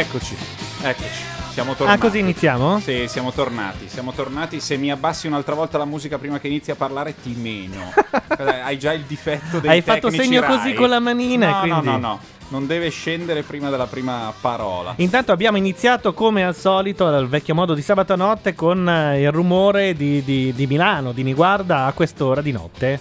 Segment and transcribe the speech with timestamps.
[0.00, 0.34] Eccoci,
[0.82, 1.08] eccoci.
[1.52, 1.98] Siamo tornati.
[1.98, 2.78] Ah, così iniziamo?
[2.80, 3.86] Sì, siamo tornati.
[3.86, 4.58] Siamo tornati.
[4.58, 7.92] Se mi abbassi un'altra volta la musica prima che inizi a parlare, ti meno.
[8.38, 10.56] Eh, Hai già il difetto dei Hai fatto segno Rai.
[10.56, 12.20] così con la manina, No, quindi- no, no, no.
[12.48, 14.94] Non deve scendere prima della prima parola.
[14.96, 19.30] Intanto abbiamo iniziato come al solito al vecchio modo di sabato notte con eh, il
[19.30, 22.98] rumore di, di- di Milano, di Niguarda a quest'ora di notte.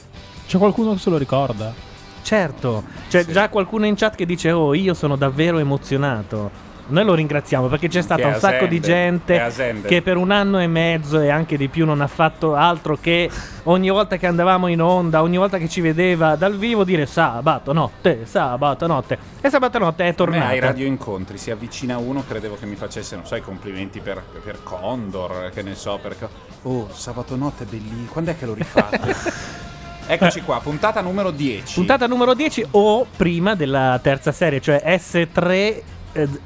[0.48, 1.74] C'è qualcuno che se lo ricorda?
[2.22, 6.68] Certo, c'è già qualcuno in chat che dice oh io sono davvero emozionato.
[6.90, 9.52] Noi lo ringraziamo perché c'è stata Che un sacco di gente
[9.86, 13.30] che per un anno e mezzo e anche di più non ha fatto altro che
[13.64, 17.74] ogni volta che andavamo in onda, ogni volta che ci vedeva dal vivo dire sabato
[17.74, 19.18] notte, sabato notte.
[19.42, 20.48] E sabato notte è tornata.
[20.48, 24.22] ai radio incontri si avvicina uno, credevo che mi facesse, non so, i complimenti per,
[24.44, 26.28] per Condor, che ne so, perché...
[26.64, 29.58] Oh, sabato notte è bellissimo, quando è che lo rifate?
[30.12, 31.76] Eccoci qua, puntata numero 10.
[31.76, 35.82] Puntata numero 10 o prima della terza serie, cioè S3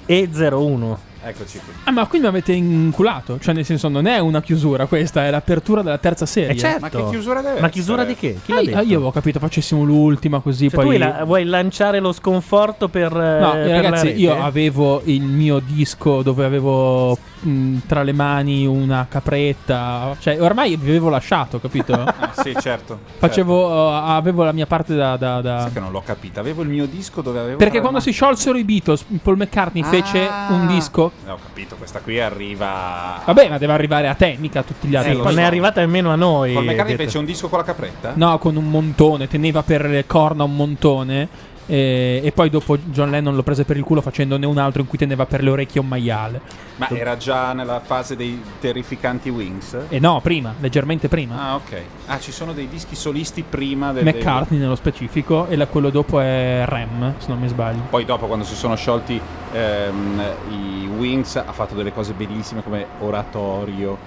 [0.08, 1.13] e 01.
[1.26, 1.74] Eccoci qui.
[1.86, 3.40] Ah, ma quindi mi avete inculato?
[3.40, 6.52] Cioè, nel senso, non è una chiusura questa, è l'apertura della terza serie.
[6.52, 6.80] Eh certo.
[6.82, 8.16] Ma che chiusura deve Ma chiusura essere?
[8.20, 8.40] di che?
[8.44, 8.82] Chi Ah, l'ha io, detto?
[8.82, 10.98] io avevo capito, facessimo l'ultima così Cioè, poi...
[10.98, 13.16] tu la- vuoi lanciare lo sconforto per...
[13.16, 14.20] eh, No, per eh, la ragazzi, rete?
[14.20, 20.16] io avevo il mio disco dove avevo mh, tra le mani una capretta.
[20.20, 21.92] Cioè, ormai vi avevo lasciato, capito?
[22.24, 23.00] Ah, sì, certo.
[23.18, 25.16] Facevo, uh, avevo la mia parte da.
[25.18, 26.40] da- da- Sai che non l'ho capita.
[26.40, 27.58] Avevo il mio disco dove avevo.
[27.58, 30.48] Perché quando le si sciolsero i Beatles, Paul McCartney fece Ah.
[30.52, 31.12] un disco.
[31.22, 33.22] Mani- Ho capito, questa qui arriva.
[33.26, 35.14] Vabbè, ma deve arrivare a te, mica a tutti gli altri.
[35.14, 35.40] Sì, non so.
[35.40, 36.54] è arrivata nemmeno a noi.
[36.54, 38.14] Paul McCartney fece un disco con la capretta?
[38.16, 41.52] No, con un montone, teneva per le corna un montone.
[41.74, 44.88] E, e poi dopo John Lennon lo prese per il culo facendone un altro in
[44.88, 46.40] cui teneva per le orecchie un maiale.
[46.76, 49.76] Ma era già nella fase dei terrificanti Wings?
[49.90, 51.36] E no, prima, leggermente prima.
[51.50, 51.82] Ah, ok.
[52.06, 54.04] Ah, ci sono dei dischi solisti prima del.
[54.06, 57.82] McCartney nello specifico e la- quello dopo è Rem, se non mi sbaglio.
[57.90, 59.20] Poi dopo, quando si sono sciolti
[59.54, 63.98] ehm, i Wings, ha fatto delle cose bellissime come Oratorio.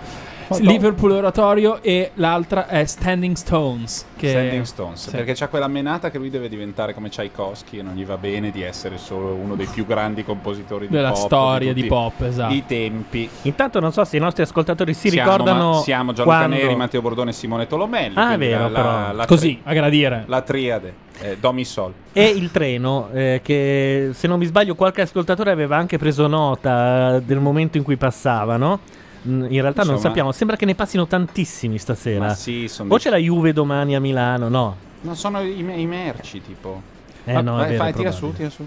[0.58, 4.06] Liverpool Oratorio e l'altra è Standing Stones.
[4.16, 5.04] Che Standing Stones.
[5.04, 5.10] Sì.
[5.10, 8.50] Perché c'ha quella menata che lui deve diventare come Tchaikovsky e non gli va bene
[8.50, 11.26] di essere solo uno dei più grandi compositori di Della pop.
[11.26, 12.54] storia tutti di pop, esatto.
[12.54, 13.28] I tempi.
[13.42, 16.56] Intanto non so se i nostri ascoltatori si siamo, ricordano ma- siamo Gianluca quando...
[16.56, 18.14] Neri, Matteo Bordone e Simone Tolomelli.
[18.16, 18.90] Ah, quindi vero, la, però.
[18.90, 20.24] la, la Così, tri- a gradire.
[20.26, 20.94] la triade.
[21.18, 21.92] Eh, Do mi sol.
[22.12, 27.16] E il treno, eh, che se non mi sbaglio qualche ascoltatore aveva anche preso nota
[27.16, 28.80] eh, del momento in cui passavano.
[29.26, 32.26] In realtà non Insomma- sappiamo, sembra che ne passino tantissimi stasera.
[32.26, 34.48] Ma sì, O dei- c'è la Juve domani a Milano?
[34.48, 34.76] No.
[35.02, 36.80] No, sono i, i merci, tipo.
[37.24, 38.66] Eh, no, vai, vero, fai, tira su, tira su.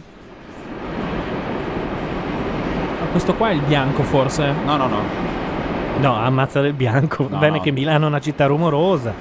[3.01, 4.51] Ah, Questo qua è il bianco, forse.
[4.65, 5.01] No, no, no.
[5.99, 7.27] No, ammazza del bianco.
[7.29, 7.63] No, Bene no.
[7.63, 9.13] che Milano è una città rumorosa.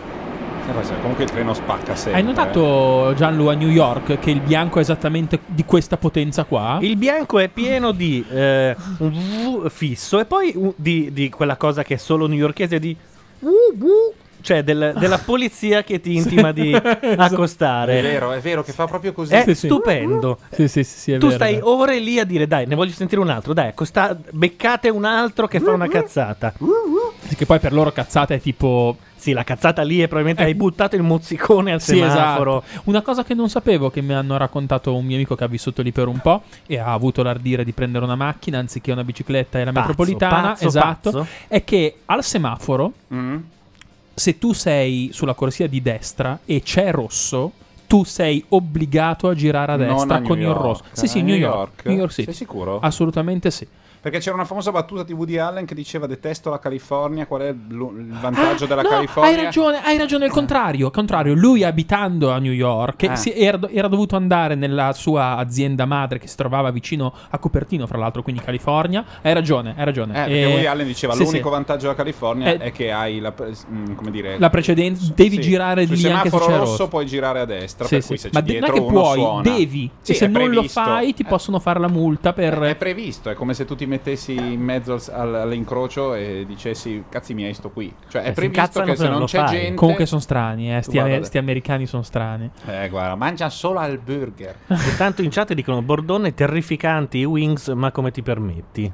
[0.69, 2.21] Eh, Comunque il treno spacca sempre.
[2.21, 6.79] Hai notato, Gianlu, a New York che il bianco è esattamente di questa potenza qua?
[6.83, 9.11] Il bianco è pieno di eh, un
[9.63, 12.95] V fisso e poi di, di quella cosa che è solo newyorkese di
[13.41, 14.13] wu wu,
[14.49, 18.01] cioè del- della polizia che ti intima di È accostare.
[18.01, 19.35] vero, è vero che fa proprio così.
[19.35, 19.67] È Sì, sì.
[19.67, 20.39] stupendo.
[20.51, 22.75] Sì, sì, sì, sì, è Tu vero, stai è ore lì a dire dai, ne
[22.75, 26.55] voglio sentire un altro, dai, accosta- beccate un altro che fa una cazzata.
[27.27, 28.97] Sì, Che poi per loro cazzata è tipo...
[29.19, 32.63] Sì, la cazzata lì è probabilmente hai buttato il mozzicone al Sì, semaforo.
[32.65, 32.83] esatto.
[32.85, 35.83] Una cosa che non sapevo, che mi hanno raccontato un mio amico che ha vissuto
[35.83, 39.59] lì per un po' e ha avuto l'ardire di prendere una macchina anziché una bicicletta
[39.59, 41.27] e la Pazzo, metropolitana, pazzo, esatto, pazzo.
[41.49, 43.37] è che al semaforo, Mm?
[44.19, 47.53] Se tu sei sulla corsia di destra e c'è rosso,
[47.87, 50.61] tu sei obbligato a girare a destra a New con il York.
[50.61, 50.85] rosso.
[50.93, 51.55] Sì, sì, New York.
[51.57, 51.87] York?
[51.87, 52.25] New York City.
[52.25, 52.81] Sei sicuro?
[52.81, 53.67] Assolutamente sì.
[54.01, 57.49] Perché c'era una famosa battuta di Woody Allen che diceva detesto la California, qual è
[57.49, 59.31] il vantaggio della Ah, no, California?
[59.37, 60.87] Hai ragione, hai ragione, il contrario.
[60.87, 61.35] il contrario.
[61.35, 63.21] Lui abitando a New York, Ah.
[63.35, 67.99] era, era dovuto andare nella sua azienda madre che si trovava vicino a Cupertino, fra
[67.99, 69.05] l'altro, quindi California.
[69.23, 70.13] Hai ragione, hai ragione.
[70.13, 71.55] Eh, perché Eh, Woody Allen diceva sì, l'unico sì.
[71.55, 75.37] vantaggio della California Eh, è che hai la, pre- mm, come dire, La precedenza, devi
[75.37, 76.89] sì, girare sul lì anche se semaforo c'è rosso rosso.
[76.89, 77.87] puoi girare a destra.
[77.87, 79.43] Sì, per cui se Ma c'è de- non è dietro che uno puoi, suona.
[79.43, 79.91] devi.
[80.01, 82.59] Sì, e se non lo fai, ti Eh, possono fare la multa per.
[82.61, 87.03] È previsto, è come se tu ti mettessi in mezzo al- al- all'incrocio e dicessi
[87.09, 87.93] cazzi miei sto qui.
[88.09, 89.49] Cioè è Eh, si previsto incazzano che se non non c'è fai.
[89.49, 89.75] gente...
[89.75, 90.83] Comunque sono strani, eh.
[90.83, 92.49] Sti, guarda- sti americani sono strani.
[92.67, 94.55] Eh guarda, mangia solo al burger.
[94.69, 98.93] Intanto in chat dicono Bordone terrificanti i Wings, ma come ti permetti?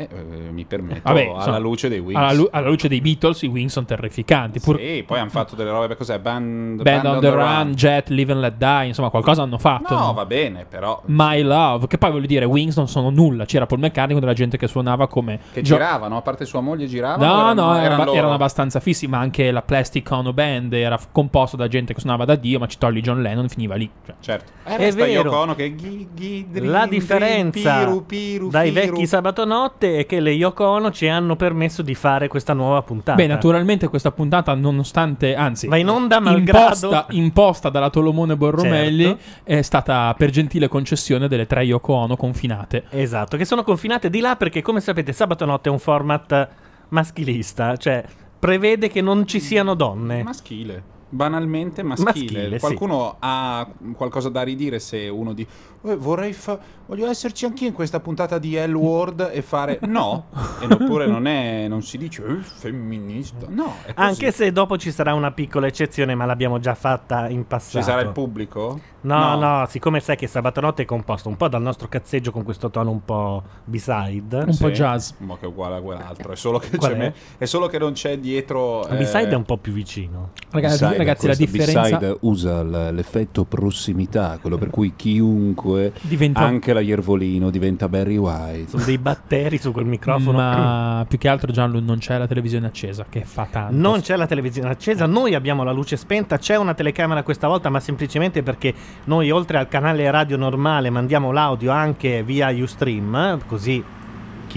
[0.00, 2.16] Eh, eh, mi permetto, Vabbè, alla insomma, luce dei Wings.
[2.20, 4.60] Alla, lu- alla luce dei Beatles, i Wings sono terrificanti.
[4.60, 6.20] Pur Sì, poi hanno fatto delle robe, cos'è?
[6.20, 9.92] Band, Band on the Run, Jet, Live and Let Die, insomma, qualcosa hanno fatto.
[9.96, 11.02] No, va bene, però...
[11.06, 13.44] My Love, che poi voglio dire, Wings non sono nulla.
[13.44, 15.40] C'era Paul McCartney della gente che suonava come.
[15.52, 17.24] Che Gio- giravano, a parte sua moglie giravano?
[17.24, 20.96] No, erano, no, erano, erano erano abbastanza fissi, ma anche la Plastic Ono Band era
[20.96, 23.90] f- composto da gente che suonava da Dio, ma ci togli John Lennon, finiva lì.
[24.04, 24.14] Cioè.
[24.20, 24.52] Certo.
[24.62, 25.22] È Eh, resta vero.
[25.24, 28.92] Yoko Ono che ghi, ghi, drin, La drin, differenza piru, piru, dai firu.
[28.92, 32.82] vecchi sabato notte è che le Yoko Ono ci hanno permesso di fare questa nuova
[32.82, 33.14] puntata.
[33.16, 39.04] Beh, naturalmente questa puntata, nonostante, anzi, Va in onda malgrado imposta, imposta dalla Tolomone Borromelli,
[39.04, 39.22] Certo.
[39.44, 42.84] è stata per gentile concessione delle tre Yoko Ono confinate.
[42.90, 46.48] Esatto, che sono confinate di là perché come sapete sabato notte è un format
[46.90, 48.04] maschilista, cioè
[48.38, 50.22] prevede che non ci siano donne.
[50.22, 50.82] Maschile.
[51.10, 52.10] Banalmente maschile.
[52.12, 52.58] Maschile, sì.
[52.58, 55.46] Qualcuno ha qualcosa da ridire se uno di "Eh,
[55.80, 60.26] vorrei fa- voglio esserci anch'io in questa puntata di L Word e fare no.
[60.60, 63.46] e oppure non è non si dice "Eh, femminista.
[63.48, 64.08] No, è così.
[64.08, 67.78] Anche se dopo ci sarà una piccola eccezione, ma l'abbiamo già fatta in passato.
[67.78, 68.80] ci sarà il pubblico?
[69.00, 72.42] No, no, siccome sai che sabato notte è composto un po' dal nostro cazzeggio con
[72.42, 74.36] questo tono un po' B-side.
[74.38, 75.12] Un po' jazz.
[75.18, 76.96] Ma che è uguale a quell'altro, è solo che, c'è è?
[76.96, 80.30] me- è solo che non c'è dietro Il B-side eh, è un po' più vicino.
[80.50, 81.80] Ragazzi, B-side, ragazzi, la differenza.
[81.82, 85.67] B-side usa l- l'effetto prossimità, quello per cui chiunque,
[86.00, 88.70] Diventa- anche la Iervolino, diventa Barry White.
[88.70, 90.38] Sono dei batteri su quel microfono.
[90.38, 93.74] Ma più che altro, Gianlu, non c'è la televisione accesa, che fa tanto.
[93.76, 97.68] Non c'è la televisione accesa, noi abbiamo la luce spenta, c'è una telecamera questa volta,
[97.68, 98.74] ma semplicemente perché
[99.04, 103.82] noi oltre al canale radio normale mandiamo l'audio anche via Ustream, così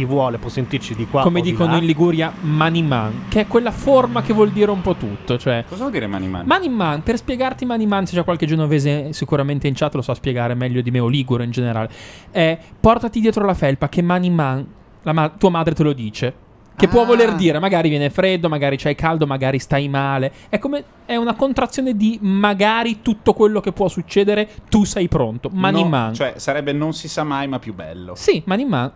[0.01, 1.77] chi vuole può sentirci di qua Come o di dicono là.
[1.77, 5.37] in Liguria, Maniman, che è quella forma che vuol dire un po' tutto.
[5.37, 6.47] Cioè, Cosa vuol dire mani mani?
[6.47, 10.81] Maniman, per spiegarti Maniman, se c'è qualche genovese sicuramente in chat lo sa spiegare meglio
[10.81, 11.89] di me, o Ligure in generale,
[12.31, 14.65] è portati dietro la felpa che Maniman,
[15.03, 16.33] la ma- tua madre te lo dice.
[16.75, 17.05] Che può Ah.
[17.05, 20.31] voler dire, magari viene freddo, magari c'hai caldo, magari stai male.
[20.49, 25.49] È come è una contrazione di magari tutto quello che può succedere, tu sei pronto.
[25.53, 26.07] Maniman.
[26.07, 28.15] No, cioè sarebbe non si sa mai ma più bello.
[28.15, 28.91] Sì, Maniman.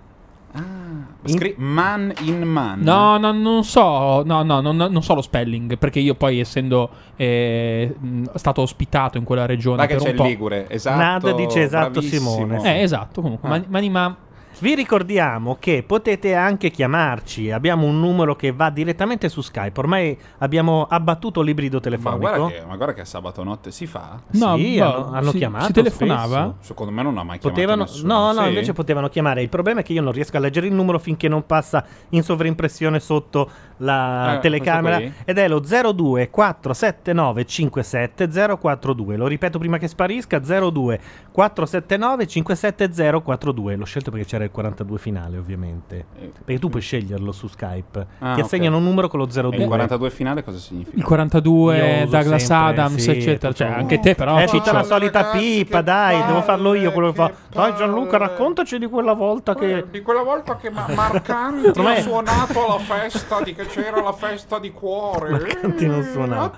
[1.28, 2.82] Scri- man in man.
[2.82, 6.90] No, no, non so, no, no, non, non so lo spelling, perché io poi essendo
[7.16, 7.96] eh,
[8.36, 10.28] stato ospitato in quella regione Ma che per c'è un il po'.
[10.28, 10.98] Ligure, esatto.
[10.98, 12.30] Nada dice esatto bravissimo.
[12.32, 12.76] Simone.
[12.78, 13.52] Eh, esatto, comunque, Ah.
[13.52, 14.16] Mani- Maniman
[14.58, 20.18] Vi ricordiamo che potete anche chiamarci, abbiamo un numero che va direttamente su Skype, ormai
[20.38, 22.20] abbiamo abbattuto l'ibrido Ma telefonico.
[22.22, 24.18] guarda, che, ma guarda che sabato notte si fa.
[24.32, 26.26] No, sì, boh, hanno, hanno si- chiamato si telefonava?
[26.26, 26.56] spesso.
[26.62, 28.14] Secondo me non ha mai chiamato Potevano, nessuno.
[28.14, 28.48] no, no, Sì?
[28.48, 29.42] invece potevano chiamare.
[29.42, 32.24] Il problema è che io non riesco a leggere il numero finché non passa in
[32.24, 34.96] sovraimpressione sotto la Eh, telecamera.
[34.98, 39.18] questo Ed è lo 02 479 57 042.
[39.18, 41.00] Lo ripeto prima che sparisca: 02
[41.34, 42.90] 479 57
[43.22, 43.76] 042.
[43.76, 46.06] L'ho scelto perché c'era il 42 finale, ovviamente.
[46.20, 48.06] Eh, Perché tu puoi sceglierlo su Skype.
[48.20, 49.56] Ah, Ti assegnano un numero con lo 02.
[49.56, 50.96] E il 42 finale cosa significa?
[50.98, 53.54] il 42, Io uso Douglas sempre, Adams, sì, eccetera.
[53.54, 54.38] Cioè, anche te, però.
[54.38, 54.58] È Ciccio.
[54.58, 57.32] tutta la solita Ragazzi, pipa, dai, devo palle, farlo io quello che fa.
[57.52, 59.86] Dai Gianluca, raccontaci di quella volta che...
[59.92, 64.60] Di quella volta che Ma- Marcanti ha suonato alla festa di che c'era la festa
[64.60, 65.30] di cuore.
[65.32, 66.52] Marcanti non suonava.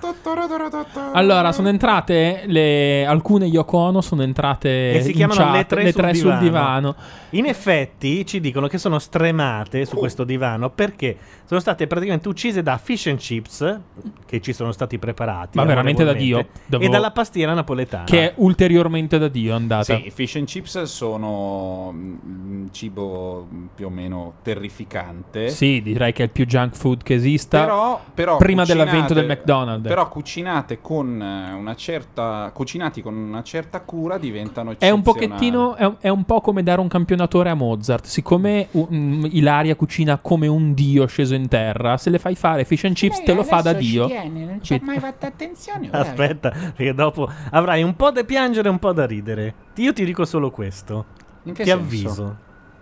[1.13, 6.13] Allora, sono entrate le, alcune Yoko Ono sono entrate Che si chiamano chat, le tre
[6.13, 6.39] sul sul divano.
[6.39, 6.95] divano.
[7.31, 7.76] In effetti
[8.25, 10.69] ci dicono che sono stremate su questo divano.
[10.69, 11.15] Perché
[11.47, 13.79] sono state praticamente uccise da fish and chips
[14.25, 15.57] che ci sono stati preparati.
[15.57, 16.47] Ma veramente da Dio.
[16.65, 18.03] Devo- E dalla pastiera napoletana.
[18.03, 19.95] Che è ulteriormente da Dio è andata.
[19.95, 25.47] Sì, i fish and chips sono mm, cibo più o meno terrificante.
[25.47, 27.61] Sì, direi che è il più junk food che esista.
[27.61, 29.87] Però, però prima dell'avvento del McDonald's.
[29.87, 35.75] Però cucinate con eh, una certa cucinati con una certa cura diventano È un pochettino,
[35.75, 38.05] è un, è un po' come dare un campionatore a Mozart.
[38.05, 42.85] Siccome mm, Ilaria cucina come un dio sceso in terra, se le fai fare fish
[42.85, 44.07] and chips, te lo fa da dio.
[44.07, 44.83] non ci ha Capito?
[44.85, 45.89] mai fatto attenzione.
[45.93, 49.53] Aspetta, perché dopo avrai un po' da piangere e un po' da ridere.
[49.75, 51.05] Io ti dico solo questo.
[51.43, 51.83] In che ti senso?
[51.85, 52.37] avviso.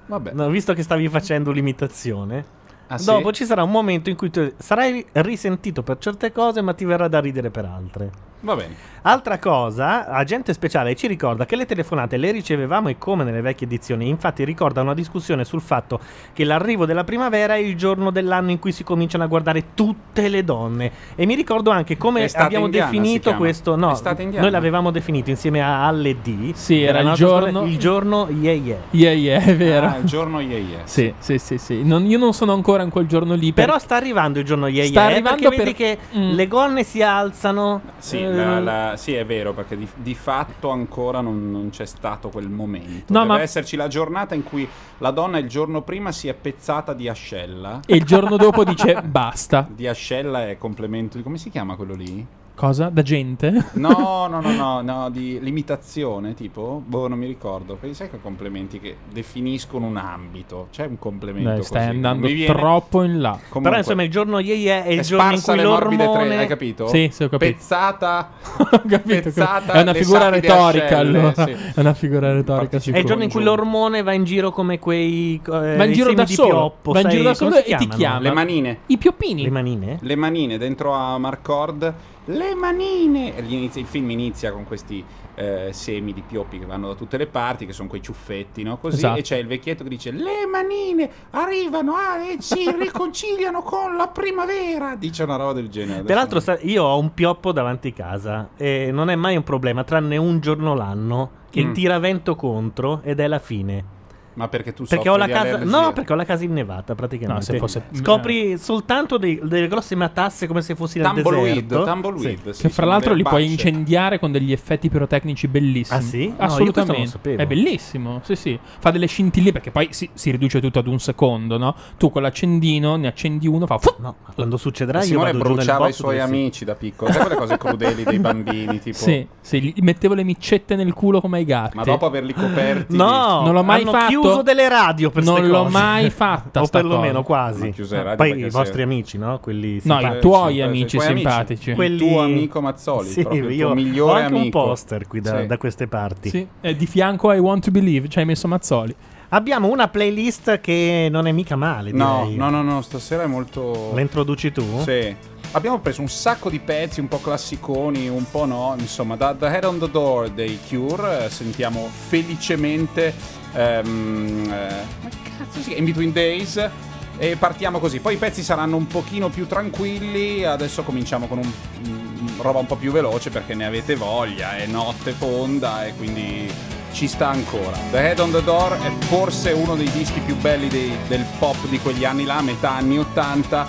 [0.06, 0.32] Vabbè.
[0.32, 2.46] No, visto che stavi facendo l'imitazione,
[2.88, 3.06] Ah, sì?
[3.06, 6.86] dopo ci sarà un momento in cui tu sarai risentito per certe cose, ma ti
[6.86, 8.12] verrà da ridere per altre.
[8.46, 8.76] Va bene.
[9.08, 13.68] Altra cosa, agente speciale ci ricorda che le telefonate le ricevevamo e come nelle vecchie
[13.68, 16.00] edizioni, infatti ricorda una discussione sul fatto
[16.34, 20.28] che l'arrivo della primavera è il giorno dell'anno in cui si cominciano a guardare tutte
[20.28, 23.38] le donne e mi ricordo anche come Estate abbiamo indiana si definito chiama.
[23.38, 24.44] questo, no, Estate indiana.
[24.46, 26.54] noi l'avevamo definito insieme a alle D.
[26.54, 28.78] Sì, era il giorno- il giorno yeah yeah.
[28.92, 29.86] Yeah, yeah, è vero.
[29.88, 30.80] Ah, il giorno yeah yeah.
[30.86, 31.84] Sì, sì, sì, sì.
[31.84, 33.54] Non- io non sono ancora in quel giorno lì.
[33.54, 36.18] per- Però sta arrivando il giorno yeah Sta yeah, eh, arrivando perché vedi per- che
[36.20, 36.32] Mm.
[36.34, 37.82] le gonne si alzano.
[38.00, 41.86] Sì, eh, la- la- sì, è vero, perché di, di fatto ancora non, non c'è
[41.86, 43.14] stato quel momento.
[43.14, 46.34] No, Deve ma- esserci la giornata in cui la donna il giorno prima si è
[46.34, 47.80] pezzata di ascella.
[47.86, 49.68] E il giorno dopo dice basta.
[49.70, 51.24] Di ascella è complemento di...
[51.24, 52.26] come si chiama quello lì?
[52.56, 52.88] Cosa?
[52.90, 53.54] Da gente?
[53.76, 56.82] No, no, no, no, no, di limitazione, tipo?
[56.86, 57.76] Boh, non mi ricordo.
[57.76, 60.70] Perché sai che complementi che definiscono un ambito?
[60.72, 61.68] C'è un complemento Dai, così.
[61.70, 62.54] stai andando viene.
[62.54, 63.32] troppo in là.
[63.32, 65.68] Però Comunque, insomma il giorno yeah yeah è il è giorno in sparsa cui le
[65.68, 66.88] morbide tre, l'ormone hai capito?
[66.88, 67.52] Sì, sì, ho capito.
[67.58, 71.34] Pezzata, Ho capito, pezzata è una figura retorica ascelle, allora.
[71.46, 71.52] sì.
[71.52, 73.08] È una figura retorica Partecipa- È il sicuro.
[73.08, 76.48] giorno in cui l'ormone va in giro come quei eh, Va in giro da solo,
[76.50, 77.96] pioppo, va in giro da solo si e ti chiamano?
[77.98, 78.20] chiama.
[78.20, 78.78] Le manine.
[78.88, 79.44] I pioppini.
[79.44, 79.98] Le manine?
[80.02, 81.94] Le manine dentro a Marcord.
[82.26, 83.34] Le manine.
[83.48, 85.04] Inizia- il film inizia con questi
[85.36, 88.78] eh, semi di pioppi che vanno da tutte le parti, che sono quei ciuffetti, no?
[88.78, 88.96] Così.
[88.98, 89.20] Esatto.
[89.20, 94.08] E c'è il vecchietto che dice: Le manine arrivano ah, e si riconciliano con la
[94.08, 94.96] primavera.
[94.96, 96.04] Dice una roba del genere.
[96.04, 100.18] Peraltro sa- io ho un pioppo davanti casa e non è mai un problema, tranne
[100.18, 101.74] un giorno l'anno che Mm.
[101.74, 103.95] tira vento contro ed è la fine.
[104.36, 105.70] Ma perché tu Perché soffri ho la di casa allergie?
[105.72, 107.34] No, perché ho la casa innevata praticamente.
[107.34, 111.84] No, se fosse- Scopri soltanto dei- delle grosse matasse come se fossi nel Tumbleweed, deserto.
[111.92, 113.52] tumbleweed, sì, Che fra l'altro li puoi bacce.
[113.68, 115.98] incendiare con degli effetti pirotecnici bellissimi.
[115.98, 116.28] Ah, sì?
[116.28, 117.08] No, Assolutamente.
[117.08, 117.42] sapevo.
[117.42, 118.20] È bellissimo.
[118.24, 118.60] Sì, sì.
[118.80, 121.76] Fa delle scintille perché poi si, si riduce tutto ad un secondo, no?
[121.98, 123.80] Tu con l'accendino ne accendi uno, fa.
[124.00, 126.34] No, ma quando succederà io Simone vado bruciava i suoi dove sì.
[126.34, 127.12] amici da piccolo.
[127.12, 128.80] Sai quelle cose crudeli dei bambini?
[128.80, 128.98] Tipo.
[128.98, 131.78] Sì, sì, gli mettevo le micette nel culo come ai gatti.
[131.78, 132.96] Ma dopo averli coperti.
[132.96, 134.22] No, Non l'ho mai fatto.
[134.28, 135.72] Chiuso delle radio per Non l'ho cose.
[135.78, 137.56] mai fatta o perlomeno cosa.
[137.60, 138.16] quasi.
[138.16, 139.40] Poi i vostri amici, no?
[139.40, 141.70] Quelli No, i tuoi Sì, amici i tuoi simpatici.
[141.72, 143.08] Il tuo amico Mazzoli.
[143.10, 144.60] Sì, proprio il tuo ho migliore anche amico.
[144.60, 145.46] un poster qui da, Sì.
[145.48, 146.30] da queste parti.
[146.30, 148.96] Sì, e di fianco ai Want to Believe ci hai messo Mazzoli.
[149.30, 152.38] Abbiamo una playlist che non è mica male, No, direi.
[152.38, 153.92] no, no, no, stasera è molto.
[153.94, 154.64] La introduci tu?
[154.84, 155.14] Sì.
[155.52, 158.76] Abbiamo preso un sacco di pezzi, un po' classiconi, un po' no.
[158.78, 163.14] Insomma, da The Head on the Door dei Cure eh, sentiamo felicemente.
[163.56, 165.78] Eh, ma cazzo si chiama?
[165.80, 166.70] In Between Days.
[167.18, 168.00] E partiamo così.
[168.00, 170.44] Poi i pezzi saranno un pochino più tranquilli.
[170.44, 171.52] Adesso cominciamo con un,
[171.86, 174.58] un- roba un po' più veloce perché ne avete voglia.
[174.58, 176.52] È notte fonda e quindi
[176.92, 177.78] ci sta ancora.
[177.92, 181.56] The Head on the Door è forse uno dei dischi più belli dei- del pop
[181.70, 183.68] di quegli anni là, metà anni 80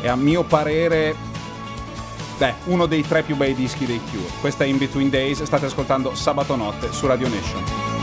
[0.00, 1.14] e a mio parere
[2.38, 4.28] beh, uno dei tre più bei dischi dei Cure.
[4.40, 7.93] Questa è In Between Days, state ascoltando sabato notte su Radio Nation.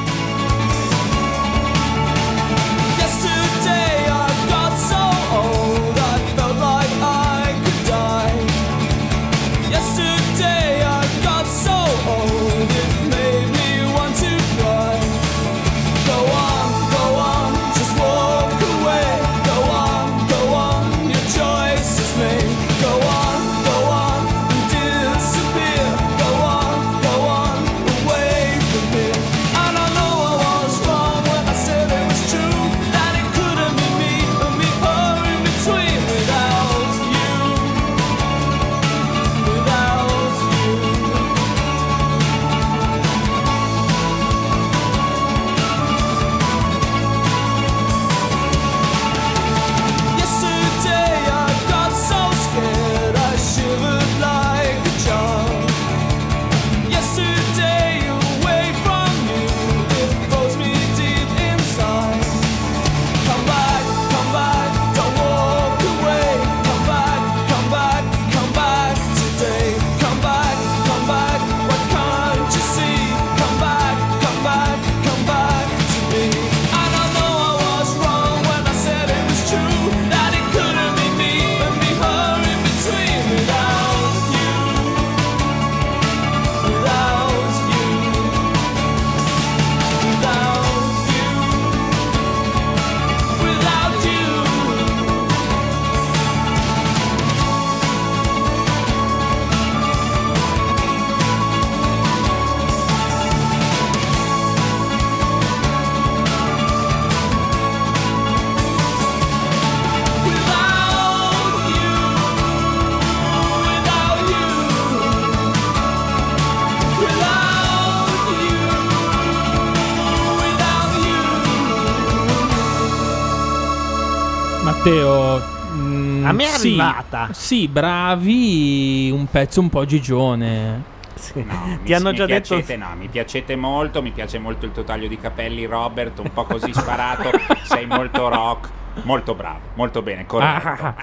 [124.85, 125.39] Matteo.
[125.75, 127.29] mm, A me è sì, arrivata.
[127.33, 129.11] Sì, bravi.
[129.11, 130.83] Un pezzo un po' gigione.
[131.13, 131.43] Sì.
[131.47, 134.65] No, Ti mi, hanno mi già detto piacete, no, mi piacete molto, mi piace molto
[134.65, 137.29] il tuo taglio di capelli, Robert, un po' così sparato,
[137.63, 138.69] sei molto rock,
[139.03, 140.95] molto bravo, molto bene, corretto.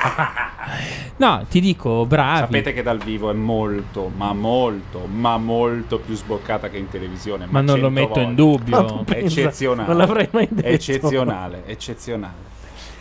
[1.18, 2.40] No, ti dico, bravi.
[2.40, 7.46] Sapete che dal vivo è molto, ma molto, ma molto più sboccata che in televisione.
[7.48, 8.42] Ma non lo 100 metto in volte.
[8.42, 8.76] dubbio.
[8.76, 9.88] Ma tu pensa, Eccezionale.
[9.88, 10.66] Non l'avrei mai detto.
[10.68, 12.46] Eccezionale, eccezionale.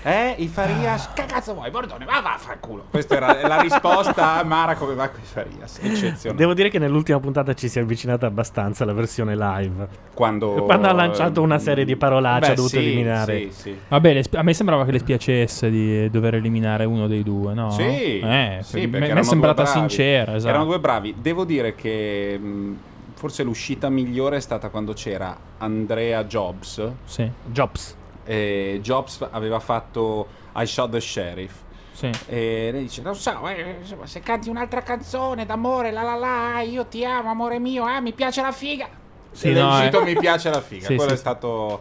[0.08, 2.06] Eh, i Farias, che cazzo vuoi, Bordone?
[2.06, 2.86] Va, vaffanculo.
[2.90, 5.80] Questa era la risposta a Mara come va con i Farias.
[5.82, 6.40] Eccezionale.
[6.40, 9.86] Devo dire che nell'ultima puntata ci si è avvicinata abbastanza alla versione live.
[10.14, 13.52] Quando, Quando ha lanciato una serie di parolacce, ha dovuto sì, eliminare.
[13.52, 13.78] Sì, sì.
[13.86, 17.70] Vabbè, spi- a me sembrava che le spiacesse di dover eliminare uno dei due, no?
[17.72, 20.36] Sì, eh, sì, me- perché me è sembrata sincera.
[20.36, 20.48] Esatto.
[20.48, 21.16] Erano due bravi.
[21.20, 22.78] Devo dire che mh,
[23.14, 26.92] forse l'uscita migliore è stata quando c'era Andrea Jobs.
[27.04, 27.96] Sì, Jobs.
[28.28, 31.54] E Jobs aveva fatto I Shot the Sheriff.
[31.94, 32.12] sì.
[32.28, 36.62] E lei dice: Non so, eh, insomma, se canti un'altra canzone d'amore, la la la,
[36.62, 38.88] io ti amo, amore mio, ah, mi piace la figa.
[39.32, 40.04] Sì, Ed è no, uscito eh.
[40.04, 40.86] mi piace la figa.
[40.88, 41.80] Sì, Quello sì, è, stato,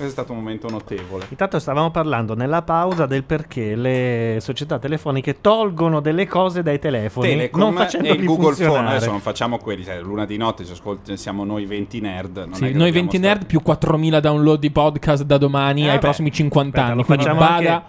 [0.00, 1.26] questo è stato un momento notevole.
[1.28, 7.28] Intanto stavamo parlando nella pausa del perché le società telefoniche tolgono delle cose dai telefoni
[7.28, 8.76] Telecom non e il Google funzionare.
[8.78, 12.36] Phone adesso non facciamo quelli sai, luna di notte ci ascolti- siamo noi 20 nerd
[12.38, 15.88] non Sì, noi dobbiamo 20 stare- nerd più 4000 download di podcast da domani Eh,
[15.88, 15.98] ai beh.
[16.00, 17.04] prossimi 50 Aspetta, anni.
[17.04, 17.72] Quindi facciamo bada.
[17.74, 17.84] anche,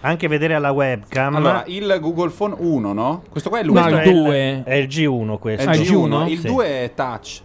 [0.00, 1.34] anche vedere alla webcam.
[1.34, 3.22] allora il Google Phone 1 no?
[3.30, 4.62] questo qua è No, l'ultimo il Questo è 2.
[4.64, 5.62] È il G1 questo.
[5.66, 6.28] è Ah, il il G1 G1?
[6.30, 6.46] il Sì.
[6.46, 7.40] 2 è touch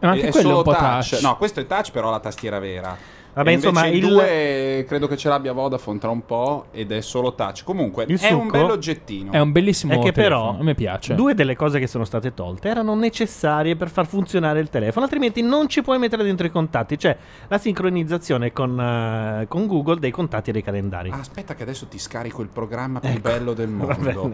[0.00, 1.18] Ma anche è quello è solo un po' touch.
[1.22, 2.96] no questo è touch però la tastiera vera
[3.34, 6.92] Vabbè, E insomma, il il- 2 credo che ce l'abbia Vodafone tra un po' ed
[6.92, 10.44] è solo touch comunque Il è un succo bell'oggettino È un bellissimo È che telefono,
[10.52, 11.14] però a me piace.
[11.14, 15.42] due delle cose che sono state tolte erano necessarie per far funzionare il telefono, altrimenti
[15.42, 16.96] non ci puoi mettere dentro i contatti.
[16.98, 17.16] Cioè
[17.48, 21.10] la sincronizzazione con, eh, con Google dei contatti e dei calendari.
[21.10, 24.30] Ah, aspetta che adesso ti scarico il programma più Ecco, bello del mondo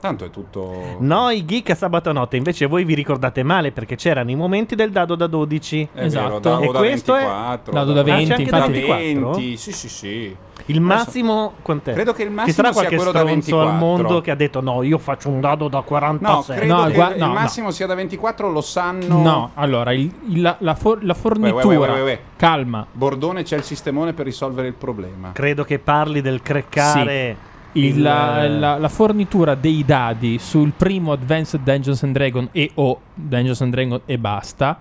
[0.00, 4.30] tanto è tutto Noi geek a sabato notte, invece voi vi ricordate male perché c'erano
[4.30, 5.88] i momenti del dado da 12.
[5.92, 6.28] È Esatto.
[6.28, 8.86] vero, da, E da questo è- 24 Dado da 20, Ah, c'è anche infatti- da
[8.86, 9.30] da 24?
[9.32, 10.36] 20, sì, sì, sì.
[10.66, 11.94] Il massimo quant'è?
[11.94, 13.68] Credo che il massimo sarà sia quello da stronzo 24.
[13.70, 16.56] al mondo che ha detto no, io faccio un dado da No, 46.
[16.58, 17.32] credo No, gua- il no, no.
[17.32, 19.20] massimo sia da 24, lo sanno.
[19.22, 21.64] No, allora, il- il- la, la for- la fornitura...
[21.64, 22.20] Uè, uè, uè.
[22.36, 22.86] Calma.
[22.92, 25.30] Bordone c'è il sistemone per risolvere il problema.
[25.32, 27.36] Credo che parli del creccare
[27.72, 32.70] Il- il- la, la- la fornitura dei dadi sul primo Advanced Dungeons and Dragons e
[32.74, 34.78] o Dungeons and Dragons e basta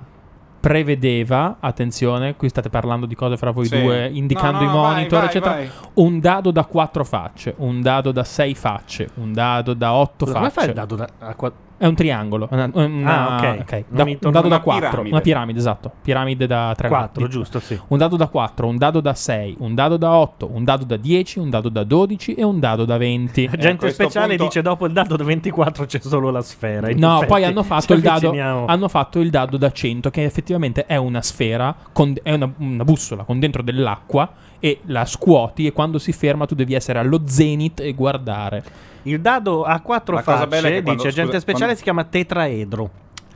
[0.60, 3.82] prevedeva, attenzione, qui state parlando di cose fra voi Sì.
[3.82, 5.54] due, indicando No, no, i vai, monitor, vai, eccetera.
[5.54, 5.70] vai.
[5.96, 10.38] Un dado da 4 facce, un dado da 6 facce, un dado da 8 Scusa,
[10.38, 10.70] come fai facce.
[10.70, 12.50] il dado da a qua- È un triangolo.
[12.52, 13.60] Una, una- Ah, ok.
[13.62, 13.72] ok.
[13.72, 14.90] Non Da- un dado da una 4.
[14.90, 15.10] piramide.
[15.14, 15.92] Una piramide, esatto.
[16.02, 17.80] Piramide da 3 4, giusto, sì.
[17.88, 20.98] Un dado da 4, un dado da 6, un dado da 8, un dado da
[20.98, 23.46] 10, un dado da 12 e un dado da 20.
[23.46, 26.90] La gente questo speciale punto- dice dopo il dado da 24 c'è solo la sfera.
[26.94, 28.34] No, effetti, poi hanno fatto, il dado,
[28.68, 32.84] hanno fatto il dado da 100, che effettivamente è una sfera, con- è una, una
[32.84, 37.22] bussola con dentro dell'acqua e la scuoti e quando si ferma tu devi essere allo
[37.26, 38.64] zenith e guardare.
[39.04, 40.48] Il dado a quattro La facce,
[40.82, 42.90] quando- dice gente scusa, speciale, quando- si chiama tetraedro.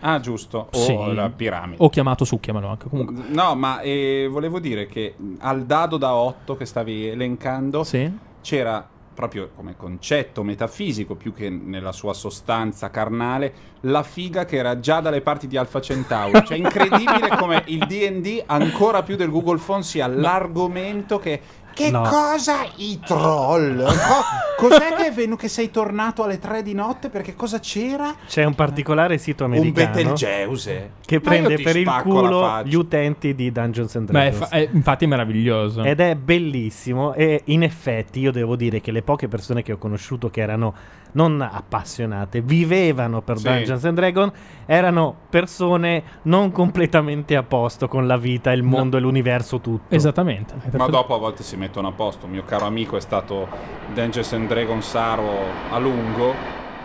[0.06, 0.67] Ah, giusto.
[0.73, 1.13] O Sì.
[1.13, 1.78] la piramide.
[1.80, 2.89] O chiamato su, chiamalo anche.
[2.89, 8.12] Comunque, No, ma eh, volevo dire che al dado da 8 che stavi elencando sì.
[8.41, 14.80] c'era proprio come concetto metafisico più che nella sua sostanza carnale la figa che era
[14.80, 19.60] già dalle parti di Alpha Centauri cioè incredibile come il D&D ancora più del Google
[19.63, 21.39] Phone sia l'argomento che
[21.74, 22.02] che No.
[22.04, 23.84] cosa i troll?
[23.84, 28.14] Co- cos'è che è venuto che sei tornato alle 3 di notte perché cosa c'era?
[28.28, 33.34] C'è un particolare sito Un americano Betelgeuse che Ma prende per il culo gli utenti
[33.36, 34.38] di Dungeons and Beh, Dragons.
[34.38, 35.84] fa- è- infatti è meraviglioso.
[35.84, 39.78] Ed è bellissimo e in effetti io devo dire che le poche persone che ho
[39.78, 40.74] conosciuto che erano
[41.16, 43.44] non appassionate, vivevano per Sì.
[43.44, 44.32] Dungeons and Dragons,
[44.66, 48.70] erano persone non completamente a posto con la vita, il No.
[48.70, 49.94] mondo e l'universo tutto.
[49.94, 50.56] Esattamente.
[50.72, 52.26] Ma dopo a volte si mettono a posto.
[52.26, 53.47] Un mio caro amico è stato
[53.93, 55.32] Dungeons and Dragons Saro
[55.71, 56.34] a lungo.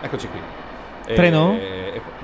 [0.01, 0.58] Eccoci qui.
[1.09, 1.53] E- Treno?
[1.53, 1.77] e-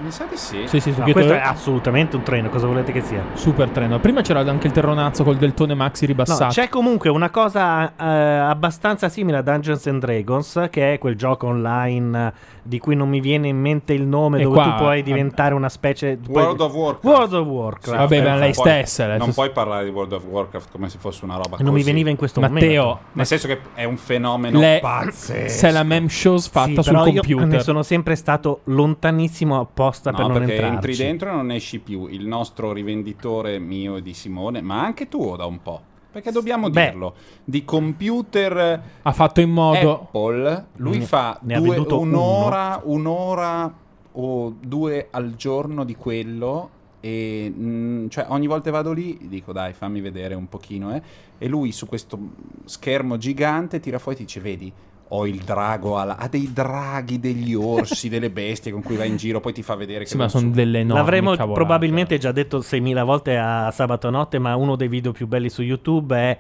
[0.03, 0.63] mi sa di sì.
[0.67, 3.23] Sì, sì, No, questo è assolutamente un treno, cosa volete che sia?
[3.33, 3.97] Super treno.
[3.99, 6.51] Prima c'era anche il terronazzo col deltone maxi No, ribassato.
[6.53, 11.47] c'è comunque una cosa eh, abbastanza simile a Dungeons and Dragons, che è quel gioco
[11.47, 14.75] online eh, di cui non mi viene in mente il nome, E dove qua- tu
[14.83, 17.03] puoi diventare una specie World of Warcraft.
[17.05, 17.97] World of Warcraft.
[17.99, 19.31] Vabbè, ma non lei puoi- stessa, Non stessa.
[19.33, 21.83] puoi parlare di World of Warcraft come se fosse una roba Non mi così.
[21.85, 22.99] veniva in questo Matteo, momento.
[23.13, 25.49] Nel senso che è un fenomeno Le- pazzesco.
[25.57, 27.47] se la meme shows fatta Sì, sul però io computer.
[27.47, 30.75] ne sono sempre stato lontanissimo apposta No, per non perché entrarci.
[30.75, 32.07] entri dentro e non esci più.
[32.07, 35.81] Il nostro rivenditore mio e di Simone, ma anche tuo da un po'.
[36.15, 36.85] perché dobbiamo Beh.
[36.91, 39.93] dirlo, di computer Ha fatto in modo.
[40.03, 43.73] Apple, lui Ne- fa due- un'ora, un'ora
[44.13, 46.69] o due al giorno di quello
[47.01, 51.01] e mm, cioè ogni volta vado lì dico dai fammi vedere un pochino eh.
[51.37, 52.17] e lui su questo
[52.63, 54.71] schermo gigante tira fuori e ti dice vedi
[55.09, 59.17] ho il drago, alla- ha dei draghi, degli orsi, delle bestie con cui va in
[59.17, 61.53] giro, poi ti fa vedere che Sì, ma sono so- delle enormi L'avremo cavolate.
[61.53, 65.61] probabilmente già detto 6.000 volte a sabato notte, ma uno dei video più belli su
[65.61, 66.37] YouTube è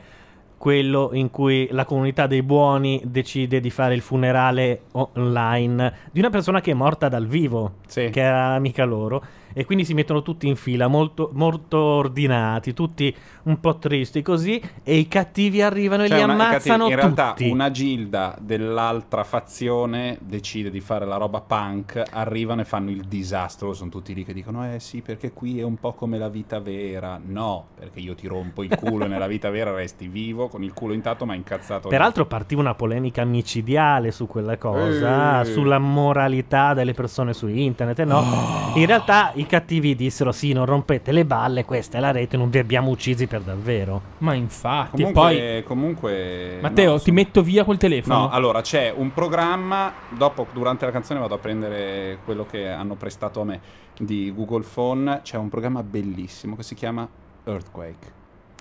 [0.57, 6.29] quello in cui la comunità dei buoni decide di fare il funerale online di una
[6.29, 8.09] persona che è morta dal vivo, Sì.
[8.09, 9.21] che era amica loro,
[9.57, 14.61] e quindi si mettono tutti in fila, molto, molto ordinati, tutti un po' tristi così,
[14.83, 17.49] e i cattivi arrivano e Cioè, li una- ammazzano in realtà tutti.
[17.49, 23.71] una gilda dell'altra fazione decide di fare la roba punk, arrivano e fanno il disastro,
[23.73, 26.59] sono tutti lì che dicono eh sì perché qui è un po' come la vita
[26.59, 30.63] vera, no perché io ti rompo il culo e nella vita vera resti vivo con
[30.63, 31.87] il culo intatto ma incazzato.
[31.87, 35.45] Peraltro partiva una polemica micidiale su quella cosa, Eh.
[35.45, 37.99] sulla moralità delle persone su internet.
[37.99, 38.77] e No, Oh.
[38.77, 42.49] in realtà i cattivi dissero: Sì, non rompete le balle, questa è la rete, non
[42.49, 44.01] vi abbiamo uccisi per davvero.
[44.19, 45.63] Ma infatti, comunque, poi.
[45.63, 48.19] comunque Matteo, no, ti metto via quel telefono.
[48.19, 49.93] No, allora c'è un programma.
[50.09, 53.59] Dopo, durante la canzone, vado a prendere quello che hanno prestato a me
[53.97, 55.21] di Google Phone.
[55.23, 57.07] C'è un programma bellissimo che si chiama
[57.43, 58.13] Earthquake.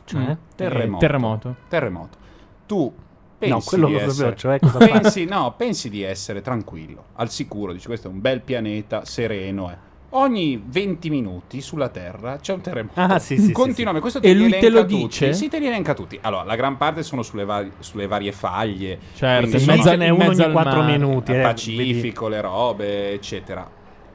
[0.05, 0.33] Cioè, Mm.
[0.55, 0.99] Terremoto.
[0.99, 1.55] Terremoto.
[1.69, 2.19] Terremoto.
[2.67, 2.95] Tu
[3.39, 4.59] pensi no, quello di lo sapevo, essere, cioè
[4.91, 7.73] pensi, no, pensi di essere tranquillo, al sicuro.
[7.73, 9.71] Dici questo è un bel pianeta, sereno.
[9.71, 9.77] eh.
[10.17, 13.01] Ogni 20 minuti sulla Terra c'è un terremoto.
[13.01, 14.01] Ah, sì, sì, sì, Continuamente.
[14.01, 14.97] Questo E lui te lo tutti.
[14.97, 15.33] dice?
[15.33, 16.17] Sì, te li elenca tutti.
[16.23, 18.97] Allora, la gran parte sono sulle, vari- sulle varie faglie.
[19.15, 20.93] Certo, in Sì, mezzo- in uno ogni al 4 mare.
[20.99, 21.33] minuti.
[21.33, 21.47] eh, vedi.
[21.49, 23.69] Pacifico, le robe, eccetera.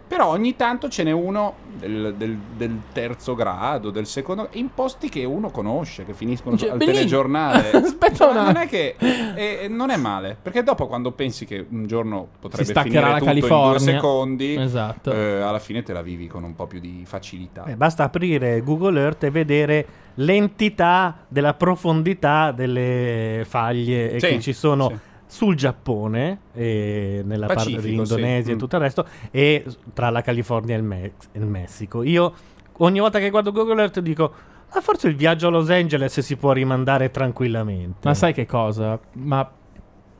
[0.09, 5.07] Però ogni tanto ce n'è uno del, del- del terzo grado, del secondo, in posti
[5.07, 6.97] che uno conosce, che finiscono Cioè, al Benigni.
[6.97, 7.69] telegiornale.
[7.77, 11.85] Aspetta un non è che eh, non è male, perché dopo quando pensi che un
[11.85, 13.79] giorno potrebbe finire la tutto in due California.
[13.79, 15.11] secondi, Esatto.
[15.13, 17.65] eh, alla fine te la vivi con un po' più di facilità.
[17.65, 24.53] Eh, basta aprire Google Earth e vedere l'entità della profondità delle faglie Sì, che ci
[24.53, 24.97] sono sì.
[25.31, 28.51] Sul Giappone, e nella parte Pacifico, dell'Indonesia sì.
[28.51, 28.57] e Mm.
[28.57, 29.63] tutto il resto, e
[29.93, 32.01] tra la California e il, Mex- e il Messico.
[32.01, 32.33] Io
[32.77, 34.33] ogni volta che guardo Google Earth dico,
[34.73, 38.07] ma forse il viaggio a Los Angeles si può rimandare tranquillamente.
[38.07, 38.99] Ma sai che cosa?
[39.13, 39.47] Ma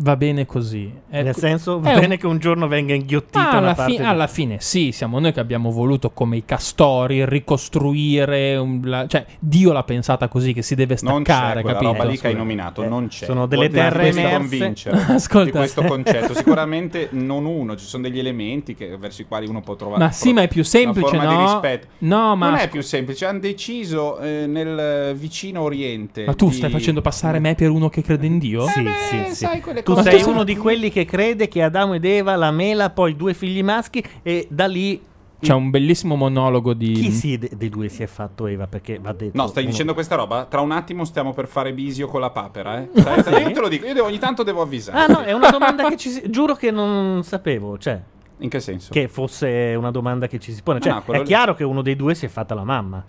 [0.01, 0.91] va bene così.
[1.09, 3.57] È Nel co- senso, va è un- bene che un giorno venga inghiottita Ah, una
[3.57, 7.25] alla, parte fi- di- alla fine sì, siamo noi che abbiamo voluto come i castori
[7.25, 11.77] ricostruire, un- la- cioè Dio l'ha pensata così che si deve Non staccare, c'è quella
[11.79, 11.91] capito?
[11.97, 13.25] roba lì che hai nominato, Eh, non c'è.
[13.25, 14.37] sono delle terre emerse.
[14.37, 15.45] convincere Ascolta.
[15.45, 16.33] di questo concetto.
[16.33, 20.11] Sicuramente non uno, ci sono degli elementi che- verso i quali uno può trovare Ma
[20.11, 21.45] sì, ma è più semplice, una forma no?
[21.45, 21.87] di rispetto.
[21.99, 26.25] No, ma non è più semplice, hanno deciso eh, nel vicino Oriente.
[26.25, 28.65] Ma tu di- stai facendo passare me per uno che crede in Dio?
[28.67, 29.35] Sì, beh, sì, sì.
[29.35, 32.89] sai, quelle Tu sei uno di quelli che crede che Adamo ed Eva, la mela,
[32.89, 35.01] poi due figli maschi e da lì
[35.41, 38.67] C'è un bellissimo monologo di chi si de- dei due si è fatto Eva?
[38.67, 40.45] Perché va detto No, stai uno- dicendo questa roba?
[40.45, 42.89] Tra un attimo stiamo per fare bisio con la papera, eh?
[42.93, 44.97] Stai- stai- io te lo dico, io devo- ogni tanto devo avvisare.
[44.97, 46.29] Ah no, è una domanda che ci si...
[46.29, 48.01] giuro che non sapevo, cioè
[48.39, 48.91] In che senso?
[48.91, 51.63] che fosse una domanda che ci si pone, cioè No, quello è lì- chiaro che
[51.63, 53.01] uno dei due si è fatta la mamma.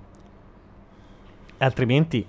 [1.59, 2.25] Altrimenti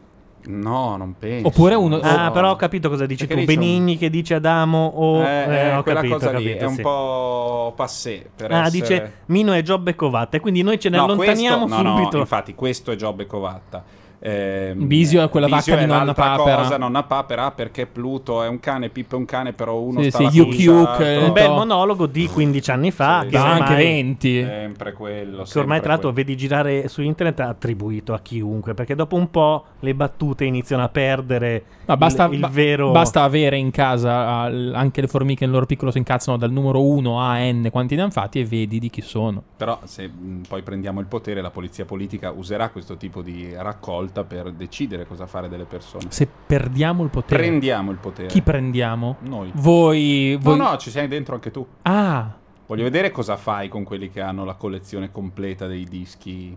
[0.45, 1.47] No, non penso.
[1.47, 2.31] Oppure uno- Ah, No.
[2.31, 5.21] però ho capito cosa dici Perché tu, lì c'è un- Benigni che dice Adamo o
[5.21, 6.81] Eh, eh, eh, ho quella capito, cosa ho lì capito, è un sì.
[6.81, 8.71] po' passé per Ah, essere...
[8.79, 12.15] dice Mino è Giobbe Covatta e quindi noi ce ne No, allontaniamo questo, no, subito.
[12.17, 13.83] No, infatti, questo è Giobbe Covatta.
[14.23, 16.55] Ehm, Bisio è quella Bisio vacca è di nonna papera.
[16.57, 20.09] cosa, nonna papera, perché Pluto è un cane, Pippo è un cane, però uno Sì,
[20.11, 23.61] sta sì, Yuk Yuk, eh, un bel monologo di 15 anni fa Sì, che anche
[23.63, 24.43] ormai, 20.
[24.43, 25.43] Sempre quello.
[25.43, 29.65] che ormai tra l'altro vedi girare su internet attribuito a chiunque perché dopo un po'
[29.79, 35.01] le battute iniziano a perdere Ma basta, il, il vero basta avere in casa anche
[35.01, 38.11] le formiche nel loro piccolo si incazzano dal numero 1 a n quanti ne hanno
[38.11, 39.41] fatti e vedi di chi sono.
[39.57, 44.10] Però se mh, poi prendiamo il potere, la polizia politica userà questo tipo di raccolta
[44.11, 46.05] per decidere cosa fare delle persone.
[46.09, 48.27] Se perdiamo il potere, Prendiamo il potere.
[48.27, 49.15] chi prendiamo?
[49.21, 49.51] Noi.
[49.55, 50.57] Voi, voi...
[50.57, 51.65] No, no, ci sei dentro anche tu.
[51.83, 52.35] Ah,
[52.67, 56.55] Voglio vedere cosa fai con quelli che hanno la collezione completa dei dischi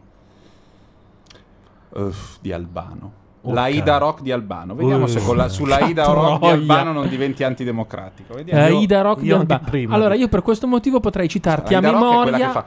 [1.91, 3.23] uff, di Albano.
[3.43, 3.99] Oh, la Ida.
[3.99, 4.75] Rock di Albano.
[4.75, 6.47] Vediamo se Uh, con la- sulla Ida Rock di.
[6.49, 8.35] Albano non diventi antidemocratico.
[8.35, 8.69] Vediamo.
[8.69, 9.55] io- Ida Rock di io Alba.
[9.57, 9.95] anche prima.
[9.95, 12.47] Allora, io per questo motivo potrei citarti La a Ida Rock è quella memoria.
[12.47, 12.65] che fa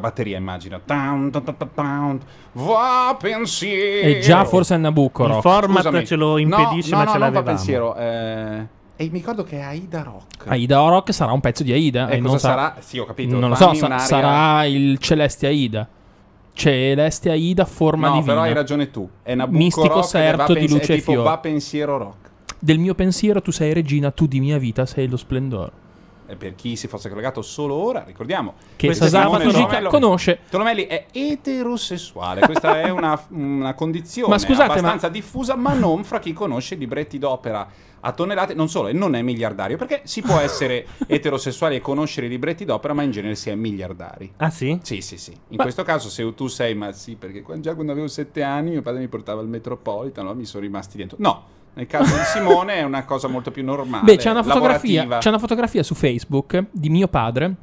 [0.00, 0.80] batteria, immagino.
[2.52, 4.06] Va pensiero.
[4.08, 6.06] E già forse è Nabucco il format Scusami.
[6.06, 7.94] ce lo impedisce no, ma no, ce no, non va l'avevamo pensiero.
[7.96, 10.46] eh, e mi ricordo che è Aida Rock.
[10.46, 12.08] Aida Rock sarà un pezzo di Aida.
[12.08, 12.76] E e non cosa sa- sarà?
[12.80, 13.36] Sì, ho capito.
[13.38, 15.88] Non lo so, sa- sarà il Celeste Aida.
[16.52, 18.32] Celeste Aida, forma No, divina.
[18.32, 19.08] però hai ragione tu.
[19.22, 21.22] È Nabucco Mistico rock serto di pens- luce e fiore.
[21.28, 22.30] va pensiero rock.
[22.60, 25.72] Del mio pensiero tu sei regina, tu di mia vita sei lo splendore.
[26.26, 30.40] E per chi si fosse collegato solo ora, ricordiamo Che questo sabato Gica conosce.
[30.48, 32.40] Tolomelli è eterosessuale.
[32.40, 37.18] Questa è una, una condizione Ma scusate, abbastanza diffusa, ma non fra chi conosce libretti
[37.18, 37.68] d'opera
[38.00, 38.54] a tonnellate.
[38.54, 42.64] Non solo, e non è miliardario, perché si può essere eterosessuali e conoscere i libretti
[42.64, 44.32] d'opera, ma in genere si è miliardari.
[44.38, 44.78] Ah sì?
[44.82, 45.32] Sì, sì, sì.
[45.32, 48.70] In Ma- questo caso, se tu sei, ma sì, perché già quando avevo sette anni
[48.70, 50.34] mio padre mi portava al Metropolitan, no?
[50.34, 51.16] mi sono rimasti dentro.
[51.20, 54.04] No, nel caso di Simone è una cosa molto più normale.
[54.04, 57.54] Beh, c'è una, fotografia, c'è una fotografia su Facebook di mio padre.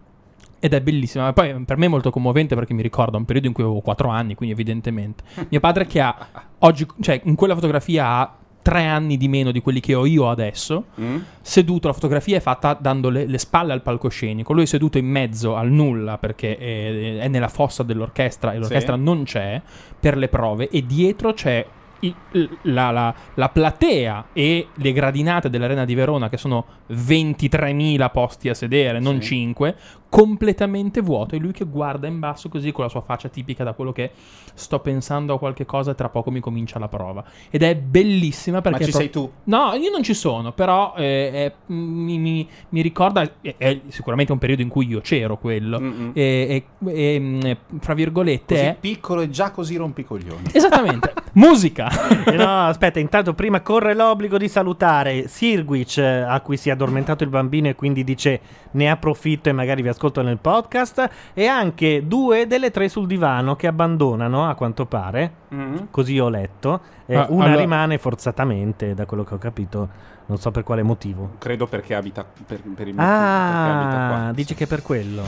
[0.63, 1.33] Ed è bellissima.
[1.33, 4.09] Poi per me è molto commovente perché mi ricorda un periodo in cui avevo 4
[4.09, 5.23] anni, quindi evidentemente.
[5.49, 6.15] Mio padre che ha
[6.59, 10.29] oggi, cioè in quella fotografia ha 3 anni di meno di quelli che ho io
[10.29, 10.85] adesso.
[11.01, 11.17] Mm?
[11.41, 14.53] Seduto, la fotografia è fatta dando le, le spalle al palcoscenico.
[14.53, 18.95] Lui è seduto in mezzo al nulla perché è, è nella fossa dell'orchestra e l'orchestra
[18.97, 19.01] Sì.
[19.01, 19.59] non c'è
[19.99, 20.69] per le prove.
[20.69, 21.65] E dietro c'è
[22.01, 22.15] i-
[22.63, 28.53] la, la- la platea e le gradinate dell'Arena di Verona, che sono 23.000 posti a
[28.53, 29.27] sedere, non Sì.
[29.27, 29.75] 5,
[30.11, 31.35] completamente vuoto.
[31.35, 34.11] E lui che guarda in basso così con la sua faccia tipica da quello che
[34.53, 37.23] sto pensando a qualche cosa e tra poco mi comincia la prova.
[37.49, 38.79] Ed è bellissima perché...
[38.79, 39.31] Ma ci pro- sei tu?
[39.45, 44.33] No, io non ci sono, però eh, è- mi, mi- mi ricorda, è, è sicuramente
[44.33, 45.79] un periodo in cui io c'ero quello,
[46.13, 48.77] e, e- e, mh, fra virgolette Così è...
[48.77, 50.49] piccolo e già così rompicoglioni.
[50.51, 51.89] Esattamente, musica!
[52.25, 56.71] Eh No, aspetta, intanto prima corre l'obbligo di salutare Sirguic, eh, a cui si è
[56.73, 58.39] addormentato il bambino e quindi dice
[58.71, 63.55] ne approfitto e magari vi ascolto nel podcast, e anche due delle tre sul divano
[63.55, 65.75] che abbandonano, a quanto pare, Mm?
[65.91, 69.89] così ho letto, eh, Ah, una allora- rimane forzatamente, da quello che ho capito,
[70.27, 71.31] non so per quale motivo.
[71.39, 74.31] Credo perché abita per, per il motivo, perché abita Ah, qua.
[74.33, 75.23] dici che è per quello.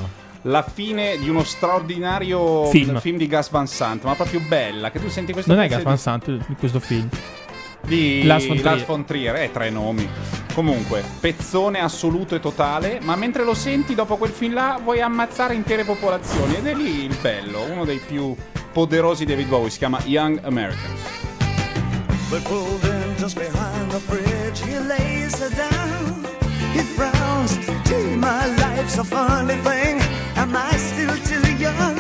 [0.46, 3.00] La fine di uno straordinario Film.
[3.18, 5.98] di Gas Van Sant, ma proprio bella, che tu senti questo Non è Gas Van
[5.98, 7.08] Sant di questo film.
[7.86, 8.72] Di Lars von Trier.
[8.72, 10.08] Lars von Trier, eh, tre nomi.
[10.54, 15.56] Comunque, pezzone assoluto e totale, ma mentre lo senti dopo quel film là vuoi ammazzare
[15.56, 18.36] intere popolazioni ed è lì il bello, uno dei più
[18.72, 21.02] poderosi David Bowie, si chiama Young Americans.
[22.30, 26.26] But pulled in just behind the bridge, he lays her down.
[26.74, 30.02] He frowns, gee, my life's a funny thing.
[30.36, 31.98] Am I still too young?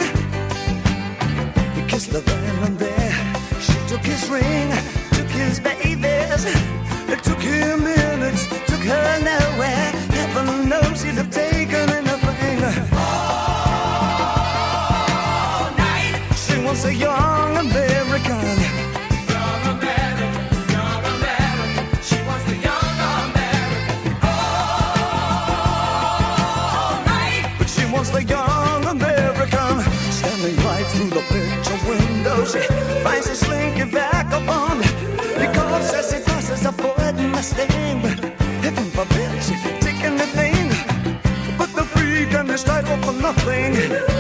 [1.76, 3.14] He kissed then and there.
[3.60, 4.72] She took his ring,
[5.44, 6.46] his babies.
[7.14, 9.90] It took him minutes, took her nowhere.
[10.18, 11.83] Heaven knows he'd have taken
[37.44, 38.00] Ford Mustang
[38.62, 40.70] Heaven forbid she take anything
[41.58, 43.74] But the freak and his title for nothing.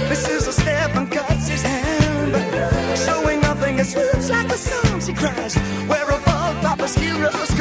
[0.09, 2.97] This is a step and cuts his hand.
[2.97, 5.55] Showing nothing, it swoops like a song She cries,
[5.87, 7.52] where have all Papa's heroes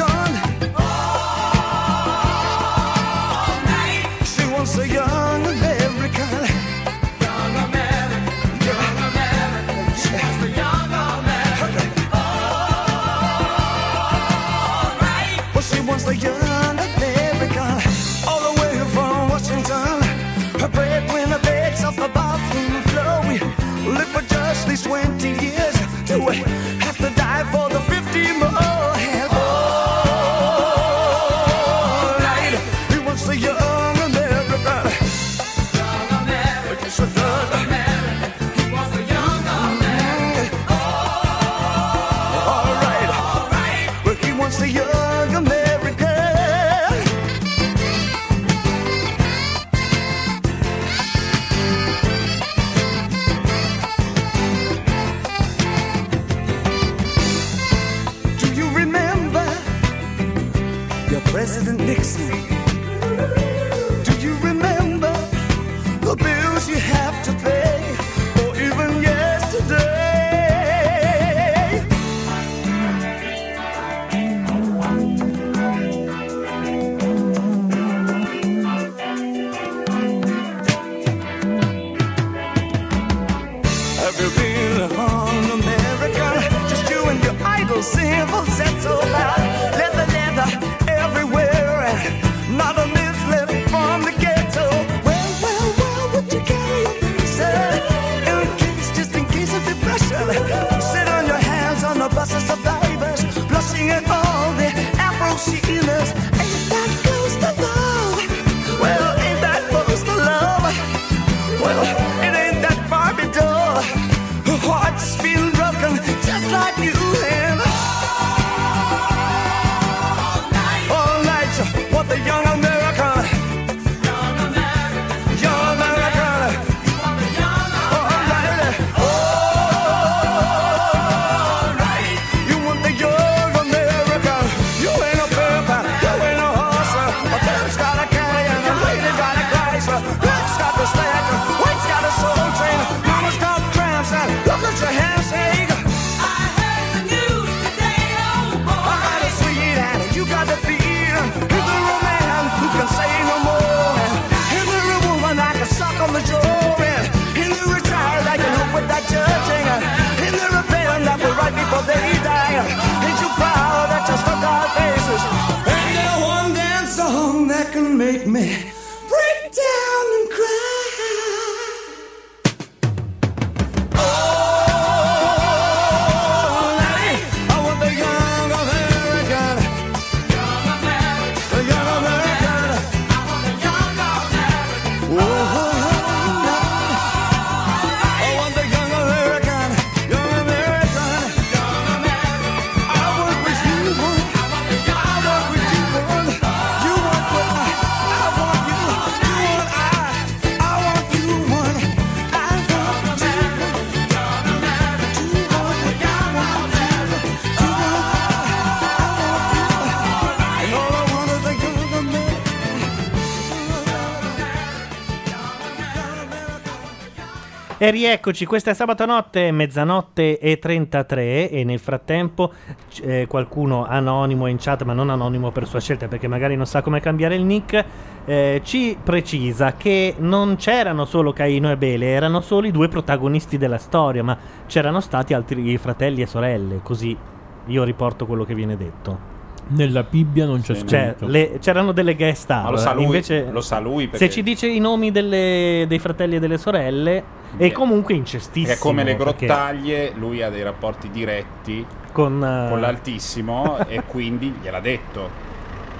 [217.83, 222.53] E rieccoci, questa è sabato notte, mezzanotte e 33 e nel frattempo
[223.01, 226.81] eh, qualcuno anonimo in chat, ma non anonimo per sua scelta perché magari non sa
[226.81, 227.85] come cambiare il nick,
[228.23, 233.57] eh, ci precisa che non c'erano solo Caino e Bele, erano solo i due protagonisti
[233.57, 237.17] della storia, ma c'erano stati altri fratelli e sorelle, così
[237.65, 239.32] io riporto quello che viene detto.
[239.65, 241.31] Nella Bibbia non c'è Cioè, scritto.
[241.31, 242.63] le- c'erano delle guest star.
[242.63, 245.85] Ma lo sa lui, invece, lo sa lui se perché- ci dice i nomi delle-
[245.87, 247.23] dei fratelli e delle sorelle,
[247.57, 248.65] è comunque incestissimo.
[248.67, 254.03] Perché come le perché grottaglie, lui ha dei rapporti diretti Con, eh, con l'altissimo e
[254.05, 255.29] quindi gliel'ha detto.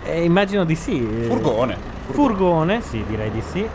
[0.03, 0.99] eh, immagino di sì.
[0.99, 1.23] eh.
[1.23, 1.77] Furgone.
[2.09, 3.65] Furgone, sì, direi di sì.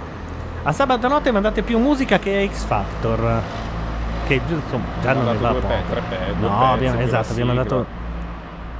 [0.65, 3.43] A sabato notte mandate più musica che X Factor.
[4.27, 7.65] Che insomma già non ne va pe- pe- no, pezzi, abbiamo, esatto, abbiamo sigla.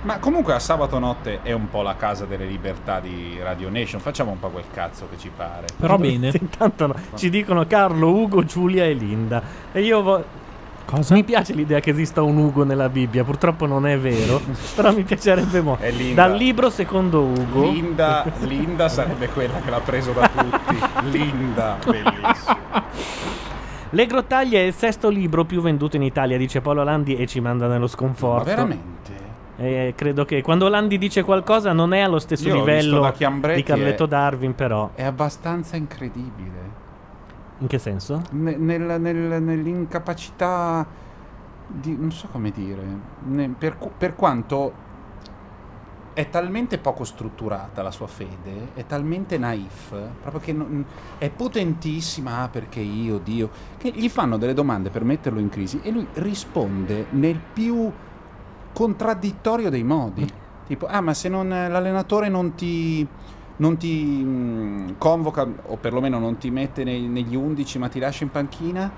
[0.03, 4.01] Ma comunque a sabato notte è un po' la casa delle libertà di Radio Nation.
[4.01, 5.67] Facciamo un po' quel cazzo che ci pare.
[5.77, 6.31] Però bene.
[6.41, 9.43] Intanto no, ci dicono Carlo, Ugo, Giulia e Linda.
[9.73, 10.25] E io vo-
[10.85, 11.13] Cosa?
[11.13, 14.41] Mi piace l'idea che esista un Ugo nella Bibbia, purtroppo non è vero,
[14.75, 15.83] però mi piacerebbe molto.
[15.85, 16.27] È Linda.
[16.27, 17.69] Dal libro secondo Ugo.
[17.71, 20.79] Linda, Linda sarebbe quella che l'ha preso da tutti.
[21.11, 22.57] Linda, bellissimo.
[23.91, 27.41] Le grottaglie è il sesto libro più venduto in Italia, dice Paolo Landi e ci
[27.41, 28.45] manda nello Ma sconforto.
[28.45, 29.28] veramente?
[29.61, 33.13] Eh, credo che quando Landi dice qualcosa non è allo stesso Io visto livello da
[33.13, 34.91] Chiambretti di Carletto e- Darwin, però.
[34.95, 36.87] È abbastanza incredibile.
[37.59, 38.23] In che senso?
[38.31, 40.87] Ne- nel- nel- nell'incapacità
[41.67, 42.83] di non so come dire
[43.25, 44.87] ne- per, cu- per quanto
[46.15, 50.85] è talmente poco strutturata la sua fede è talmente naif proprio che non-
[51.19, 55.81] è potentissima ah, perché io Dio che gli fanno delle domande per metterlo in crisi
[55.83, 57.93] e lui risponde nel più
[58.79, 60.25] contraddittorio dei modi
[60.65, 63.05] tipo ah ma se non, l'allenatore non ti
[63.57, 68.23] non ti mh, convoca o perlomeno non ti mette nei- negli 11 ma ti lascia
[68.23, 68.95] in panchina?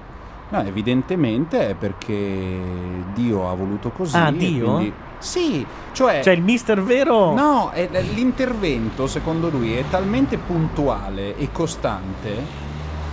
[0.49, 4.19] No, evidentemente è perché Dio ha voluto così.
[4.19, 4.75] Ah, Dio?
[4.75, 6.21] quindi- Sì, cioè...
[6.23, 7.33] Cioè il mister vero...
[7.33, 12.49] No, è- l'intervento secondo lui è talmente puntuale e costante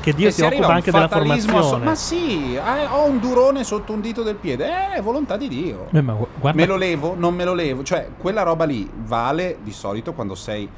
[0.08, 1.84] Che Dio che si occupa anche della formazione.
[1.84, 4.66] Ma sì, eh, ho un durone sotto un dito del piede.
[4.66, 5.88] Eh, è volontà di Dio.
[5.90, 7.84] Beh, ma gu- guarda, Me lo levo, non me lo levo.
[7.84, 10.70] Cioè, quella roba lì vale di solito quando sei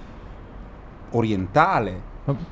[1.11, 2.01] orientale.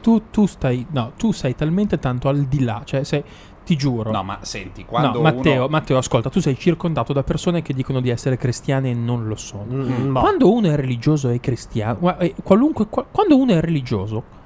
[0.02, 3.24] tu, tu stai, no, tu sei talmente tanto al di là, cioè sei,
[3.66, 4.12] ti giuro.
[4.12, 5.68] No, ma senti, quando no, Matteo, uno...
[5.70, 9.36] Matteo, ascolta, tu sei circondato da persone che dicono di essere cristiane e non lo
[9.36, 9.66] sono.
[9.68, 10.20] Mm, boh.
[10.20, 14.37] Quando uno è religioso e cristiano, eh, qualunque, qua- quando uno è religioso,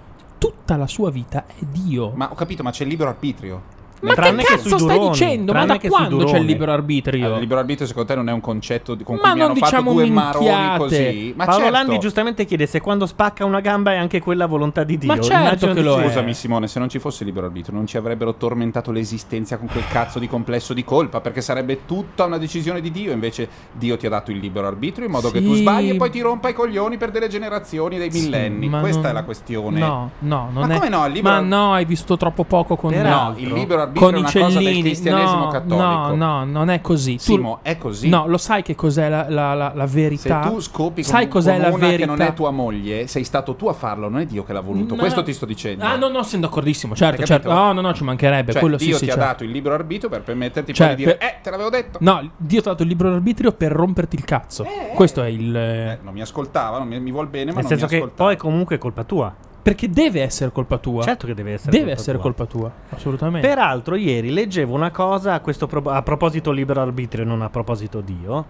[0.41, 2.13] tutta la sua vita è Dio.
[2.15, 3.61] Ma ho capito, ma c'è il libero arbitrio.
[4.01, 5.53] Ma Tranne che cazzo stai duroni, dicendo?
[5.53, 7.19] Ma da quando c'è il libero arbitrio?
[7.21, 9.37] Allora, il libero arbitrio secondo te non è un concetto di- con Ma cui mi
[9.39, 10.77] non hanno diciamo fatto due maroni minchiate.
[10.79, 11.33] così?
[11.35, 11.77] Ma Paolo certo.
[11.77, 15.07] Landi giustamente chiede se quando spacca una gamba è anche quella volontà di Dio.
[15.13, 15.99] Ma certo Immagino che lo sì.
[16.01, 16.03] è.
[16.05, 19.67] Scusami Simone, se non ci fosse il libero arbitrio non ci avrebbero tormentato l'esistenza con
[19.67, 23.97] quel cazzo di complesso di colpa, perché sarebbe tutta una decisione di Dio, invece Dio
[23.97, 25.61] ti ha dato il libero arbitrio in modo che tu Sì.
[25.61, 28.67] sbagli e poi ti rompa i coglioni per delle generazioni, dei Sì, millenni.
[28.67, 29.79] ma Questa non- è la questione.
[29.79, 30.77] No, no, non Ma è.
[30.77, 31.05] come no?
[31.05, 34.13] Il libero Ma no, hai vissuto troppo poco con Per No, il libero arbitrio con
[34.13, 34.81] è i una cosa del cellini.
[34.81, 35.75] cristianesimo no, cattolico.
[35.83, 37.15] no, no, non è così.
[37.15, 38.09] Tu- Simo, è così.
[38.09, 40.39] No, lo sai che cos'è la, la- la- la Se verità?
[40.41, 41.97] tu scopi con, sai cos'è con la una verità?
[41.97, 44.61] che non è tua moglie, sei stato tu a farlo, non è Dio che l'ha
[44.61, 44.93] voluto.
[44.95, 44.99] No.
[45.01, 45.83] Questo ti sto dicendo.
[45.85, 46.95] Ah, no, no, sono d'accordissimo.
[46.95, 47.51] Certo, certo.
[47.51, 48.51] No, no, no, ci mancherebbe.
[48.51, 49.27] Cioè, quello Dio sì, ti sì, ha certo.
[49.29, 51.97] dato il libero arbitrio per permetterti Cioè, poi di dire per- Eh, te l'avevo detto
[52.01, 54.65] No, Dio ti ha dato il libero arbitrio per romperti il cazzo.
[54.95, 55.55] Questo è il.
[55.55, 57.97] Eh, non mi ascoltava, non mi, mi vuol bene, ma Nel non senso mi che
[57.97, 58.29] ascoltava.
[58.29, 59.33] poi comunque è colpa tua.
[59.61, 61.03] Perché deve essere colpa tua.
[61.03, 62.23] Certo che deve essere deve colpa essere tua.
[62.25, 62.71] colpa tua.
[62.89, 63.47] Assolutamente.
[63.47, 67.49] Peraltro, ieri leggevo una cosa a, questo pro- a proposito libero arbitrio e non a
[67.49, 68.45] proposito Dio.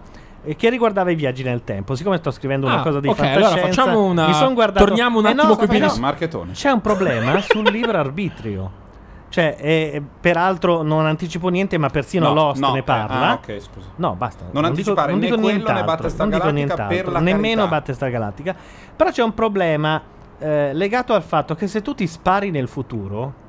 [0.56, 1.94] Che riguardava i viaggi nel tempo.
[1.94, 4.84] Siccome sto scrivendo una Ah, cosa di ok, allora fantascienza, facciamo una- mi son guardato...
[4.86, 6.06] torniamo un Eh attimo no, eh no, benissimo.
[6.06, 6.52] Marchettone.
[6.52, 8.80] C'è un problema sul libero arbitrio.
[9.28, 13.28] Cioè, eh, peraltro non anticipo niente, ma persino No, Lost no, ne eh, parla.
[13.28, 13.86] ah, ok, scusa.
[13.96, 14.44] No, basta.
[14.50, 17.18] Non anticipare dico, non né dico quello, né Battlestar non dico Galactica nient'altro, per la
[17.20, 17.76] nemmeno carità.
[17.76, 18.56] Battlestar Galactica.
[18.96, 20.02] Però c'è un problema
[20.42, 23.40] eh, legato al fatto che se tu ti spari nel futuro,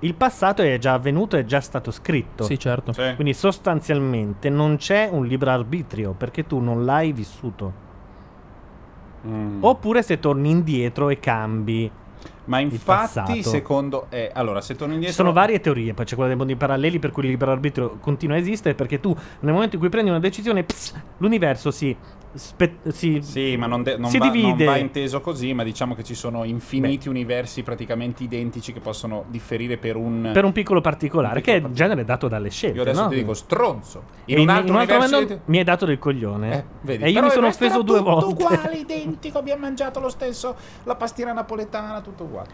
[0.00, 2.44] il passato è già avvenuto, è già stato scritto.
[2.44, 2.92] Sì, certo.
[2.92, 3.12] Sì.
[3.14, 7.88] Quindi sostanzialmente non c'è un libero arbitrio perché tu non l'hai vissuto.
[9.26, 9.62] Mm.
[9.62, 11.90] Oppure se torni indietro e cambi.
[12.46, 14.06] Ma infatti, secondo...
[14.08, 15.22] eh, allora, se torno Ci indietro...
[15.22, 18.36] sono varie teorie, poi c'è quella dei mondi paralleli per cui il libero arbitrio continua
[18.36, 21.96] a esistere perché tu nel momento in cui prendi una decisione, pss, l'universo si,
[22.34, 25.94] spe- si, Sì, ma non, de- non si va, non va inteso così, ma diciamo
[25.94, 30.30] che ci sono infiniti universi praticamente identici che possono differire per un...
[30.32, 32.76] per un piccolo particolare, Un che piccolo è in genere dato dalle scelte.
[32.76, 33.08] Io adesso no?
[33.08, 34.02] ti dico stronzo.
[34.24, 35.10] E In un altro universo...
[35.20, 36.52] momento mi hai dato del coglione.
[36.58, 38.44] Eh, vedi, e io però mi sono offeso due tutto volte.
[38.44, 40.54] uguale, identico, abbiamo mangiato lo stesso,
[40.84, 42.48] la pastiera napoletana, tutto uguale.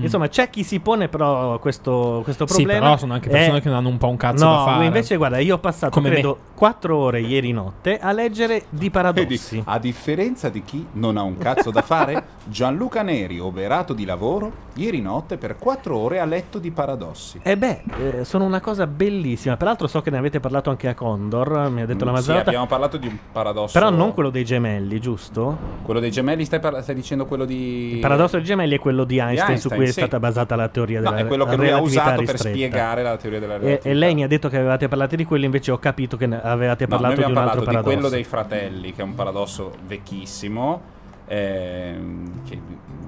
[0.00, 2.80] Insomma, c'è chi si pone però questo, questo Sì, problema.
[2.86, 4.84] però sono anche persone Eh, che non hanno un po' un cazzo no, da fare.
[4.86, 6.14] invece guarda, io ho passato Come me.
[6.14, 9.62] credo 4 ore ieri notte a leggere di Vedi, paradossi.
[9.64, 14.52] a differenza di chi non ha un cazzo da fare, Gianluca Neri, oberato di lavoro,
[14.74, 17.40] ieri notte per 4 ore ha letto di paradossi.
[17.42, 17.82] E beh,
[18.18, 19.56] eh, sono una cosa bellissima.
[19.56, 22.30] Peraltro so che ne avete parlato anche a Condor, mi ha detto la Mm, Sì,
[22.32, 23.78] abbiamo parlato di un paradosso.
[23.78, 25.56] Però non quello dei gemelli, giusto?
[25.82, 27.94] Quello dei gemelli, stai, parla- stai dicendo quello di...
[27.94, 30.00] Il paradosso dei gemelli è quello di Einstein, su Einstein, cui è sì.
[30.00, 32.48] stata basata la teoria No, della è quello che lui ha usato per ristretta.
[32.56, 33.88] spiegare la teoria della E, relatività.
[33.88, 36.84] e lei mi ha detto che avevate parlato di quello, invece ho capito che avevate
[36.86, 37.92] No, parlato di un abbiamo altro parlato di paradosso.
[37.94, 40.80] quello dei fratelli, che è un paradosso vecchissimo,
[41.26, 42.60] ehm, che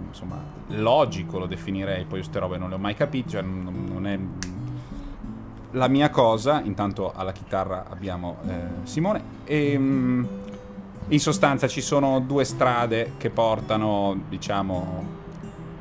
[0.08, 3.84] insomma logico lo definirei, poi io ste robe non le ho mai capite, cioè non,
[3.90, 4.18] non è...
[5.72, 10.24] La mia cosa, intanto alla chitarra abbiamo eh, Simone, e mm,
[11.08, 15.17] in sostanza ci sono due strade che portano, diciamo,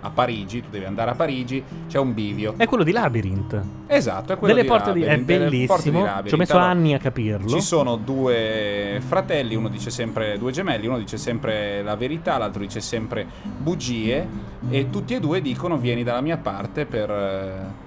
[0.01, 2.53] a Parigi, tu devi andare a Parigi, c'è un bivio.
[2.57, 3.61] È quello di Labyrinth.
[3.87, 5.01] Esatto, è quello Delle di porte di...
[5.01, 5.99] È Labyrinth, di bellissimo.
[6.03, 6.27] Labyrinth.
[6.27, 7.47] Ci ho messo Allora, anni a capirlo.
[7.49, 12.61] ci sono due fratelli, uno dice sempre due gemelli, uno dice sempre la verità, l'altro
[12.61, 13.25] dice sempre
[13.57, 14.27] bugie
[14.69, 17.09] e tutti e due dicono vieni dalla mia parte per...
[17.09, 17.85] eh,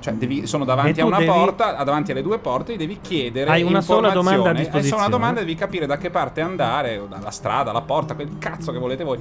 [0.00, 3.62] Cioè, devi- sono davanti a una devi- porta, davanti alle due porte, devi chiedere Hai
[3.62, 5.08] una sola domanda a Hai solo una disposizione.
[5.08, 9.04] domanda, devi capire da che parte andare, dalla strada, la porta, quel cazzo che volete
[9.04, 9.18] voi.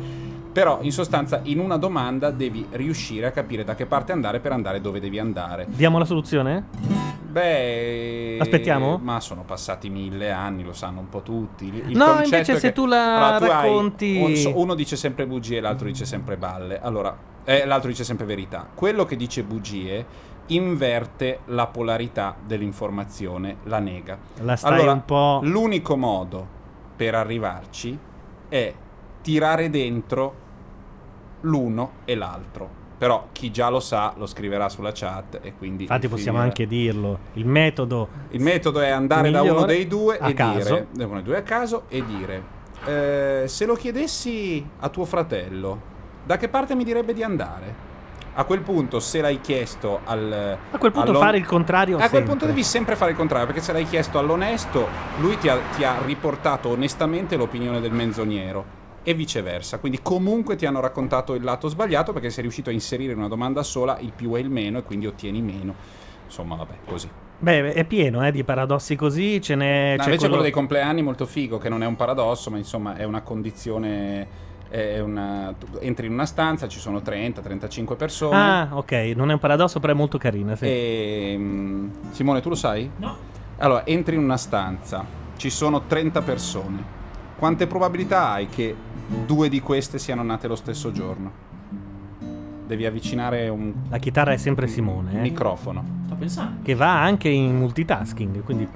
[0.56, 4.54] Però, in sostanza, in una domanda devi riuscire a capire da che parte andare per
[4.54, 5.66] andare dove devi andare.
[5.68, 6.64] Diamo la soluzione?
[7.30, 8.98] Beh, Aspettiamo?
[9.04, 11.66] Ma sono passati mille anni, lo sanno un po' tutti.
[11.88, 15.88] Il- No, invece se tu la tu hai racconti- so- uno dice sempre bugie, l'altro
[15.88, 16.80] dice sempre balle.
[16.82, 18.66] Allora, eh, l'altro dice sempre verità.
[18.74, 20.06] Quello che dice bugie
[20.46, 24.18] inverte la polarità dell'informazione, la nega.
[24.42, 25.40] La stai allora, un po'...
[25.44, 26.48] l'unico modo
[26.96, 28.00] per arrivarci
[28.48, 28.74] è
[29.22, 30.44] tirare dentro
[31.42, 32.84] l'uno e l'altro.
[32.98, 36.44] Però chi già lo sa lo scriverà sulla chat e quindi Infatti possiamo finirà.
[36.44, 37.20] anche dirlo.
[37.34, 38.08] Il metodo...
[38.30, 40.88] Il metodo è andare da uno dei due a e caso.
[40.94, 42.44] dire, uno dei due a caso e dire,
[42.86, 45.82] eh, se lo chiedessi a tuo fratello,
[46.24, 47.84] da che parte mi direbbe di andare?
[48.38, 50.58] A quel punto, se l'hai chiesto al...
[50.72, 52.30] A quel punto fare il contrario A quel sempre.
[52.30, 54.88] punto devi sempre fare il contrario, perché se l'hai chiesto all'onesto,
[55.20, 59.78] lui ti ha, ti ha riportato onestamente l'opinione del menzognero e viceversa.
[59.78, 63.28] Quindi comunque ti hanno raccontato il lato sbagliato perché sei riuscito a inserire in una
[63.28, 65.76] domanda sola il più e il meno e quindi ottieni meno.
[66.26, 67.08] Insomma, vabbè, così.
[67.38, 69.92] Beh, è pieno eh, di paradossi così, ce n'è...
[69.92, 70.28] No, c'è invece quello...
[70.28, 74.44] quello dei compleanni molto figo, che non è un paradosso, ma insomma è una condizione.
[74.68, 75.54] È una...
[75.58, 78.36] tu entri in una stanza, ci sono 30-35 persone.
[78.36, 80.56] Ah, ok, non è un paradosso, però è molto carina.
[80.56, 80.66] Sì.
[80.66, 82.90] E, mm, Simone, tu lo sai?
[82.98, 83.16] No.
[83.58, 85.06] Allora, entri in una stanza,
[85.38, 86.95] ci sono 30 persone.
[87.38, 88.74] Quante probabilità hai che
[89.26, 91.44] due di queste siano nate lo stesso giorno?
[92.66, 95.84] Devi avvicinare un La chitarra è sempre Simone, eh, microfono.
[96.06, 96.62] Sto pensando.
[96.64, 98.68] che va anche in multitasking, quindi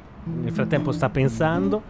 [0.41, 1.81] nel frattempo sta pensando.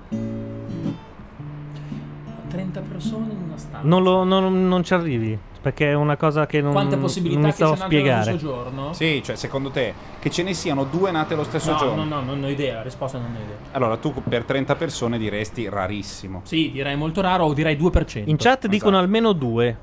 [2.48, 3.88] 30 persone in una stanza.
[3.88, 7.40] Non, lo- non- non ci arrivi, perché è una cosa che non, Quante non possibilità
[7.42, 8.22] mi che so siano nate lo spiegare.
[8.24, 8.94] stesso giorno?
[8.94, 12.04] Sì, cioè secondo te che ce ne siano due nate lo stesso No, giorno?
[12.06, 13.56] no, no, non ho idea, la risposta non ho idea.
[13.72, 16.42] Allora tu per 30 persone diresti rarissimo.
[16.46, 18.30] Sì, direi molto raro o direi 2%.
[18.30, 19.04] In chat dicono Esatto.
[19.04, 19.78] almeno due.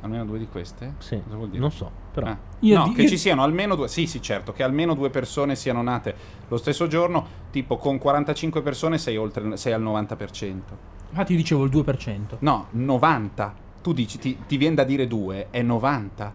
[0.00, 0.94] Almeno due di queste?
[0.98, 1.60] Sì, Cosa vuol dire?
[1.60, 2.28] non so, però.
[2.28, 2.36] Ah.
[2.60, 3.88] Io no, di- che io- ci siano almeno due.
[3.88, 6.14] Sì, sì, certo, che almeno due persone siano nate
[6.48, 7.26] lo stesso giorno.
[7.50, 10.76] Tipo con 45 persone sei, oltre, sei al 90%.
[11.10, 12.36] Infatti io dicevo il 2%.
[12.40, 13.66] No, 90.
[13.88, 16.34] Tu dici, ti, ti viene da dire due, è 90.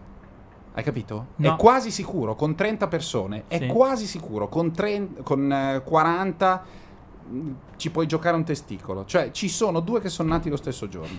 [0.72, 1.26] Hai capito?
[1.36, 1.54] No.
[1.54, 3.66] È quasi sicuro, con 30 persone, è Sì.
[3.68, 6.64] quasi sicuro, con, 30 con eh, 40
[7.30, 9.04] mh, ci puoi giocare un testicolo.
[9.04, 11.16] Cioè, ci sono due che sono nati lo stesso giorno.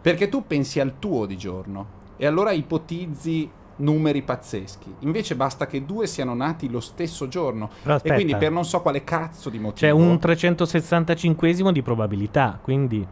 [0.00, 4.94] Perché tu pensi al tuo di giorno e allora ipotizzi numeri pazzeschi.
[5.00, 7.68] Invece basta che due siano nati lo stesso giorno.
[8.02, 9.86] E quindi per non so quale cazzo di motivo...
[9.86, 13.06] C'è un 365esimo di probabilità, quindi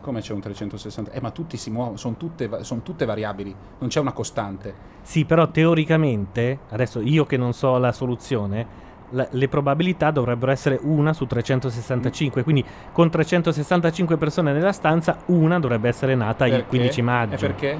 [0.00, 1.10] Come c'è un 360?
[1.12, 4.74] Eh, ma tutti si muovono, sono tutte, son tutte variabili, non c'è una costante.
[5.02, 10.78] Sì, però teoricamente, adesso io che non so la soluzione, la- le probabilità dovrebbero essere
[10.82, 16.66] una su 365, quindi con 365 persone nella stanza, una dovrebbe essere nata il Perché?
[16.68, 17.34] 15 maggio.
[17.34, 17.78] E perché?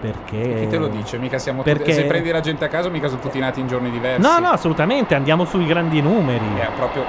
[0.00, 0.54] Perché?
[0.60, 1.18] Chi te lo dice?
[1.18, 1.92] Mica siamo Perché- tutti...
[1.94, 4.20] Se prendi la gente a caso, mica sono tutti nati in giorni diversi.
[4.26, 6.54] No, no, assolutamente, andiamo sui grandi numeri.
[6.56, 7.04] È proprio,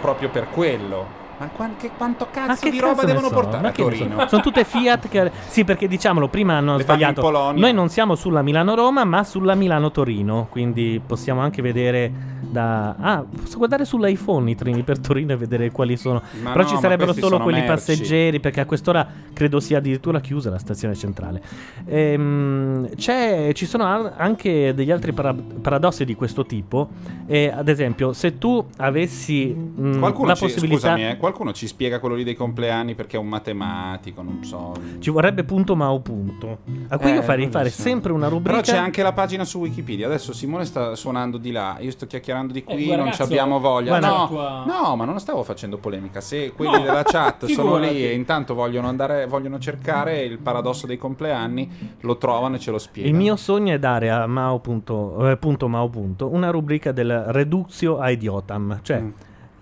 [0.00, 1.24] proprio per quello.
[1.38, 3.34] Ma quan- che- quanto cazzo che di roba cazzo devono so?
[3.34, 3.82] portare Ma a ne so?
[3.82, 4.26] Torino?
[4.28, 5.30] Sono tutte Fiat che...
[5.48, 7.52] Sì, perché diciamolo, prima hanno Le sbagliato.
[7.52, 12.10] Noi non siamo sulla Milano-Roma, ma sulla Milano-Torino, quindi possiamo anche vedere
[12.40, 12.94] da...
[12.98, 16.22] Ah, posso guardare sull'iPhone i treni per Torino e vedere quali sono.
[16.42, 17.74] Ma Però no, ci sarebbero solo quelli merci.
[17.92, 21.42] passeggeri, perché a quest'ora credo sia addirittura chiusa la stazione centrale.
[21.84, 26.88] Ehm, c'è- ci sono an- anche degli altri para- paradossi di questo tipo.
[27.26, 30.92] E, ad esempio, se tu avessi mh, Qualcuno la ci, possibilità...
[30.92, 34.72] scusami, eh, qualcuno ci spiega quello lì dei compleanni perché è un matematico, non so.
[34.98, 36.58] Ci vorrebbe punto ma o punto.
[36.88, 37.80] A cui Eh, io farei fare sì.
[37.82, 38.60] sempre una rubrica.
[38.60, 40.06] Però c'è anche la pagina su Wikipedia.
[40.06, 43.58] Adesso Simone sta suonando di là, io sto chiacchierando di qui, Eh, non ci abbiamo
[43.60, 43.98] voglia.
[43.98, 46.20] No, tua- no, ma non stavo facendo polemica.
[46.20, 50.86] Se quelli No, della chat sono lì e intanto vogliono andare, vogliono cercare il paradosso
[50.86, 51.68] dei compleanni,
[52.00, 53.16] lo trovano e ce lo Il spiegano.
[53.16, 57.98] mio sogno è dare a Mao punto, eh, punto Mao punto una rubrica del reductio
[57.98, 58.78] a idiotam.
[58.82, 59.10] Cioè, Mm.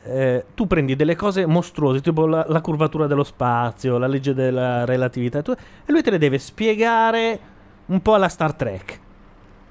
[0.04, 4.84] Eh, tu prendi delle cose mostruose, tipo la, la curvatura dello spazio, la legge della
[4.84, 7.38] relatività, tu- e lui te le deve spiegare
[7.86, 9.00] un po' alla Star Trek.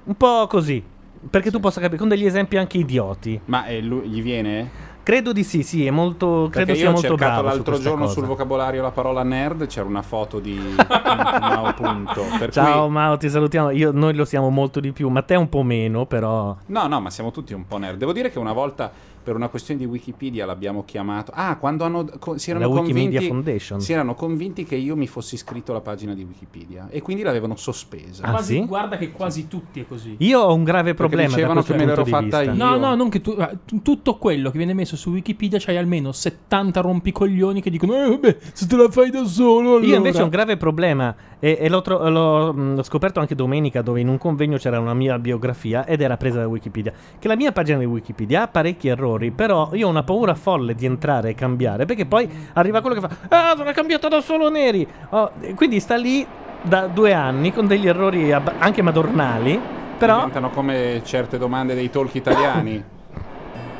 [0.04, 0.82] Un po' così.
[1.30, 3.40] Perché tu possa capire, con degli esempi anche idioti.
[3.46, 4.92] Ma eh, lui- gli viene?
[5.04, 7.72] Credo di sì, sì, è molto, credo Perché sia ho molto cercato bravo su l'altro
[7.72, 8.18] questa giorno cosa.
[8.18, 10.58] sul vocabolario la parola nerd, c'era una foto di
[10.88, 12.22] Mao Punto.
[12.38, 13.70] Per Ciao cui- Mao, ti salutiamo.
[13.70, 16.56] Io- noi lo siamo molto di più, ma te un po' meno, però.
[16.66, 17.98] No, no, ma siamo tutti un po' nerd.
[17.98, 18.90] Devo dire che una volta
[19.24, 21.32] per una questione di Wikipedia l'abbiamo chiamato.
[21.34, 23.80] Ah, quando hanno, co- si erano La Wikimedia convinti Foundation.
[23.80, 27.56] si erano convinti che io mi fossi iscritto alla pagina di Wikipedia e quindi l'avevano
[27.56, 28.22] sospesa.
[28.24, 28.66] Ah, Quasi- sì?
[28.66, 30.14] Guarda che quasi tutti è così.
[30.18, 32.54] Io ho un grave Perché problema da dicevano che me l'ero fatta io.
[32.54, 33.34] No, no, non che tu.
[33.38, 33.50] ah,
[33.82, 38.36] Tutto quello che viene messo su Wikipedia c'hai almeno 70 rompicoglioni che dicono: Eh, vabbè,
[38.52, 39.76] se te la fai da solo.
[39.76, 39.86] Allora.
[39.86, 43.34] Io invece ho un grave problema e, e l'ho, tro- l'ho, mh, l'ho scoperto anche
[43.34, 46.92] domenica dove in un convegno c'era una mia biografia ed era presa da Wikipedia.
[47.18, 50.74] Che la mia pagina di Wikipedia ha parecchi errori, però io ho una paura folle
[50.74, 54.50] di entrare e cambiare perché poi arriva quello che fa Ah, sono cambiato da solo
[54.50, 54.86] neri!
[55.10, 56.26] Oh, quindi sta lì
[56.62, 59.60] da due anni con degli errori ab- anche madornali,
[59.98, 60.16] però...
[60.16, 62.84] Diventano come certe domande dei talk italiani.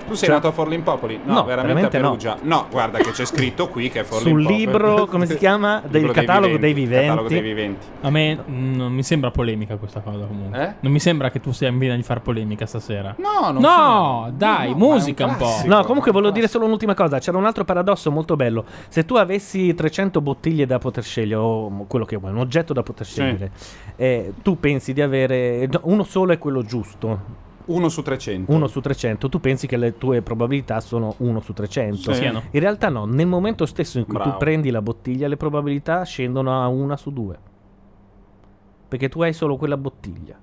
[0.06, 1.20] Tu sei Cioè- nato a Forlimpopoli?
[1.24, 2.08] No, No, veramente a veramente no.
[2.10, 2.36] Perugia.
[2.42, 2.66] No.
[2.70, 4.56] guarda che c'è scritto qui che è Sul Forlimpopoli.
[4.58, 5.82] libro, come si chiama?
[5.86, 7.06] Del catalogo dei viventi.
[7.06, 7.86] Catalogo dei viventi.
[8.02, 10.62] A me non mi sembra polemica questa cosa comunque.
[10.62, 10.74] Eh?
[10.80, 13.14] Non mi sembra che tu sia in vena di far polemica stasera.
[13.18, 15.44] No, non No, sono- dai, no, musica un po'.
[15.46, 15.74] classico.
[15.74, 17.18] No, comunque volevo dire solo un'ultima cosa.
[17.18, 18.64] C'era un altro paradosso molto bello.
[18.88, 22.82] Se tu avessi 300 bottiglie da poter scegliere, o quello che vuoi, un oggetto da
[22.82, 23.50] poter scegliere,
[23.96, 25.66] eh, tu pensi di avere.
[25.66, 27.42] no, Uno solo è quello giusto.
[27.66, 28.52] Uno su 300.
[28.52, 29.28] Uno su 300.
[29.28, 32.12] Tu pensi che le tue probabilità sono 1 su 300.
[32.12, 32.14] Sì.
[32.14, 32.42] Siano.
[32.50, 33.06] In realtà no.
[33.06, 34.32] Nel momento stesso in cui Bravo.
[34.32, 37.38] tu prendi la bottiglia, le probabilità scendono a 1 su 2.
[38.88, 40.38] Perché tu hai solo quella bottiglia.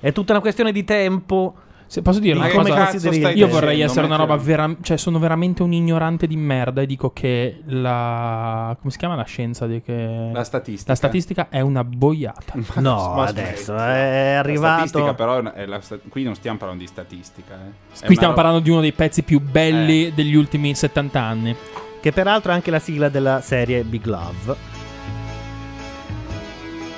[0.00, 1.54] È tutta una questione di tempo.
[1.86, 4.96] Se posso dire Di una Ma cosa, io Eh, vorrei essere una roba vera, cioè
[4.96, 9.66] sono veramente un ignorante di merda e dico che la come si chiama la scienza
[9.66, 10.90] di che La statistica.
[10.90, 12.54] la statistica è una boiata.
[12.80, 13.94] No, Ma adesso aspetta.
[13.96, 14.86] è La arrivato.
[14.86, 17.54] statistica però è una- è la qui non stiamo parlando di statistica.
[17.54, 17.70] eh.
[18.06, 21.54] Qui stiamo roba- parlando di uno dei pezzi più belli degli ultimi 70 anni.
[22.00, 24.56] Che peraltro è anche la sigla della serie Big Love.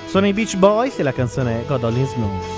[0.06, 2.55] Sono i Beach Boys e la canzone è God Only Knows.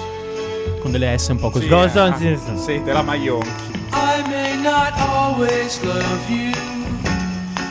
[0.89, 1.65] Con delle S un po' così.
[1.65, 3.49] Sì, Goes eh, on ah, since- Sì, della Maionchi.
[3.93, 6.55] I may not always love you,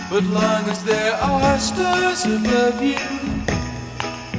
[0.10, 2.96] but long as there are stars above you,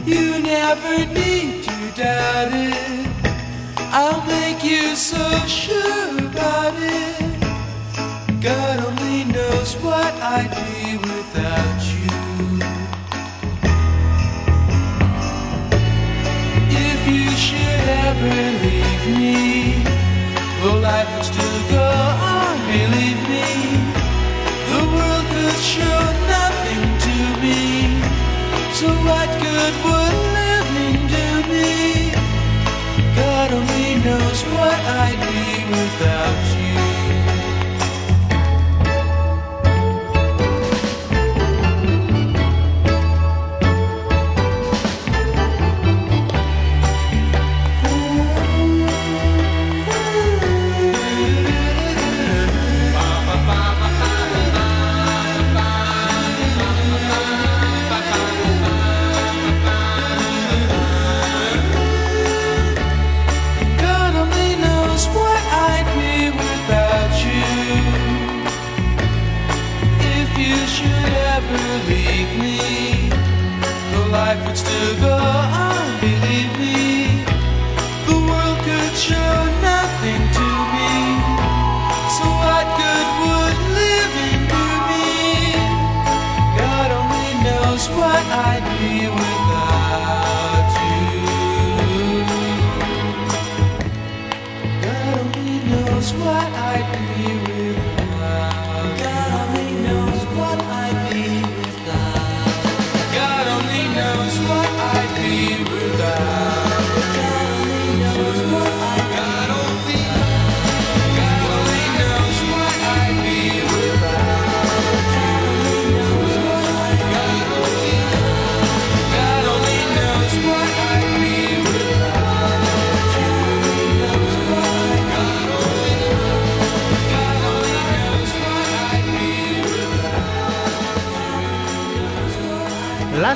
[0.05, 3.09] you never need to doubt it.
[3.91, 7.19] I'll make you so sure about it.
[8.41, 12.18] God only knows what I'd be without you.
[17.09, 19.85] You should ever leave me,
[20.63, 21.87] well, life would still go
[22.35, 23.49] on, believe me.
[24.71, 26.01] The world could show
[26.37, 27.63] nothing to me.
[28.79, 32.13] So what good would living do me?
[33.17, 36.58] God only knows what I'd be without you.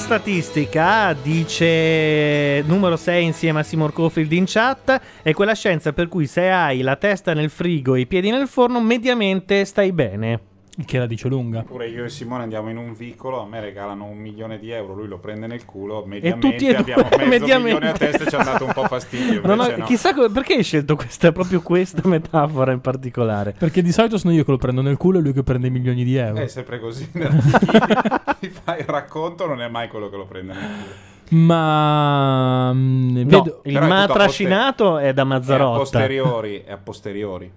[0.02, 6.26] Statistica dice numero 6 insieme a Seymour Cofield in chat è quella scienza per cui
[6.26, 10.51] se hai la testa nel frigo e i piedi nel forno mediamente stai bene.
[10.86, 11.62] Che la dice lunga.
[11.64, 14.94] Pure io e Simone andiamo in un vicolo, a me regalano un milione di euro,
[14.94, 17.58] lui lo prende nel culo, mediamente tutti e due, abbiamo mezzo mediamente.
[17.62, 19.42] milione a testa e ci ha dato un po' fastidio.
[19.44, 19.84] Non ho- invece no.
[19.84, 23.54] Chissà co- perché hai scelto questa, proprio questa metafora in particolare.
[23.58, 26.04] Perché di solito sono io che lo prendo nel culo e lui che prende milioni
[26.04, 26.40] di euro.
[26.40, 27.06] È sempre così.
[27.10, 31.10] chi, fa il racconto non è mai quello che lo prende nel culo.
[31.42, 35.78] Ma mm, No, vedo il ma trascinato è da È a Mazzarotta.
[35.78, 37.52] posteriori, è a posteriori.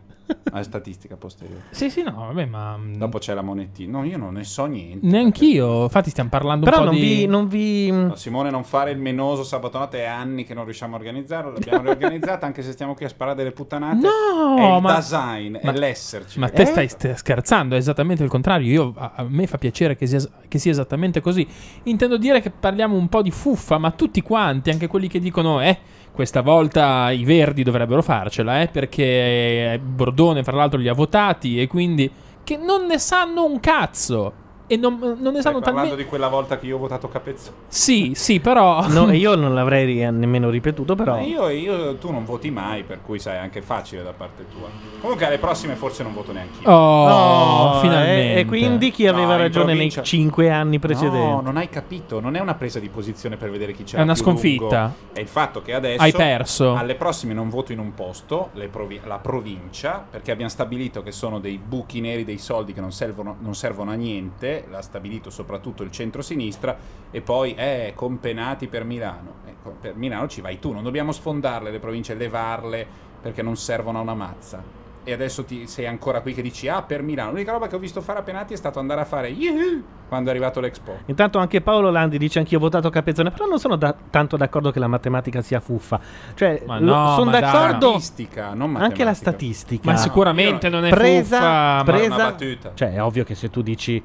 [0.55, 1.61] È statistica a posteriori.
[1.69, 3.97] Sì, sì, no, vabbè, ma mm, Dopo c'è la monettina.
[3.99, 5.05] No, io non ne so niente.
[5.05, 5.83] neanch'io.
[5.83, 8.91] Infatti stiamo parlando Però un po' non di vi, non vi- No, Simone, non fare
[8.91, 11.51] il menoso sabato notte, è anni che non riusciamo a organizzarlo.
[11.51, 13.97] L'abbiamo riorganizzata, anche se stiamo qui a sparare delle puttanate.
[14.07, 16.39] No, è il ma- design, ma- è l'esserci.
[16.39, 16.65] Ma te Eh?
[16.65, 18.71] stai st- scherzando, è esattamente il contrario.
[18.71, 21.45] Io, a, a me fa piacere che sia, che sia esattamente così.
[21.83, 25.61] Intendo dire che parliamo un po' di fuffa, ma tutti quanti, anche quelli che dicono,
[25.61, 25.77] eh,
[26.15, 31.61] questa volta i verdi dovrebbero farcela, eh, perché eh, Bordone, fra l'altro, li ha votati
[31.61, 32.09] e quindi...
[32.43, 34.44] che non ne sanno un cazzo.
[34.67, 35.95] E non, non ne Stai sanno parlando talmente...
[36.03, 37.55] di quella volta che io ho votato Capezzone.
[37.67, 38.85] Sì, sì, però...
[38.95, 41.19] No, io non l'avrei ri- nemmeno ripetuto, però.
[41.19, 44.67] Io, io- tu non voti mai, per cui sai, è anche facile da parte tua.
[45.01, 46.69] Comunque alle prossime forse non voto neanche io.
[46.71, 48.33] Oh, Oh, finalmente.
[48.35, 51.17] E, e quindi chi No, aveva in ragione nei cinque anni precedenti?
[51.17, 53.97] No, non hai capito, non è una presa di posizione per vedere chi c'è.
[53.97, 54.93] È una sconfitta.
[55.13, 56.73] È il fatto che adesso Hai perso.
[56.73, 61.11] Alle prossime non voto in un posto, le provi- la provincia, perché abbiamo stabilito che
[61.11, 65.29] sono dei buchi neri dei soldi che non servono, non servono a niente, l'ha stabilito
[65.29, 66.77] soprattutto il centro-sinistra,
[67.11, 69.33] e poi eh, compenati per Milano.
[69.45, 72.85] Ecco, per Milano ci vai tu, non dobbiamo sfondarle le province, levarle
[73.21, 74.83] perché non servono a una mazza.
[75.07, 77.29] E adesso ti, sei ancora qui che dici ah per Milano.
[77.29, 80.29] L'unica roba che ho visto fare a Penati è stato andare a fare "Yuhu" quando
[80.29, 80.97] è arrivato l'Expo.
[81.05, 84.71] Intanto anche Paolo Landi dice anch'io ho votato Capezzone, però non sono da- tanto d'accordo
[84.71, 85.99] che la matematica sia fuffa.
[86.33, 87.41] Cioè, Ma no, sono ma dai.
[87.41, 89.91] d'accordo Statistica, non anche la statistica.
[89.91, 92.71] Ma sicuramente non è presa, fuffa, ma- presa- una battuta.
[92.73, 94.03] Cioè, è ovvio che se tu dici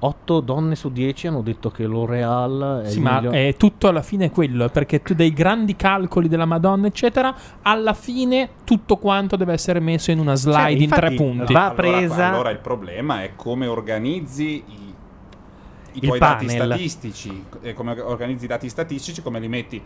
[0.00, 3.88] 8 donne su 10 hanno detto che L'Oreal è Sì, il ma miglior- è tutto
[3.88, 8.96] alla fine quello, è perché tu dei grandi calcoli della Madonna, eccetera, alla fine tutto
[8.96, 11.52] quanto deve essere messo in una slide Cioè, in tre punti.
[11.52, 14.94] va allora, presa- allora il problema è come organizzi i,
[15.94, 16.64] i tuoi dati panel.
[16.66, 19.82] statistici, e come organizzi i dati statistici, come li metti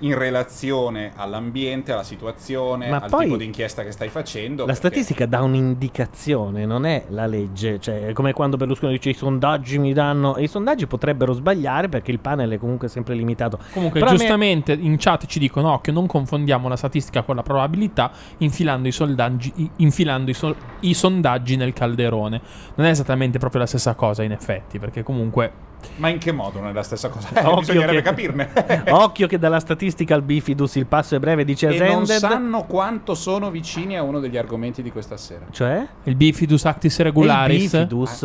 [0.00, 4.64] in relazione all'ambiente, alla situazione, Ma al tipo di inchiesta che stai facendo.
[4.66, 7.78] La perché- statistica dà un'indicazione, non è la legge.
[7.80, 10.36] Cioè, è come quando Berlusconi dice i sondaggi mi danno.
[10.36, 13.58] E i sondaggi potrebbero sbagliare perché il panel è comunque sempre limitato.
[13.72, 17.36] Comunque, Però a me- giustamente in chat ci dicono occhio, non confondiamo la statistica con
[17.36, 22.40] la probabilità, infilando i, soldaggi- infilando i, sol- i sondaggi nel calderone.
[22.76, 25.68] Non è esattamente proprio la stessa cosa, in effetti, perché comunque.
[25.96, 27.28] Ma in che modo non è la stessa cosa?
[27.34, 28.48] Eh, Occhio bisognerebbe che- capirne.
[28.90, 33.14] Occhio che dalla statistica al bifidus il passo è breve, dice e non sanno quanto
[33.14, 35.46] sono vicini a uno degli argomenti di questa sera.
[35.50, 35.86] Cioè?
[36.04, 37.70] Il bifidus actis Il regularis.
[37.72, 38.22] bifidus?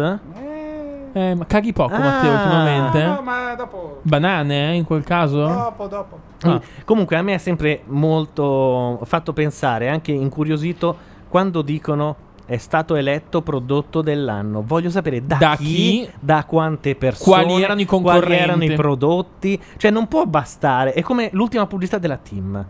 [1.13, 1.99] Eh, ma caghi poco, Ah.
[1.99, 3.03] Matteo, ultimamente?
[3.05, 3.99] No, ma dopo.
[4.01, 5.47] Banane, eh, in quel caso?
[5.47, 6.19] Dopo, dopo.
[6.41, 6.59] Ah.
[6.83, 10.97] Comunque a me è sempre molto fatto pensare, anche incuriosito,
[11.29, 14.61] quando dicono è stato eletto prodotto dell'anno.
[14.63, 16.09] Voglio sapere da, Da chi, chi?
[16.19, 18.43] da quante persone, Quali erano i quali concorrenti?
[18.43, 19.61] erano i prodotti.
[19.77, 20.93] Cioè non può bastare.
[20.93, 22.65] È come l'ultima pubblicità della Team.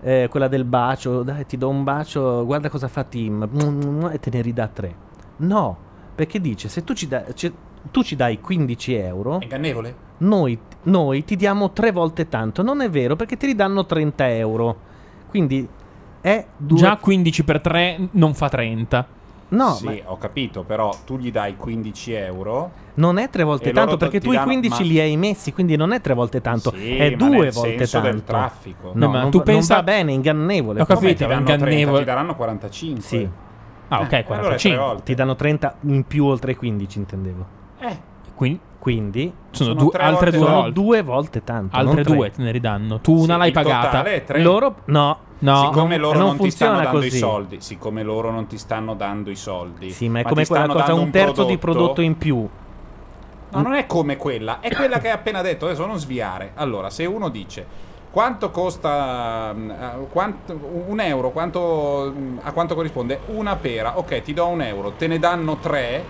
[0.00, 4.30] Eh, quella del bacio, dai ti do un bacio, guarda cosa fa Team e te
[4.32, 4.94] ne ridà tre.
[5.38, 5.76] No,
[6.14, 7.52] perché dice se tu ci, dai- ci-
[7.90, 9.94] tu ci dai 15 euro, Ingannevole?
[10.18, 12.62] noi, noi ti diamo tre volte tanto.
[12.62, 14.76] Non è vero perché ti ridanno 30 euro.
[15.30, 15.68] Quindi
[16.20, 16.78] è due...
[16.78, 19.06] Già 15 per 3 non fa 30.
[19.50, 22.70] No, sì, ma- ho capito, però tu gli dai 15 euro.
[22.94, 25.52] Non è tre volte tanto to- perché tu i danno- 15 ma- li hai messi,
[25.54, 28.10] quindi non è tre volte tanto, Sì, è ma due nel volte senso tanto.
[28.12, 28.90] del traffico.
[28.92, 30.80] No, No, ma non, tu va- pensa- non va bene, ingannevole.
[30.82, 31.76] Ho capito, ti danno ingannevole.
[31.80, 33.00] 30, ti daranno 45.
[33.02, 33.28] Sì.
[33.90, 34.84] Ah, ok, allora è tre 45.
[34.84, 35.02] volte.
[35.04, 37.46] Ti danno 30 in più oltre i 15, intendevo.
[37.78, 37.96] Eh,
[38.34, 40.72] Quindi Quindi sono, Sono due- tre altre volte due volte.
[40.72, 41.76] due volte tanto.
[41.76, 43.00] Altre due te ne ridanno.
[43.00, 44.04] Tu una sì, l'hai pagata.
[44.38, 45.18] Loro no.
[45.40, 45.66] No.
[45.66, 49.30] siccome loro non non, ti stanno dando i soldi, siccome loro non ti stanno dando
[49.30, 49.90] i soldi.
[49.90, 52.48] Sì, ma è ti come quella cosa, un terzo di prodotto in più.
[53.50, 56.52] No, non è come quella, è quella che hai appena detto, adesso non sviare.
[56.54, 57.64] Allora, se uno dice
[58.10, 63.20] quanto costa mm, eh, quanto- un euro, quanto, mm, a quanto corrisponde?
[63.26, 66.04] Una pera, ok, ti do un euro, te ne danno tre.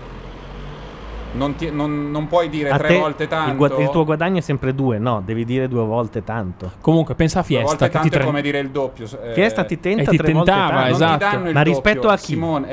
[1.31, 3.55] Non, ti- non- non puoi dire A tre te volte il, tanto.
[3.55, 6.71] gua- il tuo guadagno è sempre due, no, devi dire due volte tanto.
[6.81, 7.67] Comunque, pensa a Due Fiesta.
[7.67, 9.05] volte Che ti tanto è tre- come dire il doppio.
[9.05, 10.83] eh, Fiesta ti tenta e ti tre volte tentava, tanto.
[10.85, 11.13] non esatto.
[11.13, 12.23] ti danno il Ma doppio, rispetto a chi?
[12.25, 12.69] Simone,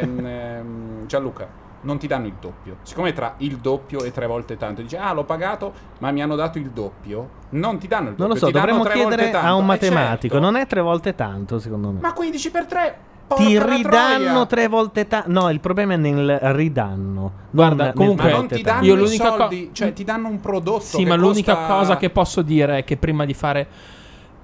[0.00, 1.48] ehm, ehm, Gianluca,
[1.82, 2.76] non ti danno il doppio.
[2.82, 6.34] Siccome tra il doppio e tre volte tanto dice "Ah, l'ho pagato, ma mi hanno
[6.36, 7.28] dato il doppio".
[7.50, 10.34] Non ti danno il doppio, Non lo so, dovremmo chiedere a un Eh, matematico.
[10.34, 10.50] certo.
[10.50, 12.00] Non è tre volte tanto, secondo me.
[12.00, 12.98] Ma 15 per 3
[13.36, 15.30] Ti ridanno tre volte tanto.
[15.30, 17.32] No, il problema è nel ridanno.
[17.50, 20.80] Guarda, non comunque- non ti danno Io l'unica co- soldi, cioè ti danno un prodotto
[20.80, 23.68] Sì, che ma l'unica costa- cosa che posso dire è che prima di fare.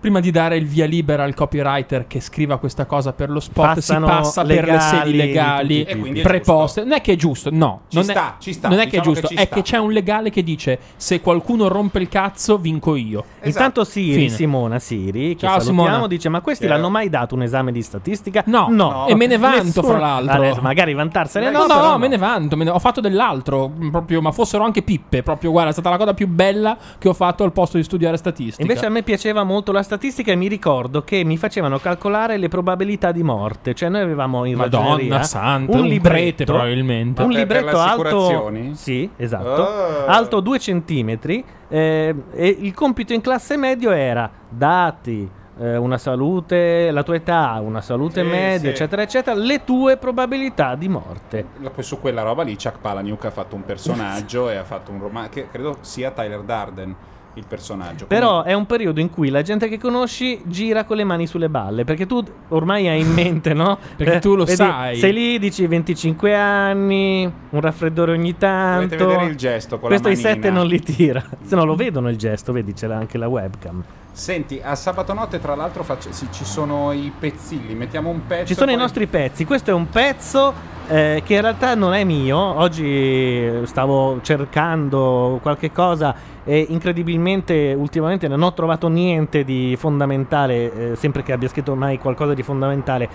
[0.05, 3.77] Prima di dare il via libera al copywriter che scriva questa cosa per lo spot,
[3.77, 6.83] Passano si passa per le sedi di legali E preposte.
[6.83, 7.85] Non è che è giusto, no.
[7.89, 9.55] Ci non sta, è, ci sta, Non è che è diciamo giusto, che è sta.
[9.55, 13.21] che c'è un legale che dice se qualcuno rompe il cazzo, vinco io.
[13.37, 13.49] Esatto.
[13.49, 14.29] Intanto Siri, Fine.
[14.29, 16.07] Simona Siri, che Ciao, Simona.
[16.07, 16.75] dice ma questi Ciao.
[16.75, 18.43] l'hanno mai dato un esame di statistica?
[18.49, 19.07] No, no.
[19.07, 20.33] e me ne vanto, Nessuno- fra l'altro.
[20.35, 22.57] Adesso, magari vantarsene No, no, no, però no, me ne vanto.
[22.59, 23.69] me ne- Ho fatto dell'altro.
[23.75, 25.23] mh, Proprio, ma fossero anche pippe.
[25.23, 28.19] Proprio, guarda, è stata la cosa più bella che ho fatto al posto di studiare
[28.19, 28.61] statistica.
[28.61, 29.93] Invece a me piaceva molto la statistica
[30.33, 33.75] e mi ricordo che mi facevano calcolare le probabilità di morte.
[33.75, 37.23] Cioè noi avevamo in Madonna santa, un un libretto, prete probabilmente.
[37.23, 38.53] un libretto le alto?
[38.73, 39.67] Sì, esatto.
[39.67, 40.07] Ah.
[40.07, 45.29] Alto 2 centimetri eh, e il compito in classe medio era dati
[45.59, 48.69] eh, una salute, la tua età, una salute Sì, media, sì.
[48.69, 51.47] eccetera, eccetera, le tue probabilità di morte.
[51.73, 55.01] Poi su quella roba lì Chuck Palahniuk ha fatto un personaggio e ha fatto un
[55.01, 56.95] romanzo che credo sia Tyler Darden
[57.35, 58.07] il personaggio.
[58.07, 61.49] Però è un periodo in cui la gente che conosci gira con le mani sulle
[61.49, 63.78] balle, perché tu ormai hai in mente, no?
[63.97, 64.97] Perché Eh, tu lo vedi, sai.
[64.97, 68.95] Sei lì, dici 25 anni, un raffreddore ogni tanto.
[68.97, 71.22] Dovete vedere il gesto con Questo i sette non li tira.
[71.43, 73.82] Se no lo vedono il gesto, vedi, c'è anche la webcam.
[74.17, 78.47] Senti, a sabato notte tra l'altro faccio- sì, ci sono i pezzilli, mettiamo un pezzo.
[78.47, 79.45] Ci sono e i poi- nostri pezzi.
[79.45, 80.55] Questo è un pezzo
[80.87, 82.39] eh, che in realtà non è mio.
[82.39, 90.97] Oggi stavo cercando qualche cosa e incredibilmente ultimamente non ho trovato niente di fondamentale, eh,
[90.97, 93.09] sempre che abbia scritto mai qualcosa di fondamentale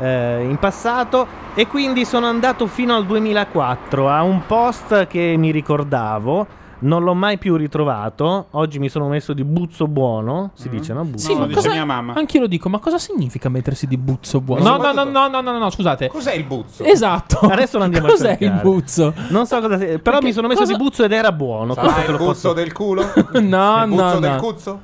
[0.00, 5.50] eh, in passato e quindi sono andato fino al 2004 a un post che mi
[5.50, 6.60] ricordavo.
[6.82, 8.46] Non l'ho mai più ritrovato.
[8.50, 10.50] Oggi mi sono messo di buzzo buono.
[10.54, 11.04] Si dice, no?
[11.04, 11.26] Buzzo.
[11.26, 11.72] Sì, No, ma lo dice cosa...
[11.72, 12.14] mia mamma.
[12.14, 14.62] Anche io lo dico, ma cosa significa mettersi di buzzo buono?
[14.62, 16.08] No, no, no, no, no, no, no, no, scusate.
[16.08, 16.84] Cos'è il buzzo?
[16.84, 17.38] Esatto.
[17.40, 18.54] Adesso lo andiamo a Cos'è cercare.
[18.56, 19.14] il buzzo?
[19.28, 21.74] Non so cosa sia, però Perché mi sono messo cosa- di buzzo ed era buono.
[21.74, 23.02] Sarà il buzzo posso- del culo?
[23.40, 24.36] No, il buzzo no, del no.
[24.40, 24.80] cuzzo?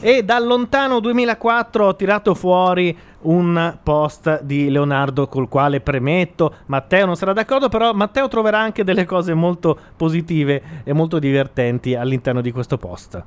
[0.00, 7.06] E dal lontano 2004 ho tirato fuori un post di Leonardo col quale premetto Matteo
[7.06, 12.40] non sarà d'accordo, però Matteo troverà anche delle cose molto positive e molto divertenti all'interno
[12.40, 13.22] di questo post.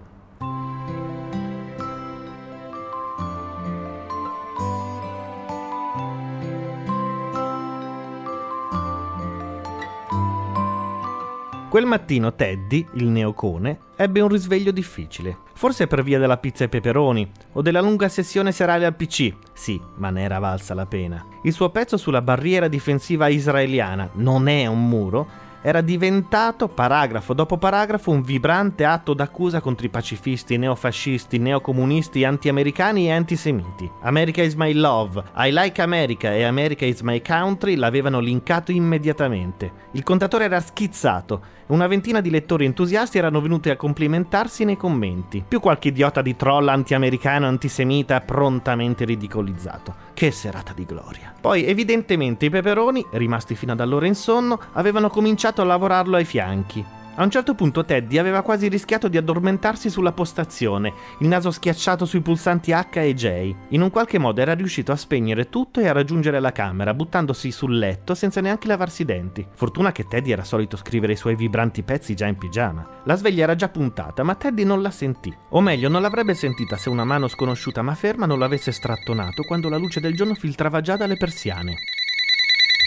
[11.74, 15.38] Quel mattino Teddy, il neocone, ebbe un risveglio difficile.
[15.56, 19.34] Forse per via della pizza e peperoni o della lunga sessione serale al PC.
[19.54, 21.26] Sì, ma ne era valsa la pena.
[21.42, 25.28] Il suo pezzo sulla barriera difensiva israeliana non è un muro
[25.66, 33.08] era diventato, paragrafo dopo paragrafo, un vibrante atto d'accusa contro i pacifisti, neofascisti, neocomunisti, anti-americani
[33.08, 33.90] e antisemiti.
[34.02, 39.72] America is my love, I like America e America is my country l'avevano linkato immediatamente.
[39.92, 44.76] Il contatore era schizzato e una ventina di lettori entusiasti erano venuti a complimentarsi nei
[44.76, 50.12] commenti, più qualche idiota di troll anti-americano antisemita prontamente ridicolizzato.
[50.14, 51.34] Che serata di gloria.
[51.40, 55.10] Poi, evidentemente, i peperoni, rimasti fino ad allora in sonno, avevano
[55.54, 56.86] cominciato a lavorarlo ai fianchi.
[57.16, 62.06] A un certo punto Teddy aveva quasi rischiato di addormentarsi sulla postazione, il naso schiacciato
[62.06, 63.56] sui pulsanti H e J.
[63.70, 67.52] In un qualche modo era riuscito a spegnere tutto e a raggiungere la camera, buttandosi
[67.52, 69.46] sul letto senza neanche lavarsi i denti.
[69.54, 73.02] Fortuna che Teddy era solito scrivere i suoi vibranti pezzi già in pigiama.
[73.04, 75.32] La sveglia era già puntata, ma Teddy non la sentì.
[75.50, 79.70] O meglio, non l'avrebbe sentita se una mano sconosciuta ma ferma non l'avesse strattonato quando
[79.70, 81.76] la luce del giorno filtrava già dalle persiane.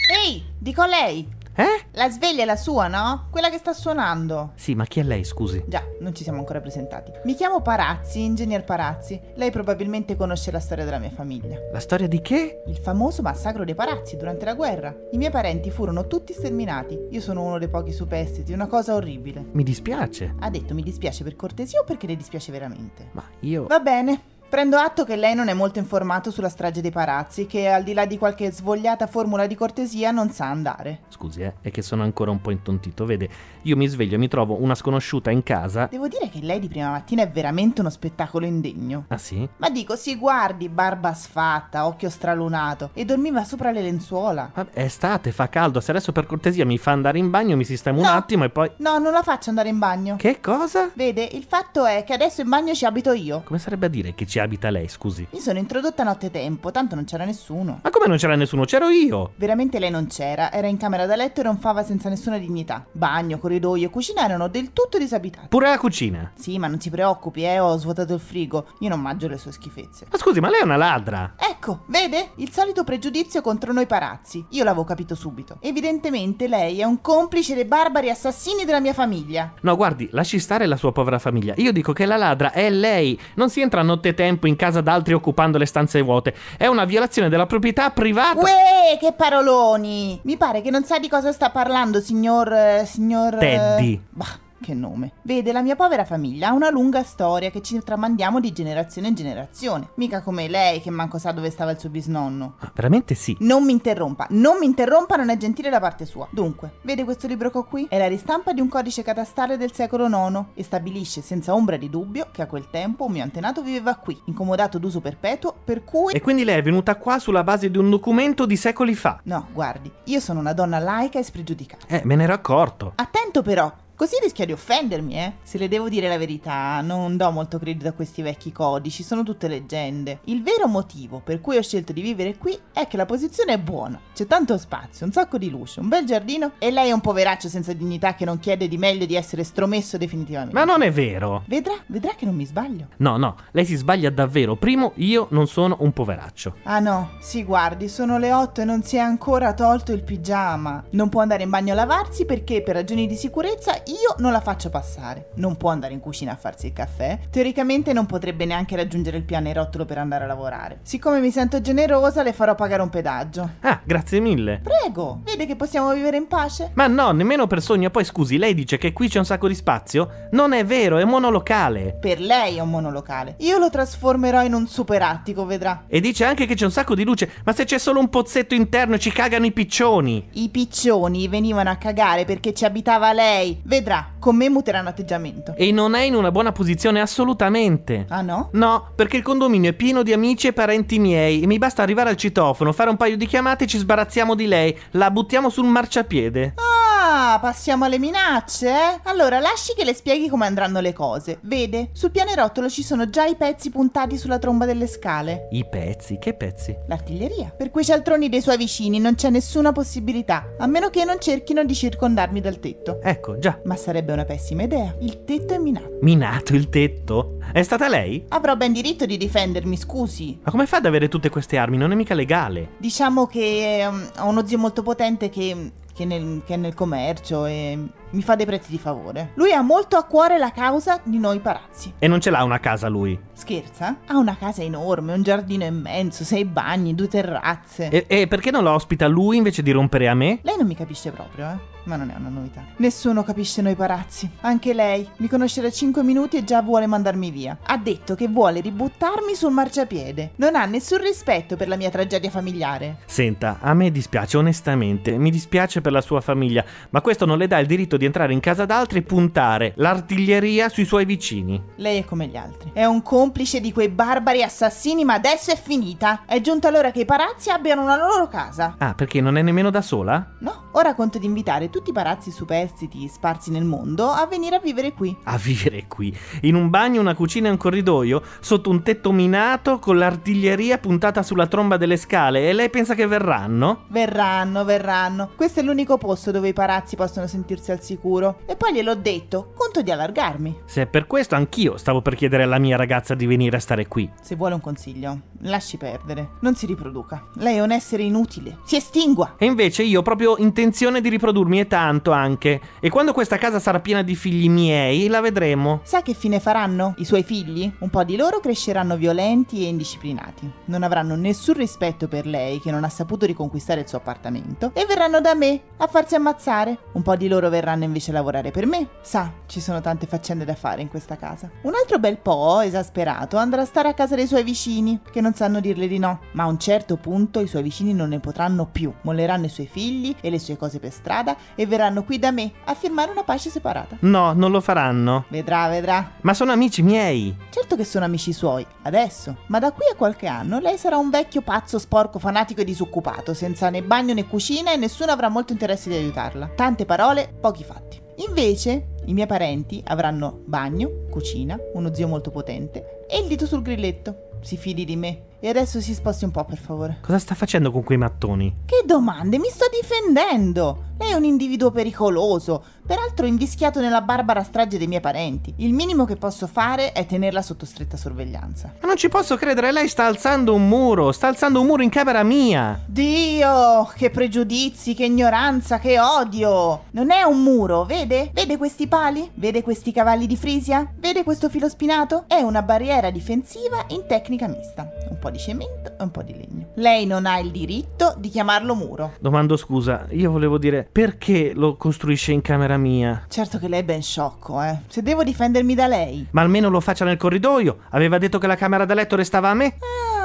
[0.09, 1.35] Ehi, dico a lei.
[1.53, 1.87] Eh?
[1.93, 3.27] La sveglia è la sua, no?
[3.29, 4.51] Quella che sta suonando.
[4.55, 5.65] Sì, ma chi è lei, scusi?
[5.67, 7.11] Già, non ci siamo ancora presentati.
[7.25, 9.19] Mi chiamo Parazzi, ingegner Parazzi.
[9.35, 11.57] Lei probabilmente conosce la storia della mia famiglia.
[11.73, 12.61] La storia di che?
[12.67, 14.95] Il famoso massacro dei Parazzi durante la guerra.
[15.11, 17.07] I miei parenti furono tutti sterminati.
[17.09, 19.43] Io sono uno dei pochi superstiti, una cosa orribile.
[19.51, 20.35] Mi dispiace.
[20.39, 23.09] Ha detto mi dispiace per cortesia o perché le dispiace veramente?
[23.11, 23.65] Ma io...
[23.65, 24.35] Va bene.
[24.49, 27.91] Prendo atto che lei non è molto informato sulla strage dei Parazzi, che al di
[27.91, 30.99] là di qualche svogliata formula di cortesia non sa andare.
[31.09, 33.05] Scusi, eh, è che sono ancora un po' intontito.
[33.05, 33.27] Vede,
[33.67, 35.87] io mi sveglio e mi trovo una sconosciuta in casa.
[35.89, 39.05] Devo dire che lei di prima mattina è veramente uno spettacolo indegno.
[39.09, 39.47] Ah sì?
[39.57, 44.51] Ma dico, si guardi, barba sfatta, occhio stralunato, e dormiva sopra le lenzuola.
[44.53, 45.79] Vabbè, è estate, fa caldo.
[45.79, 48.11] Se adesso per cortesia mi fa andare in bagno, mi sistemo un No.
[48.11, 48.71] attimo e poi...
[48.77, 50.15] No, non la faccio andare in bagno.
[50.15, 50.89] Che cosa?
[50.93, 53.41] Vede, il fatto è che adesso in bagno ci abito io.
[53.43, 55.27] Come sarebbe a dire che ci abita lei, scusi?
[55.31, 57.79] Mi sono introdotta nottetempo, tanto non c'era nessuno.
[57.83, 58.63] Ma come non c'era nessuno?
[58.63, 59.31] C'ero io!
[59.35, 62.85] Veramente lei non c'era, era in camera da letto e ronfava senza nessuna dignità.
[62.91, 65.47] Bagno, corridoio e cucina erano del tutto disabitati.
[65.47, 66.31] Pure la cucina.
[66.35, 68.67] Sì, ma non si preoccupi, eh, ho svuotato il frigo.
[68.79, 70.05] Io non mangio le sue schifezze.
[70.11, 71.33] Ma scusi, ma lei è una ladra.
[71.37, 72.29] Ecco, vede?
[72.35, 74.45] Il solito pregiudizio contro noi parazzi.
[74.49, 75.57] Io l'avevo capito subito.
[75.59, 79.53] Evidentemente lei è un complice dei barbari assassini della mia famiglia.
[79.61, 81.53] No, guardi, lasci stare la sua povera famiglia.
[81.57, 83.19] Io dico che la ladra è lei.
[83.35, 86.35] Non si entra a nottetempo in casa d'altri occupando le stanze vuote.
[86.57, 88.39] È una violazione della proprietà privata.
[88.39, 90.19] Uè, che paroloni!
[90.23, 92.51] Mi pare che non sa di cosa sta parlando, signor...
[92.51, 93.37] eh, signor...
[93.53, 94.01] eh, Teddy.
[94.13, 95.13] Bah, che nome.
[95.23, 99.15] Vede, la mia povera famiglia ha una lunga storia che ci tramandiamo di generazione in
[99.15, 99.89] generazione.
[99.95, 102.55] Mica come lei che manco sa dove stava il suo bisnonno.
[102.59, 103.35] Ah, Veramente sì.
[103.39, 106.27] Non mi interrompa, non mi interrompa, non è gentile da parte sua.
[106.31, 107.85] Dunque, vede questo libro che ho qui?
[107.89, 111.89] È la ristampa di un codice catastale del secolo IX e stabilisce senza ombra di
[111.89, 116.13] dubbio che a quel tempo un mio antenato viveva qui, incomodato d'uso perpetuo, per cui...
[116.13, 119.19] E quindi lei è venuta qua sulla base di un documento di secoli fa.
[119.23, 121.85] No, guardi, io sono una donna laica e spregiudicata.
[121.87, 122.93] Eh, me ne ero accorto.
[122.95, 125.33] Attento però, così rischia di offendermi, eh.
[125.41, 129.23] Se le devo dire la verità, non do molto credito a questi vecchi codici, sono
[129.23, 130.19] tutte leggende.
[130.25, 133.57] Il vero motivo per cui ho scelto di vivere qui è che la posizione è
[133.57, 133.99] buona.
[134.13, 137.49] C'è tanto spazio, un sacco di luce, un bel giardino e lei è un poveraccio
[137.49, 140.53] senza dignità che non chiede di meglio di essere stromesso definitivamente.
[140.53, 141.43] Ma non è vero.
[141.47, 142.89] Vedrà, vedrà che non mi sbaglio.
[142.97, 144.55] No, no, lei si sbaglia davvero.
[144.55, 146.57] Primo, io non sono un poveraccio.
[146.63, 150.83] Ah no, sì, guardi, sono le 8 e non si è ancora tolto il pigiama.
[150.91, 154.41] Non può andare in bagno a lavarsi perché per ragioni di sicurezza io non la
[154.41, 155.29] faccio passare.
[155.35, 157.19] Non può andare in cucina a farsi il caffè.
[157.29, 160.79] Teoricamente non potrebbe neanche raggiungere il pianerottolo per andare a lavorare.
[160.83, 163.49] Siccome mi sento generosa, le farò pagare un pedaggio.
[163.61, 164.61] Ah, grazie mille.
[164.63, 166.71] Prego, vede che possiamo vivere in pace?
[166.73, 167.89] Ma no, nemmeno per sogno.
[167.89, 170.27] Poi scusi, lei dice che qui c'è un sacco di spazio?
[170.31, 171.97] Non è vero, è monolocale.
[171.99, 173.35] Per lei è un monolocale.
[173.39, 175.83] Io lo trasformerò in un super attico, vedrà.
[175.87, 177.31] E dice anche che c'è un sacco di luce.
[177.45, 180.27] Ma se c'è solo un pozzetto interno ci cagano i piccioni.
[180.33, 183.61] I piccioni venivano a cagare perché ci abitava lei.
[183.77, 185.53] Vedrà, con me muteranno atteggiamento.
[185.55, 188.07] E non è in una buona posizione assolutamente.
[188.09, 188.49] Ah no?
[188.53, 192.09] No, perché il condominio è pieno di amici e parenti miei e mi basta arrivare
[192.09, 194.75] al citofono, fare un paio di chiamate e ci sbarazziamo di lei.
[194.91, 196.55] La buttiamo sul marciapiede.
[196.99, 198.99] Ah, passiamo alle minacce, eh?
[199.03, 201.37] Allora, lasci che le spieghi come andranno le cose.
[201.41, 205.47] Vede, sul pianerottolo ci sono già i pezzi puntati sulla tromba delle scale.
[205.51, 206.17] I pezzi?
[206.19, 206.75] Che pezzi?
[206.87, 207.53] L'artiglieria.
[207.55, 211.63] Per quei cialtroni dei suoi vicini non c'è nessuna possibilità, a meno che non cerchino
[211.63, 212.99] di circondarmi dal tetto.
[213.01, 213.59] Ecco, già.
[213.67, 214.95] Ma sarebbe una pessima idea.
[215.01, 215.97] Il tetto è minato.
[216.01, 217.37] Minato il tetto?
[217.51, 218.23] È stata lei?
[218.29, 220.39] Avrò ben diritto di difendermi, scusi.
[220.41, 221.75] Ma come fa ad avere tutte queste armi?
[221.75, 222.69] Non è mica legale.
[222.77, 227.45] Diciamo che ehm, ho uno zio molto potente che, che nel- che è nel commercio
[227.45, 227.77] e
[228.11, 229.31] mi fa dei prezzi di favore.
[229.33, 231.91] Lui ha molto a cuore la causa di noi parazzi.
[231.99, 233.19] E non ce l'ha una casa lui.
[233.33, 233.97] Scherza?
[234.07, 237.89] Ha una casa enorme, un giardino immenso, sei bagni, due terrazze.
[237.89, 240.39] E, e perché non lo ospita lui invece di rompere a me?
[240.43, 241.75] Lei non mi capisce proprio, eh?
[241.87, 242.65] Ma non è una novità.
[242.77, 244.29] Nessuno capisce noi parazzi.
[244.41, 245.07] Anche lei.
[245.17, 247.57] Mi conosce da 5 minuti e già vuole mandarmi via.
[247.63, 250.31] Ha detto che vuole ributtarmi sul marciapiede.
[250.35, 252.97] Non ha nessun rispetto per la mia tragedia familiare.
[253.05, 257.47] Senta, a me dispiace onestamente, mi dispiace per la sua famiglia, ma questo non le
[257.47, 261.63] dà il diritto di entrare in casa d'altri e puntare l'artiglieria sui suoi vicini.
[261.77, 262.71] Lei è come gli altri.
[262.73, 266.23] È un complice di quei barbari assassini, ma adesso è finita.
[266.25, 268.75] È giunta l'ora che i parazzi abbiano una loro casa.
[268.77, 270.33] Ah, perché non è nemmeno da sola?
[270.39, 274.59] No, ora conto di invitare tutti i palazzi superstiti sparsi nel mondo a venire a
[274.59, 275.15] vivere qui.
[275.23, 279.79] A vivere qui, in un bagno, una cucina e un corridoio, sotto un tetto minato,
[279.79, 282.49] con l'artiglieria puntata sulla tromba delle scale.
[282.49, 283.85] E lei pensa che verranno?
[283.89, 285.29] Verranno, verranno.
[285.35, 288.39] Questo è l'unico posto dove i palazzi possono sentirsi al sicuro.
[288.45, 290.61] E poi gliel'ho detto, conto di allargarmi.
[290.65, 293.87] Se è per questo, anch'io stavo per chiedere alla mia ragazza di venire a stare
[293.87, 294.09] qui.
[294.21, 296.31] Se vuole un consiglio, lasci perdere.
[296.41, 297.27] Non si riproduca.
[297.35, 298.57] Lei è un essere inutile.
[298.65, 299.35] Si estingua.
[299.37, 302.59] E invece io ho proprio intenzione di riprodurmi e tanto anche.
[302.79, 305.81] E quando questa casa sarà piena di figli miei, la vedremo.
[305.83, 306.93] Sa che fine faranno?
[306.97, 307.71] I suoi figli?
[307.79, 310.51] Un po' di loro cresceranno violenti e indisciplinati.
[310.65, 314.85] Non avranno nessun rispetto per lei che non ha saputo riconquistare il suo appartamento e
[314.85, 316.77] verranno da me a farsi ammazzare.
[316.93, 318.87] Un po' di loro verranno invece a lavorare per me.
[319.01, 321.49] Sa, ci sono tante faccende da fare in questa casa.
[321.61, 325.33] Un altro bel po', esasperato, andrà a stare a casa dei suoi vicini, che non
[325.33, 326.19] sanno dirle di no.
[326.31, 328.91] Ma a un certo punto i suoi vicini non ne potranno più.
[329.01, 332.51] Molleranno i suoi figli e le sue cose per strada e verranno qui da me
[332.65, 333.97] a firmare una pace separata.
[334.01, 335.25] No, non lo faranno.
[335.27, 336.11] Vedrà, vedrà.
[336.21, 337.35] Ma sono amici miei.
[337.49, 341.09] Certo che sono amici suoi, adesso, ma da qui a qualche anno lei sarà un
[341.09, 345.51] vecchio pazzo, sporco, fanatico e disoccupato, senza né bagno né cucina e nessuno avrà molto
[345.51, 346.51] interesse di aiutarla.
[346.55, 347.99] Tante parole, pochi fatti.
[348.27, 353.61] Invece, i miei parenti avranno bagno, cucina, uno zio molto potente e il dito sul
[353.61, 354.29] grilletto.
[354.41, 355.21] Si fidi di me.
[355.39, 356.97] E adesso si sposti un po', per favore.
[357.01, 358.61] Cosa sta facendo con quei mattoni?
[358.65, 359.37] Che domande?
[359.37, 360.85] Mi sto difendendo!
[360.99, 365.53] Lei è un individuo pericoloso, peraltro invischiato nella barbara strage dei miei parenti.
[365.57, 368.73] Il minimo che posso fare è tenerla sotto stretta sorveglianza.
[368.81, 371.91] Ma non ci posso credere, lei sta alzando un muro, sta alzando un muro in
[371.91, 372.81] camera mia.
[372.87, 376.85] Dio, che pregiudizi, che ignoranza, che odio!
[376.91, 378.31] Non è un muro, vede?
[378.33, 379.29] Vede questi pali?
[379.35, 380.91] Vede questi cavalli di Frisia?
[380.97, 382.23] Vede questo filo spinato?
[382.25, 384.89] È una barriera difensiva in tecnica mista.
[385.11, 386.69] Un po' di cemento e un po' di legno.
[386.75, 389.13] Lei non ha il diritto di chiamarlo muro.
[389.19, 393.25] Domando scusa, io volevo dire perché lo costruisce in camera mia?
[393.27, 394.79] Certo che lei è ben sciocco, eh.
[394.87, 396.27] Se devo difendermi da lei.
[396.31, 397.79] Ma almeno lo faccia nel corridoio.
[397.89, 399.77] Aveva detto che la camera da letto restava a me?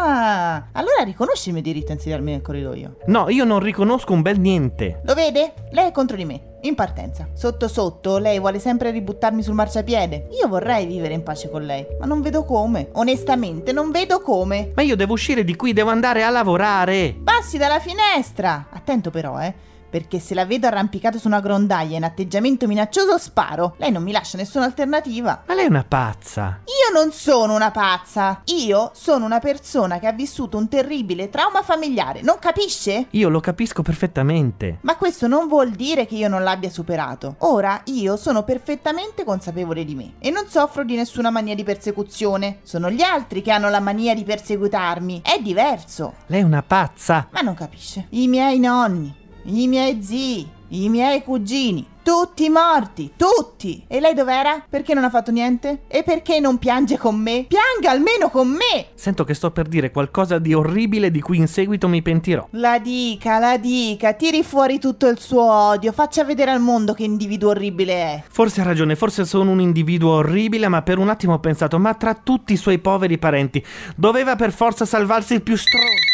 [0.05, 2.97] Ah, allora riconosce il mio diritto a insediarmi nel corridoio.
[3.07, 5.01] No, io non riconosco un bel niente.
[5.05, 5.55] Lo vede?
[5.71, 6.52] Lei è contro di me.
[6.65, 7.27] In partenza.
[7.33, 10.29] Sotto sotto, lei vuole sempre ributtarmi sul marciapiede.
[10.41, 12.89] Io vorrei vivere in pace con lei, ma non vedo come.
[12.93, 14.71] Onestamente, non vedo come.
[14.77, 17.17] Ma io devo uscire di qui, devo andare a lavorare.
[17.25, 18.69] Passi dalla finestra!
[18.71, 19.71] Attento però, eh.
[19.93, 23.75] Perché se la vedo arrampicato su una grondaia in atteggiamento minaccioso sparo.
[23.77, 25.43] Lei non mi lascia nessuna alternativa.
[25.47, 26.61] Ma lei è una pazza.
[26.65, 28.41] Io non sono una pazza.
[28.47, 32.23] Io sono una persona che ha vissuto un terribile trauma familiare.
[32.23, 33.09] Non capisce?
[33.11, 34.79] Io lo capisco perfettamente.
[34.81, 37.35] Ma questo non vuol dire che io non l'abbia superato.
[37.41, 42.61] Ora io sono perfettamente consapevole di me e non soffro di nessuna mania di persecuzione.
[42.63, 45.21] Sono gli altri che hanno la mania di perseguitarmi.
[45.23, 46.15] È diverso.
[46.29, 47.29] Lei è una pazza.
[47.31, 48.07] Ma non capisce.
[48.11, 49.15] I miei nonni,
[49.45, 53.85] i miei zii, i miei cugini, tutti morti, tutti.
[53.87, 54.65] E lei dov'era?
[54.69, 55.83] Perché non ha fatto niente?
[55.89, 57.47] E perché non piange con me?
[57.49, 58.87] Pianga almeno con me!
[58.95, 62.47] Sento che sto per dire qualcosa di orribile di cui in seguito mi pentirò.
[62.53, 67.05] La dica, la dica, tiri fuori tutto il suo odio, faccia vedere al mondo che
[67.05, 68.23] individuo orribile è.
[68.29, 71.95] Forse ha ragione, forse sono un individuo orribile, ma per un attimo ho pensato, ma
[71.95, 73.65] tra tutti i suoi poveri parenti,
[73.97, 76.12] doveva per forza salvarsi il più stronzo.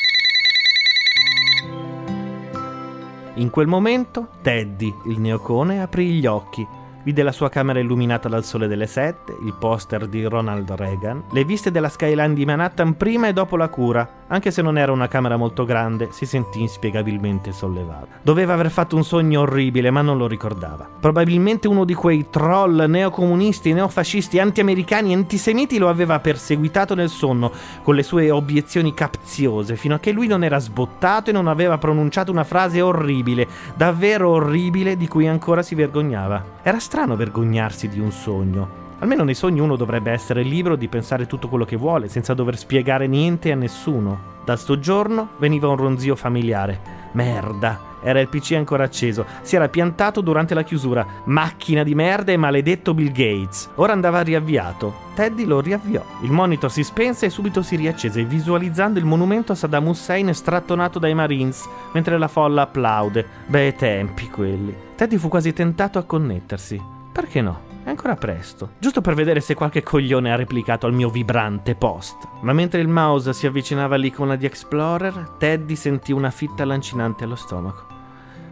[3.39, 6.67] In quel momento, Teddy, il neocone, aprì gli occhi.
[7.05, 11.45] Vide la sua camera illuminata dal sole delle sette, il poster di Ronald Reagan, le
[11.45, 14.25] viste della skyline di Manhattan prima e dopo la cura.
[14.31, 18.09] Anche se non era una camera molto grande, si sentì inspiegabilmente sollevato.
[18.21, 20.87] Doveva aver fatto un sogno orribile, ma non lo ricordava.
[21.01, 27.51] Probabilmente uno di quei troll neocomunisti, neofascisti, anti-americani, antisemiti lo aveva perseguitato nel sonno,
[27.83, 31.79] con le sue obiezioni capziose, fino a che lui non era sbottato e non aveva
[31.79, 36.45] pronunciato una frase orribile, davvero orribile, di cui ancora si vergognava.
[36.63, 38.88] Era strano vergognarsi di un sogno.
[39.01, 42.57] Almeno nei sogni uno dovrebbe essere libero di pensare tutto quello che vuole, senza dover
[42.57, 44.37] spiegare niente a nessuno.
[44.45, 46.97] Da sto giorno veniva un ronzio familiare.
[47.13, 49.25] Merda, era il PC ancora acceso.
[49.43, 51.07] Si era piantato durante la chiusura.
[51.25, 53.71] Macchina di merda e maledetto Bill Gates.
[53.77, 55.07] Ora andava riavviato.
[55.15, 56.03] Teddy lo riavviò.
[56.23, 60.99] Il monitor si spense e subito si riaccese, visualizzando il monumento a Saddam Hussein strattonato
[60.99, 63.27] dai Marines, mentre la folla applaude.
[63.47, 64.75] Bei tempi quelli.
[64.95, 66.81] Teddy fu quasi tentato a connettersi.
[67.13, 67.68] Perché no?
[67.89, 72.17] È ancora presto, giusto per vedere se qualche coglione ha replicato al mio vibrante post.
[72.43, 77.35] Ma mentre il mouse si avvicinava all'icona di Explorer, Teddy sentì una fitta lancinante allo
[77.35, 77.87] stomaco.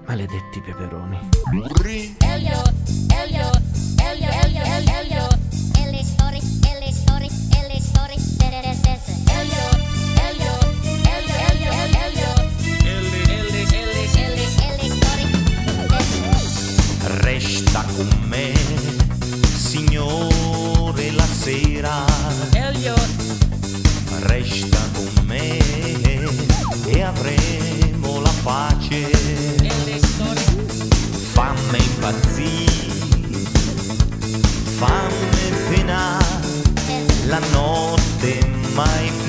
[0.06, 1.18] Maledetti peperoni.
[1.52, 2.62] Elio,
[3.12, 3.42] Ellie
[6.02, 6.40] story,
[21.86, 22.04] sera.
[22.54, 23.10] Elliot.
[24.22, 25.58] Resta con me
[26.86, 29.10] e avremo la pace.
[31.32, 32.94] Fammi impazzire.
[34.76, 36.24] Fammi penare.
[37.26, 38.38] La notte
[38.74, 39.25] mai più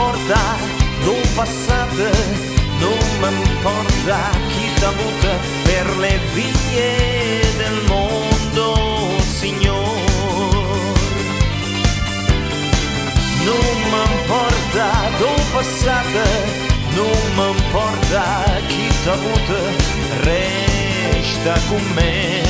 [0.00, 0.56] non m'importa
[1.04, 2.10] dove passate,
[2.78, 4.92] non m'importa chi t'ha
[5.64, 9.98] per le vie del mondo, Signor.
[13.44, 14.88] Non m'importa
[15.18, 16.28] dove passate,
[16.94, 19.16] non m'importa chi t'ha
[20.22, 22.42] resta con me,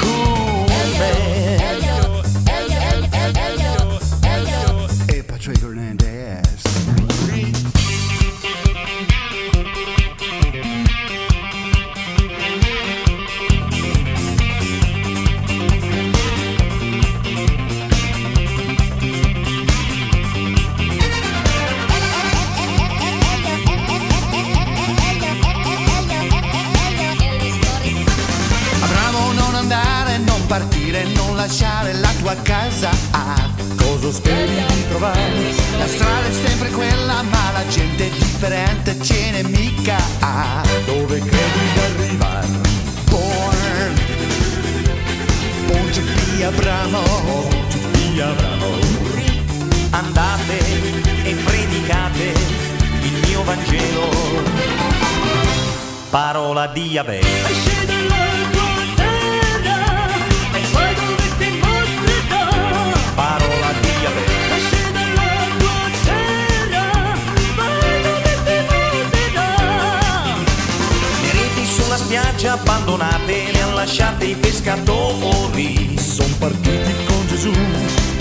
[0.00, 0.66] con
[0.98, 1.31] me.
[31.46, 32.90] Lasciare la tua casa.
[33.10, 35.32] Ah, cosa speri di trovare?
[35.76, 39.96] La strada è sempre quella, ma la gente è differente, ce n'è mica.
[40.20, 42.46] Ah, dove credi di arrivare?
[43.10, 43.94] Born,
[45.66, 48.70] born to be Abramo, born to be Abramo.
[49.90, 50.58] andate
[51.24, 52.34] e predicate
[53.02, 54.10] il mio Vangelo.
[56.08, 57.81] Parola di Yahweh.
[72.42, 75.96] Spiaggia abbandonate le han lasciate i pescatori.
[75.96, 77.52] Sono partiti con Gesù.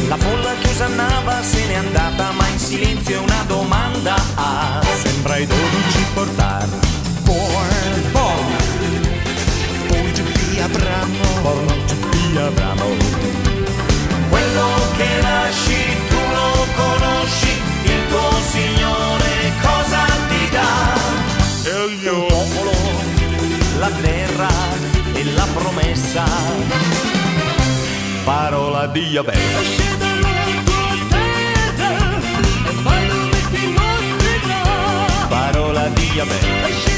[0.07, 4.13] La folla che osannava se n'è andata, ma in silenzio una domanda.
[4.35, 6.67] Ah, Sembra i dodici portare.
[7.23, 8.53] Born, born,
[10.13, 12.95] to be Abramo, to be Abramo.
[14.29, 14.67] quello
[14.97, 16.10] che lasci tu
[25.41, 26.23] la promessa.
[28.23, 29.33] Parola di Yahweh.
[35.27, 36.90] Parola di Yahweh.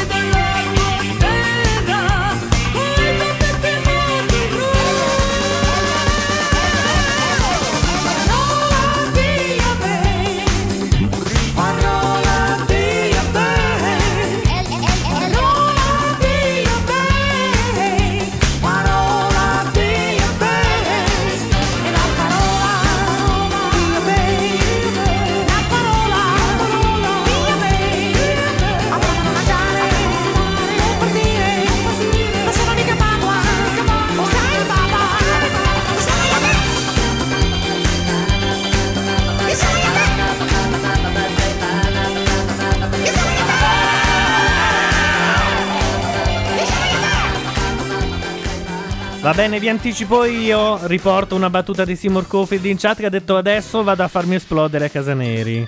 [49.23, 50.85] Va bene, vi anticipo io.
[50.85, 54.35] Riporto una battuta di Seymour Cofield in chat che ha detto adesso vado a farmi
[54.35, 55.65] esplodere a Casaneri.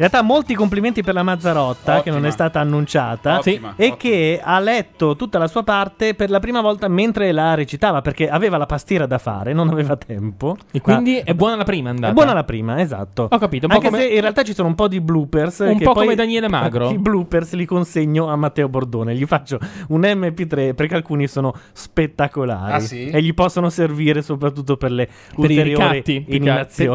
[0.00, 4.40] In realtà molti complimenti per la Mazzarotta che non è stata annunciata Ottima, e che
[4.42, 8.56] ha letto tutta la sua parte per la prima volta mentre la recitava perché aveva
[8.56, 10.56] la pastiera da fare, non aveva tempo.
[10.72, 12.12] E quindi è buona la prima andata.
[12.12, 13.28] È buona la prima, esatto.
[13.30, 15.58] Ho capito, un po' Anche come- se in realtà ci sono un po' di bloopers.
[15.58, 16.88] Un che po' poi- come Daniele Magro.
[16.92, 19.14] I bloopers li consegno a Matteo Bordone.
[19.14, 19.58] Gli faccio
[19.88, 22.72] un MP3 perché alcuni sono spettacolari.
[22.72, 23.10] Ah, sì?
[23.10, 26.24] E gli possono servire soprattutto per le Per i ulteriori ricatti.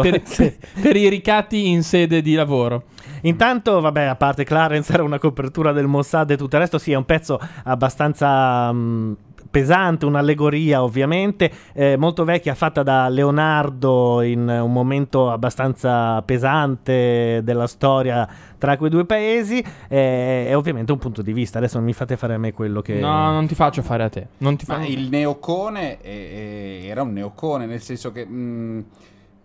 [0.09, 2.85] Per- per- per i ricatti in sede di lavoro.
[3.21, 6.91] Intanto, vabbè, a parte Clarence era una copertura del Mossad e tutto il resto, sì,
[6.91, 9.17] è un pezzo abbastanza mh,
[9.49, 17.67] pesante, un'allegoria ovviamente, eh, molto vecchia, fatta da Leonardo in un momento abbastanza pesante della
[17.67, 18.27] storia
[18.57, 21.59] tra quei due paesi, eh, è ovviamente un punto di vista.
[21.59, 22.99] Adesso non mi fate fare a me quello che...
[22.99, 24.27] No, non ti faccio fare a te.
[24.39, 24.77] Non ti fa...
[24.77, 28.85] Ma il neocone eh, eh, era un neocone, nel senso che mh,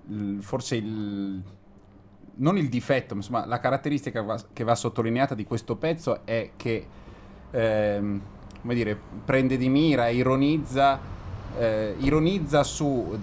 [0.08, 1.42] il- forse il.
[2.40, 6.50] Non il difetto, ma insomma, la caratteristica va- che va sottolineata di questo pezzo è
[6.56, 6.86] che,
[7.50, 8.20] ehm,
[8.62, 10.98] come dire, prende di mira, ironizza,
[11.58, 13.18] eh, ironizza su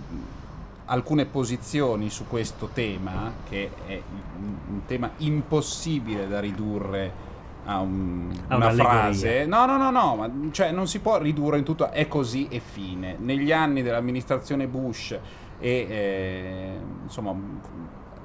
[0.85, 4.02] alcune posizioni su questo tema, che è
[4.38, 7.26] un, tema impossibile da ridurre
[7.65, 9.45] a un- A una frase.
[9.48, 12.60] No, no, no, no, ma cioè non si può ridurre in tutto è così e
[12.60, 13.15] fine.
[13.19, 15.18] Negli anni dell'amministrazione Bush
[15.60, 17.34] e eh, insomma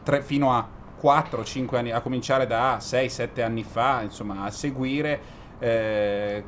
[0.02, 0.68] tre- fino a
[1.02, 5.20] 4-5 anni, a cominciare da 6-7 anni fa, insomma, a seguire,
[5.58, 6.44] eh,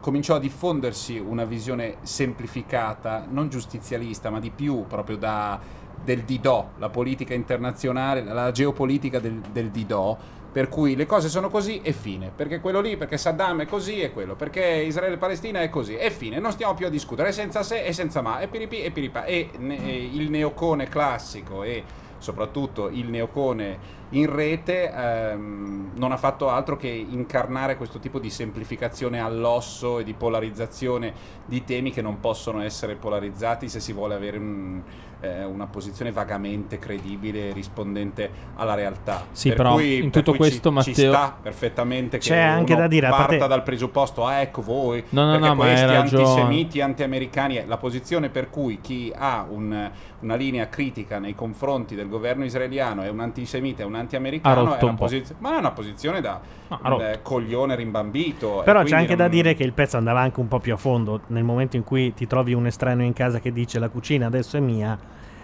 [0.00, 5.58] cominciò a diffondersi una visione semplificata, non giustizialista, ma di più proprio da,
[6.02, 10.16] del Didò, la politica internazionale, la geopolitica del, del Didò,
[10.50, 14.00] per cui le cose sono così e fine, perché quello lì, perché Saddam è così
[14.00, 17.28] e quello, perché Israele e Palestina è così e fine, non stiamo più a discutere,
[17.28, 20.88] è senza se e senza ma, e piripi e piripa, e ne- e il neocone
[20.88, 21.84] classico e
[22.20, 23.80] soprattutto il neocone
[24.10, 30.04] in rete ehm, non ha fatto altro che incarnare questo tipo di semplificazione all'osso e
[30.04, 31.14] di polarizzazione
[31.44, 34.84] di temi che non possono essere polarizzati se si vuole avere un-
[35.20, 39.24] eh, una posizione vagamente credibile rispondente alla realtà.
[39.32, 42.38] Sì, Per però cui- in tutto cui ci- questo, ci, Matteo- sta perfettamente che C'è
[42.38, 45.64] anche da dire, parta parte- dal presupposto ah ecco voi No, no, perché no, ma
[45.64, 46.22] questi ragione.
[46.24, 49.90] antisemiti anti-americani è la posizione per cui chi ha un-
[50.20, 54.62] una linea critica nei confronti del governo israeliano è un antisemita e un anti-americano è
[54.62, 55.04] una un po'.
[55.04, 57.02] posiz- ma è una posizione da rotto.
[57.04, 60.48] eh, coglione rimbambito Però c'è anche da non- dire che il pezzo andava anche un
[60.48, 61.20] po' più a fondo.
[61.28, 64.56] Nel momento in cui ti trovi un estraneo in casa che dice la cucina adesso
[64.56, 64.98] è mia,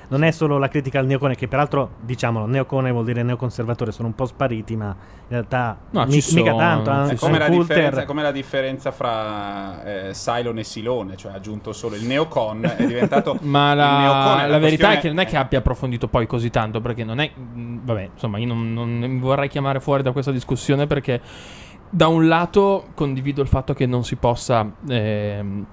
[0.09, 4.09] non è solo la critica al neocone, che peraltro, diciamolo, neocone vuol dire neoconservatore, sono
[4.09, 4.95] un po' spariti, ma in
[5.29, 6.91] realtà No, mi- ci mica sono, tanto.
[6.91, 11.35] Anzi, è come, la è come la differenza fra eh, Cylon e Silone, cioè ha
[11.37, 14.49] aggiunto solo il neocon, è diventato Ma il la, neocone.
[14.49, 17.31] la verità è che non è che abbia approfondito poi così tanto, perché non è...
[17.35, 21.21] mh, Vabbè, insomma, io non, non mi vorrei chiamare fuori da questa discussione perché
[21.89, 24.69] da un lato condivido il fatto che non si possa...
[24.89, 25.67] ehm,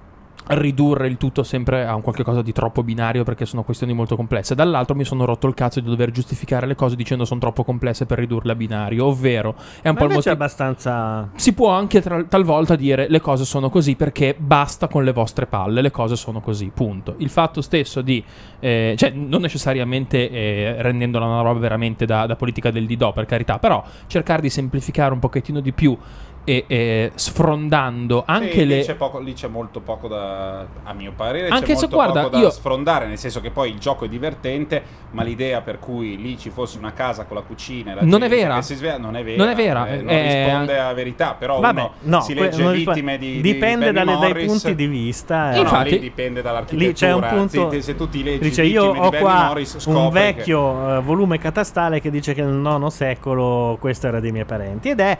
[0.48, 4.16] ridurre il tutto sempre a un qualche cosa di troppo binario perché sono questioni molto
[4.16, 7.64] complesse dall'altro mi sono rotto il cazzo di dover giustificare le cose dicendo sono troppo
[7.64, 11.30] complesse per ridurle a binario ovvero è un Ma po' il motivo abbastanza.
[11.34, 15.46] si può anche tra- talvolta dire le cose sono così perché basta con le vostre
[15.46, 17.14] palle, le cose sono così, punto.
[17.18, 18.22] Il fatto stesso di,
[18.60, 23.26] eh, cioè non necessariamente eh, rendendola una roba veramente da, da politica del didò, per
[23.26, 25.96] carità, però cercare di semplificare un pochettino di più
[26.44, 28.76] e, e sfrondando anche Sì, le...
[28.78, 32.20] lì, c'è poco- lì c'è molto poco da a mio parere Anche c'è se, guarda,
[32.24, 35.78] poco da io- sfrondare nel senso che poi il gioco è divertente ma l'idea per
[35.78, 38.54] cui lì ci fosse una casa con la cucina e la Non è gente vera.
[38.56, 41.34] che si sveglia non è vera Non è vera, eh, non è- risponde a verità
[41.34, 44.32] però Vabbè, uno no, si que- legge non rispo- vittime di, di dipende Benny dalle-
[44.34, 45.44] dai punti di vista.
[45.46, 45.54] No, eh.
[45.56, 47.70] no, Infatti- lì dipende dall'architettura Lì c'è un punto.
[47.70, 50.32] se, se tu ti leggi dice: Io Vittime ho di qua Morris, un scopri che-
[50.34, 54.90] vecchio eh, volume catastale che dice che nel nono secolo questo era dei miei parenti.
[54.90, 55.18] Ed è.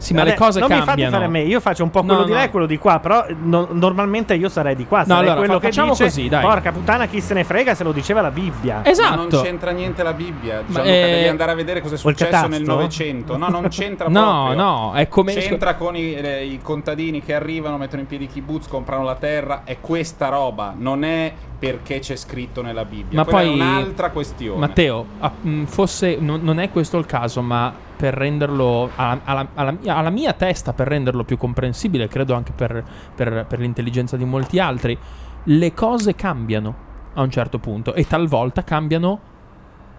[0.00, 0.98] Sì, ma le cose non mi cambiano.
[1.10, 2.36] fate fare a me, io faccio un po' quello No, di no.
[2.38, 5.52] là e quello di qua, però no- normalmente io sarei di qua, sarei allora, quello
[5.54, 6.42] fa- che facciamo dice, così, dai.
[6.42, 8.80] Porca puttana, chi se ne frega se lo diceva la Bibbia.
[8.84, 9.10] Esatto.
[9.10, 11.98] Ma non c'entra niente la Bibbia, Ma, Gianluca, eh, devi andare a vedere cosa è
[11.98, 12.62] successo nel?
[12.62, 13.36] Novecento.
[13.36, 14.62] No, non c'entra No, proprio.
[14.62, 18.28] no, è come- C'entra con i, eh, i contadini che arrivano, mettono in piedi i
[18.28, 19.62] kibbutz, comprano la terra.
[19.64, 23.18] È questa roba, non è perché c'è scritto nella Bibbia.
[23.18, 24.58] Ma Quella poi è un'altra questione.
[24.60, 29.48] Matteo, a- mh, fosse, non, non è questo il caso, ma per renderlo alla, alla-
[29.52, 32.82] alla mia, alla mia testa, per renderlo più comprensibile, credo anche per,
[33.14, 34.96] per- per l'intelligenza di molti altri,
[35.44, 36.74] le cose cambiano
[37.12, 39.20] a un certo punto e talvolta cambiano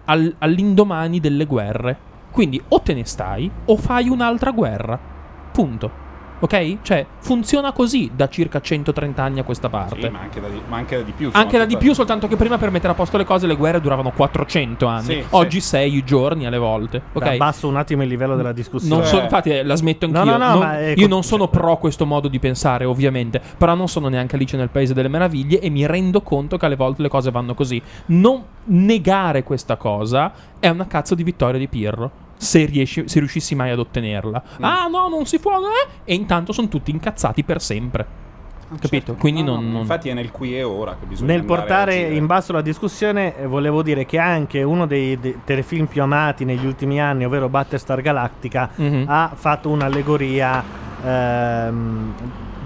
[0.06, 1.96] al- all'indomani delle guerre.
[2.32, 4.98] Quindi o te ne stai o fai un'altra guerra.
[5.52, 6.01] Punto.
[6.42, 6.78] Ok?
[6.82, 10.00] Cioè, funziona così da circa 130 anni a questa parte.
[10.00, 11.30] Sì, ma anche da di, ma anche da di più.
[11.32, 13.80] Anche da di più, soltanto che prima per mettere a posto le cose le guerre
[13.80, 15.04] duravano 400 anni.
[15.04, 17.00] Sì, Oggi 6 giorni alle volte.
[17.12, 17.26] Ok?
[17.26, 18.96] Abbasso un attimo il livello della discussione.
[18.96, 20.36] Non so, infatti, eh, la smetto No, anch'io.
[20.36, 23.40] no, no, Non- ma è io non sono pro questo modo di pensare, ovviamente.
[23.56, 26.74] Però non sono neanche Alice nel Paese delle Meraviglie e mi rendo conto che alle
[26.74, 27.80] volte le cose vanno così.
[28.06, 32.21] Non negare questa cosa è una cazzo di vittoria di Pirro.
[32.42, 34.42] Se, riesci, se riuscissi mai ad ottenerla.
[34.60, 34.64] Mm.
[34.64, 35.52] Ah, no, non si può.
[35.58, 35.88] eh?
[36.04, 38.20] E intanto sono tutti incazzati per sempre.
[38.80, 39.14] Capito?
[39.14, 41.94] Quindi No, non, no, non- Infatti è nel qui e ora che bisogna Nel portare
[42.00, 46.46] in basso la discussione, eh, volevo dire che anche uno dei, dei telefilm più amati
[46.46, 49.04] negli ultimi anni, ovvero Battlestar Galactica, Mhm.
[49.06, 50.64] ha fatto un'allegoria
[51.04, 52.14] ehm,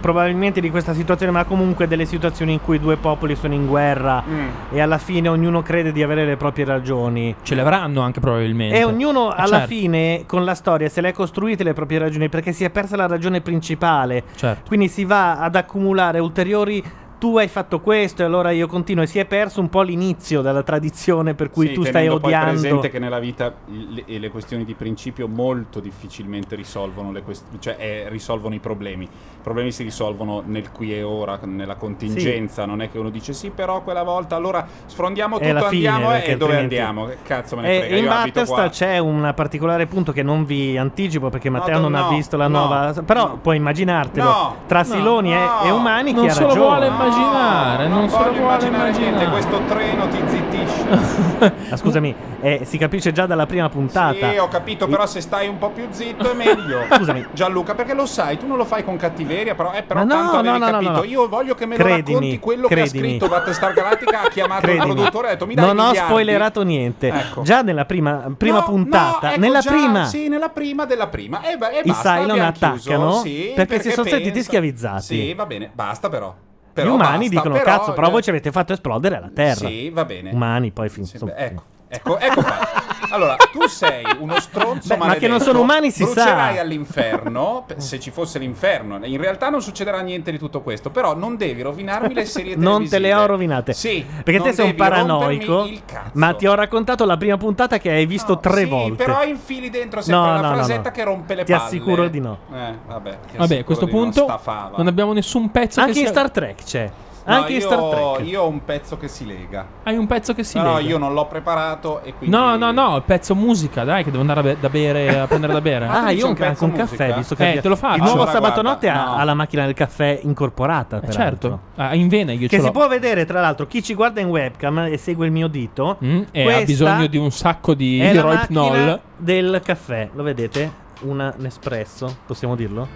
[0.06, 4.22] probabilmente di questa situazione, ma comunque delle situazioni in cui due popoli sono in guerra
[4.24, 4.46] Mm.
[4.70, 7.34] e alla fine ognuno crede di avere le proprie ragioni.
[7.42, 8.78] Ce le avranno anche probabilmente.
[8.78, 9.66] E ognuno Eh, alla certo.
[9.74, 12.94] fine con la storia se le ha costruite le proprie ragioni perché si è persa
[12.94, 14.22] la ragione principale.
[14.36, 14.62] Certo.
[14.68, 16.80] Quindi si va ad accumulare ulteriori
[17.26, 20.42] tu hai fatto questo e allora io continuo e si è perso un po' l'inizio
[20.42, 22.50] della tradizione per cui Sì, tu stai odiando.
[22.52, 27.46] presente che nella vita le, e le questioni di principio molto difficilmente risolvono, le quest-
[27.58, 29.04] cioè, eh, risolvono i problemi.
[29.06, 29.08] I
[29.42, 32.64] problemi si risolvono nel qui e ora, nella contingenza.
[32.64, 36.14] Non è che uno dice sì, però quella volta allora sfrondiamo È tutto, fine, andiamo
[36.14, 37.06] e dove altrimenti- andiamo?
[37.06, 37.96] Che cazzo me ne E frega?
[37.96, 41.88] in Io abito Battlestar c'è un particolare punto che non vi anticipo perché Matteo no,
[41.88, 42.92] non ha no, visto la no, nuova.
[43.04, 45.62] Però puoi immaginartelo No, tra no, Siloni e- no.
[45.64, 46.54] e, Umani Non chi ha ragione.
[46.60, 46.90] vuole
[47.20, 49.30] immaginare, non se lo voglio vuole immaginare niente, immaginare.
[49.30, 51.24] questo treno ti zittisce.
[51.68, 54.30] Ah, scusami, eh, si capisce già dalla prima puntata.
[54.30, 56.84] Sì, ho capito, però se stai un po' più zitto è meglio.
[56.96, 57.26] Scusami.
[57.32, 60.14] Gianluca, perché lo sai, tu non lo fai con cattiveria, però, eh, però Ma no,
[60.14, 60.90] tanto no, no, capito.
[60.92, 61.04] no.
[61.04, 62.98] Io voglio che me lo Credimi, racconti quello che credimi.
[63.06, 65.78] ha scritto Battlestar Galactica, ha chiamato il Credimi, produttore e ha detto mi dai non
[65.78, 67.08] ho miliardi?" spoilerato niente.
[67.08, 67.42] Ecco.
[67.42, 71.42] Già nella prima, prima puntata, ecco nella già, prima, Sì, nella prima della prima.
[71.42, 75.02] E, e i basta, Cylon attaccano sì, perché, si sono sentiti schiavizzati.
[75.02, 76.34] Sì, va bene, basta però.
[76.80, 79.30] Gli Però umani basta, dicono: però, Cazzo, però eh, voi ci avete fatto esplodere la
[79.32, 79.68] terra.
[79.68, 80.30] Sì, va bene.
[80.30, 81.34] Umani, poi fin insomma.
[81.36, 82.84] Ecco, ecco, ecco qua.
[83.10, 85.20] Allora, tu sei uno stronzo Beh, ma maledetto.
[85.26, 86.60] che non sono umani si Brucerai sa.
[86.60, 88.98] all'inferno, pe- se ci fosse l'inferno.
[89.04, 92.54] In realtà non succederà niente di tutto questo, però non devi rovinarmi le serie televisive.
[92.66, 93.72] Non te le ho rovinate.
[93.74, 95.64] Sì, Perché te sei un paranoico.
[95.66, 96.10] il cazzo.
[96.14, 99.04] Ma ti ho raccontato la prima puntata che hai visto tre Sì, volte.
[99.04, 100.90] però infili dentro sempre No, la no, no, frasetta no.
[100.90, 101.64] che rompe le Ti palle.
[101.64, 102.38] assicuro di no.
[102.52, 103.18] Eh, vabbè.
[103.30, 104.72] ti Vabbè, a questo no, punto fava.
[104.76, 106.14] non abbiamo nessun pezzo Anche che in sia...
[106.14, 106.90] Star Trek c'è.
[107.26, 107.78] No, Anche in io, Star
[108.14, 108.26] Trek.
[108.28, 109.66] io ho un pezzo che si lega.
[109.82, 110.88] Hai un pezzo che si No, lega.
[110.88, 112.34] io non l'ho preparato e quindi...
[112.36, 115.26] No, no, no, il pezzo musica, dai, che devo andare a, be- da bere, a
[115.28, 115.86] prendere da bere.
[115.86, 116.86] Ah, io ho un anche pezzo un musica?
[117.04, 117.96] caffè, visto che Eh, abbia- te lo faccio.
[117.96, 119.14] il nuovo Allora, sabato notte ha, no.
[119.16, 121.00] ha la macchina del caffè incorporata.
[121.00, 122.70] Eh, certo, Ah, in vena io Che si l'ho.
[122.70, 125.98] può vedere, tra l'altro, chi ci guarda in webcam e segue il mio dito.
[126.04, 130.10] Mm, e ha bisogno di un sacco di macchina del caffè.
[130.14, 130.84] Lo vedete?
[131.02, 132.86] Una Nespresso, possiamo dirlo?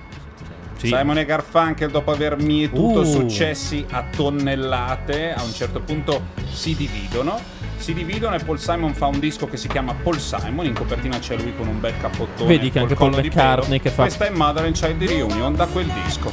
[0.89, 3.05] Simon e Garfunkel, dopo aver mietuto Uh.
[3.05, 7.39] successi a tonnellate, a un certo punto si dividono.
[7.77, 10.67] Si dividono e Paul Simon fa un disco che si chiama Paul Simon.
[10.67, 12.49] In copertina c'è lui con un bel cappottone.
[12.49, 15.91] Vedi che anche Paul McCartney che fa- Questa è Mother and Child Reunion da quel
[16.05, 16.31] disco.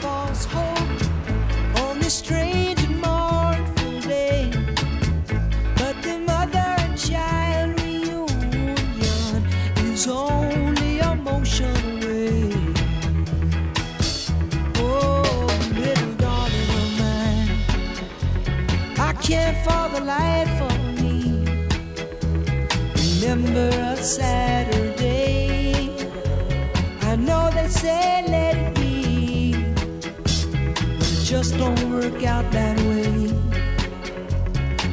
[0.00, 0.78] false hope
[19.28, 21.44] Can't for the life for me
[23.20, 25.90] remember a Saturday.
[27.02, 29.52] I know they say let it be
[30.98, 33.28] but it just don't work out that way.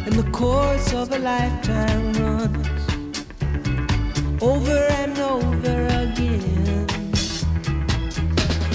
[0.06, 2.68] And the course of a lifetime runs
[4.42, 6.88] over and over again.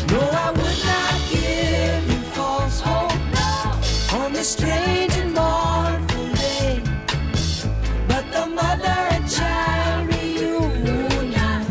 [0.08, 1.99] No, I would not give
[4.36, 6.82] on strange and mournful day.
[8.08, 11.62] But the mother and child reunion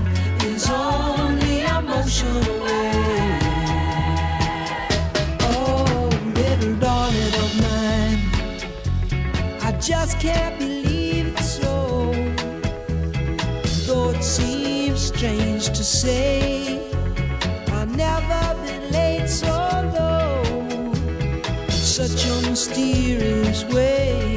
[0.44, 2.44] is only a motion.
[5.42, 8.20] Oh, little darling of mine,
[9.62, 12.14] I just can't believe it's so.
[13.86, 16.39] Though it seems strange to say,
[23.60, 24.36] mysterious way.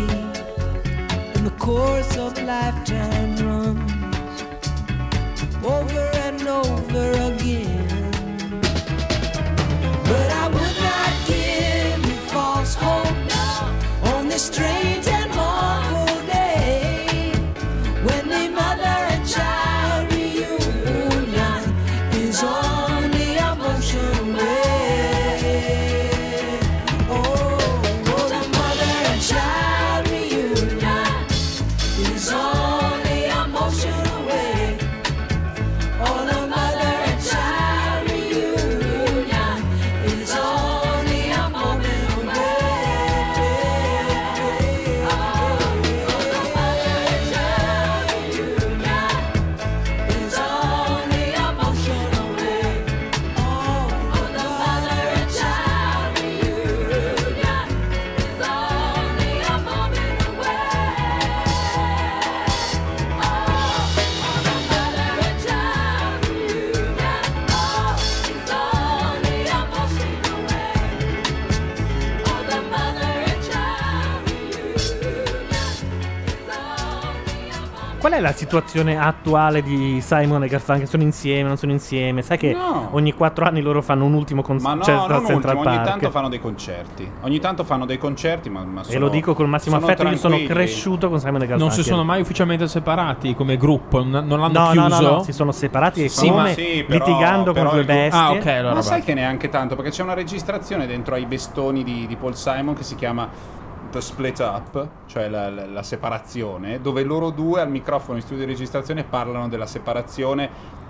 [1.34, 4.42] And the course of lifetime runs
[5.64, 8.20] over and over again.
[10.04, 14.91] But I would not give you false hope on this strange
[78.52, 80.86] situazione attuale di Simon e Garfunkel?
[80.86, 82.20] Sono insieme, non sono insieme?
[82.20, 82.88] Sai che No.
[82.90, 85.76] ogni quattro anni loro fanno un ultimo Ma no, concerto non al Central ultimo, ogni
[85.78, 85.88] Park.
[85.90, 87.10] tanto fanno dei concerti.
[87.22, 90.16] Ogni tanto fanno dei concerti, ma, ma e sono- lo dico col massimo affetto, io
[90.18, 91.66] sono cresciuto con Simon e Garfunkel.
[91.66, 95.00] Non si sono mai ufficialmente separati come gruppo, non, non l'hanno No, no, chiuso.
[95.02, 98.18] no, no, si sono separati e Sì, come sì, però- litigando però con due bestie.
[98.20, 98.82] Ah, ok, allora Ma va.
[98.82, 102.74] sai che neanche tanto, perché c'è una registrazione dentro ai bestoni di, di Paul Simon
[102.74, 103.28] che si chiama
[103.92, 108.46] The Split Up, cioè la, la- la separazione, dove loro due al microfono in studio
[108.46, 110.80] di registrazione parlano della separazione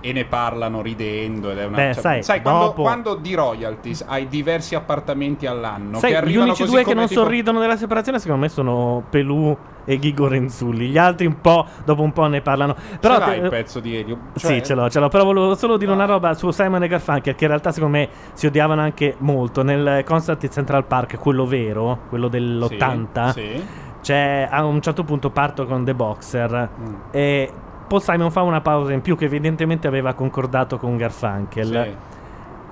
[0.00, 1.50] e ne parlano ridendo.
[1.50, 5.98] Ed è una, Beh, cioè, sai, quando, dopo- quando di royalties hai diversi appartamenti all'anno
[5.98, 9.56] Sai, che gli unici due che non tipo- sorridono della separazione, secondo me, sono Pelù
[9.84, 10.88] e Ghigo Renzulli.
[10.88, 12.74] Gli altri un po', dopo un po' ne parlano.
[13.00, 14.18] Però Ce l'hai te- il pezzo di Elio?
[14.36, 15.08] Cioè- sì, ce l'ho, ce l'ho.
[15.08, 18.08] Però volevo solo dire una roba su Simon e Garfunkel, che in realtà secondo me
[18.32, 19.62] si odiavano anche molto.
[19.62, 23.64] Nel concert di Central Park, quello vero, quello dell'80, Sì.
[24.02, 26.94] c'è a un certo punto parto con The Boxer Mm.
[27.12, 27.52] e
[27.86, 31.66] Paul Simon fa una pausa in più che evidentemente aveva concordato con Garfunkel.
[31.66, 31.94] Sì.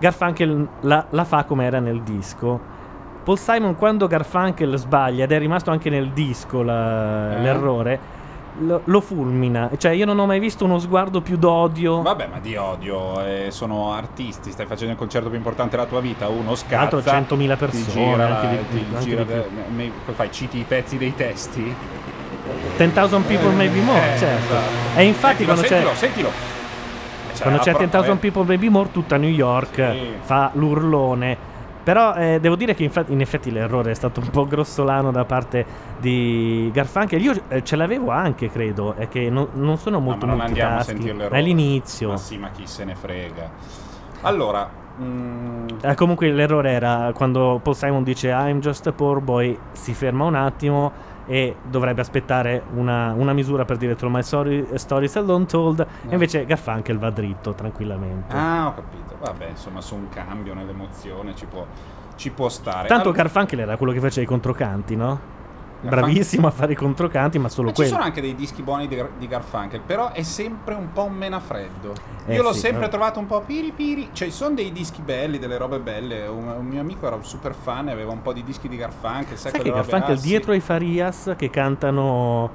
[0.01, 2.73] Garfunkel la, la fa come era nel disco.
[3.23, 7.41] Paul Simon quando Garfunkel sbaglia ed è rimasto anche nel disco la- Eh?
[7.43, 7.99] l'errore,
[8.59, 9.71] lo, lo fulmina.
[9.79, 12.03] Cioè io non ho mai visto uno sguardo più d'odio.
[12.03, 16.01] Vabbè, ma di odio, eh, sono artisti, stai facendo il concerto più importante della tua
[16.01, 19.33] vita, uno scazza, 100.000 ti persone, gira, anche di ti anche gira di
[19.75, 21.75] me- cosa fai, citi i pezzi dei testi?
[22.77, 24.55] 10,000 people maybe more, Eh, certo.
[24.55, 24.99] esatto.
[24.99, 26.29] E infatti Sentilo, quando c'è sentilo, sentilo.
[26.29, 30.13] Eh, quando c'è la pro- 10,000 eh, people maybe more tutta New York Sì.
[30.21, 31.53] fa l'urlone.
[31.85, 35.27] Però eh, devo dire che infatti- in effetti l'errore è stato un po' grossolano da
[35.27, 35.67] parte
[35.99, 37.21] di Garfunkel.
[37.21, 40.41] Io eh, ce l'avevo anche, credo, è che non, non sono No, molto ma non
[40.41, 41.07] andiamo a multitasking.
[41.13, 42.09] sentirlo È l'inizio.
[42.09, 43.51] Ma sì, ma chi se ne frega.
[44.23, 44.67] Allora,
[45.03, 49.93] mm, Eh, comunque l'errore era quando Paul Simon dice I'm just a poor boy, si
[49.93, 50.91] ferma un attimo
[51.27, 56.13] e dovrebbe aspettare una, una misura per dire Tell my story, stories alone told e
[56.13, 58.35] invece Garfunkel va dritto tranquillamente.
[58.37, 59.17] ah, ho capito.
[59.19, 61.67] Vabbè, insomma, su un cambio nell'emozione ci può,
[62.17, 62.89] ci può stare.
[62.89, 65.21] Tanto Allora- Garfunkel era quello che faceva i controcanti, no?
[65.89, 67.91] Bravissimo a fare i controcanti, ma solo Ma ci quello.
[67.93, 71.93] sono anche dei dischi buoni di, di Garfunkel, però è sempre un po' un menafreddo.
[72.27, 72.89] Eh Io l'ho sì, sempre eh.
[72.89, 74.09] trovato un po' piri piri.
[74.13, 76.27] Cioè, ci sono dei dischi belli, delle robe belle.
[76.27, 78.77] Un, un mio amico era un super fan e aveva un po' di dischi di
[78.77, 79.37] Garfunkel.
[79.37, 80.27] Sai, Sai che Garfunkel ah, sì.
[80.27, 82.51] dietro ai Farias che cantano...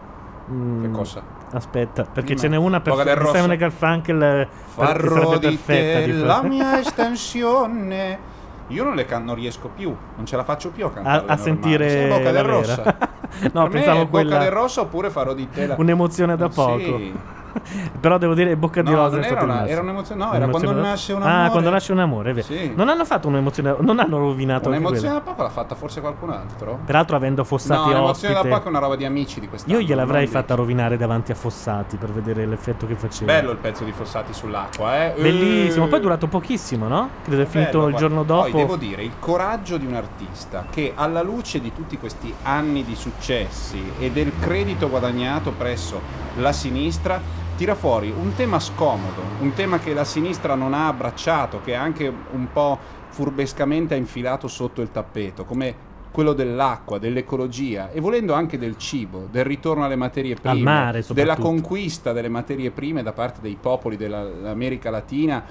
[0.52, 1.22] mm, Che cosa?
[1.52, 2.40] Aspetta, perché Dimmi.
[2.40, 3.34] ce n'è una per di Rosso.
[3.36, 8.20] Simon Garfunkel eh, per- Farò di perfetta te di la mia estensione.
[8.70, 11.24] Io non le can- non riesco più, non ce la faccio più a a, cantare.
[11.28, 12.44] a sentire Bocca del.
[12.44, 12.84] Rosso.
[12.84, 15.76] no, Per me pensavo è Bocca quella del Rosso oppure farò di te la...
[15.78, 17.20] un'emozione da Sì.
[18.00, 21.14] Però devo dire Bocca di No, Rosa era una- era un'emozione- no, era quando nasce
[21.14, 21.50] un Ah, amore.
[21.52, 22.46] quando nasce un amore, vero.
[22.48, 22.74] Sì.
[22.76, 26.80] Non hanno fatto un'emozione, non hanno rovinato Un'emozione da poco l'ha fatta forse qualcun altro?
[26.86, 28.56] Peraltro avendo No, Fossati un'emozione da ospite.
[28.56, 29.78] poco è una roba di amici di quest'anno.
[29.80, 33.32] Io gliel'avrei fatta rovinare davanti a Fossati per vedere l'effetto che faceva.
[33.32, 35.14] Bello il pezzo di Fossati sull'acqua, eh?
[35.22, 35.88] Bellissimo, Eh.
[35.88, 37.10] poi è durato pochissimo, no?
[37.24, 38.42] Credo è finito il giorno dopo.
[38.50, 42.84] Poi devo dire il coraggio di un artista che alla luce di tutti questi anni
[42.84, 46.02] di successi e del credito guadagnato presso
[46.38, 47.20] la sinistra
[47.60, 52.08] tira fuori un tema scomodo, un tema che la sinistra non ha abbracciato, che anche
[52.08, 52.80] un po'
[53.10, 59.28] furbescamente ha infilato sotto il tappeto, come quello dell'acqua, dell'ecologia e volendo anche del cibo,
[59.30, 63.58] del ritorno alle materie prime, Al mare, della conquista delle materie prime da parte dei
[63.60, 65.44] popoli dell'America Latina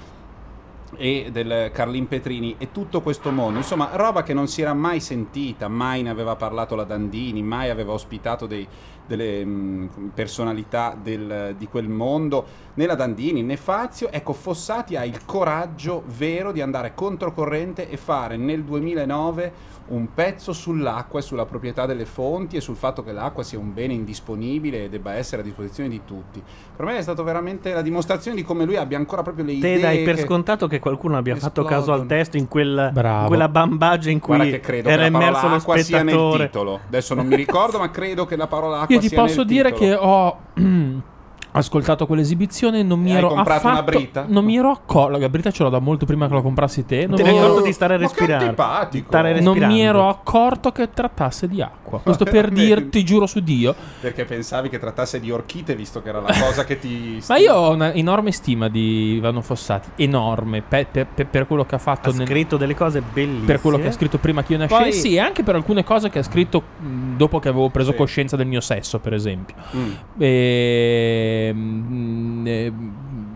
[0.97, 4.99] e del Carlin Petrini e tutto questo mondo, insomma, roba che non si era mai
[4.99, 8.67] sentita, mai ne aveva parlato la Dandini, mai aveva ospitato dei-
[9.09, 14.11] delle mh, personalità del- di quel mondo, né la Dandini né Fazio.
[14.11, 19.53] Ecco, Fossati ha il coraggio vero di andare controcorrente e fare nel 2009
[19.89, 23.73] un pezzo sull'acqua e sulla proprietà delle fonti e sul fatto che l'acqua sia un
[23.73, 26.41] bene indisponibile e debba essere a disposizione di tutti.
[26.75, 29.75] Per me è stato veramente la dimostrazione di come lui abbia ancora proprio le idee.
[29.75, 32.07] Te dai per che- scontato che qualcuno abbia fatto caso al esplodono.
[32.07, 35.55] testo in, quel- in quella bambagia in cui Guarda che credo era che immerso lo
[35.55, 36.45] acqua sia nel spettatore.
[36.45, 36.79] titolo.
[36.87, 39.89] Adesso non mi ricordo, ma credo che la parola acqua Io ti posso dire titolo.
[39.91, 40.37] che ho
[41.51, 44.25] ascoltato quell'esibizione e non mi Hai ero comprato affatto una brita?
[44.27, 47.07] non mi ero accorto la brita ce l'ho da molto prima che la comprassi te
[47.07, 48.43] non, Te mi ne ero, accorto di stare a Ma che respirare.
[48.45, 49.05] antipatico.
[49.07, 53.73] Stare non mi ero accorto che trattasse di acqua questo per dirti giuro su Dio
[53.99, 57.21] Perché pensavi che trattasse di orchite, visto che era la cosa che ti.
[57.27, 61.65] ma io ho una enorme stima di Ivano Fossati enorme pe- pe- pe- per quello
[61.65, 63.45] che ha fatto Ha nel- scritto delle cose bellissime.
[63.45, 66.09] per quello che ha scritto prima che io nascessi Poi- e anche per alcune cose
[66.09, 67.97] che ha scritto mh, dopo che avevo preso Sì.
[67.97, 69.91] coscienza del mio sesso per esempio Mm.
[70.17, 72.73] E, mm, eh,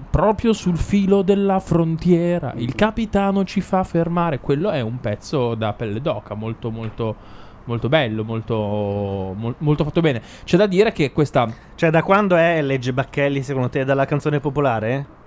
[0.10, 5.74] proprio sul filo della frontiera il capitano ci fa fermare quello è un pezzo da
[5.74, 10.22] pelle d'oca molto molto molto bello, molto, mol- molto fatto bene.
[10.44, 11.50] C'è da dire che questa.
[11.76, 13.86] Cioè, da quando è Legge Bacchelli, secondo te?
[13.86, 15.22] Dalla canzone popolare?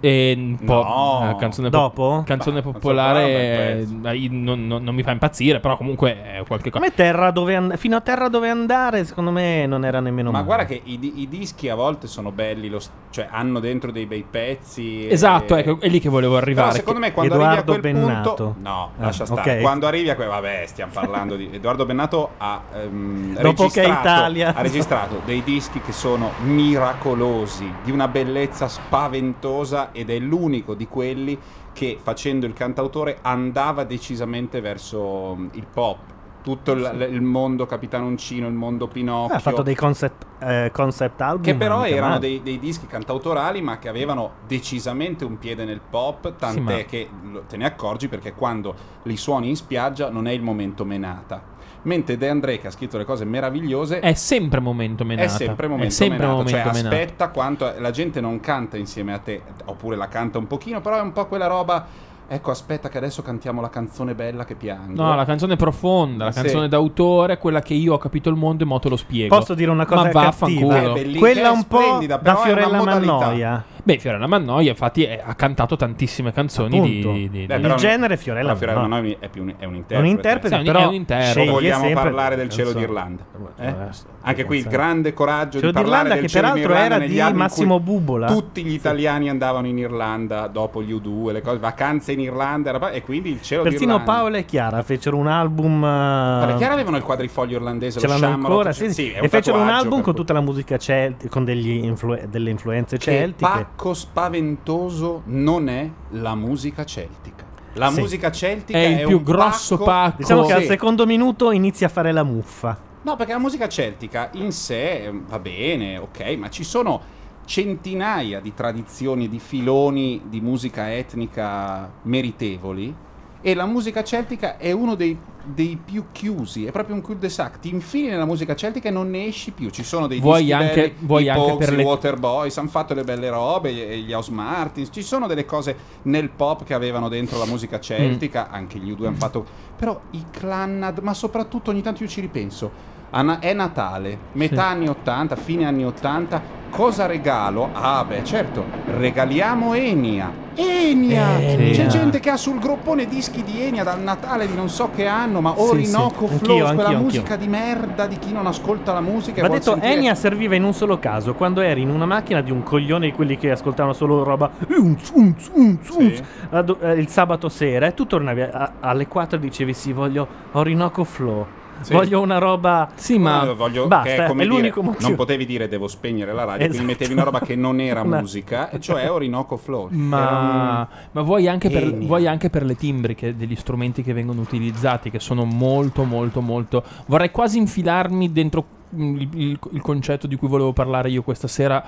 [0.00, 1.30] E un po' No.
[1.30, 2.22] eh, canzone po- Dopo?
[2.24, 6.70] canzone Bah, popolare canzone eh, non, non- non mi fa impazzire, però comunque è qualche
[6.70, 6.84] cosa.
[6.84, 10.36] Come terra dove and- fino a terra dove andare, secondo me non era nemmeno Ma
[10.36, 10.44] male.
[10.46, 14.06] guarda che i, i dischi a volte sono belli, lo s- cioè hanno dentro dei
[14.06, 15.08] bei pezzi.
[15.08, 16.66] e- Esatto, ecco, è lì che volevo arrivare.
[16.68, 18.34] Però secondo me quando arrivi a Edoardo quel Bennato.
[18.44, 19.54] punto No, Ah, lascia stare.
[19.56, 19.60] ok.
[19.62, 24.00] Quando arrivi a quel vabbè, stiamo parlando di Edoardo Bennato ha ehm, Dopo che registrato,
[24.08, 30.74] Italia- ha registrato dei dischi che sono miracolosi, di una bellezza spaventosa ed è l'unico
[30.74, 31.38] di quelli
[31.72, 35.98] che facendo il cantautore andava decisamente verso mm, il pop.
[36.42, 39.36] Tutto il, il mondo Capitanoncino, il mondo Pinocchio.
[39.36, 41.42] Ha fatto dei concept, eh, concept album.
[41.42, 46.36] Che però erano dei, dei dischi cantautorali, ma che avevano decisamente un piede nel pop.
[46.36, 47.10] Tant'è Sì, che
[47.46, 51.56] te ne accorgi perché quando li suoni in spiaggia non è il momento menata.
[51.82, 55.26] Mentre De André, che ha scritto le cose meravigliose, È sempre momento menata.
[55.26, 56.36] è sempre momento È sempre menata.
[56.36, 56.88] momento cioè, menata.
[56.96, 60.98] aspetta quanto la gente non canta insieme a te, oppure la canta un pochino, però
[60.98, 62.06] è un po' quella roba.
[62.30, 65.02] Ecco, aspetta, che adesso cantiamo la canzone bella che piango.
[65.02, 66.42] No, la canzone profonda, la Sì.
[66.42, 69.34] canzone d'autore, quella che io ho capito il mondo e mo te lo spiego.
[69.34, 70.24] Posso dire una cosa Ma cattiva?
[70.24, 70.74] vaffanculo.
[70.76, 73.12] È belli- Quella un po' da Fiorella modalità.
[73.14, 73.64] Mannoia.
[73.88, 77.12] Beh, Fiorella Mannoia, infatti, è- ha cantato tantissime canzoni di, Appunto.
[77.12, 79.00] di- di- Beh, però- genere Fiorella però Fiorella Mannoia.
[79.02, 80.02] Mannoia è, più un, è un interprete.
[80.02, 81.30] Un interprete, Sì, però è un interprete.
[81.32, 82.84] sceglie Vogliamo sempre parlare del cielo canzoni.
[82.86, 83.22] d'Irlanda.
[83.58, 83.92] Eh, Eh?
[83.92, 86.94] sì, Anche qui il grande coraggio Cielo di parlare d'Irlanda del che cielo peraltro d'Irlanda
[86.94, 88.26] era negli di anni in cui Massimo Bubola.
[88.26, 92.90] Tutti gli italiani andavano in Irlanda dopo gli U2, le cose, vacanze in Irlanda era-
[92.90, 94.12] e quindi il cielo Persino d'Irlanda.
[94.12, 95.80] Paola e Chiara fecero un album.
[95.80, 99.22] Guarda, eh, Chiara avevano il quadrifoglio irlandese, Ce lo l'hanno Shamrock, ancora, cioè, sì, è
[99.22, 102.50] e fecero un tatuaggio album per con tutta la musica celtica, con degli influ- delle
[102.50, 103.32] influenze che
[103.78, 107.44] pacco spaventoso non è la musica celtica.
[107.74, 108.00] La Sì.
[108.00, 110.16] musica celtica È è, il più un grosso pacco.
[110.16, 110.66] Diciamo che al Sì.
[110.66, 112.76] secondo minuto inizia a fare la muffa.
[113.02, 117.00] No, perché la musica celtica in sé eh, va bene, ok, ma ci sono
[117.44, 122.92] centinaia di tradizioni e di filoni di musica etnica meritevoli
[123.40, 125.16] e la musica celtica è uno dei,
[125.54, 127.58] dei più chiusi, è proprio un cul-de-sac.
[127.60, 129.70] Ti infili nella musica celtica e non ne esci più.
[129.70, 132.56] Ci sono dei Vuoi dischi anche- belli, vuoi i anche Pogues, per i le- Waterboys,
[132.58, 136.64] hanno fatto le belle robe, gli gli House Martins, ci sono delle cose nel pop
[136.64, 139.46] che avevano dentro la musica celtica, anche gli U2 hanno fatto...
[139.76, 142.96] Però i Clannad, ma soprattutto ogni tanto io ci ripenso.
[143.10, 144.68] È Natale, metà Sì.
[144.68, 147.70] anni 80, fine anni 80, cosa regalo?
[147.72, 150.30] Ah beh certo, regaliamo Enia.
[150.54, 151.38] Enia!
[151.40, 151.72] Enia.
[151.72, 155.06] C'è gente che ha sul groppone dischi di Enia dal Natale di non so che
[155.06, 156.36] anno, ma Sì, Orinoco sì.
[156.36, 159.70] Flow, Anch'io, quella anch'io, musica di merda di chi non ascolta la musica vuol detto,
[159.72, 163.06] sentire- Enya serviva in un solo caso, quando eri in una macchina di un coglione
[163.06, 167.48] di quelli che ascoltavano solo roba unz, unz, unz, unz, la do- eh, il sabato
[167.48, 171.46] sera e tu tornavi a- alle 4 e dicevi sì, voglio Orinoco Flow.
[171.80, 171.92] Sì.
[171.92, 172.90] Voglio una roba.
[172.94, 175.06] Sì, No, voglio, Basta, che è, come è dire, l'unico motivo.
[175.08, 176.70] Non potevi dire devo spegnere la radio, Esatto.
[176.70, 179.88] quindi mettevi una roba che non era musica, e cioè Orinoco Flow.
[179.90, 184.40] Ma, Era ma vuoi, anche per, vuoi anche per le timbriche degli strumenti che vengono
[184.40, 186.82] utilizzati, che sono molto, molto, molto.
[187.06, 188.64] Vorrei quasi infilarmi dentro
[188.94, 191.84] mm, il, il- il concetto di cui volevo parlare io questa sera.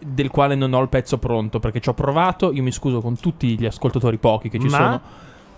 [0.00, 2.52] Del quale non ho il pezzo pronto perché ci ho provato.
[2.52, 4.76] Io mi scuso con tutti gli ascoltatori pochi che ci Ma?
[4.76, 5.00] sono.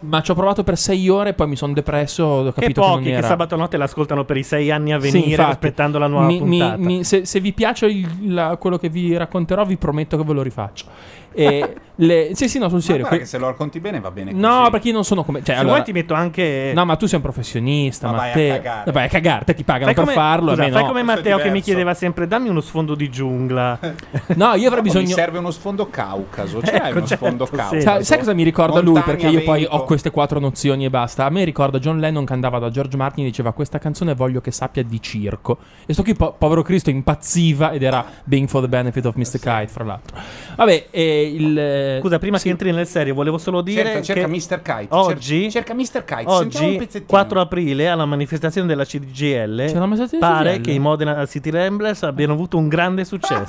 [0.02, 2.24] Ma ci ho provato per sei ore, poi mi sono depresso.
[2.24, 3.26] Ho Che capito che, pochi che era.
[3.26, 5.50] sabato notte l'ascoltano per i sei anni a Sì, venire infatti.
[5.50, 6.76] aspettando la nuova Mi- mi- puntata.
[6.78, 10.32] mi- se, se vi piace il- la- quello che vi racconterò, vi prometto che ve
[10.32, 10.84] lo rifaccio.
[11.32, 13.06] E le- sì, sì, no, sul serio.
[13.06, 14.70] que- se lo racconti bene va bene No, così.
[14.70, 15.38] perché io non sono come.
[15.40, 16.72] Cioè, Se allora- vuoi ti metto anche.
[16.74, 18.06] No, ma tu sei un professionista.
[18.08, 18.92] Ma Ma, vai a cagare.
[18.92, 20.50] Vai a cagare, te ti pagano Fai per come, farlo.
[20.50, 20.88] scusa, fai no.
[20.88, 23.78] come Matteo che mi chiedeva sempre dammi uno sfondo di giungla.
[24.34, 25.14] No, io avrei Mi bisogno.
[25.14, 27.54] serve uno sfondo Caucaso, l'hai Ecco, uno certo, sfondo sì.
[27.56, 27.80] Caucaso?
[27.80, 28.94] Sai, sai cosa mi ricorda lui?
[28.94, 31.24] Montagna, Perché io poi ho queste quattro nozioni e basta.
[31.26, 34.40] A me ricorda John Lennon che andava da George Martin e diceva: Questa canzone voglio
[34.40, 35.58] che sappia di circo.
[35.86, 39.38] E sto qui, po- povero Cristo, impazziva ed era Being for the Benefit of Mr.
[39.38, 40.16] Kite, fra l'altro.
[40.56, 41.58] Vabbè, e il.
[41.58, 44.62] eh, Scusa, prima che entri nel serio, volevo solo dire Cerca, cerca Mr.
[44.62, 44.86] Kite.
[44.90, 46.04] oggi, cerca Mr.
[46.04, 46.22] Kite.
[46.26, 47.04] Oggi pezzettino.
[47.06, 50.60] 4 aprile, alla manifestazione della CGL, manifestazione pare CGL?
[50.62, 53.44] che i Modena City Ramblers abbiano avuto un grande successo.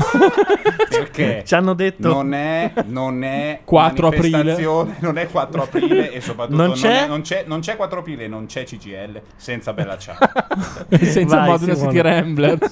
[0.90, 4.58] Perché Ci hanno detto non è, non è 4 aprile.
[5.00, 7.04] non è 4 aprile e soprattutto Non non, c'è?
[7.04, 10.16] è- non c'è, non c'è 4 aprile, non c'è CGL senza Bella Ciao.
[11.02, 11.92] senza Vai, Modena Simone.
[11.94, 12.72] City Ramblers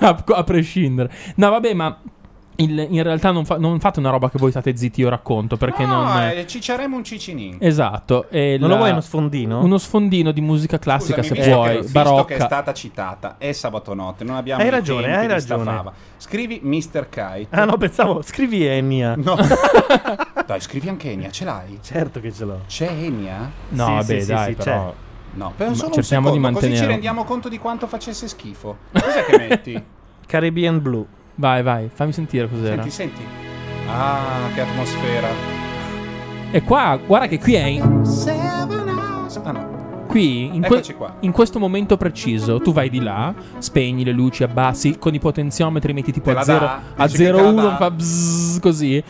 [0.00, 1.98] a, a prescindere no vabbè ma
[2.60, 5.56] il- in realtà non, fa- non fate una roba che voi state zitti io racconto
[5.56, 7.56] perché no, non eh, cicciaremo un cicinin.
[7.60, 9.60] esatto e Non la- lo vuoi uno sfondino?
[9.62, 12.72] uno sfondino di musica classica Scusami, se visto vuoi che, visto che è barocca stata
[12.74, 15.64] citata, è sabato notte, non abbiamo Hai ragione, hai ragione.
[15.64, 15.92] fava.
[16.16, 17.08] Scrivi Mr.
[17.08, 17.46] Kite.
[17.50, 19.14] Ah no, pensavo, scrivi Enya.
[19.16, 19.36] No.
[20.46, 21.78] Dai, scrivi anche Enia, ce l'hai?
[21.82, 22.60] Certo che ce l'ho.
[22.66, 23.50] C'è Enia?
[23.68, 24.94] no Sì, vabbè sì, dai sì, però
[25.34, 26.86] No, per solo un cerchiamo di secondo, Così ci mantenere.
[26.86, 28.78] rendiamo conto di quanto facesse schifo.
[28.92, 29.84] Cos'è che metti?
[30.26, 31.06] Caribbean Blue.
[31.40, 32.82] Vai, vai, fammi sentire cos'era.
[32.82, 33.22] Senti, senti.
[33.88, 35.28] Ah, che atmosfera.
[36.50, 38.02] E qua, guarda che qui è in-
[39.44, 39.76] Ah no.
[40.08, 41.16] Qui, in, que- qua.
[41.20, 45.92] in questo momento preciso, tu vai di là, spegni le luci, abbassi, con i potenziometri
[45.92, 46.80] metti tipo Te a 0 dà?
[46.96, 47.76] a Dici che te la 0,1 dà?
[47.76, 49.04] fa bzzz così.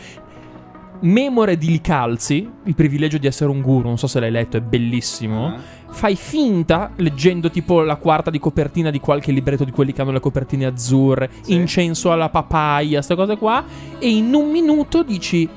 [1.01, 4.61] Memore di Licalzi, il privilegio di essere un guru, non so se l'hai letto, è
[4.61, 5.47] bellissimo.
[5.47, 5.59] Ah.
[5.91, 10.11] Fai finta, leggendo tipo la quarta di copertina di qualche libretto di quelli che hanno
[10.11, 13.63] le copertine azzurre, incenso alla papaya, queste cose qua,
[13.97, 15.47] e in un minuto dici: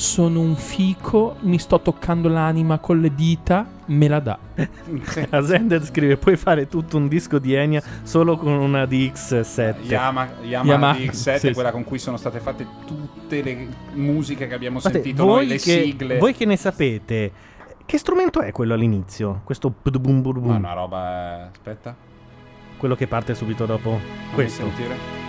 [0.00, 4.38] Sono un fico, mi sto toccando l'anima con le dita, me la dà.
[5.28, 9.74] Ascended scrive: Puoi fare tutto un disco di Enya solo con una DX7.
[9.82, 14.46] Yama, Yamaha, Yamaha, DX7 sì, è quella con cui sono state fatte tutte le musiche
[14.46, 16.16] che abbiamo Guardate, sentito noi, voi, le che, sigle.
[16.16, 17.32] voi che ne sapete,
[17.84, 19.42] che strumento è quello all'inizio?
[19.44, 21.50] Questo Ma una roba.
[21.52, 21.94] Aspetta.
[22.78, 24.62] Quello che parte subito dopo Fammi questo.
[24.62, 25.28] sentire.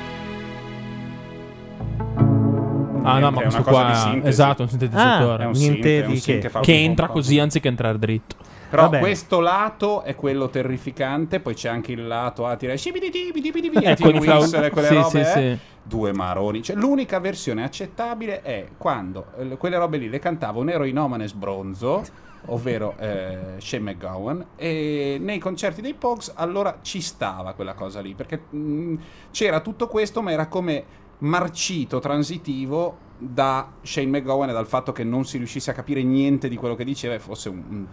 [3.04, 5.44] Ah, no, ma è questo qua esatto, un sintetizzatore.
[5.44, 6.60] Ah, è un niente synth, è un di che.
[6.62, 8.36] che entra così anziché entrare dritto.
[8.72, 9.00] Però Vabbè.
[9.00, 14.66] questo lato è quello terrificante, poi c'è anche il lato a tirare Eh, Tim Whistle
[14.66, 15.24] e quelle sì, robe, sì, eh.
[15.26, 15.58] sì.
[15.84, 16.64] due maroni.
[16.64, 22.02] Cioè, l'unica versione accettabile è quando eh, quelle robe lì le cantava un eroinomane sbronzo,
[22.46, 28.14] ovvero eh, Shane McGowan, e nei concerti dei Pogs allora ci stava quella cosa lì,
[28.14, 28.96] perché mh,
[29.32, 30.86] c'era tutto questo, ma era come
[31.22, 36.50] marcito transitivo da Shane McGowan e dal fatto che non si riuscisse a capire niente
[36.50, 37.86] di quello che diceva e fosse un, un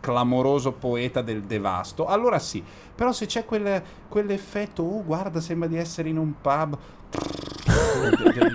[0.00, 2.06] clamoroso poeta del devasto.
[2.06, 2.62] Allora sì,
[2.94, 6.78] però se c'è quel- quell'effetto, oh guarda, sembra di essere in un pub.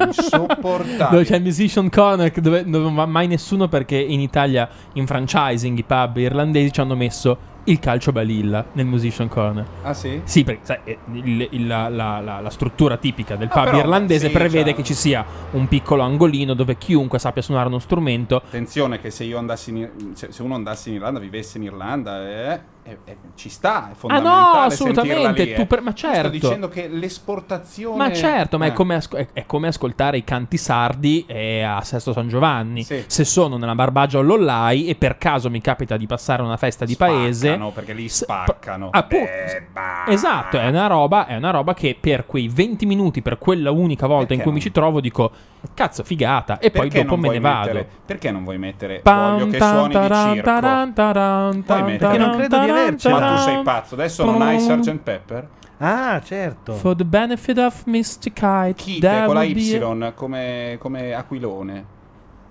[0.08, 1.10] insopportabile.
[1.10, 5.06] Dove c'è il Musician Connect dove dove non va mai nessuno perché in Italia in
[5.06, 9.66] franchising i pub irlandesi ci hanno messo il calcio balilla nel Musician Corner.
[9.84, 10.22] Ah sì?
[10.24, 13.64] Sì, perché sai, eh, il- il- la, la- la- la struttura tipica del Ah, pub
[13.66, 17.68] però, irlandese sì, prevede cioè- che ci sia un piccolo angolino dove chiunque sappia suonare
[17.68, 21.58] uno strumento Attenzione che se io andassi in, se, se uno andasse in Irlanda, vivesse
[21.58, 25.56] in Irlanda, eh, eh, eh, ci sta, è fondamentale Ah, assolutamente, sentirla lì, eh.
[25.56, 26.20] tu per- ma certo.
[26.28, 28.74] Sto dicendo che l'esportazione Ma certo, ma è Eh.
[28.74, 32.84] come, asco- è- è come ascoltare i canti sardi eh, a Sesto San Giovanni.
[32.84, 36.86] Se sono nella Barbagia o Lollai e per caso mi capita di passare una festa
[36.86, 37.48] di paese.
[37.48, 38.90] Spaccano, perché lì spaccano.
[38.92, 39.26] appunto.
[39.26, 40.06] Beh, bah.
[40.08, 44.06] Esatto, è una, roba, è una roba che per quei 20 minuti, per quella unica
[44.08, 45.32] volta in cui mi ci trovo, dico
[45.74, 46.60] cazzo, figata.
[46.60, 47.66] E poi Perché dopo non me ne vado.
[47.66, 50.44] mettere- perché non vuoi mettere Pam, voglio che suoni di taran, circo?
[50.46, 52.48] taran, taran, taran, Perché non di
[52.82, 53.20] avercela.
[53.20, 54.96] Ma tu sei pazzo, adesso non hai Sgt.
[54.98, 55.48] Pepper?
[55.78, 56.74] Ah, certo.
[56.74, 58.32] For the benefit of Mr.
[58.34, 61.94] Kite, Kite there con la will be a- Y come, come aquilone.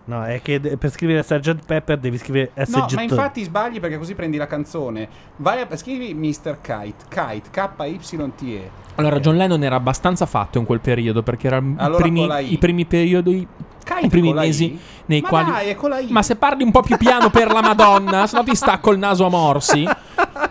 [0.06, 1.64] No, è che de- per scrivere Sgt.
[1.64, 2.76] Pepper devi scrivere SG.
[2.76, 5.08] No, ma infatti sbagli perché così prendi la canzone.
[5.36, 6.58] Vai a scrivi Mr.
[6.60, 8.70] Kite, Kite, K-Y-T-E.
[8.96, 12.52] Allora, John Lennon era abbastanza fatto in quel periodo perché erano Allora con la I.
[12.52, 13.46] i primi periodi.
[13.84, 14.32] Kite I primi I?
[14.32, 15.50] mesi nei Ma quali.
[15.50, 16.06] dai, è I.
[16.10, 18.98] Ma se parli un po' più piano per la Madonna, se no ti stacco il
[18.98, 19.86] naso a morsi.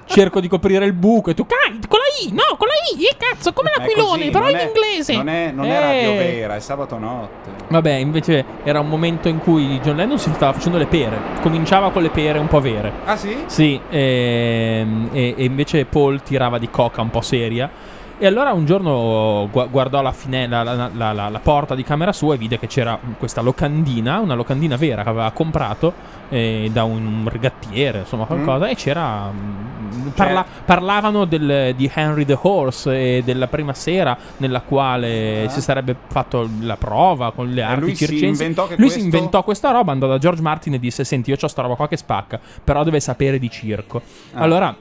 [0.06, 1.46] Cerco di coprire il buco e tu.
[1.46, 2.32] Kite con la I!
[2.34, 3.04] No, con la I!
[3.06, 5.16] Eh, cazzo, come è l'aquilone, però in è- inglese.
[5.16, 5.80] Non è, non è Eh.
[5.80, 7.50] radio vera, è sabato notte.
[7.70, 11.18] Vabbè, invece era un momento in cui John Lennon si stava facendo le pere.
[11.42, 12.92] Cominciava con le pere un po' vere.
[13.06, 13.36] Ah sì?
[13.48, 17.70] Sì, ehm, e, e invece Paul tirava di coca un po' seria.
[18.24, 22.36] E allora un giorno gu- guardò la, fine- la- la- la- porta di camera sua
[22.36, 25.92] e vide che c'era questa locandina, una locandina vera che aveva comprato
[26.30, 29.30] eh, da un rigattiere, insomma qualcosa, e c'era...
[29.30, 35.50] mm, parla- parlavano del- di Henry the Horse e della prima sera nella quale Ah.
[35.50, 38.42] si sarebbe fatto la prova con le lui si circensi.
[38.42, 41.36] inventò lui si questo- inventò questa roba, andò da George Martin e disse: Senti, io
[41.42, 44.02] ho sta roba qua che spacca, però deve sapere di circo.
[44.34, 44.40] Ah.
[44.42, 44.74] Allora.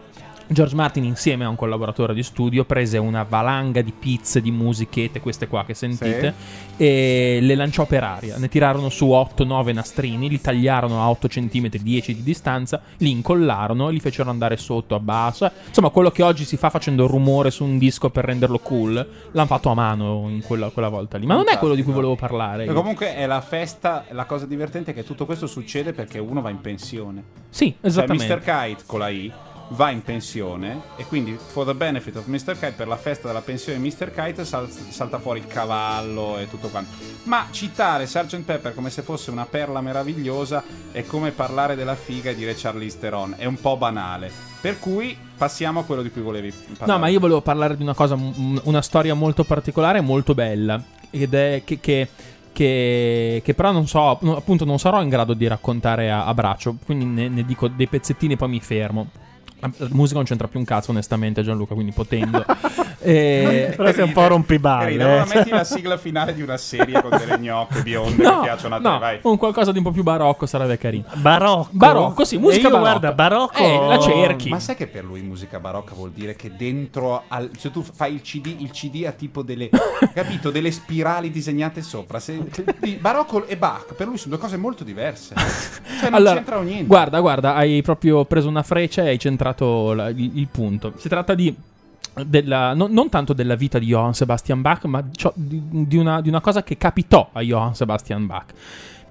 [0.53, 5.21] George Martin, insieme a un collaboratore di studio, prese una valanga di pizze, di musichette,
[5.21, 6.35] queste qua che sentite,
[6.77, 8.37] e le lanciò per aria.
[8.39, 13.89] Ne tirarono su 8-9 nastrini, li tagliarono a 8 cm, 10 di distanza, li incollarono
[13.89, 15.51] e li fecero andare sotto a basso.
[15.67, 18.95] Insomma, quello che oggi si fa facendo rumore su un disco per renderlo cool,
[19.31, 21.27] l'hanno fatto a mano in quella, quella volta lì.
[21.27, 22.65] Ma non è quello di cui volevo parlare.
[22.65, 22.73] Io.
[22.73, 26.51] comunque è la festa, la cosa divertente è che tutto questo succede perché uno va
[26.51, 27.23] in pensione.
[27.49, 28.27] Sì, esattamente.
[28.27, 28.67] Cioè Mr.
[28.69, 29.33] Kite con la I
[29.73, 32.53] va in pensione e quindi for the benefit of Mr.
[32.59, 34.13] Kite per la festa della pensione di Mr.
[34.13, 36.91] Kite sal- salta fuori il cavallo e tutto quanto.
[37.25, 38.41] Ma citare Sgt.
[38.43, 40.63] Pepper come se fosse una perla meravigliosa
[40.93, 44.31] è come parlare della figa e dire Charlize Theron, è un po' banale.
[44.61, 46.93] Per cui passiamo a quello di cui volevi parlare.
[46.93, 50.83] No, ma io volevo parlare di una cosa, una storia molto particolare e molto bella.
[51.11, 51.81] Ed è che.
[51.81, 52.09] che
[52.53, 56.77] che, che però non so, appunto, non sarò in grado di raccontare a, a braccio.
[56.85, 59.09] Quindi ne, ne dico dei pezzettini e poi mi fermo.
[59.63, 62.45] La la musica non c'entra più un cazzo, onestamente, Gianluca, quindi potendo.
[63.05, 65.03] Eh, Però sei un po' rompiballe.
[65.03, 65.35] Allora eh.
[65.35, 68.81] metti la sigla finale di una serie con delle gnocche bionde No, che piacciono a
[68.81, 69.19] te, no, vai.
[69.23, 71.07] un qualcosa di un po' più barocco sarebbe carino.
[71.15, 71.71] Barocco.
[71.73, 72.91] Barocco, sì, musica E io, barocca.
[73.01, 74.49] guarda, barocco- Eh, la cerchi.
[74.51, 78.15] Ma sai che per lui musica barocca vuol dire che dentro al, se tu fai
[78.15, 79.69] il CD, il CD ha tipo delle
[80.15, 82.21] capito, delle spirali disegnate sopra.
[82.21, 82.39] Se,
[83.01, 85.35] barocco e Bach per lui sono due cose molto diverse.
[85.35, 86.85] Cioè non Allora, c'entrano niente.
[86.87, 90.93] Guarda, guarda, hai proprio preso una freccia e hai centrato la- il, il punto.
[90.97, 91.55] Si tratta di.
[92.27, 95.03] della- non, non tanto della vita di Johann Sebastian Bach, ma
[95.35, 98.53] di, di una, di una cosa che capitò a Johann Sebastian Bach.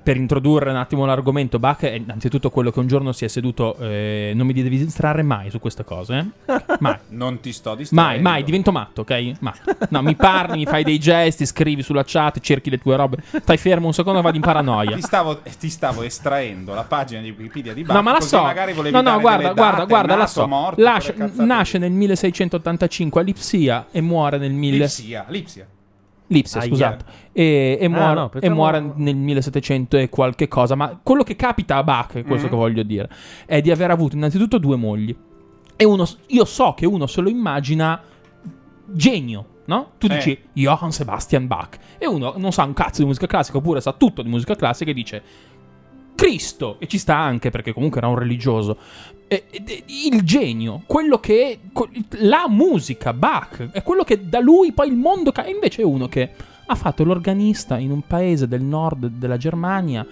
[0.03, 3.75] Per introdurre un attimo l'argomento, Bach è innanzitutto quello che un giorno si è seduto.
[3.77, 6.53] eh, non mi devi distrarre mai su queste cose, eh?
[6.79, 6.97] Mai.
[7.09, 8.21] Non ti sto Mai, distraendo.
[8.29, 9.33] mai, divento matto, ok?
[9.39, 9.53] Mai.
[9.89, 13.17] No, mi parli, mi fai dei gesti, scrivi sulla chat, cerchi le tue robe.
[13.41, 14.95] Stai fermo un secondo e vadi in paranoia.
[14.95, 17.95] Ti stavo, ti stavo estraendo la pagina di Wikipedia di Bach.
[17.95, 18.41] No, ma la so.
[18.41, 20.47] magari volevi No, no, guarda, guarda, guarda, la so.
[20.47, 25.67] morto, Lascia- nasce nel 1685 a Lipsia e muore nel 1000 Lipsia, Lipsia.
[26.31, 27.03] Lipsia, scusate.
[27.33, 30.75] E, e Ah, muore, no, e pensavo- muore nel 1700 e qualche cosa.
[30.75, 32.51] Ma quello che capita a Bach, è questo Mhm.
[32.51, 33.09] che voglio dire,
[33.45, 35.15] è di aver avuto innanzitutto due mogli.
[35.75, 38.01] E uno, io so che uno se lo immagina
[38.85, 39.91] genio, no?
[39.97, 40.13] Tu Sì.
[40.13, 41.77] dici Johann Sebastian Bach.
[41.97, 44.91] E uno non sa un cazzo di musica classica, oppure sa tutto di musica classica
[44.91, 45.21] e dice
[46.15, 48.77] Cristo, e ci sta anche perché comunque era un religioso.
[49.33, 51.87] E- è il genio, quello che co-
[52.17, 56.09] la musica, Bach, è quello che da lui poi il mondo ca- invece è uno
[56.09, 56.31] che
[56.65, 60.05] ha fatto l'organista in un paese del nord della Germania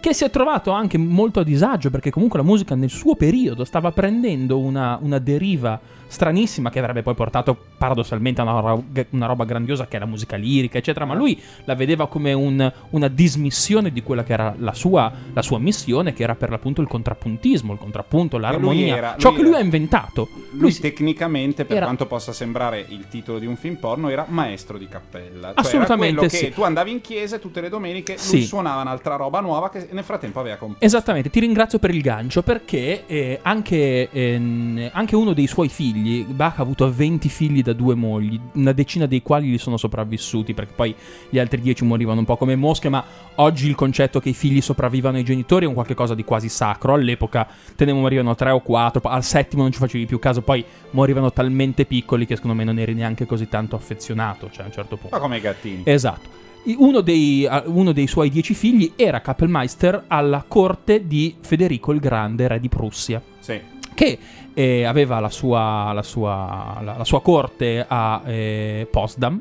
[0.00, 3.64] che si è trovato anche molto a disagio perché comunque la musica nel suo periodo
[3.64, 9.26] stava prendendo una, una deriva stranissima che avrebbe poi portato paradossalmente a una, ro- una
[9.26, 13.08] roba grandiosa che è la musica lirica eccetera ma lui la vedeva come un- una
[13.08, 16.88] dismissione di quella che era la sua, la sua missione che era per l'appunto il
[16.88, 21.86] contrappuntismo il contrappunto l'armonia era- ciò lui che lui ha inventato Lui tecnicamente, per era-
[21.86, 25.48] quanto possa sembrare il titolo di un film porno, era maestro di cappella.
[25.48, 26.50] Cioè, Assolutamente che sì.
[26.50, 28.36] tu andavi in chiesa e tutte le domeniche Sì.
[28.36, 30.84] lui suonava un'altra roba nuova che nel frattempo aveva composto.
[30.84, 35.93] Esattamente, ti ringrazio per il gancio perché eh, anche, ehm, anche uno dei suoi figli,
[36.24, 40.54] Bach ha avuto 20 figli da due mogli, una decina dei quali gli sono sopravvissuti
[40.54, 40.94] perché poi
[41.28, 43.04] gli altri 10 morivano un po' come mosche, ma
[43.36, 46.48] oggi il concetto che i figli sopravvivano ai genitori è un qualche cosa di quasi
[46.48, 47.46] sacro, all'epoca
[47.76, 51.32] te ne morivano 3 o 4, al settimo non ci facevi più caso, poi morivano
[51.32, 54.96] talmente piccoli che secondo me non eri neanche così tanto affezionato, cioè a un certo
[54.96, 55.14] punto.
[55.14, 55.82] Ma come i gattini.
[55.84, 56.42] Esatto.
[56.76, 62.48] Uno dei, uno dei suoi dieci figli era Kappelmeister alla corte di Federico il Grande,
[62.48, 63.60] re di Prussia, Sì.
[63.94, 64.18] Che
[64.52, 69.40] eh, aveva la sua, la, sua, la- la sua corte a eh, Potsdam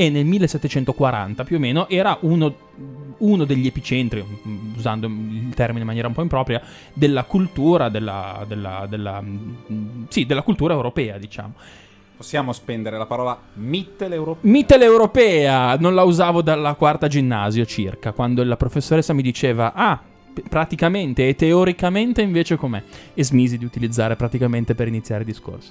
[0.00, 2.54] e nel 1740 più o meno era uno,
[3.18, 6.62] uno degli epicentri, mm, usando il termine in maniera un po' impropria,
[6.92, 11.54] della cultura, della, della, della, mm, sì, della cultura europea, diciamo.
[12.16, 14.50] Possiamo spendere la parola mitteleuropea.
[14.50, 20.00] Mitteleuropea, non la usavo dalla quarta ginnasio circa, quando la professoressa mi diceva, ah,
[20.48, 22.82] praticamente e teoricamente invece com'è?
[23.14, 25.70] E smisi di utilizzare praticamente per iniziare i discorsi.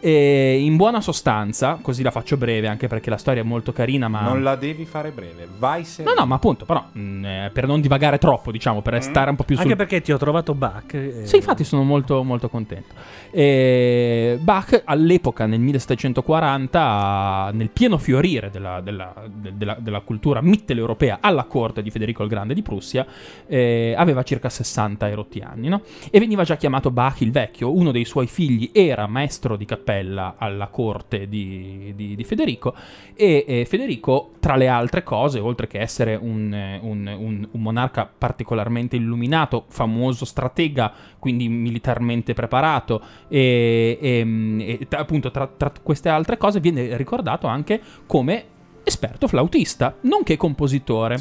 [0.00, 4.08] E in buona sostanza, così la faccio breve anche perché la storia è molto carina,
[4.08, 4.20] ma...
[4.22, 6.02] Non la devi fare breve, vai se.
[6.04, 9.36] No, no, ma appunto, però, mh, eh, per non divagare troppo, diciamo, per stare un
[9.36, 9.64] po' più sul...
[9.64, 10.92] Anche perché ti ho trovato Bach.
[10.94, 12.94] eh, Sì, infatti sono molto, molto contento.
[13.30, 21.18] E Bach all'epoca, nel 1740, nel pieno fiorire della, della- de- della- della cultura mitteleuropea
[21.20, 23.06] alla corte di Federico il Grande di Prussia,
[23.46, 25.82] eh, aveva circa 60 erotti anni, no?
[26.10, 27.74] E veniva già chiamato Bach il Vecchio.
[27.74, 32.74] Uno dei suoi figli era maestro di cappella alla corte di, di- di Federico
[33.14, 36.52] e eh, Federico, tra le altre cose, oltre che essere un,
[36.82, 45.30] un- un- un monarca particolarmente illuminato, famoso stratega, quindi militarmente preparato, e, e- e appunto
[45.30, 48.44] tra, tra queste altre cose viene ricordato anche come
[48.82, 51.16] esperto flautista, nonché compositore.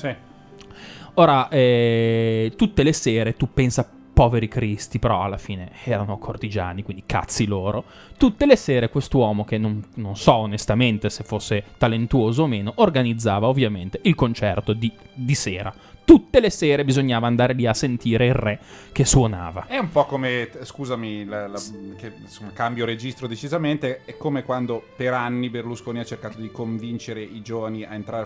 [1.18, 7.04] Ora, eh, tutte le sere tu pensa poveri cristi, però alla fine erano cortigiani, quindi
[7.06, 7.84] cazzi loro.
[8.18, 13.48] Tutte le sere quest'uomo, che non, non so onestamente se fosse talentuoso o meno, organizzava
[13.48, 15.74] ovviamente il concerto di, di sera.
[16.06, 18.60] Tutte le sere bisognava andare lì a sentire il re
[18.94, 19.66] che suonava.
[19.68, 21.62] È un po' come, scusami, la- la-
[21.98, 27.22] che, insomma, cambio registro decisamente, è come quando per anni Berlusconi ha cercato di convincere
[27.22, 28.26] i giovani a entrare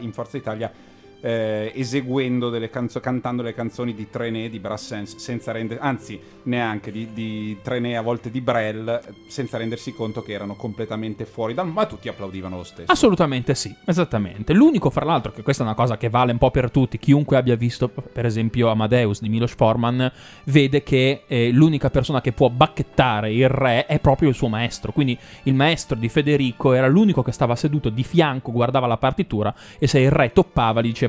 [0.00, 0.72] in Forza Italia
[1.20, 6.92] eh, eseguendo delle canzoni, cantando le canzoni di Trenet, di Brassens, senza rendere, anzi neanche
[6.92, 11.68] di, di Trenet, a volte di Brel, senza rendersi conto che erano completamente fuori dal...
[11.68, 12.90] ma tutti applaudivano lo stesso.
[12.90, 14.52] Assolutamente sì, esattamente.
[14.52, 17.36] L'unico, fra l'altro, che questa è una cosa che vale un po' per tutti, chiunque
[17.36, 20.10] abbia visto, per esempio, Amadeus di Milos Forman,
[20.44, 24.92] vede che eh, l'unica persona che può bacchettare il re è proprio il suo maestro.
[24.92, 29.54] Quindi il maestro di Federico era l'unico che stava seduto di fianco, guardava la partitura
[29.78, 31.07] e se il re toppava gli diceva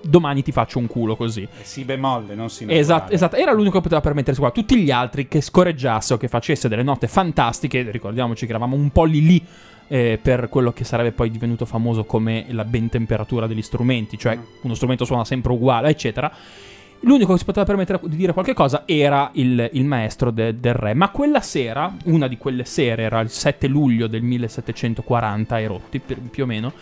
[0.00, 1.42] domani ti faccio un culo così.
[1.42, 3.14] Eh, Si bemolle, non si Esatto, naturale.
[3.14, 4.50] esatto, era l'unico che poteva permettersi qua.
[4.50, 8.90] Tutti gli altri che scorreggiasse o che facesse delle note fantastiche, ricordiamoci che eravamo un
[8.90, 9.44] po' lì lì
[9.88, 14.38] eh, per quello che sarebbe poi divenuto famoso come la ben temperatura degli strumenti, cioè
[14.62, 16.30] uno strumento suona sempre uguale, eccetera.
[17.02, 20.74] L'unico che si poteva permettere di dire qualche cosa era il, il maestro de- del
[20.74, 20.94] re.
[20.94, 26.00] Ma quella sera, una di quelle sere, era il 7 luglio del 1740 e rotti,
[26.00, 26.72] più o meno,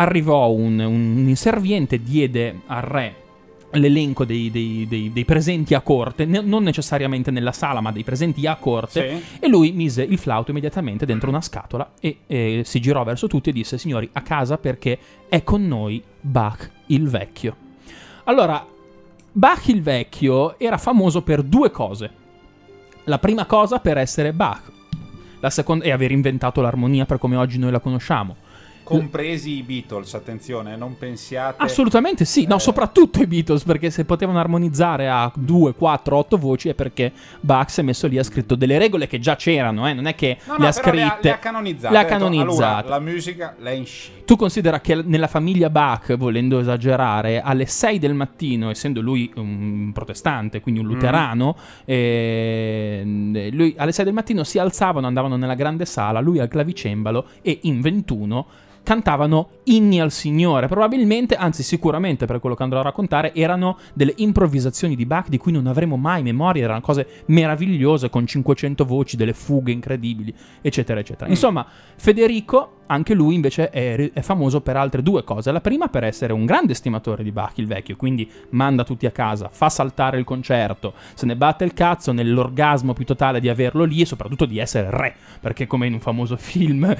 [0.00, 3.14] arrivò un, un inserviente, diede al re
[3.72, 8.02] l'elenco dei, dei- dei- dei presenti a corte, ne- non necessariamente nella sala, ma dei
[8.02, 12.80] presenti a corte, e lui mise il flauto immediatamente dentro una scatola e eh, si
[12.80, 14.98] girò verso tutti e disse: Signori, a casa perché
[15.28, 17.56] è con noi Bach il vecchio.
[18.24, 18.66] Allora,
[19.32, 22.10] Bach il vecchio era famoso per due cose.
[23.04, 24.62] La prima cosa per essere Bach,
[25.40, 28.36] la seconda è aver inventato l'armonia per come oggi noi la conosciamo.
[28.98, 31.62] Compresi i Beatles, attenzione, non pensiate...
[31.62, 32.46] Assolutamente sì, Eh.
[32.46, 37.12] no, soprattutto i Beatles, perché se potevano armonizzare a 2, 4, 8 voci è perché
[37.40, 40.14] Bach si è messo lì ha scritto delle regole che già c'erano, eh, non è
[40.14, 41.28] che No, le no, ha però le ha, scritte.
[41.28, 41.92] le ha canonizzate.
[41.92, 42.64] Le ha Ha detto, canonizzate.
[42.86, 44.10] Allora, la musica l'ha in sci.
[44.30, 49.90] Tu considera che nella famiglia Bach, volendo esagerare, alle 6 del mattino, essendo lui un
[49.92, 50.90] protestante, quindi un Mm.
[50.90, 56.46] luterano, eh, lui alle 6 del mattino si alzavano, andavano nella grande sala, lui al
[56.46, 58.46] clavicembalo e in 21
[58.84, 60.68] cantavano inni al Signore.
[60.68, 65.38] Probabilmente, anzi sicuramente per quello che andrò a raccontare, erano delle improvvisazioni di Bach di
[65.38, 70.32] cui non avremo mai memoria, erano cose meravigliose con 500 voci, delle fughe incredibili,
[70.62, 71.26] eccetera, eccetera.
[71.26, 71.30] Mm.
[71.30, 71.66] Insomma,
[71.96, 75.52] Federico, anche lui invece è, è famoso per altre due cose.
[75.52, 79.12] La prima per essere un grande stimatore di Bach il vecchio, quindi manda tutti a
[79.12, 83.84] casa, fa saltare il concerto, se ne batte il cazzo nell'orgasmo più totale di averlo
[83.84, 86.92] lì e soprattutto di essere re, perché come in un famoso film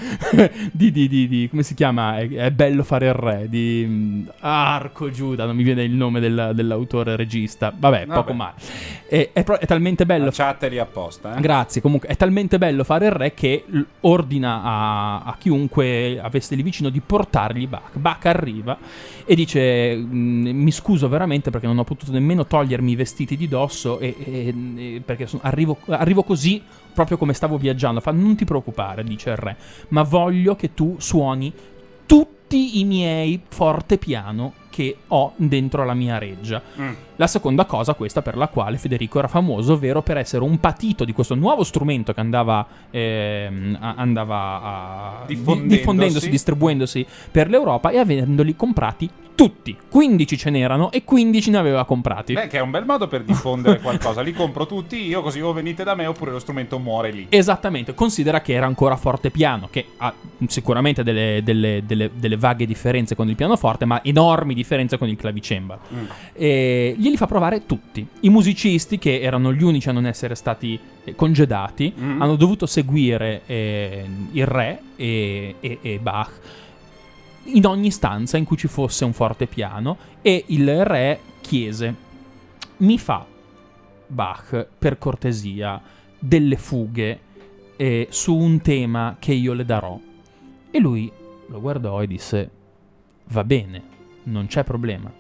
[0.71, 2.19] di, di- di- di- come si chiama?
[2.19, 6.21] È, è bello fare il re di mm, Arco Giuda, non mi viene il nome
[6.21, 7.73] del- dell'autore regista.
[7.77, 8.21] Vabbè, Vabbè.
[8.21, 8.55] poco male.
[9.09, 11.41] È, è è talmente bello La chat lì apposta, eh.
[11.41, 13.65] Grazie, comunque è talmente bello fare il re che
[14.03, 17.97] ordina a, a chiunque avesse lì vicino di portargli Bach.
[17.97, 18.79] Bach arriva
[19.25, 23.49] e dice: "Mm, Mi scuso veramente perché non ho potuto nemmeno togliermi i vestiti di
[23.49, 24.55] dosso e, e-
[24.97, 26.63] e- perché sono- arrivo, arrivo così
[26.93, 28.01] proprio come stavo viaggiando.
[28.01, 29.57] Fa: Non ti preoccupare, dice il re,
[29.89, 31.53] ma voglio che tu suoni
[32.07, 36.61] tutti i miei fortepiano che ho dentro la mia reggia.
[36.79, 36.93] Mm.
[37.21, 41.05] La seconda cosa, questa per la quale Federico era famoso, ovvero per essere un patito
[41.05, 45.77] di questo nuovo strumento che andava, a- andava a- di- Diffondendosi.
[45.77, 49.75] diffondendosi, distribuendosi per l'Europa e avendoli comprati tutti.
[49.89, 52.35] 15 ce n'erano e 15 ne aveva comprati.
[52.35, 54.21] Beh, che è un bel modo per diffondere qualcosa.
[54.21, 57.27] Li compro tutti io, così o venite da me oppure lo strumento muore lì.
[57.31, 60.13] Esattamente, considera che era ancora fortepiano, che ha
[60.47, 65.17] sicuramente delle, delle- delle- delle vaghe differenze con il pianoforte, ma enormi differenze con il
[65.17, 65.81] clavicembalo.
[65.95, 66.05] Mm.
[66.35, 68.07] E glieli fa provare tutti.
[68.21, 72.23] I musicisti, che erano gli unici a non essere stati eh, congedati, Mm.
[72.23, 76.39] hanno dovuto seguire eh, il re e, e- e Bach
[77.45, 81.95] in ogni stanza in cui ci fosse un fortepiano e il re chiese
[82.79, 83.27] mi fa
[84.07, 85.81] Bach per cortesia
[86.19, 87.19] delle fughe
[87.77, 89.99] eh, su un tema che io le darò
[90.71, 91.11] e lui
[91.49, 92.51] lo guardò e disse
[93.29, 93.83] va bene
[94.25, 95.11] non c'è problema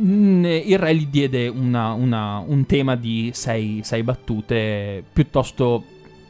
[0.00, 5.82] il re gli diede una- una- un tema di sei, sei battute piuttosto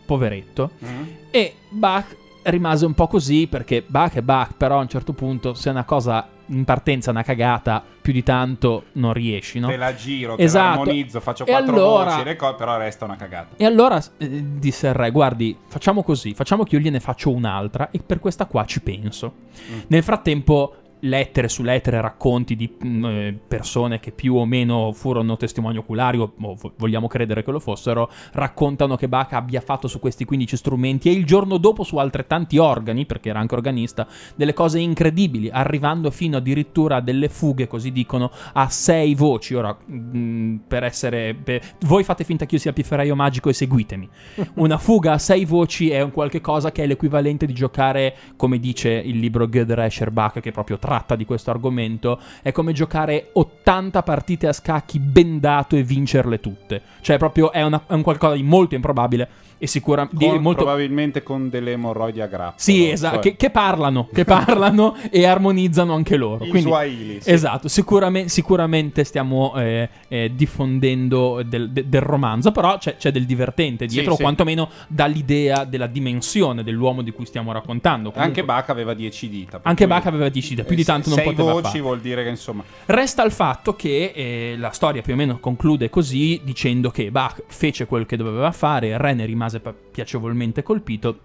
[0.07, 1.03] poveretto Mm.
[1.31, 5.53] e Bach rimase un po' così perché Bach è Bach, però a un certo punto
[5.55, 9.69] se una cosa in partenza è una cagata, più di tanto non riesci, no?
[9.69, 10.77] Te la giro, te Esatto.
[10.77, 13.57] la armonizzo, faccio E quattro allora- voci, le co- però resta una cagata.
[13.59, 17.91] E allora eh, disse il re, guardi, facciamo così, facciamo che io gliene faccio un'altra
[17.91, 19.35] e per questa qua ci penso.
[19.71, 19.79] Mm.
[19.89, 25.37] Nel frattempo lettere su lettere, racconti di mm, eh, persone che più o meno furono
[25.37, 29.89] testimoni oculari o, o vo- vogliamo credere che lo fossero, raccontano che Bach abbia fatto
[29.89, 34.07] su questi 15 strumenti e il giorno dopo su altrettanti organi, perché era anche organista,
[34.35, 39.55] delle cose incredibili, arrivando fino addirittura a delle fughe, così dicono, a sei voci.
[39.55, 41.35] Ora, mm, per essere...
[41.35, 44.09] per- voi fate finta che io sia pifferaio magico e seguitemi.
[44.55, 48.59] Una fuga a sei voci è un qualche cosa che è l'equivalente di giocare, come
[48.59, 54.03] dice il libro Gödrescher Bach, che proprio tratta di questo argomento, è come giocare 80
[54.03, 56.81] partite a scacchi bendato e vincerle tutte.
[57.03, 59.29] Cioè, proprio è, una- è un qualcosa di molto improbabile
[59.59, 62.55] e sicuramente molto Probabilmente con delle emorroidi a grappolo.
[62.57, 66.45] sì, esatto, Cioè, che, che parlano, che parlano e armonizzano anche loro.
[66.45, 67.31] In Quindi, Swahili, sì.
[67.31, 73.25] Esatto, sicuramente, sicuramente stiamo eh, eh, diffondendo del, de- del romanzo, però c'è, c'è del
[73.27, 74.21] divertente dietro, sì.
[74.21, 78.09] o quantomeno dall'idea della dimensione dell'uomo di cui stiamo raccontando.
[78.09, 79.61] Anche Comunque- Bach aveva 10 dita.
[79.63, 81.81] Anche Bach aveva 10 dita, più di tanto non poteva voci fare.
[81.81, 82.63] vuol dire che insomma...
[82.87, 87.43] Resta il fatto che eh, la storia più o meno conclude così, dicendo che Bach
[87.47, 89.61] fece quel che doveva fare, il re ne rimase
[89.91, 91.21] piacevolmente colpito.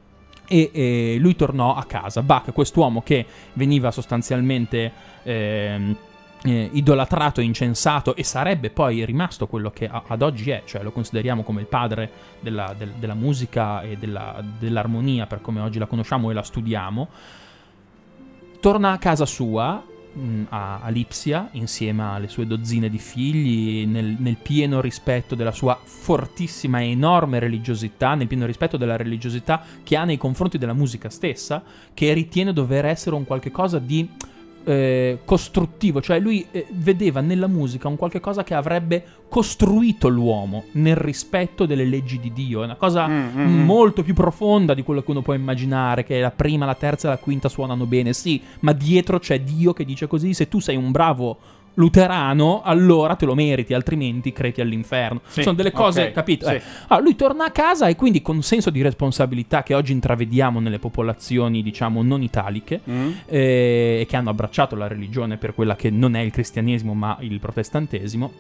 [0.48, 2.22] E eh, lui tornò a casa.
[2.22, 4.92] Bach, quest'uomo che veniva sostanzialmente
[5.24, 5.96] ehm,
[6.44, 10.84] eh, idolatrato e incensato, e sarebbe poi rimasto quello che a- ad oggi è, cioè
[10.84, 15.80] lo consideriamo come il padre della, del- della musica e della- dell'armonia per come oggi
[15.80, 17.08] la conosciamo e la studiamo
[18.60, 19.82] torna a casa sua
[20.14, 25.52] mh, a, a Lipsia insieme alle sue dozzine di figli nel, nel pieno rispetto della
[25.52, 30.74] sua fortissima e enorme religiosità nel pieno rispetto della religiosità che ha nei confronti della
[30.74, 31.64] musica stessa
[31.94, 34.10] che ritiene dover essere un qualche cosa di
[34.64, 40.66] eh, costruttivo, cioè lui eh, vedeva nella musica un qualche cosa che avrebbe costruito l'uomo
[40.74, 43.64] nel rispetto delle leggi di Dio, è una cosa mm.
[43.64, 47.12] molto più profonda di quello che uno può immaginare, che la prima, la terza e
[47.12, 50.76] la quinta suonano bene, sì, ma dietro c'è Dio che dice così, se tu sei
[50.76, 51.38] un bravo
[51.76, 55.22] luterano, allora te lo meriti, altrimenti creti all'inferno.
[55.28, 56.48] Sì, Sono delle cose, ok, capito?
[56.48, 56.54] sì.
[56.54, 60.60] Eh, allora, lui torna a casa e quindi con senso di responsabilità che oggi intravediamo
[60.60, 63.12] nelle popolazioni, diciamo, non italiche, Mm.
[63.28, 67.18] eh, e che hanno abbracciato la religione per quella che non è il cristianesimo ma
[67.22, 68.32] il protestantesimo,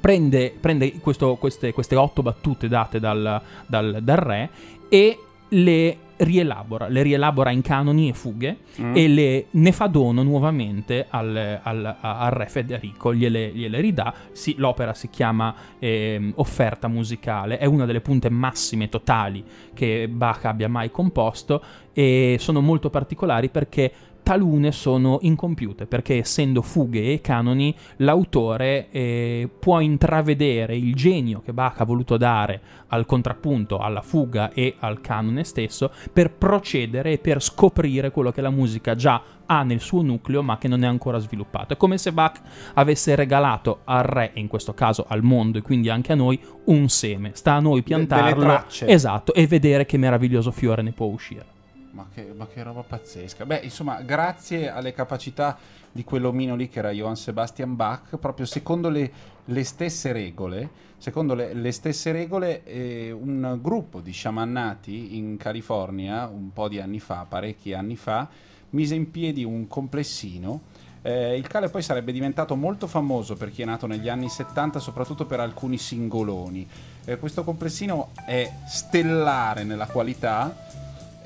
[0.00, 4.50] prende, prende questo- queste, queste otto battute date dal, dal- dal re
[4.88, 5.18] e
[5.48, 8.96] le rielabora, le rielabora in canoni e fughe Mm.
[8.96, 14.54] e le, ne fa dono nuovamente al, al- al re Federico, gliele, gliele ridà, Sì,
[14.56, 19.42] l'opera si chiama ehm, Offerta musicale, è una delle punte massime totali
[19.74, 21.60] che Bach abbia mai composto
[21.92, 23.92] e sono molto particolari perché
[24.22, 31.52] talune sono incompiute perché essendo fughe e canoni l'autore eh, può intravedere il genio che
[31.52, 37.18] Bach ha voluto dare al contrappunto, alla fuga e al canone stesso per procedere e
[37.18, 40.86] per scoprire quello che la musica già ha nel suo nucleo ma che non è
[40.86, 41.72] ancora sviluppato.
[41.72, 42.40] È come se Bach
[42.74, 46.38] avesse regalato al re e in questo caso al mondo e quindi anche a noi
[46.64, 47.30] un seme.
[47.34, 48.42] Sta a noi piantarlo.
[48.42, 48.86] tracce.
[48.86, 51.56] Esatto, e vedere che meraviglioso fiore ne può uscire.
[51.98, 53.44] Ma che, ma che roba pazzesca.
[53.44, 55.58] Beh, insomma, grazie alle capacità
[55.90, 59.10] di quell'omino lì che era Johann Sebastian Bach, proprio secondo le,
[59.44, 66.28] le stesse regole, secondo le, le stesse regole, eh, un gruppo di sciamannati in California,
[66.28, 68.28] un po' di anni fa, parecchi anni fa,
[68.70, 70.60] mise in piedi un complessino.
[71.02, 74.78] eh, il quale poi sarebbe diventato molto famoso per chi è nato negli anni 70,
[74.78, 76.68] soprattutto per alcuni singoloni.
[77.04, 80.66] Eh, questo complessino è stellare nella qualità,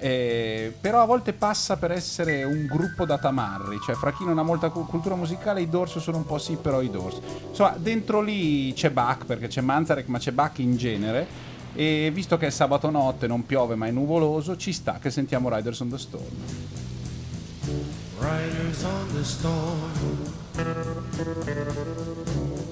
[0.02, 4.36] eh, però a volte passa per essere un gruppo da tamarri, cioè fra chi non
[4.38, 7.20] ha molta cu- cultura musicale i Doors sono un po' sì, però i Doors.
[7.50, 11.24] Insomma, dentro lì c'è Bach, perché c'è Manzarek, ma c'è Bach in genere,
[11.72, 15.48] e visto che è sabato notte, non piove ma è nuvoloso, ci sta che sentiamo
[15.54, 16.24] Riders on the Storm.
[18.18, 19.78] Riders on the storm.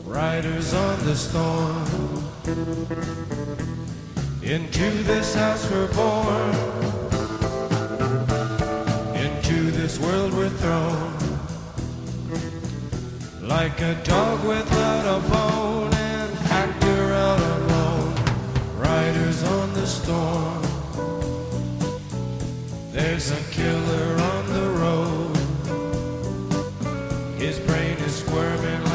[0.04, 1.84] Riders on the storm.
[4.42, 6.99] Into this house we're born.
[9.72, 11.12] This world we're thrown.
[13.40, 18.14] Like a dog without a bone, an actor out alone.
[18.76, 20.62] Riders on the storm.
[22.92, 25.36] There's a killer on the road.
[27.38, 28.89] His brain is squirming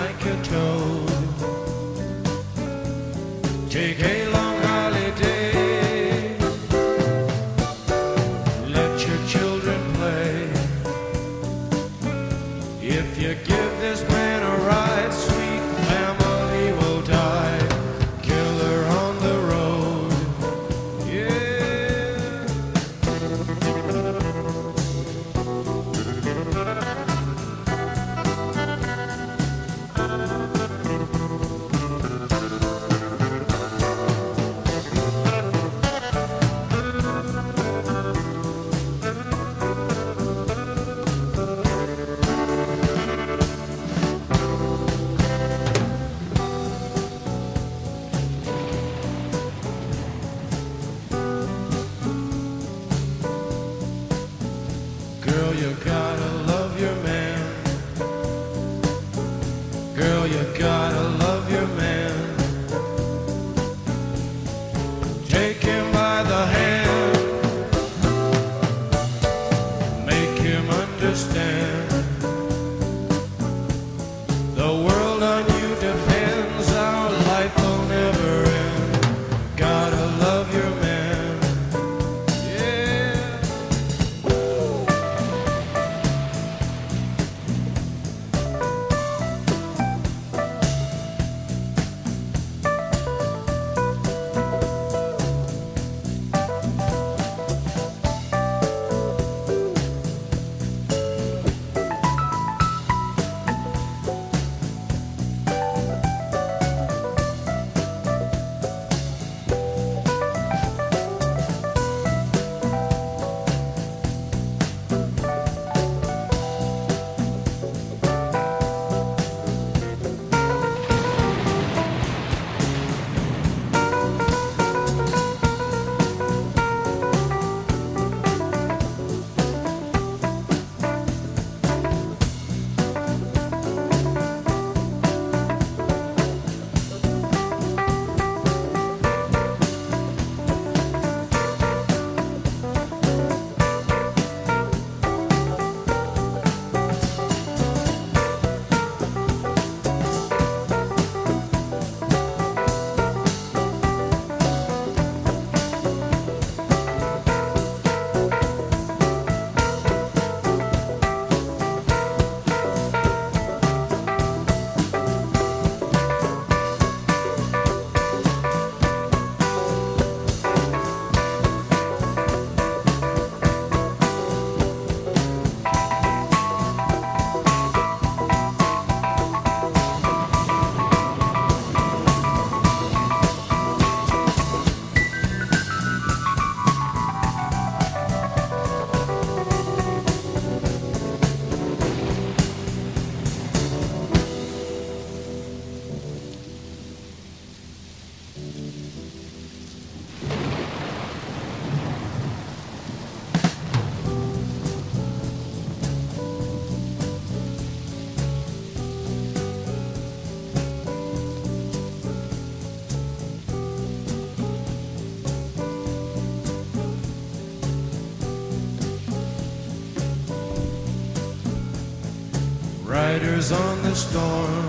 [223.95, 224.67] storm.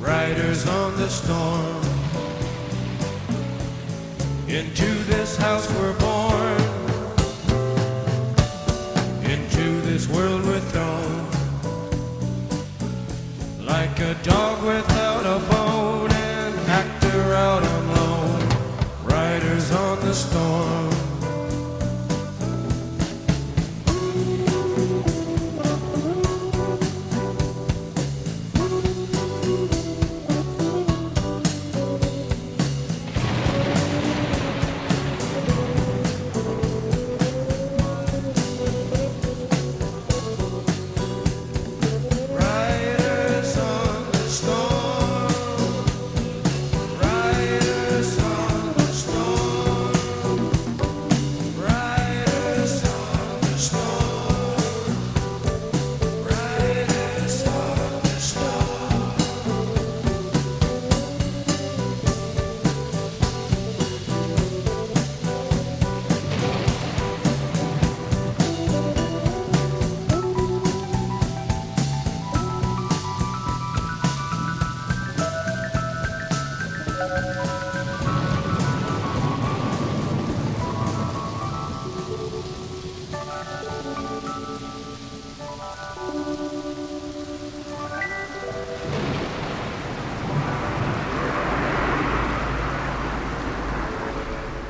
[0.00, 1.82] Riders on the storm.
[4.48, 5.93] Into this house we're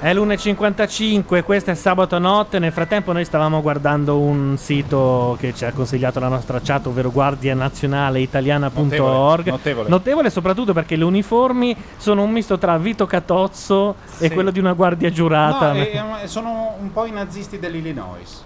[0.04, 2.58] È l'1.55, questo è sabato notte.
[2.58, 7.10] Nel frattempo, noi stavamo guardando un sito che ci ha consigliato la nostra chat, ovvero
[7.10, 9.48] guardianazionaleitaliana.org.
[9.48, 14.34] Notevole, Notevole soprattutto perché le uniformi sono un misto tra Vito Catozzo e Sì.
[14.34, 15.72] quello di una guardia giurata.
[15.72, 18.44] No, e- e sono un po' i nazisti dell'Illinois.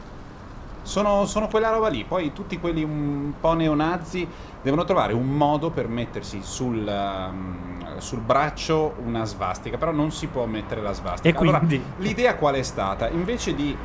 [0.83, 2.05] Sono, sono quella roba lì.
[2.05, 4.29] Poi tutti quelli un po' neonazi
[4.63, 9.77] devono trovare un modo per mettersi sul, um, sul braccio una svastica.
[9.77, 11.29] Però non si può mettere la svastica.
[11.37, 11.83] E Allora, quindi?
[11.99, 13.09] l'idea qual è stata?
[13.09, 13.77] Invece di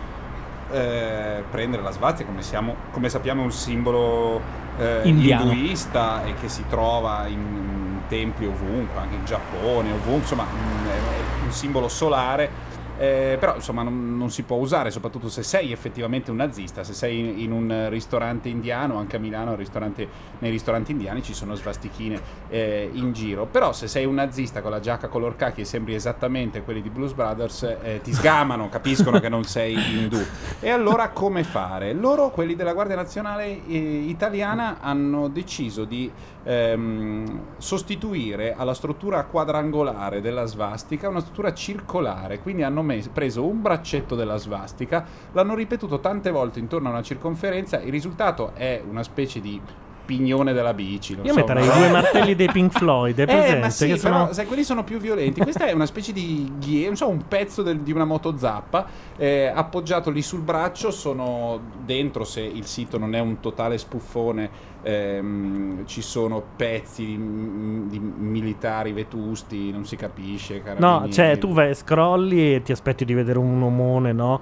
[0.71, 4.41] eh, prendere la svastica, come, siamo- come sappiamo è un simbolo
[4.77, 10.87] eh, induista e che si trova in templi ovunque, anche in Giappone, ovunque, insomma mm,
[10.87, 12.71] è un simbolo solare.
[12.97, 16.93] Eh, però insomma non, non si può usare soprattutto se sei effettivamente un nazista se
[16.93, 20.07] sei in, in un ristorante indiano anche a Milano ristorante-
[20.39, 24.71] nei ristoranti indiani ci sono svastichine eh, in giro però se sei un nazista con
[24.71, 29.19] la giacca color khaki e sembri esattamente quelli di Blues Brothers eh, ti sgamano capiscono
[29.19, 30.21] che non sei indù
[30.59, 31.93] e allora come fare?
[31.93, 36.11] Loro, quelli della Guardia Nazionale eh, Italiana, hanno deciso di
[36.43, 42.39] ehm, sostituire alla struttura quadrangolare della svastica una struttura circolare.
[42.39, 47.01] Quindi hanno mes- preso un braccetto della svastica, l'hanno ripetuto tante volte intorno a una
[47.01, 47.79] circonferenza.
[47.81, 49.59] Il risultato è una specie di
[50.05, 51.13] pignone della bici.
[51.21, 53.55] Io so, metterei i una- due martelli dei Pink Floyd, è presente?
[53.55, 55.39] eh, ma sì, sono- però sai, quelli sono più violenti.
[55.39, 58.85] Questa è una specie di non so, un pezzo del- di una motozappa
[59.15, 60.91] eh, appoggiato lì sul braccio.
[60.91, 64.49] Sono dentro, se il sito non è un totale spuffone,
[64.83, 70.61] ehm, ci sono pezzi di, di militari vetusti, non si capisce.
[70.77, 74.41] No, cioè tu vai, scrolli e ti aspetti di vedere un omone, no?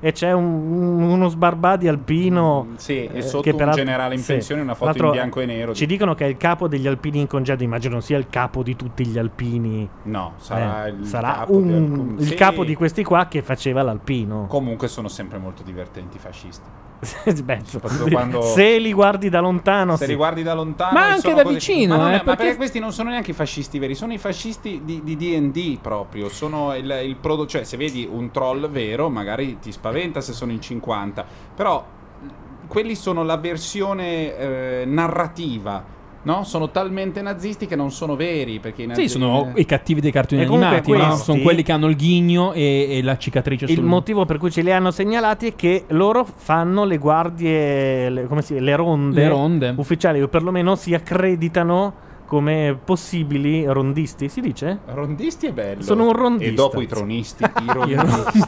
[0.00, 2.64] E c'è un- un- uno sbarbati alpino.
[2.70, 4.32] Mm, Sì, e eh, sotto un generale in sì.
[4.32, 5.74] pensione, una foto in bianco e nero.
[5.74, 8.62] Ci di- dicono che è il capo degli alpini in congedo, immagino sia il capo
[8.62, 9.88] di tutti gli alpini.
[10.02, 12.34] No, sarà Eh, il sarà capo di un- alcun- il sì.
[12.34, 14.46] capo di questi qua che faceva l'alpino.
[14.48, 16.68] Comunque sono sempre molto divertenti i fascisti.
[17.44, 17.62] Beh,
[18.10, 20.10] quando- Se li guardi da lontano, Se sì.
[20.10, 22.56] li guardi da lontano, Ma anche da così- vicino, ma, eh, è- ma perché- perché
[22.56, 26.28] questi non sono neanche i fascisti veri, sono i fascisti di, di D&D proprio.
[26.28, 30.50] Sono il, il prodo- cioè, se vedi un troll vero, magari ti spaventa se sono
[30.50, 31.86] in 50, però
[32.66, 35.96] quelli sono la versione eh, narrativa.
[36.28, 36.44] No?
[36.44, 38.60] Sono talmente nazisti che non sono veri.
[38.60, 40.98] Perché i Sì, sono i cattivi dei cartoni animati, no?
[40.98, 44.36] questi- sono quelli che hanno il ghigno e, e la cicatrice Il sul motivo per
[44.36, 48.76] cui ce li hanno segnalati è che loro fanno le guardie, le, come si le
[48.76, 49.74] ronde, Le ronde.
[49.78, 51.94] ufficiali, o perlomeno si accreditano
[52.26, 54.80] come possibili rondisti, si dice?
[54.84, 55.82] Rondisti è bello.
[55.82, 56.50] Sono un rondista.
[56.52, 58.42] E dopo i tronisti, i rondisti.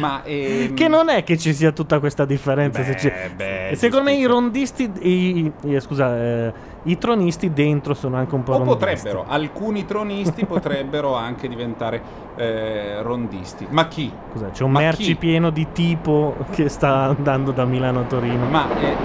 [0.00, 2.82] Ma ehm, Che non è che ci sia tutta questa differenza.
[2.82, 6.52] se Beh, ci- beh, Secondo me i rondisti, i, i- scusa, eh,
[6.84, 8.74] i tronisti dentro sono anche un po' O rondisti.
[8.76, 12.04] potrebbero, alcuni tronisti potrebbero anche diventare
[12.34, 13.66] eh, rondisti.
[13.70, 14.10] Ma chi?
[14.28, 15.16] Scusa, c'è un Ma merci chi?
[15.16, 18.46] pieno di tipo che sta andando da Milano a Torino.
[18.46, 18.98] Ma eh,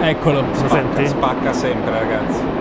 [0.00, 0.42] Eccolo.
[0.42, 2.57] Lo spacca, spacca sempre, ragazzi.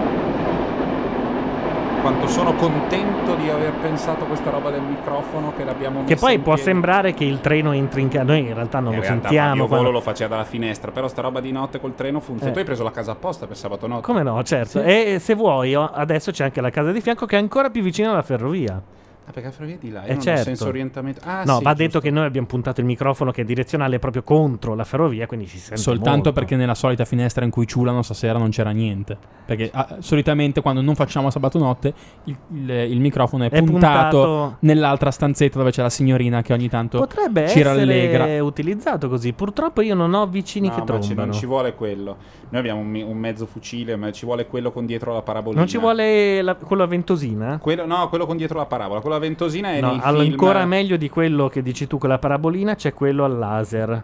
[2.07, 6.39] Quanto sono contento di aver pensato questa roba del microfono che l'abbiamo Che messa poi
[6.39, 6.69] può piedi.
[6.69, 8.23] sembrare che il treno entri in casa.
[8.23, 9.47] Noi in realtà non In lo realtà sentiamo.
[9.49, 12.49] Fabio quando- Volo lo faceva dalla finestra, però sta roba di notte col treno funziona.
[12.51, 12.53] Eh.
[12.53, 14.03] Tu hai preso la casa apposta per sabato notte.
[14.03, 14.79] Come no, certo.
[14.79, 14.85] Sì.
[14.85, 18.11] E se vuoi, adesso c'è anche la casa di fianco che è ancora più vicina
[18.11, 18.81] alla ferrovia.
[19.29, 20.43] Ah, perché la ferrovia è di là, io Eh, certo.
[20.43, 21.19] senso orientamento.
[21.25, 21.73] Ah, no, sì, va giusto.
[21.73, 25.47] detto che noi abbiamo puntato il microfono che è direzionale proprio contro la ferrovia, quindi
[25.47, 26.31] si sente Soltanto molto.
[26.31, 29.17] perché nella solita finestra in cui ciulano stasera non c'era niente.
[29.45, 31.93] Perché ah, solitamente quando non facciamo sabato notte
[32.23, 36.53] il, il- il microfono è, È puntato, puntato- nell'altra stanzetta dove c'è la signorina che
[36.53, 38.41] ogni tanto Potrebbe ci essere rallegra.
[38.43, 39.33] utilizzato così.
[39.33, 41.25] Purtroppo io non ho vicini No, che trombano.
[41.25, 42.15] non ci vuole quello.
[42.49, 45.59] Noi abbiamo un, un mezzo fucile, ma ci vuole quello con dietro la parabolina.
[45.59, 47.59] Non ci vuole la- quello a ventosina?
[47.61, 49.01] Quello, no, quello con dietro la parabola.
[49.01, 50.19] Quello a ventosina è No, film.
[50.31, 54.03] ancora meglio di quello che dici tu con la parabolina c'è quello al laser.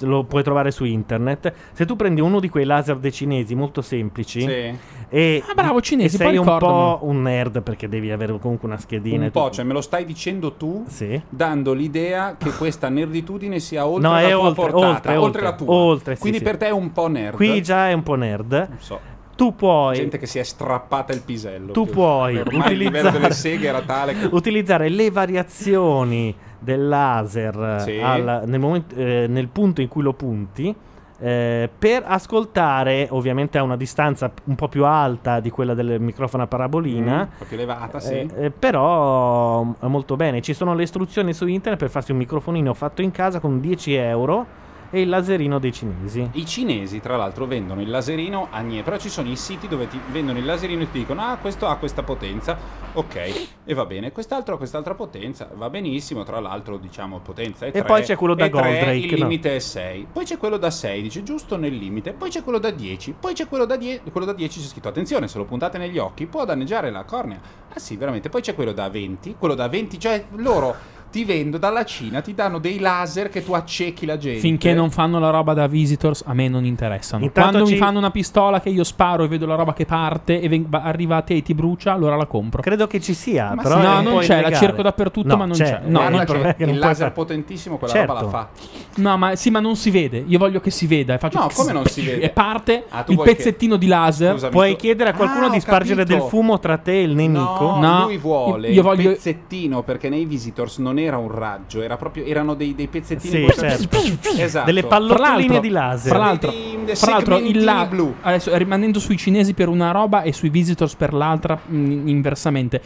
[0.00, 1.52] Lo puoi trovare su internet.
[1.72, 4.76] Se tu prendi uno di quei laser dei cinesi molto semplici Sì.
[5.08, 8.76] e Ah, bravo, cinesi, e sei un po' un nerd perché devi avere comunque una
[8.78, 11.22] schedina Un po', cioè me lo stai dicendo tu, Sì.
[11.28, 15.54] dando l'idea che questa nerditudine sia oltre No, la tua oltre, portata, oltre, oltre, la
[15.54, 15.72] tua.
[15.72, 17.36] oltre, sì, Quindi per te è un po' nerd.
[17.36, 18.50] Qui già è un po' nerd.
[18.52, 19.00] Non so.
[19.36, 21.72] Tu puoi Gente che si è strappata il pisello.
[21.72, 24.28] Tu puoi Ormai il livello utilizzare, delle seghe era tale che...
[24.32, 27.98] utilizzare le variazioni del laser Sì.
[28.00, 30.74] al- nel, momento- eh, nel punto in cui lo punti
[31.20, 36.42] eh, per ascoltare ovviamente a una distanza un po' più alta di quella del microfono
[36.42, 38.14] a parabolina Mm, un po' più elevata, sì.
[38.14, 42.18] eh, eh, però mm, molto bene ci sono le istruzioni su internet per farsi un
[42.18, 44.46] microfonino fatto in casa con 10 euro
[44.94, 48.96] e il laserino dei cinesi I cinesi, tra l'altro, vendono il laserino a niente, però
[48.96, 51.76] ci sono i siti dove ti vendono il laserino e ti dicono: Ah, questo ha
[51.76, 52.56] questa potenza,
[52.92, 54.12] ok, e va bene.
[54.12, 56.22] Quest'altro ha quest'altra potenza, va benissimo.
[56.22, 57.82] Tra l'altro, diciamo, potenza è E 3.
[57.82, 59.16] poi c'è quello da e Goldrake, Il no?
[59.16, 60.06] limite è 6.
[60.12, 62.12] Poi c'è quello da 16, giusto nel limite.
[62.12, 63.16] Poi c'è quello da 10.
[63.18, 64.02] Poi c'è quello da 10.
[64.12, 67.40] Quello da 10 c'è scritto: Attenzione, se lo puntate negli occhi può danneggiare la cornea.
[67.74, 68.28] Ah, sì, veramente.
[68.28, 69.34] Poi c'è quello da 20.
[69.40, 70.92] Quello da 20, cioè loro.
[71.14, 74.40] Ti vendo dalla Cina, ti danno dei laser che tu accechi la gente.
[74.40, 77.22] Finché non fanno la roba da visitors, a me non interessano.
[77.22, 79.84] Intanto Quando ci- mi fanno una pistola che io sparo e vedo la roba che
[79.86, 82.62] parte e ven- va- arriva a te e ti brucia, allora la compro.
[82.62, 83.80] credo che ci sia Ma però sì.
[83.82, 84.56] è no, un non po' c'è, la illegale.
[84.56, 85.64] cerco dappertutto, No, ma non c'è.
[85.64, 85.70] c'è.
[85.70, 87.76] No, Guarda non Guarda il problema è che che non il puoi laser fare- potentissimo
[87.78, 88.12] quella Certo.
[88.12, 88.48] roba la fa.
[88.96, 90.24] No, ma sì, ma non si vede.
[90.26, 91.14] Io voglio che si veda.
[91.14, 92.22] E faccio No, come non si vede?
[92.22, 94.32] E parte Ah, tu il vuoi che- pezzettino di laser.
[94.32, 96.18] Scusami, Puoi tu- chiedere a qualcuno Ah, di ho spargere capito.
[96.18, 97.76] del fumo tra te e il nemico?
[97.76, 101.82] No, No, lui vuole io voglio- il pezzettino perché nei visitors non era un raggio,
[101.82, 103.98] era proprio, erano dei, dei pezzettini Sì, certo.
[104.36, 104.66] esatto.
[104.66, 106.10] Delle Fra pallottoline di laser.
[106.12, 108.14] Fra l'altro, dei fra l'altro il la- blu.
[108.22, 112.80] adesso rimanendo sui cinesi per una roba e sui visitors per l'altra mh, inversamente.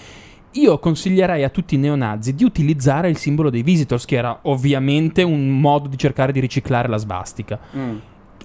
[0.52, 5.22] Io consiglierei a tutti i neonazi di utilizzare il simbolo dei visitors, che era ovviamente
[5.22, 7.58] un modo di cercare di riciclare la svastica.
[7.76, 7.96] Mm.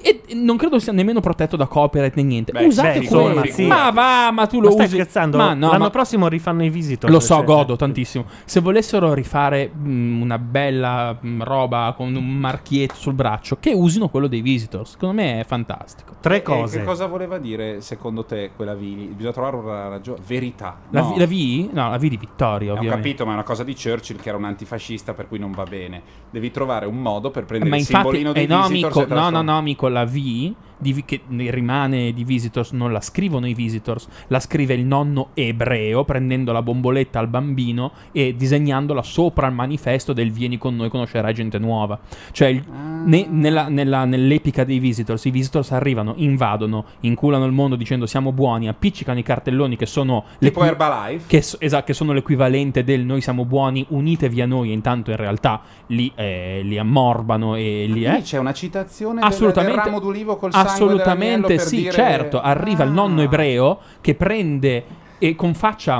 [0.06, 2.52] E non credo sia nemmeno protetto da copyright né niente.
[2.52, 3.24] Beh, Usate beh, quello.
[3.30, 3.66] insomma, sì.
[3.68, 4.96] Ma va, ma tu Ma lo stai usi.
[4.96, 5.38] scherzando?
[5.38, 7.10] Ma no, L'anno ma- prossimo rifanno i visitor.
[7.10, 8.26] Lo so, cioè- godo tantissimo.
[8.44, 14.10] Se volessero rifare mh, una bella mh, roba con un marchietto sul braccio, che usino
[14.10, 14.92] quello dei visitors.
[14.92, 16.16] Secondo me è fantastico.
[16.20, 16.80] Tre E cose.
[16.80, 18.80] che cosa voleva dire secondo te quella V?
[18.82, 20.20] Bisogna trovare una ragione.
[20.28, 20.78] Verità.
[20.90, 21.14] La, no.
[21.14, 21.70] V- la V?
[21.72, 23.04] No, la V di Vittoria, Ho ovviamente.
[23.04, 25.64] capito, ma è una cosa di Churchill che era un antifascista, per cui non va
[25.64, 26.02] bene.
[26.30, 28.96] Devi trovare un modo per Eh, prendere Ma il infatti, simbolino eh, dei no, visitors
[28.98, 33.00] amico, e no, no, no, amico, la V di che rimane di Visitors non la
[33.00, 39.02] scrivono i Visitors, la scrive il nonno ebreo prendendo la bomboletta al bambino e disegnandola
[39.02, 41.98] sopra il manifesto del vieni con noi, conoscerai gente nuova.
[42.32, 43.02] Cioè, il- Ah.
[43.06, 48.34] ne- nella- nella- nell'epica dei Visitors, i Visitors arrivano, invadono, inculano il mondo dicendo siamo
[48.34, 51.24] buoni, appiccicano i cartelloni che sono Tipo l'equi- Herbalife.
[51.28, 55.18] che, esatto, che sono l'equivalente del noi siamo buoni, unitevi a noi, e intanto in
[55.18, 58.04] realtà li, eh, li ammorbano e li...
[58.04, 58.22] Eh?
[58.22, 61.92] c'è una citazione Assolutamente, ramo d'ulivo col assolutamente sì, dire...
[61.92, 62.42] certo.
[62.42, 63.24] Arriva il nonno Ah.
[63.24, 64.84] ebreo che prende
[65.20, 66.00] e con faccia.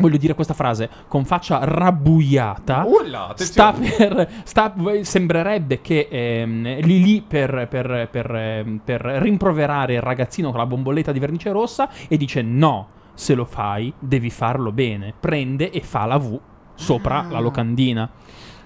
[0.00, 2.84] Voglio dire questa frase con faccia rabbuiata.
[2.86, 4.28] Ulla, sta per.
[4.44, 4.72] sta-
[5.02, 10.66] sembrerebbe che ehm, lì lì per, per- per, ehm, per rimproverare il ragazzino con la
[10.66, 15.12] bomboletta di vernice rossa e dice: No, se lo fai, devi farlo bene.
[15.18, 16.38] Prende e fa la V
[16.74, 17.26] sopra Ah.
[17.30, 18.08] la locandina.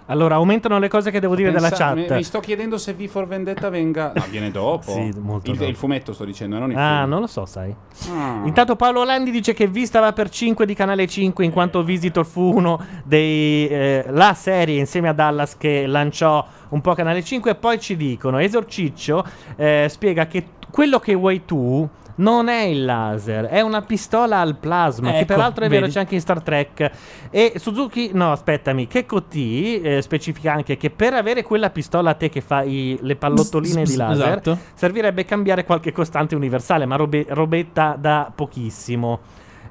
[0.07, 2.09] Allora, aumentano le cose che devo dire dalla Pensa- chat.
[2.11, 4.13] Mi, mi sto chiedendo se V for Vendetta venga...
[4.15, 4.91] No, viene dopo.
[4.93, 5.71] Sì, molto il, dopo.
[5.71, 7.11] il fumetto sto dicendo, non il Ah, film.
[7.11, 7.75] non lo so, sai.
[8.11, 8.41] Ah.
[8.45, 12.27] Intanto Paolo Olandi dice che V stava per 5 di canale 5 in quanto Visitor
[12.27, 17.51] fu uno dei eh, la serie insieme a Dallas che lanciò un po' canale 5
[17.51, 19.25] e poi ci dicono Esorciccio
[19.57, 21.87] eh, spiega che quello che vuoi tu
[22.17, 25.93] non è il laser, è una pistola al plasma, che Ecco, peraltro è vero vedi?
[25.93, 26.91] c'è anche in Star Trek.
[27.31, 29.35] E Suzuki, no, aspettami, Kekko T
[29.83, 33.85] eh, specifica anche che per avere quella pistola a te che fa i- le pallottoline
[33.85, 34.59] di laser, Esatto.
[34.75, 39.21] servirebbe cambiare qualche costante universale, ma robe- robetta da pochissimo.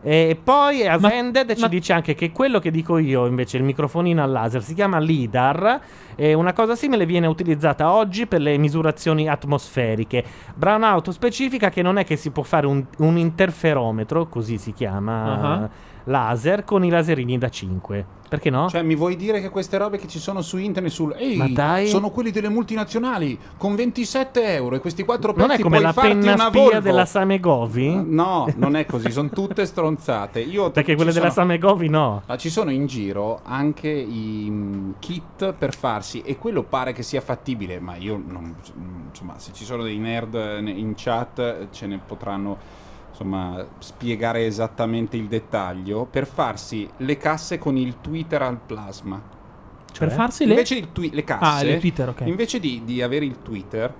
[0.03, 4.32] E poi Ascended ci dice anche che quello che dico io, invece, il microfonino al
[4.32, 5.80] laser, si chiama LIDAR.
[6.15, 10.23] E una cosa simile viene utilizzata oggi per le misurazioni atmosferiche.
[10.56, 15.19] Brownout specifica che non è che si può fare un, un interferometro, così si chiama,
[15.64, 15.69] Ah.
[16.06, 18.06] laser, con i laserini da 5.
[18.32, 18.70] Perché no?
[18.70, 22.12] Cioè, mi vuoi dire che queste robe che ci sono su internet sul Ehi, sono
[22.12, 26.02] quelli delle multinazionali con 27 euro e questi quattro pezzi non è come puoi la
[26.02, 26.80] penna una spia Volvo.
[26.80, 28.03] della Samegovi?
[28.06, 30.40] No, non è così, sono tutte stronzate.
[30.40, 32.22] Io Perché quelle della sono- Samegovi no.
[32.26, 37.03] Ma ci sono in giro anche i mm, kit per farsi e quello pare che
[37.03, 38.56] sia fattibile, ma io non
[39.10, 40.36] insomma, se ci sono dei nerd
[40.68, 42.58] in chat eh, ce ne potranno
[43.22, 49.22] insomma spiegare esattamente il dettaglio per farsi le casse con il Twitter al plasma.
[49.98, 52.22] Per farsi le- twi- le casse Ah, le Twitter, ok.
[52.22, 53.93] invece di, di avere il Twitter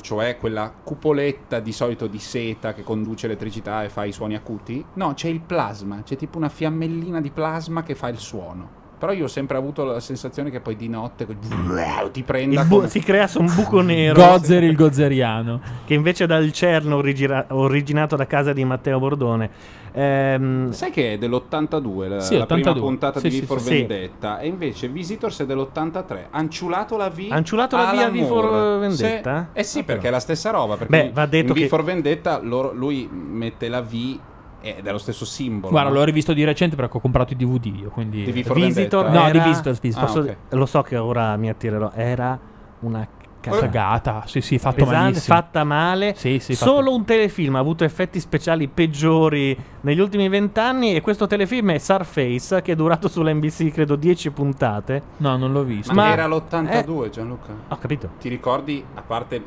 [0.00, 4.84] cioè quella cupoletta di solito di seta che conduce elettricità e fa i suoni acuti.
[4.94, 8.82] No, c'è il plasma, c'è tipo una fiammellina di plasma che fa il suono.
[8.98, 11.26] Però io ho sempre avuto la sensazione che poi di notte
[12.12, 14.14] ti prenda bu- come- si crea su un buco nero.
[14.14, 15.60] Gozer il gozeriano.
[15.84, 19.50] Che invece dal CERN origira- originato da casa di Matteo Bordone.
[19.96, 22.80] Ehm, Sai che è dell'82 la, Sì, la prima 82.
[22.80, 23.70] puntata Sì, di sì, V for sì.
[23.84, 26.24] Vendetta e invece Visitors è dell'83.
[26.30, 27.26] Anciulato la V.
[27.30, 28.78] Anciulato la V a Alan V for.
[28.80, 29.48] Vendetta?
[29.52, 29.58] Sì.
[29.58, 30.76] Eh sì, perché è la stessa roba.
[30.76, 34.18] Perché Beh, va detto in V che- for Vendetta loro- lui mette la V
[34.64, 35.70] è lo stesso simbolo.
[35.70, 35.96] Guarda, no?
[35.96, 38.24] l'ho rivisto di recente perché ho comprato i DVD io, quindi...
[38.24, 39.20] Di V for Visitor Vendetta?
[39.22, 39.80] No, era- di Visitors.
[39.80, 40.36] posso- Ah, ok.
[40.50, 41.90] Lo so che ora mi attirerò.
[41.94, 42.38] Era
[42.80, 43.06] una
[43.50, 43.66] cagata.
[43.66, 45.36] Cagata, sì sì, fatto Pesante, malissimo.
[45.36, 46.14] fatta male.
[46.16, 50.94] Sì, sì, fatto- Solo un telefilm ha avuto effetti speciali peggiori negli ultimi vent'anni.
[50.94, 55.02] E questo telefilm è Surface, che è durato sull'NBC credo 10 puntate.
[55.18, 55.92] No, non l'ho visto.
[55.92, 57.52] Ma, Ma- era l'82, Gianluca.
[57.68, 58.10] Ho capito.
[58.20, 59.42] Ti ricordi, a parte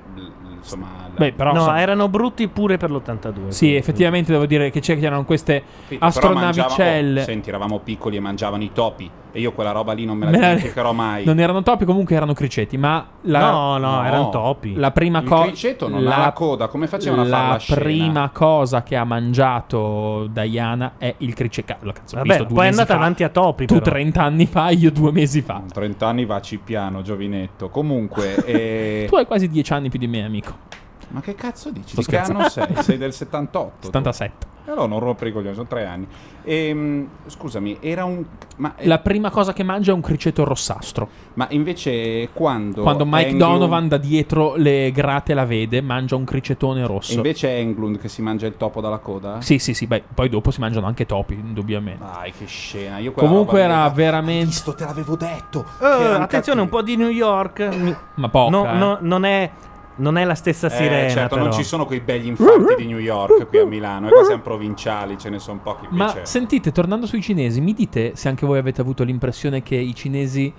[0.58, 1.52] insomma, la- Beh, però...
[1.54, 3.50] no, insomma, erano brutti pure per l'82.
[3.50, 7.22] Sì, effettivamente devo dire che c'erano queste Sì, però mangiava- astronavicelle.
[7.22, 9.10] oh, senti, eravamo piccoli e mangiavano i topi.
[9.32, 11.26] E io quella roba lì non me la Me la- dimenticherò mai.
[11.26, 14.74] Non erano topi, comunque erano criceti, ma la, No, no, erano topi.
[14.76, 15.44] La prima Il cosa.
[15.48, 17.80] criceto non ha la coda, come facevano a fare la La scena?
[17.82, 21.86] prima cosa che ha mangiato Diana è il cricecato.
[21.86, 23.00] La cazzo, Vabbè, visto poi è andata fa.
[23.00, 23.66] avanti a topi.
[23.66, 23.86] Tu però.
[23.86, 25.62] 30 anni fa, io due mesi fa.
[25.72, 27.70] 30 anni va piano, giovinetto.
[27.70, 30.86] Comunque, eh, Tu hai quasi 10 anni più di me, amico.
[31.10, 31.90] Ma che cazzo dici?
[31.92, 32.68] Sto Di che anno sei?
[32.82, 33.72] Sei del 78.
[33.80, 33.86] tu.
[33.88, 34.56] 77.
[34.68, 36.06] Allora non rompere i coglioni, sono tre anni.
[36.44, 38.26] Ehm, scusami, era un...
[38.58, 41.08] Ma, eh, La prima cosa che mangia è un criceto rossastro.
[41.36, 42.82] ma invece quando...
[42.82, 47.14] Quando Mike Englund- Donovan da dietro le grate la vede, mangia un cricetone rosso.
[47.14, 49.40] Invece è Englund che si mangia il topo dalla coda?
[49.40, 52.04] Sì, sì, sì, beh, poi dopo si mangiano anche topi, indubbiamente.
[52.04, 52.98] Dai, che scena.
[53.14, 54.48] Comunque era veramente.
[54.48, 55.64] Visto, te l'avevo detto.
[55.80, 57.96] Erano attenzione, un po' di New York.
[58.16, 58.78] Ma poca, No, eh.
[58.78, 59.50] no, non, è,
[59.98, 61.10] non è la stessa Eh, sirena.
[61.10, 61.58] certo, non però.
[61.58, 64.08] ci sono quei begli infarti di New York qui a Milano.
[64.08, 65.88] E qua siamo provinciali, ce ne sono pochi.
[65.88, 66.26] Qui Ma c'è.
[66.26, 70.54] sentite, tornando sui cinesi, mi dite se anche voi avete avuto l'impressione che i cinesi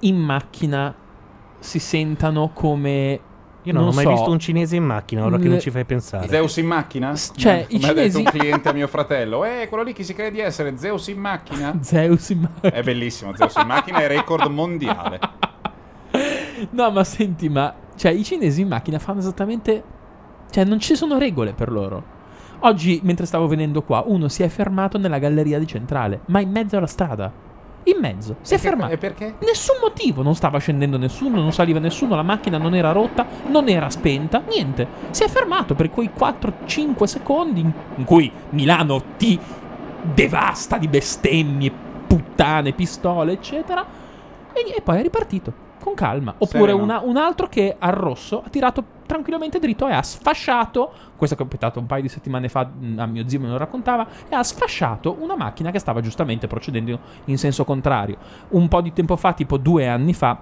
[0.00, 0.94] in macchina
[1.58, 3.20] si sentano come.
[3.66, 5.86] Io non, ho mai so, visto un cinese in macchina, ora che non ci fai
[5.86, 6.28] pensare.
[6.28, 7.14] Zeus in macchina?
[7.34, 9.42] cioè, i Come ha detto cinesi- un cliente a mio fratello.
[9.46, 11.74] Eh, quello lì chi si crede di essere Zeus in macchina?
[11.80, 12.72] Zeus in macchina.
[12.74, 15.18] È bellissimo, Zeus in macchina è record mondiale.
[16.70, 17.74] No, ma senti, ma.
[17.96, 19.82] Cioè, i cinesi in macchina fanno esattamente.
[20.50, 22.12] Cioè, non ci sono regole per loro.
[22.60, 26.50] Oggi, mentre stavo venendo qua, uno si è fermato nella galleria di centrale, ma in
[26.50, 27.30] mezzo alla strada.
[27.86, 28.36] In mezzo.
[28.40, 28.92] Si è che- fermato.
[28.92, 29.34] E perché?
[29.40, 33.68] Nessun motivo, non stava scendendo nessuno, non saliva nessuno, la macchina non era rotta, non
[33.68, 34.86] era spenta, niente.
[35.10, 39.38] Si è fermato per quei 4-5 secondi in, in cui Milano ti
[40.02, 41.70] devasta di bestemmie,
[42.06, 43.84] puttane, pistole, eccetera,
[44.52, 45.52] e, e poi è ripartito.
[45.84, 46.34] Con calma.
[46.38, 46.82] Oppure Sereno.
[46.82, 50.90] una- un altro che al rosso ha tirato tranquillamente dritto e ha sfasciato.
[51.14, 54.06] Questo è capitato un paio di settimane fa mh, a mio zio me lo raccontava.
[54.28, 58.16] E ha sfasciato una macchina che stava giustamente procedendo in senso contrario.
[58.50, 60.38] Un po' di tempo fa, tipo due anni fa,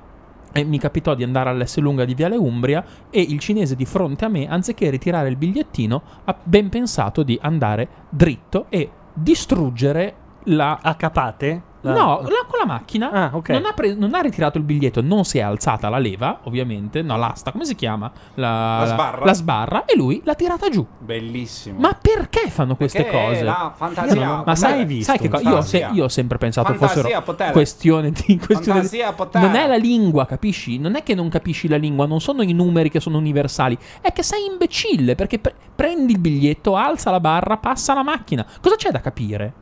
[0.53, 4.25] eh, mi capitò di andare all'S lunga di Viale Umbria e il cinese di fronte
[4.25, 10.15] a me, anziché ritirare il bigliettino, ha ben pensato di andare dritto e distruggere
[10.45, 10.79] la.
[10.81, 11.63] A capate?
[11.85, 13.49] La- No, la- con la macchina Ah, ok.
[13.51, 17.03] non, ha pre- non ha ritirato il biglietto, non si è alzata la leva, ovviamente,
[17.03, 18.11] no, l'asta, come si chiama?
[18.35, 19.25] La, La sbarra?
[19.25, 20.87] la sbarra, e lui l'ha tirata giù.
[20.99, 21.79] Bellissimo.
[21.81, 23.43] Ma perché fanno queste Perché è cose?
[23.43, 25.03] la fantasia Io non- a ma sai, potere.
[25.03, 25.49] sai che cosa?
[25.49, 27.53] Io, ho se- io ho sempre pensato Fantasia fossero potere.
[27.53, 29.47] questione di questione di- Fantasia a potere.
[29.47, 30.79] Non è la lingua, capisci?
[30.79, 34.13] Non è che non capisci la lingua, non sono i numeri che sono universali, è
[34.13, 38.47] che sei imbecille perché pre- prendi il biglietto, alza la barra, passa la macchina.
[38.61, 39.53] Cosa c'è da capire?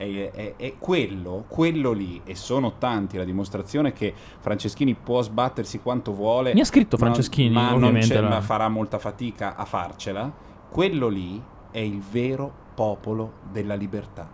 [0.00, 5.78] È, è- è quello, quello lì, e sono tanti la dimostrazione che Franceschini può sbattersi
[5.80, 6.54] quanto vuole.
[6.54, 10.32] Mi ha scritto ma- Franceschini, ma, non c'è- la- ma farà molta fatica a farcela.
[10.70, 14.26] Quello lì è il vero popolo della libertà.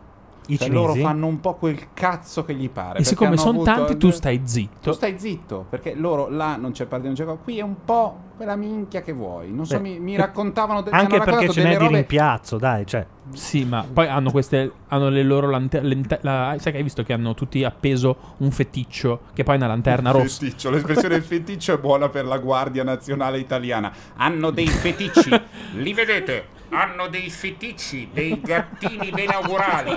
[0.47, 3.01] I Cioè, loro fanno un po' quel cazzo che gli pare.
[3.01, 4.91] E siccome sono avuto- tanti, tu stai zitto.
[4.91, 7.41] Tu stai zitto, perché loro là non c'è partito, non c'è cosa.
[7.43, 9.51] Qui è un po' quella minchia che vuoi.
[9.51, 13.05] Non so, Beh, mi, mi raccontavano de- Anche perché ce n'è di rimpiazzo, dai, cioè.
[13.33, 14.71] Sì, ma poi hanno queste.
[14.89, 16.05] Hanno le loro lanterne.
[16.21, 20.11] sai che hai visto che hanno tutti appeso un feticcio, che poi è una lanterna
[20.11, 20.45] rossa.
[20.45, 23.93] feticcio, l'espressione feticcio è buona per la Guardia Nazionale Italiana.
[24.17, 25.31] Hanno dei feticci,
[25.75, 26.55] li vedete?
[26.69, 29.97] Hanno dei feticci, dei gattini benaugurali.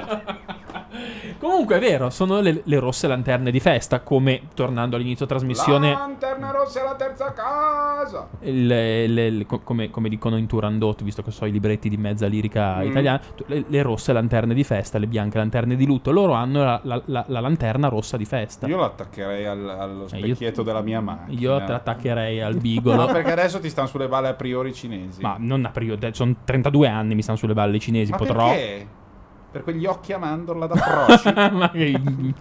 [1.37, 5.91] Comunque è vero, sono le, le rosse lanterne di festa, come tornando all'inizio trasmissione.
[5.91, 8.28] Lanterna rossa è la terza casa.
[8.41, 12.27] Le- le- co- come, come dicono in Turandot, visto che so i libretti di mezza
[12.27, 12.89] lirica Mm.
[12.89, 16.79] italiana, le, le rosse lanterne di festa, le bianche lanterne di lutto, loro hanno la,
[16.83, 18.67] la- la- la lanterna rossa di festa.
[18.67, 21.39] Io lo attaccherei al- allo Eh, io- specchietto della mia macchina.
[21.39, 23.05] Io l'attaccherei al bigolo.
[23.05, 25.21] No, perché adesso ti stanno sulle balle a priori cinesi.
[25.21, 28.49] Ma non a priori, sono 32 anni, mi stanno sulle balle cinesi, Ma potrò...
[28.49, 28.87] perché?
[29.51, 31.33] Per quegli occhi a mandorla da proci.
[31.55, 32.33] Ma che im-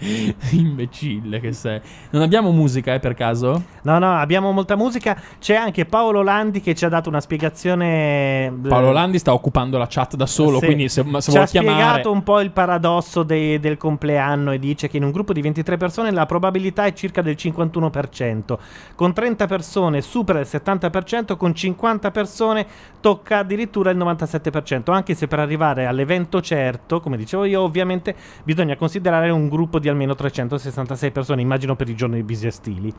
[0.51, 1.81] imbecille che sei.
[2.11, 3.63] Non abbiamo musica, eh, per caso?
[3.83, 5.19] No, no, abbiamo molta musica.
[5.39, 8.45] C'è anche Paolo Landi che ci ha dato una spiegazione.
[8.47, 10.67] eh, Paolo Landi sta occupando la chat da solo, Sì.
[10.67, 11.83] quindi se, ma se ci vuol ha chiamare...
[11.83, 15.41] spiegato un po' il paradosso dei- del compleanno e dice che in un gruppo di
[15.41, 18.59] 23 persone la probabilità è circa del 51%,
[18.95, 22.67] con 30 persone supera il 70%, con 50 persone
[23.01, 28.15] tocca addirittura il 97%, anche se per arrivare all'evento certo, come dicevo io, ovviamente
[28.45, 32.93] bisogna considerare un gruppo di almeno 366 persone, immagino per i giorni bisestili.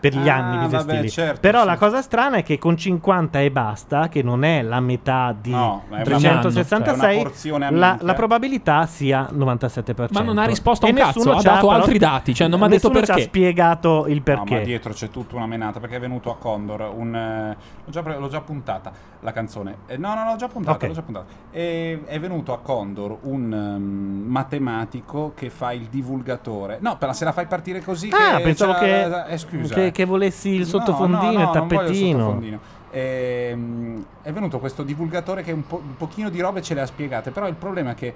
[0.00, 1.10] Per gli Ah, anni bisestili.
[1.10, 1.66] certo, Però sì.
[1.66, 5.50] la cosa strana è che con 50 e basta, che non è la metà di
[5.50, 10.08] No, ma è una- 366, è una porzione a la, la probabilità sia 97%.
[10.12, 12.48] Ma non ha risposto a E un cazzo, nessuno ha dato però- altri dati, cioè
[12.48, 13.22] non mi ha detto nessuno ci perché.
[13.22, 14.54] ha spiegato il No, perché.
[14.54, 18.00] ma dietro c'è tutta una menata perché è venuto a Condor un eh, l'ho, già,
[18.00, 18.90] l'ho già puntata
[19.20, 19.76] la canzone.
[19.86, 20.86] Eh, no, no, l'ho già puntata, Ok.
[20.86, 21.26] l'ho già puntata.
[21.50, 26.78] E- è venuto a Condor un ehm, matematico che fa il divulgatore.
[26.80, 29.74] No, però se la fai partire così Ah, che pensavo c'è- che, eh, scusa.
[29.74, 32.18] che, che volessi il No, sottofondino, no, no, il non voglio il tappetino.
[32.18, 32.60] sottofondino.
[32.92, 36.86] Ehm, è venuto questo divulgatore che un, po- un pochino di robe ce le ha
[36.86, 38.14] spiegate, però il problema è che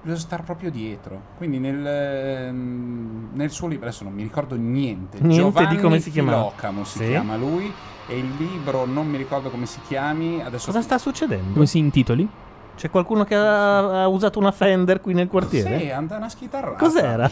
[0.00, 1.20] bisogna stare proprio dietro.
[1.36, 6.00] Quindi nel, ehm, nel suo libro, adesso non mi ricordo niente, Niente Giovanni di come
[6.00, 6.38] si chiamava.
[6.44, 7.08] Filocamo si Sì.
[7.08, 7.74] chiama lui,
[8.06, 10.42] e il libro non mi ricordo come si chiami.
[10.42, 11.52] Adesso Cosa sta succedendo?
[11.52, 12.28] Come si intitoli?
[12.74, 15.80] C'è qualcuno che ha, ha usato una Fender qui nel quartiere?
[15.80, 16.76] Sì, anda una schitarrata.
[16.76, 17.28] Cos'era?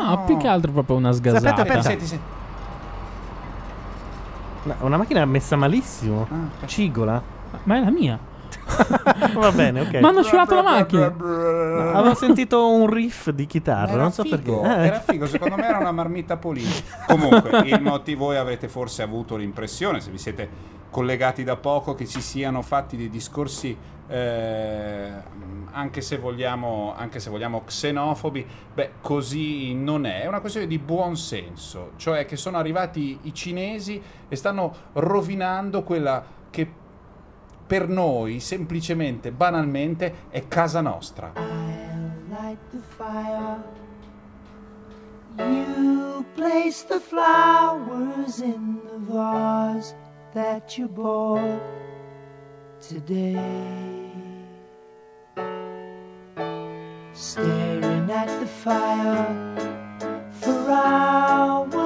[0.00, 1.48] No, più che altro proprio una sgasata.
[1.48, 1.82] Aspetta, aspetta.
[1.82, 2.24] Senti, senti.
[4.80, 6.26] Una macchina messa malissimo.
[6.30, 7.22] Ah, Cigola.
[7.64, 8.18] Ma è la mia.
[9.34, 9.94] Va bene, ok.
[10.00, 11.08] Ma hanno sciolato la macchina.
[11.08, 14.82] No, avevo sentito un riff di chitarra, non so figo, perché.
[14.82, 14.86] Eh.
[14.86, 16.72] Era figo, secondo me era una marmitta Polini.
[17.06, 20.48] Comunque, il motivo voi avete forse avuto l'impressione, se vi siete
[20.90, 23.76] collegati da poco, che ci siano fatti dei discorsi,
[24.12, 25.10] eh,
[25.70, 28.46] anche, se vogliamo, anche se vogliamo xenofobi.
[28.74, 30.22] Beh, così non è.
[30.22, 35.82] È una questione di buon senso, cioè che sono arrivati i cinesi e stanno rovinando
[35.82, 36.70] quella che
[37.66, 41.32] per noi, semplicemente, banalmente, è casa nostra.
[45.38, 49.94] You place the flowers in the vase
[50.34, 51.58] that you bought
[52.78, 54.01] today.
[57.14, 59.36] Staring at the fire
[60.40, 61.81] for hours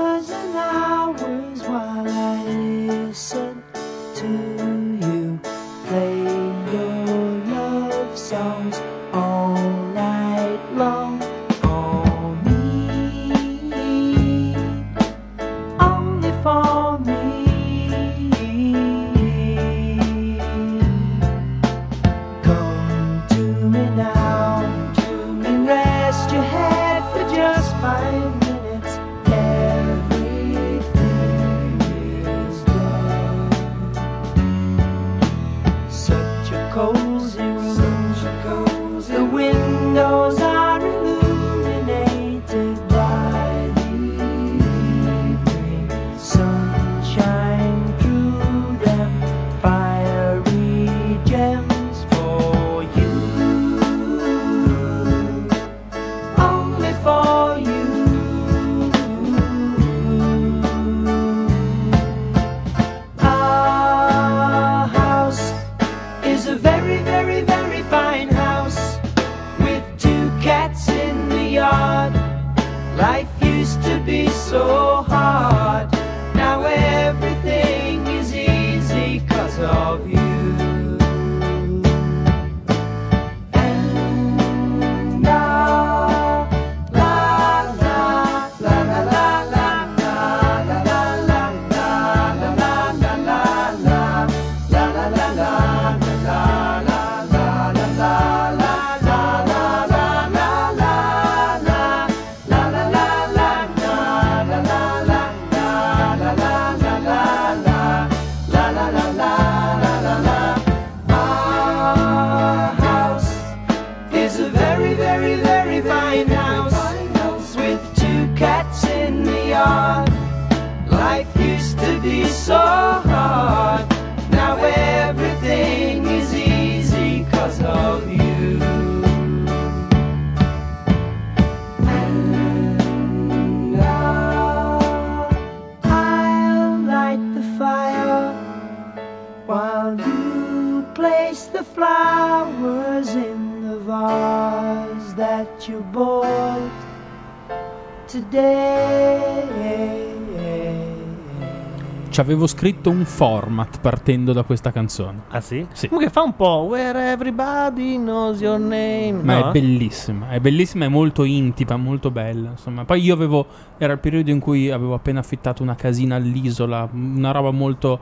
[152.09, 155.24] Ci avevo scritto un format partendo da questa canzone.
[155.28, 155.66] Ah sì?
[155.72, 155.88] Sì.
[155.88, 159.20] Comunque fa un po' Where everybody knows your name.
[159.22, 159.48] Ma no?
[159.48, 162.51] è bellissima, è bellissima, è molto intima, molto bella.
[162.51, 163.47] Insomma, poi io avevo.
[163.76, 168.01] Era il periodo in cui avevo appena affittato una casina all'isola, una roba molto.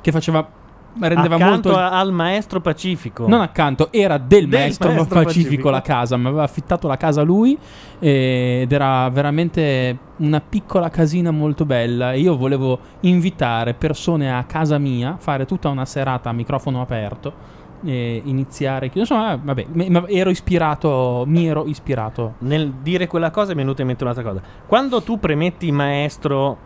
[0.00, 0.57] che faceva.
[1.00, 1.76] Rendeva Accanto molto.
[1.76, 3.28] al maestro Pacifico.
[3.28, 5.70] Non accanto, era del, Del maestro, maestro Pacifico, Pacifico.
[5.70, 7.56] la casa, mi aveva affittato la casa lui
[7.98, 14.42] eh, ed era veramente una piccola casina molto bella e io volevo invitare persone a
[14.44, 19.66] casa mia, fare tutta una serata a microfono aperto e iniziare, insomma, vabbè,
[20.08, 22.34] ero ispirato, mi ero ispirato.
[22.38, 24.42] Nel dire quella cosa mi è venuta in mente un'altra cosa.
[24.66, 26.58] Quando tu premetti maestro,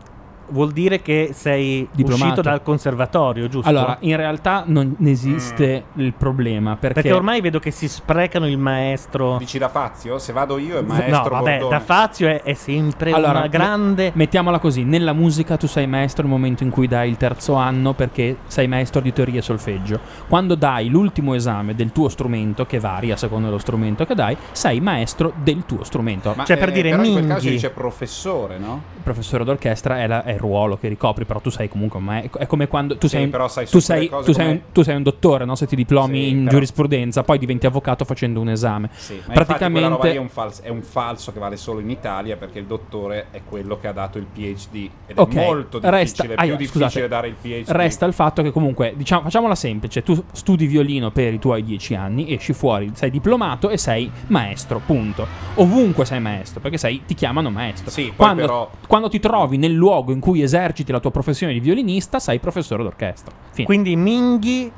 [0.48, 2.24] vuol dire che sei Diplomato.
[2.24, 3.68] uscito dal conservatorio, giusto?
[3.68, 8.58] Allora, in realtà non esiste il problema perché, Perché ormai vedo che si sprecano il
[8.58, 9.36] maestro.
[9.38, 10.18] Dici da Fazio?
[10.18, 11.70] Se vado io è maestro no, vabbè, Bordone.
[11.70, 14.10] da Fazio è, è sempre Allora, una grande.
[14.14, 17.92] Mettiamola così, nella musica tu sei maestro nel momento in cui dai il terzo anno
[17.94, 20.00] perché sei maestro di teoria e solfeggio.
[20.28, 24.36] Quando dai l'ultimo esame del tuo strumento, che varia a seconda dello strumento che dai,
[24.52, 26.32] sei maestro del tuo strumento.
[26.36, 28.82] Ma, Cioè, per eh, dire, però in quel caso dice professore, no?
[28.96, 32.04] Il professore d'orchestra è, la- è il ruolo che ricopri, però tu sei comunque un
[32.04, 32.40] maestro.
[32.40, 34.96] È come quando tu Sì, sei, però sai tu sei, tu sei un, tu sei
[34.96, 35.54] un dottore, no?
[35.54, 38.90] Se ti diplomi Sì, in però- giurisprudenza, poi diventi avvocato facendo un esame.
[38.94, 42.58] Sì, lì è Praticamente un, falso, è un falso che vale solo in Italia perché
[42.58, 46.24] il dottore è quello che ha dato il PhD ed Ok, è molto difficile, resta,
[46.24, 47.70] è ah, più difficile scusate, dare il PhD.
[47.70, 51.94] Resta il fatto che comunque, diciamo, facciamola semplice, tu studi violino per i tuoi dieci
[51.94, 55.26] anni, esci fuori, sei diplomato e sei maestro, punto.
[55.54, 57.90] Ovunque sei maestro, perché sei, ti chiamano maestro.
[57.90, 61.60] Sì, quando, però- quando ti trovi nel luogo in cui eserciti la tua professione di
[61.60, 63.34] violinista, sei professore d'orchestra.
[63.50, 63.66] Fine.
[63.66, 64.72] Quindi Minghi.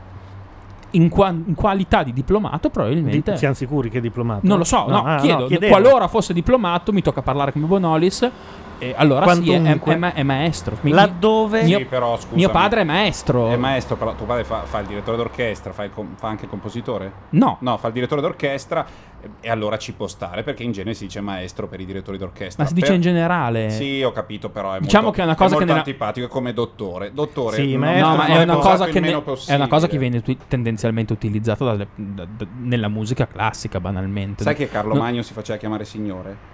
[0.90, 3.32] in, qua- in qualità di diplomato probabilmente...
[3.32, 4.46] Di- siamo sicuri che è diplomato?
[4.46, 5.46] Non lo so, no, ah, chiedo.
[5.46, 5.72] chiedevo.
[5.72, 8.30] qualora fosse diplomato, mi tocca parlare come Bonolis.
[8.78, 10.76] E allora sì, è, è- è ma- è maestro.
[10.80, 12.36] Mi- Laddove- mio, Sì, però, scusami.
[12.36, 13.50] mio padre è maestro.
[13.50, 16.44] È maestro, però tuo padre fa, fa il direttore d'orchestra, fa, il com- fa anche
[16.44, 17.12] il compositore?
[17.30, 17.58] No.
[17.60, 18.84] No, fa il direttore d'orchestra
[19.20, 22.18] e, e allora ci può stare perché in genere si dice maestro per i direttori
[22.18, 22.62] d'orchestra.
[22.62, 23.70] Ma si dice Per- in generale.
[23.70, 26.26] Sì, ho capito, però è Diciamo molto, che è una cosa molto che nella- antipatico
[26.26, 27.12] è come dottore.
[27.12, 30.20] Dottore, Sì, maestro No, ma è una, cosa che ne- è una cosa che viene
[30.20, 34.42] tu- tendenzialmente utilizzata dalle- da- da- nella musica classica, banalmente.
[34.42, 36.52] Sai che Carlo No- Magno si faceva chiamare signore?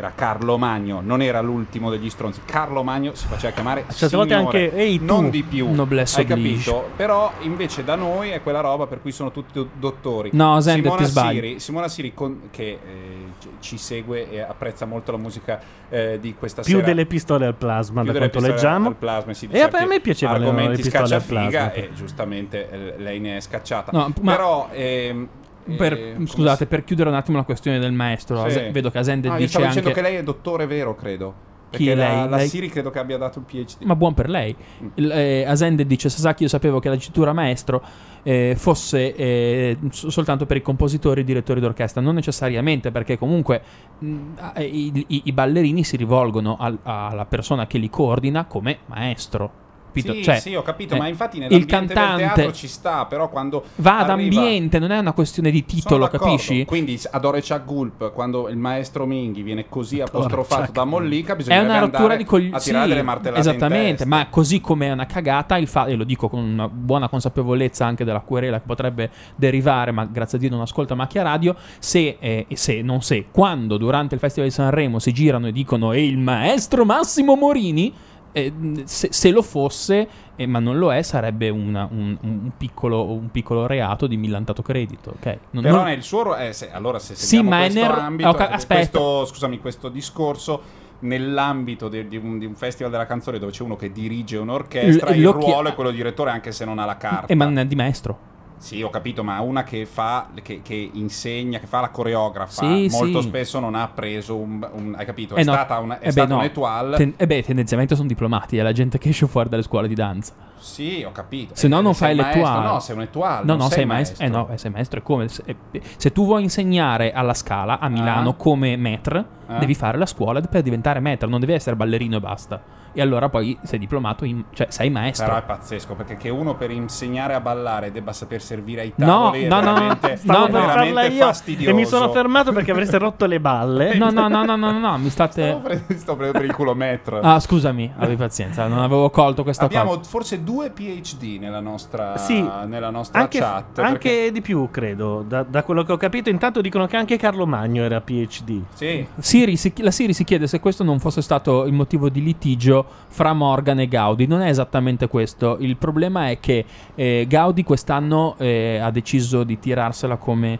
[0.00, 2.40] Era Carlo Magno, non era l'ultimo degli stronzi.
[2.46, 5.04] Carlo Magno si faceva chiamare Certe volte signore, anche, "Ehi, tu".
[5.04, 5.70] non di più.
[5.70, 6.70] Noblesse Hai oblige.
[6.70, 6.90] capito?
[6.96, 10.30] Però invece da noi è quella roba per cui sono tutti do- dottori.
[10.32, 11.34] No, Zender, Simona ti sbagli.
[11.34, 13.24] Siri, Simona Siri con- che eh,
[13.60, 16.86] ci- segue e apprezza molto la musica eh, di questa Più sera.
[16.86, 18.88] delle pistole al plasma, Più da delle quanto pistole leggiamo.
[18.88, 21.72] al plasma, sì, e a me piacevano le argomenti pistole al plasma.
[21.74, 23.90] e giustamente eh, lei ne è scacciata.
[23.92, 25.28] No, ma- Però ehm,
[25.76, 28.68] Per- come scusate, si- per chiudere un attimo la questione del maestro, Sì.
[28.70, 30.00] Vedo che Asende Ah, dice stavo dicendo anche...
[30.00, 31.48] che lei è dottore vero, credo.
[31.70, 32.28] Chi la, lei?
[32.28, 33.84] la Lei- Siri credo che abbia dato il PhD.
[33.84, 34.56] Ma buon per lei.
[34.82, 34.86] Mm.
[34.94, 37.80] Il- eh, Asende dice: Sasaki, io sapevo che la dicitura maestro
[38.24, 42.00] eh, fosse eh, soltanto per i compositori e i direttori d'orchestra.
[42.00, 43.62] Non necessariamente, perché comunque
[44.00, 44.16] mh,
[44.56, 49.52] eh, i, i- i ballerini si rivolgono al- alla persona che li coordina come maestro.
[49.90, 50.12] Capito?
[50.12, 53.98] Sì, Cioè, sì, ho capito, eh, ma infatti del cantante ci sta, però quando va
[53.98, 56.64] ad arriva- ambiente, non è una questione di titolo, capisci?
[56.64, 61.36] Quindi ad Orecek Gulp, quando il maestro Minghi viene così apostrofato Orecek da Mollica, È
[61.36, 62.54] bisogna una rottura di coglioni.
[62.54, 66.04] a tirare delle martellate Esattamente, ma così come è una cagata, il fa- e lo
[66.04, 70.50] dico con una buona consapevolezza anche della querela che potrebbe derivare, ma grazie a Dio
[70.50, 74.98] non ascolta Macchia Radio, se, eh, se, non se, quando durante il Festival di Sanremo
[75.00, 77.92] si girano e dicono e il maestro Massimo Morini,
[78.32, 78.52] eh,
[78.84, 83.30] se, se lo fosse, eh, ma non lo è, sarebbe una- un, un piccolo, un
[83.30, 85.10] piccolo reato di millantato credito.
[85.16, 85.38] ok?
[85.50, 87.90] Non- Però non- nel suo eh, se- allora se Sì, seguiamo ma è questo nel-
[87.98, 90.62] ambito, oh, ca- questo, scusami, questo discorso
[91.00, 95.10] nell'ambito de- di, un, di un festival della canzone dove c'è uno che dirige un'orchestra,
[95.10, 97.26] L- il lo chi- ruolo è quello di direttore anche se non ha la carta.
[97.32, 98.28] eh, ma non è di maestro.
[98.62, 102.88] Sì, ho capito, ma una che fa, che, che insegna, che fa la coreografa, Sì,
[102.90, 103.28] molto sì.
[103.28, 105.34] spesso non ha preso un, un- hai capito?
[105.34, 106.40] È Eh no, stata, una, è eh beh, stata no.
[106.40, 106.96] un'étoile.
[106.98, 109.94] Ten- eh beh, tendenzialmente sono diplomati, è la gente che esce fuori dalle scuole di
[109.94, 110.34] danza.
[110.58, 111.54] Sì, ho capito.
[111.54, 112.66] Se no Eh, non fai maestro, l'etuale.
[112.68, 113.46] No, sei un etuale.
[113.46, 114.24] No, no, sei, sei maestro.
[114.26, 117.78] Eh no, eh, sei maestro è come se, eh, se tu vuoi insegnare alla Scala
[117.78, 118.34] a Milano Ah.
[118.34, 119.56] come maître, Ah.
[119.58, 122.60] devi fare la scuola per diventare maître, non devi essere ballerino e basta.
[122.92, 125.26] E allora poi sei diplomato, in- cioè sei maestro.
[125.26, 129.06] Però è pazzesco perché che uno per insegnare a ballare debba saper servire ai No,
[129.06, 131.70] tavoli no, è no, veramente, no, farla veramente io fastidioso.
[131.70, 133.94] e mi sono fermato perché avreste rotto le balle.
[133.96, 135.58] No, no, no, no, no, no, no, mi state...
[135.62, 137.20] Pre- sto prendendo per il culo metro.
[137.20, 140.08] Ah, scusami, abbi pazienza, non avevo colto questa Abbiamo cosa.
[140.08, 143.78] forse due PhD nella nostra, Sì, nella nostra Anche, chat.
[143.78, 145.24] anche perché- di più, credo.
[145.26, 148.62] Da, da quello che ho capito, intanto dicono che anche Carlo Magno era PhD.
[148.74, 149.06] Sì.
[149.18, 152.79] Siri si- la Siri si chiede se questo non fosse stato il motivo di litigio
[153.08, 154.26] fra Morgan e Gaudi.
[154.26, 155.56] Non è esattamente questo.
[155.60, 160.58] Il problema è che eh, Gaudi quest'anno eh, ha deciso di tirarsela come.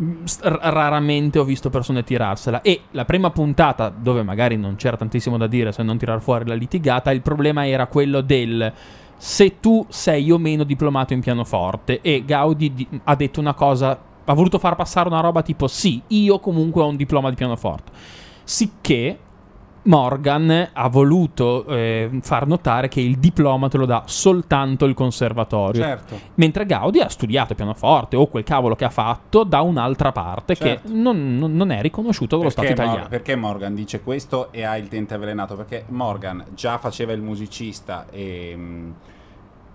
[0.00, 2.62] mm, Raramente ho visto persone tirarsela.
[2.62, 6.46] E la prima puntata, dove magari non c'era tantissimo da dire se non tirar fuori
[6.46, 8.72] la litigata, il problema era quello del
[9.18, 12.00] se tu sei o meno diplomato in pianoforte.
[12.02, 13.98] E Gaudi di- ha detto una cosa.
[14.28, 17.92] Ha voluto far passare una roba tipo: sì, io comunque ho un diploma di pianoforte.
[18.44, 19.18] Sicché
[19.86, 25.82] Morgan ha voluto eh, far notare che il diploma te lo dà soltanto il conservatorio.
[25.82, 26.20] Certo.
[26.34, 30.88] Mentre Gaudi ha studiato pianoforte o quel cavolo che ha fatto da un'altra parte Certo.
[30.88, 33.10] che non, non- è riconosciuto dallo Stato Perché, Mor- italiano.
[33.16, 35.56] perché Morgan dice questo e ha il dente avvelenato?
[35.56, 38.90] Perché Morgan già faceva il musicista e, mm,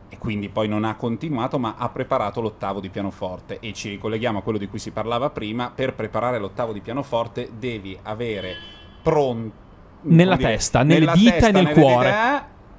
[0.09, 3.59] e quindi poi non ha continuato, ma ha preparato l'ottavo di pianoforte.
[3.59, 5.71] E ci ricolleghiamo a quello di cui si parlava prima.
[5.73, 8.55] Per preparare l'ottavo di pianoforte devi avere
[9.01, 9.60] pronto
[10.03, 12.13] Nella testa, nelle dita e nel cuore.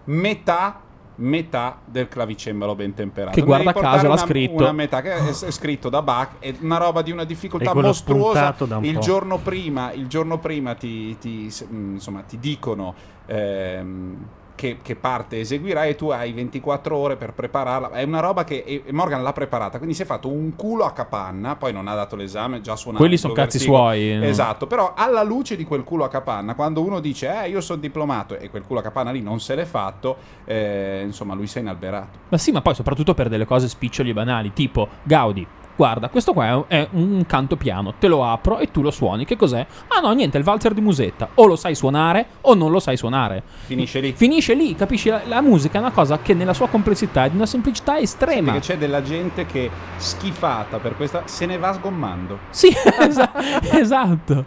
[0.05, 0.81] metà
[1.15, 4.63] metà del clavicembalo ben temperato Che guarda caso l'ha una- scritto.
[4.63, 8.55] una metà che è, è scritto da Bach è una roba di una difficoltà mostruosa
[8.81, 12.95] il giorno prima il giorno prima ti, ti- mh, insomma, ti dicono
[13.27, 14.17] ehm,
[14.63, 18.85] che, che parte eseguirai e tu hai 24 ore per prepararla è una roba che
[18.93, 22.15] Morgan l'ha preparata quindi si è fatto un culo a capanna poi non ha dato
[22.15, 24.23] l'esame già suonato Quelli sono cazzi suoi, no?
[24.25, 27.81] esatto però alla luce di quel culo a capanna quando uno dice eh io sono
[27.81, 31.59] diplomato e quel culo a capanna lì non se l'è fatto eh, insomma lui si
[31.59, 35.47] è inalberato Ma sì, ma poi soprattutto per delle cose spiccioli e banali, tipo Gaudi.
[35.75, 39.25] Guarda, questo qua è un- canto piano, te lo apro e tu lo suoni.
[39.25, 39.67] Che cos'è?
[39.89, 41.31] Ah no, niente, è il valzer di musetta.
[41.35, 43.43] O lo sai suonare o non lo sai suonare.
[43.65, 45.09] finisce lì Finisce lì, capisci?
[45.09, 48.53] La, la musica è una cosa che nella sua complessità è di una semplicità estrema.
[48.53, 52.39] Perché c'è della gente che schifata per questa se ne va sgommando.
[52.51, 52.69] Sì,
[53.01, 53.33] esa-
[53.73, 54.45] esatto.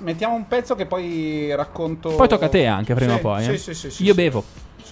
[0.00, 2.10] Mettiamo un pezzo che poi racconto.
[2.14, 3.58] Poi tocca a te anche, prima Sì, o poi, Sì, eh.
[3.58, 4.42] sì, sì, sì, Io bevo.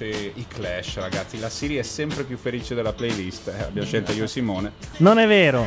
[0.00, 1.38] Sì, i Clash, ragazzi.
[1.38, 3.48] La Siri è sempre più felice della playlist.
[3.48, 4.72] eh, abbiamo scelto io e Simone.
[4.96, 5.66] Non è vero.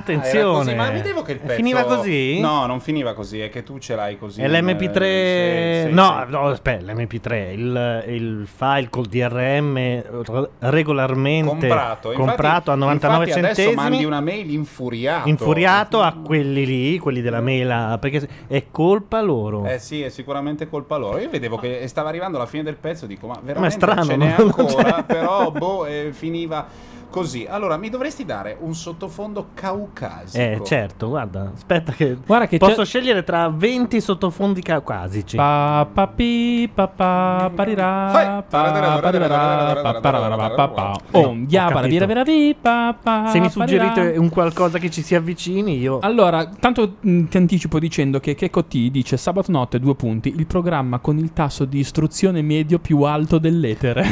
[0.00, 0.38] Attenzione.
[0.40, 2.40] era così, ma vedevo che il pezzo Finiva così?
[2.40, 4.40] No, non finiva così, è che tu ce l'hai così.
[4.42, 6.30] E l'MP3 Eh, sì, sì, no, sì.
[6.32, 13.24] no, aspetta, l'MP3, il, il file col DRM re- regolarmente comprato, Infatti- comprato a 99
[13.24, 13.90] infatti adesso centesimi.
[13.90, 15.28] mandi una mail infuriato.
[15.28, 19.66] infuriato a quelli lì, quelli della mela, perché è colpa loro.
[19.66, 21.18] Eh sì, è sicuramente colpa loro.
[21.18, 24.34] Io vedevo che stava arrivando alla fine del pezzo, dico, ma veramente strano, ce n'è
[24.36, 26.66] ancora, però boh, eh, finiva
[27.10, 27.46] così.
[27.48, 30.38] Allora, mi dovresti dare un sottofondo caucasico.
[30.42, 35.36] Eh, certo, guarda, aspetta che, Guarda che posso c'è- scegliere tra 20 sottofondi caucasici.
[35.36, 41.00] Pa, pa, pi, pa, pa, parirà, pa, parirà, pa, pararà, pa, pa.
[41.12, 41.88] Oh, ya, Ho para, capito.
[41.88, 45.98] vira, vira, vi, pa, pa, Se mi suggerite un qualcosa che ci si avvicini, io
[46.00, 50.46] Allora, tanto mh, ti anticipo dicendo che Checco T dice sabato notte due punti, il
[50.46, 54.04] programma con il tasso di istruzione medio più alto dell'etere.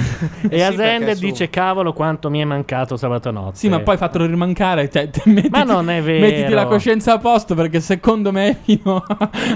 [0.49, 3.57] E Asende dice cavolo quanto mi è mancato sabato notte.
[3.57, 4.89] Sì, ma poi fatelo rimancare.
[4.89, 6.27] Cioè, te- mettiti, Ma non è vero.
[6.27, 9.05] Mettiti la coscienza a posto perché secondo me fino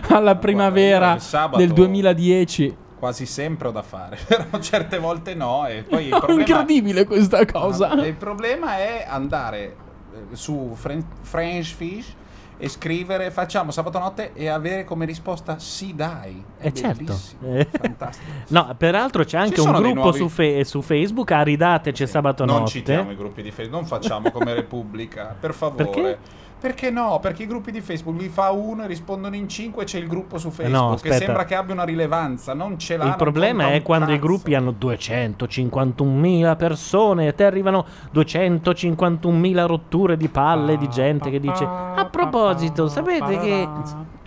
[0.08, 2.76] alla primavera sabato- del 2010.
[2.98, 5.66] Quasi sempre ho da fare, però certe volte no.
[5.66, 7.92] E poi problema, incredibile questa cosa.
[8.04, 9.76] Il problema è andare
[10.14, 12.14] eh, su Fren- French Fish
[12.62, 16.40] e scrivere facciamo sabato notte e avere come risposta sì dai.
[16.56, 17.18] È Eh certo.
[17.44, 17.66] Eh.
[17.70, 18.30] fantastico.
[18.52, 22.58] No, peraltro c'è anche Ci un gruppo nuovi- su, fe- su Facebook, Aridateci sabato Non
[22.60, 22.70] notte.
[22.70, 25.84] citiamo i gruppi di Facebook, non facciamo come Repubblica, per favore.
[25.84, 26.18] Perché?
[26.62, 27.18] Perché no?
[27.20, 30.06] Perché i gruppi di Facebook li fa uno e rispondono in cinque e c'è il
[30.06, 31.24] gruppo su Eh no, Facebook che aspetta.
[31.24, 33.06] sembra che abbia una rilevanza, non ce l'ha.
[33.06, 34.26] Il problema è quando i cazzo.
[34.26, 37.84] gruppi hanno 251.000 persone e te arrivano
[38.14, 43.68] 251.000 rotture di palle di gente che dice a proposito, sapete che...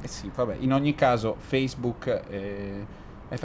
[0.02, 2.86] Eh sì, vabbè, in ogni caso Facebook eh,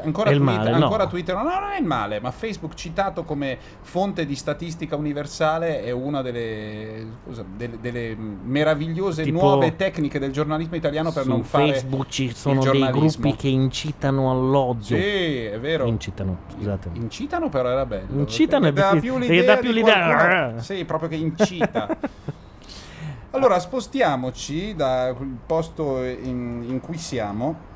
[0.02, 0.84] ancora, È il Twitter, male, no.
[0.84, 4.96] ancora Twitter no, no, non è il male, ma Facebook citato come fonte di statistica
[4.96, 11.26] universale è una delle, scusa, delle, delle meravigliose Tipo- nuove tecniche del giornalismo italiano per
[11.26, 14.96] non fare Facebook ci sono dei gruppi che incitano all'odio.
[14.96, 15.86] Sì, è vero.
[15.86, 16.90] Incitano, scusate.
[16.94, 18.18] Incitano però era bello.
[18.20, 21.88] Incitano è dà più- l'idea dà più l'idea- Sì, proprio che incita.
[23.32, 25.14] allora, spostiamoci dal
[25.46, 27.68] posto in, in cui siamo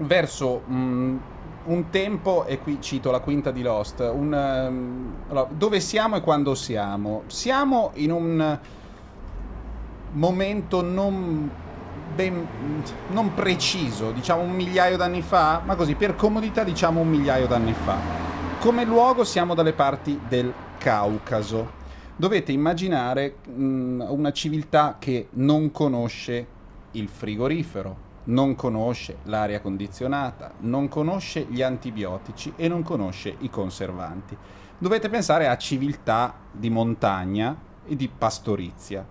[0.00, 1.16] verso mm,
[1.64, 4.32] un tempo, e qui cito la quinta di Lost, un,
[5.28, 7.22] allora, dove siamo e quando siamo.
[7.26, 8.58] Siamo in un
[10.12, 11.50] momento non
[12.14, 12.46] ben
[13.10, 17.72] non preciso, diciamo un migliaio d'anni fa, ma così per comodità diciamo un migliaio d'anni
[17.72, 17.96] fa.
[18.58, 21.78] Come luogo siamo dalle parti del Caucaso.
[22.16, 26.46] Dovete immaginare mh, una civiltà che non conosce
[26.92, 34.36] il frigorifero, non conosce l'aria condizionata, non conosce gli antibiotici e non conosce i conservanti.
[34.78, 39.06] Dovete pensare a civiltà di montagna e di pastorizia.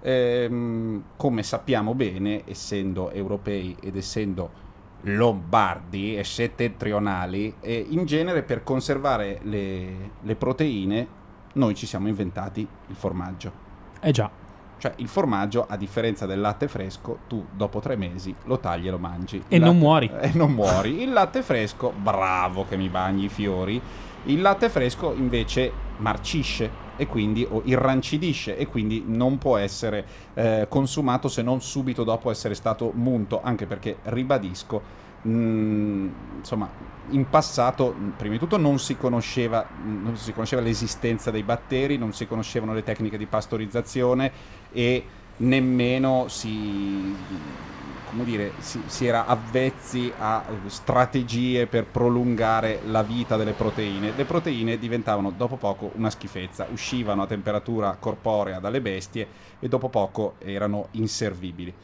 [0.00, 4.66] Ehm, come sappiamo bene, essendo europei ed essendo
[5.02, 11.16] lombardi e settentrionali, e in genere per conservare le, le proteine
[11.54, 13.66] noi ci siamo inventati il formaggio.
[14.00, 14.47] Eh già.
[14.78, 18.90] Cioè il formaggio, a differenza del latte fresco, tu dopo tre mesi lo tagli e
[18.90, 19.42] lo mangi.
[19.48, 20.10] E Il non latte- muori.
[20.20, 21.02] E non muori.
[21.02, 23.80] Il latte fresco, bravo che mi bagni i fiori.
[24.24, 30.66] Il latte fresco invece marcisce e quindi o irrancidisce e quindi non può essere eh,
[30.68, 34.82] consumato se non subito dopo essere stato munto, anche perché ribadisco,
[35.22, 36.08] mh,
[36.38, 36.68] insomma,
[37.10, 41.42] in passato mh, prima di tutto non si conosceva mh, non si conosceva l'esistenza dei
[41.44, 44.30] batteri, non si conoscevano le tecniche di pastorizzazione
[44.70, 47.66] e nemmeno si
[48.08, 54.12] come dire, si, si era avvezzi a strategie per prolungare la vita delle proteine.
[54.12, 59.90] Le proteine diventavano dopo poco una schifezza, uscivano a temperatura corporea dalle bestie e dopo
[59.90, 61.74] poco erano inservibili.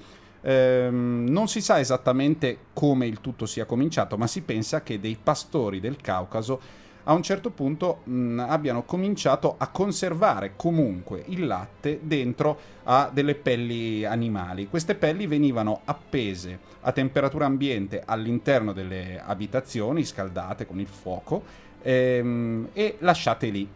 [0.41, 5.19] Ehm, non si sa esattamente come il tutto sia cominciato, ma si pensa che dei
[5.23, 6.61] pastori del Caucaso
[7.05, 13.35] a un certo punto mh, abbiano cominciato a conservare comunque il latte dentro a delle
[13.35, 14.69] pelli animali.
[14.69, 21.43] Queste pelli venivano appese a temperatura ambiente all'interno delle abitazioni, scaldate con il fuoco,
[21.83, 23.69] ehm, e lasciate lì.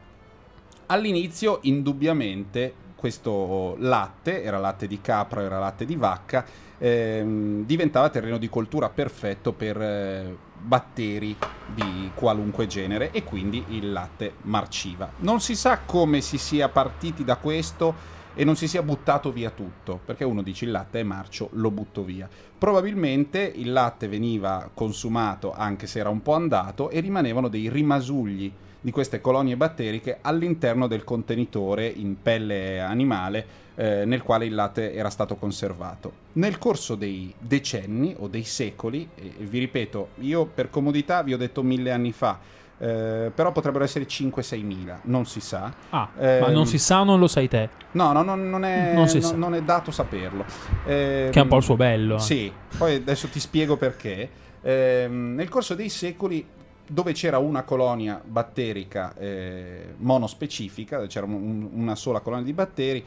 [0.86, 6.44] All'inizio, indubbiamente, questo latte, era latte di capra, era latte di vacca,
[6.78, 13.92] ehm, diventava terreno di coltura perfetto per eh, batteri di qualunque genere e quindi il
[13.92, 15.12] latte marciva.
[15.18, 17.96] Non si sa come si sia partiti da questo
[18.32, 21.70] e non si sia buttato via tutto, perché uno dice il latte è marcio, lo
[21.70, 22.28] butto via.
[22.56, 28.54] Probabilmente il latte veniva consumato anche se era un po' andato e rimanevano dei rimasugli
[28.80, 34.92] di queste colonie batteriche all'interno del contenitore in pelle animale eh, nel quale il latte
[34.94, 36.12] era stato conservato.
[36.34, 41.36] Nel corso dei decenni o dei secoli, e vi ripeto, io per comodità vi ho
[41.36, 42.38] detto mille anni fa,
[42.80, 45.72] eh, però potrebbero essere 5-6 mila, non si sa.
[45.90, 47.68] Ah, Ehm, ma non si sa o non lo sai te?
[47.92, 50.44] No, no, no, non, è, Non no- non è dato saperlo.
[50.86, 52.16] Ehm, Che è un po' il suo bello.
[52.16, 52.20] eh.
[52.20, 54.28] Sì, poi adesso ti spiego perché.
[54.62, 56.44] Ehm, nel corso dei secoli,
[56.88, 63.04] dove c'era una colonia batterica eh, monospecifica, c'era un- un- una sola colonia di batteri,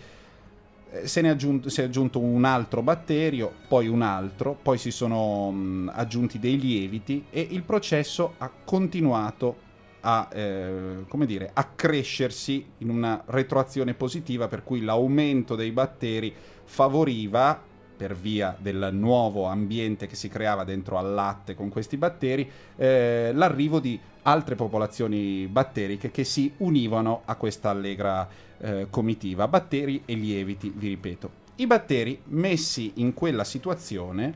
[0.92, 4.78] eh, se ne è aggiunto, si è aggiunto un altro batterio, poi un altro, poi
[4.78, 9.70] si sono mh, aggiunti dei lieviti e il processo ha continuato
[10.02, 16.34] a, eh, come dire, a crescersi in una retroazione positiva per cui l'aumento dei batteri
[16.64, 17.70] favoriva
[18.02, 23.30] per via del nuovo ambiente che si creava dentro al latte con questi batteri, eh,
[23.32, 29.48] l'arrivo di altre popolazioni batteriche che si univano a questa allegra eh, comitiva.
[29.48, 31.30] Batteri e lieviti, vi ripeto.
[31.58, 34.34] I batteri messi in quella situazione,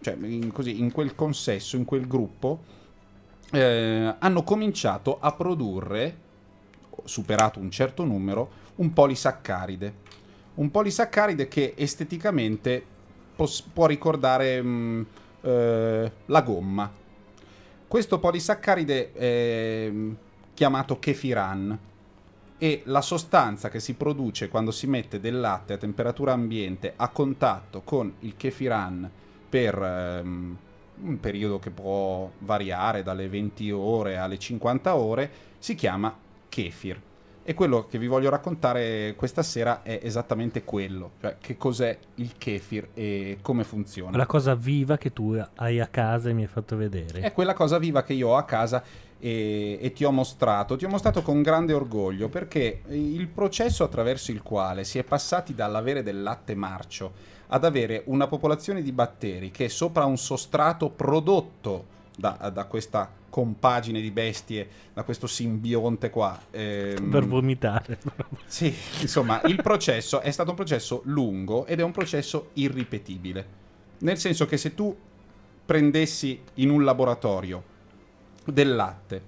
[0.00, 2.64] cioè in, così, in quel consesso, in quel gruppo,
[3.52, 6.16] eh, hanno cominciato a produrre,
[7.04, 10.02] superato un certo numero, un polisaccaride.
[10.54, 12.86] Un polisaccaride che esteticamente
[13.34, 15.02] pos- può ricordare mm,
[15.42, 16.90] eh, la gomma.
[17.86, 20.12] Questo polisaccaride è mm,
[20.54, 21.78] chiamato kefiran
[22.58, 27.08] e la sostanza che si produce quando si mette del latte a temperatura ambiente a
[27.08, 29.10] contatto con il kefiran
[29.48, 30.56] per ehm,
[31.02, 36.16] un periodo che può variare dalle 20 ore alle 50 ore si chiama
[36.48, 37.00] kefir.
[37.46, 42.32] E quello che vi voglio raccontare questa sera è esattamente quello, cioè che cos'è il
[42.38, 44.16] kefir e come funziona.
[44.16, 47.20] La cosa viva che tu hai a casa e mi hai fatto vedere.
[47.20, 48.82] È quella cosa viva che io ho a casa
[49.18, 50.76] e, e ti ho mostrato.
[50.76, 55.54] Ti ho mostrato con grande orgoglio perché il processo attraverso il quale si è passati
[55.54, 57.12] dall'avere del latte marcio
[57.48, 64.00] ad avere una popolazione di batteri che sopra un sostrato prodotto da, da questa compagine
[64.00, 66.40] di bestie, da questo simbionte qua.
[66.52, 67.98] ehm, Per vomitare.
[68.46, 73.44] sì, insomma, il processo è stato un processo lungo ed è un processo irripetibile.
[73.98, 74.96] Nel senso che se tu
[75.66, 77.60] prendessi in un laboratorio
[78.44, 79.22] del latte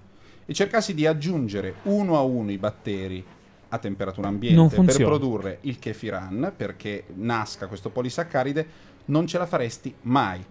[0.46, 3.24] e cercassi di aggiungere uno a uno i batteri
[3.70, 8.68] a temperatura ambiente per produrre il kefiran, perché nasca questo polisaccaride,
[9.06, 10.44] non ce la faresti mai.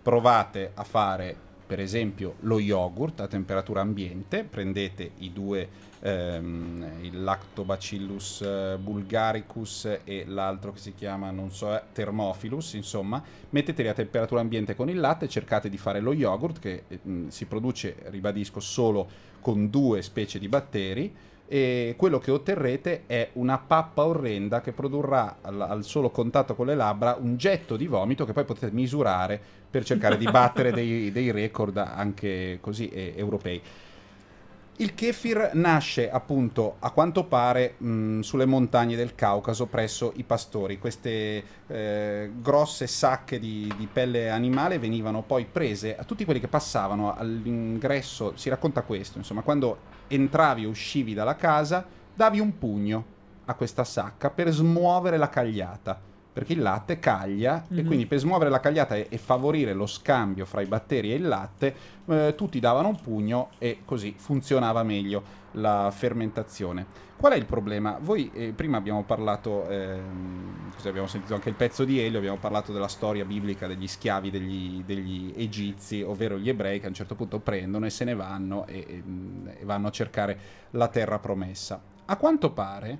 [0.00, 1.36] Provate a fare,
[1.70, 5.68] per esempio, lo yogurt a temperatura ambiente, prendete i due,
[6.00, 13.22] ehm, il Lactobacillus eh, bulgaricus e l'altro che si chiama, non so, eh, Thermophilus, insomma,
[13.50, 17.28] metteteli a temperatura ambiente con il latte, cercate di fare lo yogurt che eh, mh,
[17.28, 19.08] si produce, ribadisco, solo
[19.40, 21.14] con due specie di batteri
[21.52, 26.66] e quello che otterrete è una pappa orrenda che produrrà al, al solo contatto con
[26.66, 31.10] le labbra un getto di vomito che poi potete misurare per cercare di battere dei,
[31.10, 33.60] dei record anche così eh, europei.
[34.80, 40.78] Il kefir nasce appunto a quanto pare mh, sulle montagne del Caucaso presso i pastori.
[40.78, 46.48] Queste eh, grosse sacche di, di pelle animale venivano poi prese a tutti quelli che
[46.48, 48.32] passavano all'ingresso.
[48.36, 51.84] Si racconta questo, insomma, quando entravi e uscivi dalla casa,
[52.14, 53.04] davi un pugno
[53.44, 56.00] a questa sacca per smuovere la cagliata.
[56.32, 57.86] Perché il latte caglia e Mhm.
[57.86, 61.26] quindi per smuovere la cagliata e, e favorire lo scambio fra i batteri e il
[61.26, 61.74] latte,
[62.06, 67.08] eh, tutti davano un pugno e così funzionava meglio la fermentazione.
[67.16, 67.98] Qual è il problema?
[68.00, 72.38] Voi eh, prima abbiamo parlato, ehm, così abbiamo sentito anche il pezzo di Elio, abbiamo
[72.38, 76.94] parlato della storia biblica degli schiavi degli, degli egizi, ovvero gli ebrei che a un
[76.94, 79.02] certo punto prendono e se ne vanno e, e-
[79.60, 80.38] e vanno a cercare
[80.70, 81.82] la terra promessa.
[82.06, 82.98] A quanto pare,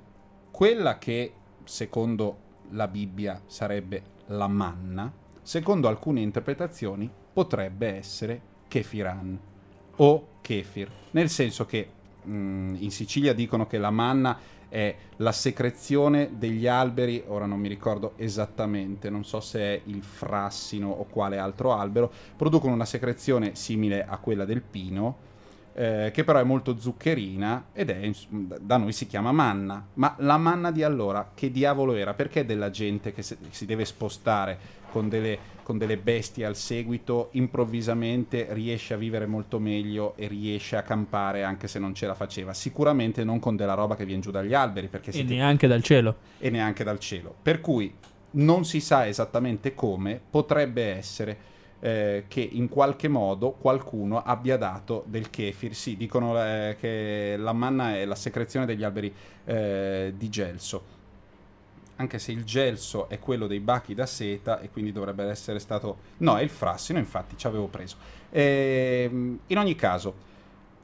[0.50, 1.32] quella che
[1.64, 9.38] secondo la Bibbia sarebbe la manna, secondo alcune interpretazioni potrebbe essere kefiran
[9.96, 11.88] o kefir, nel senso che
[12.22, 17.68] mh, in Sicilia dicono che la manna è la secrezione degli alberi, ora non mi
[17.68, 23.56] ricordo esattamente, non so se è il frassino o quale altro albero, producono una secrezione
[23.56, 25.28] simile a quella del pino,
[25.80, 29.82] eh, che però è molto zuccherina ed è, da noi si chiama manna.
[29.94, 32.12] Ma la manna di allora, che diavolo era?
[32.12, 34.58] Perché della gente che si, deve spostare
[34.90, 40.76] con delle, con delle bestie al seguito, improvvisamente riesce a vivere molto meglio e riesce
[40.76, 42.52] a campare anche se non ce la faceva?
[42.52, 46.16] Sicuramente non con della roba che viene giù dagli alberi, perché E neanche dal cielo.
[46.36, 47.34] e neanche dal cielo.
[47.40, 47.90] Per cui
[48.32, 51.48] non si sa esattamente come, potrebbe essere
[51.80, 55.74] eh, che in qualche modo qualcuno abbia dato del kefir.
[55.74, 59.12] Sì, dicono eh, che la manna è la secrezione degli alberi
[59.44, 60.98] eh, di gelso.
[61.96, 65.98] Anche se il gelso è quello dei bachi da seta e quindi dovrebbe essere stato...
[66.18, 67.96] No, è il frassino, infatti ci avevo preso.
[68.30, 70.14] Ehm, in ogni caso,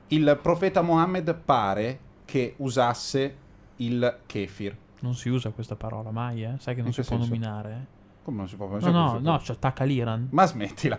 [0.08, 3.36] il profeta Mohammed pare che usasse
[3.76, 4.76] il kefir.
[5.00, 6.54] Non si usa questa parola mai, eh?
[6.58, 7.28] Sai che non In si può senso?
[7.30, 7.70] nominare.
[7.72, 7.94] eh?
[8.26, 10.26] Come non si può No, no, no, ci attacca l'Iran.
[10.32, 10.98] Ma smettila.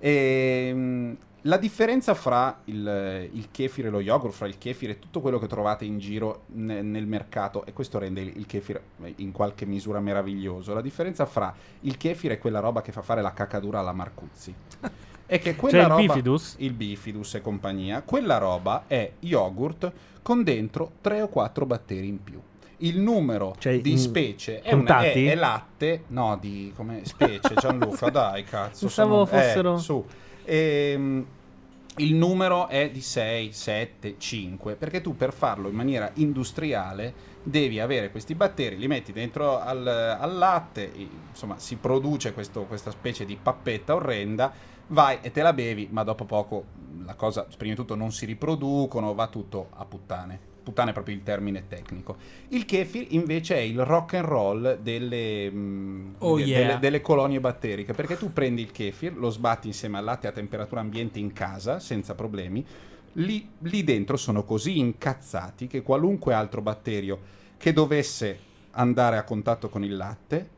[0.00, 5.20] Ehm, la differenza fra il, il kefir e lo yogurt, fra il kefir e tutto
[5.20, 8.80] quello che trovate in giro ne- nel mercato, e questo rende il, il kefir
[9.16, 13.22] in qualche misura meraviglioso, la differenza fra il kefir e quella roba che fa fare
[13.22, 14.52] la cacadura alla Marcuzzi.
[15.26, 16.56] È che quella Cioè il roba, bifidus?
[16.58, 22.22] il bifidus e compagnia, quella roba è yogurt con dentro 3 o 4 batteri in
[22.22, 22.40] più.
[22.84, 28.08] Il numero Cioè, di specie è, un- è- è latte, no, di come specie, Gianluca,
[28.10, 28.86] dai, cazzo.
[28.86, 30.04] Pensavo sono- eh, fossero- su.
[30.44, 31.26] Ehm,
[31.98, 37.78] il numero è di 6, 7, 5, perché tu per farlo in maniera industriale devi
[37.78, 42.90] avere questi batteri, li metti dentro al, al latte, e, insomma si produce questo- questa
[42.90, 44.52] specie di pappetta orrenda,
[44.88, 46.64] vai e te la bevi, ma dopo poco
[47.04, 50.52] la cosa, prima di tutto, non si riproducono, va tutto a puttane.
[50.64, 52.16] Puttane è proprio il termine tecnico.
[52.48, 56.58] Il kefir invece è il rock and roll delle, mm, Oh, de- yeah.
[56.66, 60.32] delle- delle colonie batteriche, perché tu prendi il kefir, lo sbatti insieme al latte a
[60.32, 62.64] temperatura ambiente in casa, senza problemi,
[63.14, 67.20] lì, lì dentro sono così incazzati che qualunque altro batterio
[67.58, 68.38] che dovesse
[68.72, 70.48] andare a contatto con il latte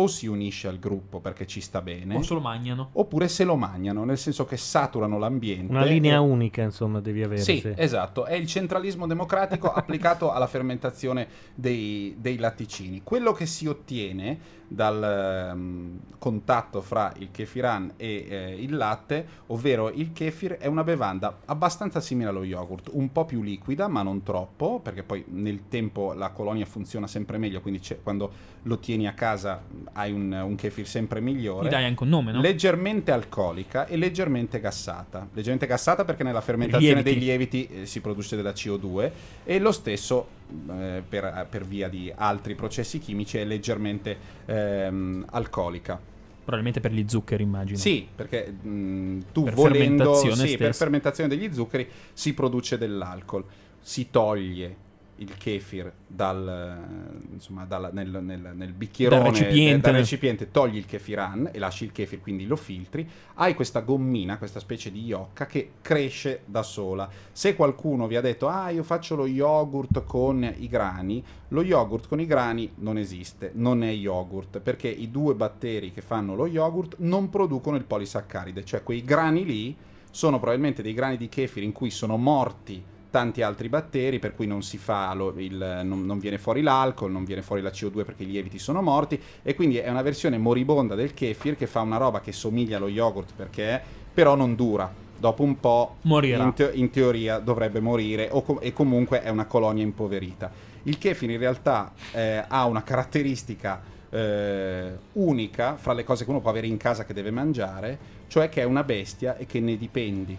[0.00, 2.90] o si unisce al gruppo perché ci sta bene, O se lo mangiano.
[2.92, 5.72] oppure se lo mangiano, nel senso che saturano l'ambiente.
[5.72, 7.40] Una linea e- unica, insomma, devi avere.
[7.42, 7.72] sì, sì.
[7.74, 13.02] esatto, è il centralismo democratico applicato alla fermentazione dei, dei latticini.
[13.02, 14.38] Quello che si ottiene
[14.68, 20.84] dal ehm, contatto fra il kefiran e eh, il latte, ovvero il kefir è una
[20.84, 25.68] bevanda abbastanza simile allo yogurt, un po' più liquida, ma non troppo, perché poi nel
[25.68, 29.62] tempo la colonia funziona sempre meglio, quindi quando lo tieni a casa
[29.94, 31.68] hai un, un kefir sempre migliore.
[31.68, 32.40] Gli dai anche un nome, no?
[32.40, 35.26] Leggermente alcolica e leggermente gassata.
[35.32, 37.18] Leggermente gassata perché nella fermentazione Lieviti.
[37.18, 39.10] dei lieviti eh, si produce della CO2
[39.44, 40.36] e lo stesso
[40.70, 46.00] eh, per, per via di altri processi chimici è leggermente ehm, alcolica.
[46.48, 47.78] Probabilmente per gli zuccheri, immagino.
[47.78, 53.44] Sì, perché mh, tu Per volendo fermentazione sì, per fermentazione degli zuccheri si produce dell'alcol.
[53.80, 54.86] Si toglie
[55.18, 59.90] il kefir dal, eh, insomma, dal- nel, nel- nel bicchierone Dal recipiente.
[59.90, 63.08] dal recipiente, togli il kefiran e lasci il kefir, quindi lo filtri.
[63.34, 67.08] Hai questa gommina, questa specie di iocca che cresce da sola.
[67.32, 72.08] Se qualcuno vi ha detto, ah, io faccio lo yogurt con i grani, lo yogurt
[72.08, 76.46] con i grani non esiste, non è yogurt, perché i due batteri che fanno lo
[76.46, 79.76] yogurt non producono il polisaccaride, cioè quei grani lì
[80.10, 84.46] sono probabilmente dei grani di kefir in cui sono morti tanti altri batteri, per cui
[84.46, 88.04] non si fa lo- il- non, non viene fuori l'alcol, non viene fuori la CO2
[88.04, 91.80] perché i lieviti sono morti, e quindi è una versione moribonda del kefir che fa
[91.80, 93.80] una roba che somiglia allo yogurt perché
[94.12, 94.92] però non dura.
[95.20, 95.96] Dopo un po'
[96.44, 100.50] in, teo- in teoria dovrebbe morire o com- e comunque è una colonia impoverita.
[100.84, 106.40] Il kefir in realtà eh, ha una caratteristica eh, unica fra le cose che uno
[106.40, 109.76] può avere in casa che deve mangiare, cioè che è una bestia e che ne
[109.76, 110.38] dipendi.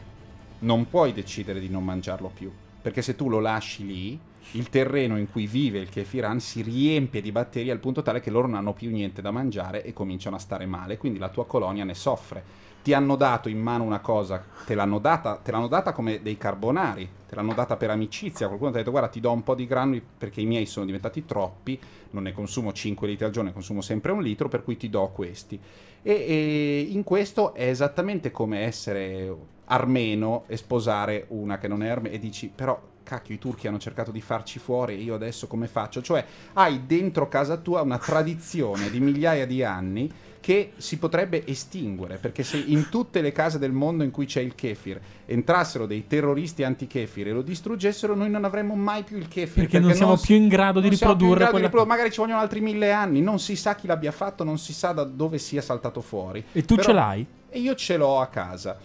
[0.62, 4.20] Non puoi decidere di non mangiarlo più, perché se tu lo lasci lì,
[4.54, 8.30] il terreno in cui vive il kefiran si riempie di batteri al punto tale che
[8.30, 11.46] loro non hanno più niente da mangiare e cominciano a stare male, quindi la tua
[11.46, 12.68] colonia ne soffre.
[12.82, 16.38] Ti hanno dato in mano una cosa, te l'hanno data, te l'hanno data come dei
[16.38, 19.56] carbonari, te l'hanno data per amicizia, qualcuno ti ha detto guarda ti do un po'
[19.56, 21.80] di granuli perché i miei sono diventati troppi,
[22.12, 24.90] non ne consumo 5 litri al giorno, ne consumo sempre un litro, per cui ti
[24.90, 25.60] do questi.
[26.02, 31.90] E, e in questo è esattamente come essere armeno e sposare una che non è
[31.90, 35.48] armeno e dici però cacchio i turchi hanno cercato di farci fuori e io adesso
[35.48, 36.02] come faccio?
[36.02, 36.24] Cioè
[36.54, 42.44] hai dentro casa tua una tradizione di migliaia di anni che si potrebbe estinguere perché
[42.44, 46.64] se in tutte le case del mondo in cui c'è il kefir entrassero dei terroristi
[46.64, 50.28] anti-kefir e lo distruggessero noi non avremmo mai più il kefir Perché non siamo si-
[50.28, 51.90] più in grado di non riprodurre grado di quella- riprodurre.
[51.96, 54.92] magari ci vogliono altri mille anni non si sa chi l'abbia fatto non si sa
[54.94, 57.26] da dove sia saltato fuori E tu Però- ce l'hai?
[57.50, 58.78] e io ce l'ho a casa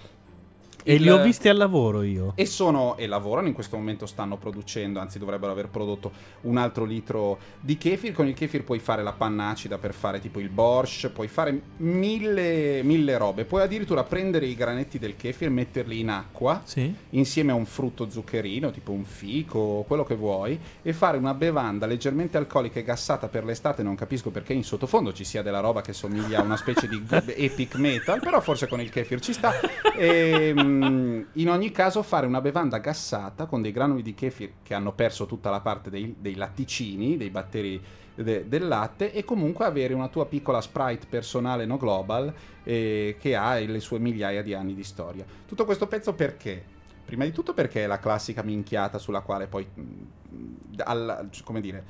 [0.87, 2.33] E Il- li ho visti al lavoro io.
[2.37, 6.85] e sono e lavorano in questo momento stanno producendo anzi dovrebbero aver prodotto un altro
[6.85, 10.51] litro di kefir con il kefir puoi fare la panna acida per fare tipo il
[10.51, 16.11] borscht puoi fare mille, mille robe puoi addirittura prendere i granetti del kefir metterli in
[16.11, 16.95] acqua Sì.
[17.11, 21.87] insieme a un frutto zuccherino tipo un fico quello che vuoi e fare una bevanda
[21.87, 25.81] leggermente alcolica e gassata per l'estate non capisco perché in sottofondo ci sia della roba
[25.81, 27.03] che somiglia a una specie di
[27.37, 29.53] epic metal però forse con il kefir ci sta
[29.97, 34.75] e, mm, in ogni caso fare una bevanda gassata con dei granuli di kefir che
[34.75, 37.83] hanno perso tutta la parte dei, dei latticini dei batteri
[38.15, 43.35] de- del latte e comunque avere una tua piccola sprite personale no global eh, che
[43.35, 46.73] ha le sue migliaia di anni di storia tutto questo pezzo perché?
[47.05, 51.85] Prima di tutto perché è la classica minchiata sulla quale poi, mh, alla- come dire,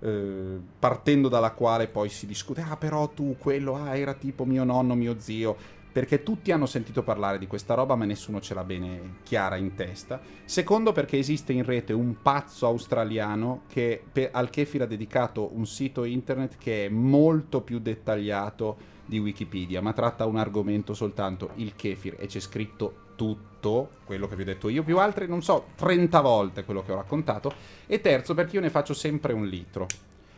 [0.00, 4.62] eh, partendo dalla quale poi si discute, ah però tu quello, ah era tipo mio
[4.64, 5.56] nonno, mio zio,
[5.92, 9.74] perché tutti hanno sentito parlare di questa roba ma nessuno ce l'ha bene chiara in
[9.74, 10.20] testa.
[10.44, 15.66] Secondo perché esiste in rete un pazzo australiano che pe- al kefir ha dedicato un
[15.66, 21.74] sito internet che è molto più dettagliato di Wikipedia, ma tratta un argomento soltanto il
[21.74, 25.66] kefir e c'è scritto tutto quello che vi ho detto io, più altre, non so,
[25.74, 27.52] 30 volte quello che ho raccontato.
[27.86, 29.86] E terzo perché io ne faccio sempre un litro.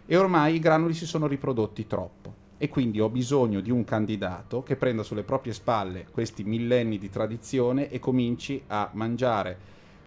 [0.05, 2.41] E ormai i granuli si sono riprodotti troppo.
[2.62, 7.10] E quindi ho bisogno di un candidato che prenda sulle proprie spalle questi millenni di
[7.10, 9.58] tradizione e cominci a mangiare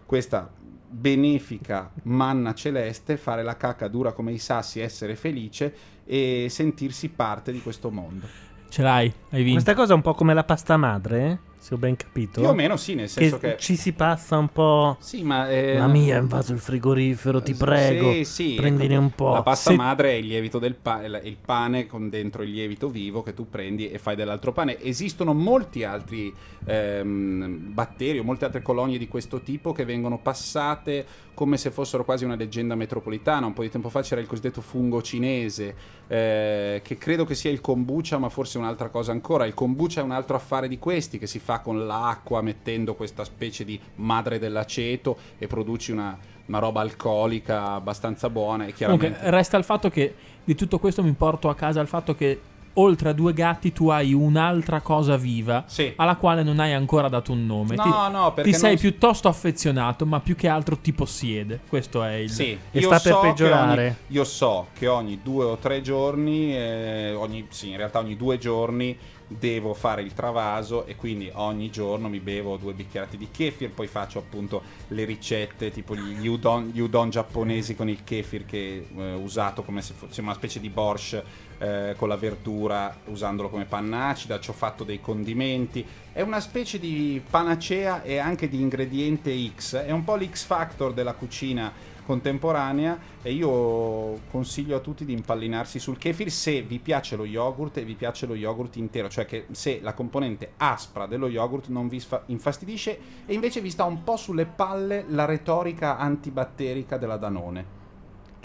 [0.06, 0.50] questa
[0.88, 5.74] benefica manna celeste, fare la cacca dura come i sassi, essere felice
[6.06, 8.26] e sentirsi parte di questo mondo.
[8.70, 9.52] Ce l'hai, hai vinto.
[9.52, 11.45] Questa cosa è un po' come la pasta madre, eh?
[11.66, 12.40] Se ho ben capito.
[12.40, 13.56] Più o meno sì, nel senso che...
[13.58, 14.96] ci si passa un po'.
[15.00, 15.50] Sì, ma...
[15.50, 18.12] eh, La mia ha invaso il frigorifero, ti prego.
[18.12, 19.32] Sì, sì, prendine ecco, un po'.
[19.32, 22.88] La pasta Se- madre è il lievito del pane, il pane con dentro il lievito
[22.88, 24.80] vivo che tu prendi e fai dell'altro pane.
[24.80, 26.32] Esistono molti altri
[26.66, 31.04] ehm, batteri o molte altre colonie di questo tipo che vengono passate
[31.34, 33.44] come se fossero quasi una leggenda metropolitana.
[33.44, 35.74] Un po' di tempo fa c'era il cosiddetto fungo cinese,
[36.08, 39.46] eh, che credo che sia il kombucha, ma forse un'altra cosa ancora.
[39.46, 43.24] Il kombucha è un altro affare di questi che si fa con l'acqua, mettendo questa
[43.24, 48.66] specie di madre dell'aceto e produci una, una roba alcolica abbastanza buona.
[48.66, 49.06] E chiaramente.
[49.06, 52.40] Comunque, resta il fatto che di tutto questo mi porto a casa il fatto che
[52.78, 55.64] oltre a due gatti tu hai un'altra cosa viva
[55.96, 57.74] alla quale non hai ancora dato un nome.
[57.76, 61.60] No, ti, no, perché ti sei non- piuttosto affezionato, ma più che altro ti possiede.
[61.68, 65.80] Questo è il Sì, io so che ogni- io so che ogni due o tre
[65.82, 68.96] giorni, eh, ogni, sì, in realtà ogni due giorni
[69.28, 73.88] devo fare il travaso e quindi ogni giorno mi bevo due bicchierati di kefir, poi
[73.88, 79.12] faccio appunto le ricette tipo gli udon, gli udon giapponesi con il kefir che eh,
[79.14, 81.24] usato come se fosse una specie di borscht
[81.58, 86.40] eh, con la verdura usandolo come panna acida, ci ho fatto dei condimenti, è una
[86.40, 91.94] specie di panacea e anche di ingrediente X, è un po' l'X factor della cucina
[92.06, 97.78] contemporanea e io consiglio a tutti di impallinarsi sul kefir se vi piace lo yogurt
[97.78, 101.88] e vi piace lo yogurt intero, cioè che se la componente aspra dello yogurt non
[101.88, 107.85] vi infastidisce e invece vi sta un po' sulle palle la retorica antibatterica della Danone.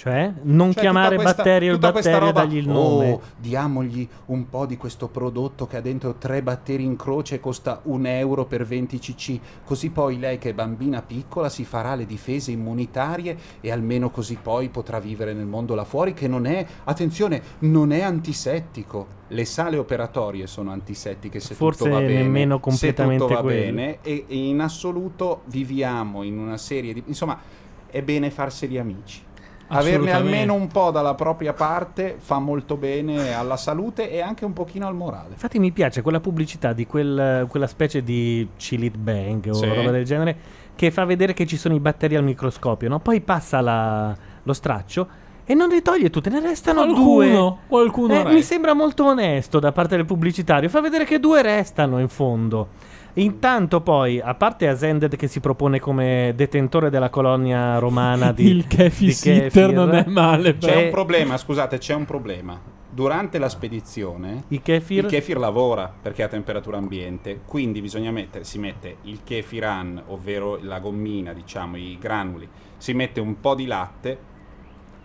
[0.01, 2.67] Cioè, non Cioè, chiamare tutta questa- batterio il tutta questa batterio e roba, dargli il
[2.67, 3.11] nome.
[3.11, 7.39] Oh, diamogli un po' di questo prodotto che ha dentro tre batteri in croce e
[7.39, 9.39] costa un euro per 20 cc.
[9.63, 14.39] Così poi lei, che è bambina piccola, si farà le difese immunitarie e almeno così
[14.41, 19.19] poi potrà vivere nel mondo là fuori, che non è, attenzione, non è antisettico.
[19.27, 22.13] Le sale operatorie sono antisettiche se Forse tutto va bene.
[22.23, 23.65] nemmeno se completamente tutto va quelle.
[23.65, 27.03] bene e, e in assoluto viviamo in una serie di...
[27.05, 27.39] Insomma,
[27.85, 29.29] è bene farseli amici.
[29.73, 34.53] Averne almeno un po' dalla propria parte fa molto bene alla salute e anche un
[34.53, 35.29] pochino al morale.
[35.31, 39.65] Infatti mi piace quella pubblicità di quel- quella specie di Chilit Bang o Sì.
[39.67, 40.37] roba del genere
[40.75, 42.99] che fa vedere che ci sono i batteri al microscopio, no?
[42.99, 45.07] Poi passa la- lo straccio
[45.45, 47.57] e non li toglie tutte, ne restano Qualcuno, due.
[47.67, 51.99] qualcuno Eh, mi sembra molto onesto da parte del pubblicitario, fa vedere che due restano
[51.99, 52.69] in fondo.
[53.15, 58.67] Intanto poi, a parte Ascended che si propone come detentore della colonia romana di Il
[58.67, 62.59] kefir di sitter kefir, non è male, C'è eh, un problema, scusate, c'è un problema.
[62.93, 68.59] Durante la spedizione il kefir, lavora perché è a temperatura ambiente, quindi bisogna mettere, si
[68.59, 74.17] mette il kefiran, ovvero la gommina, diciamo, i granuli, si mette un po' di latte,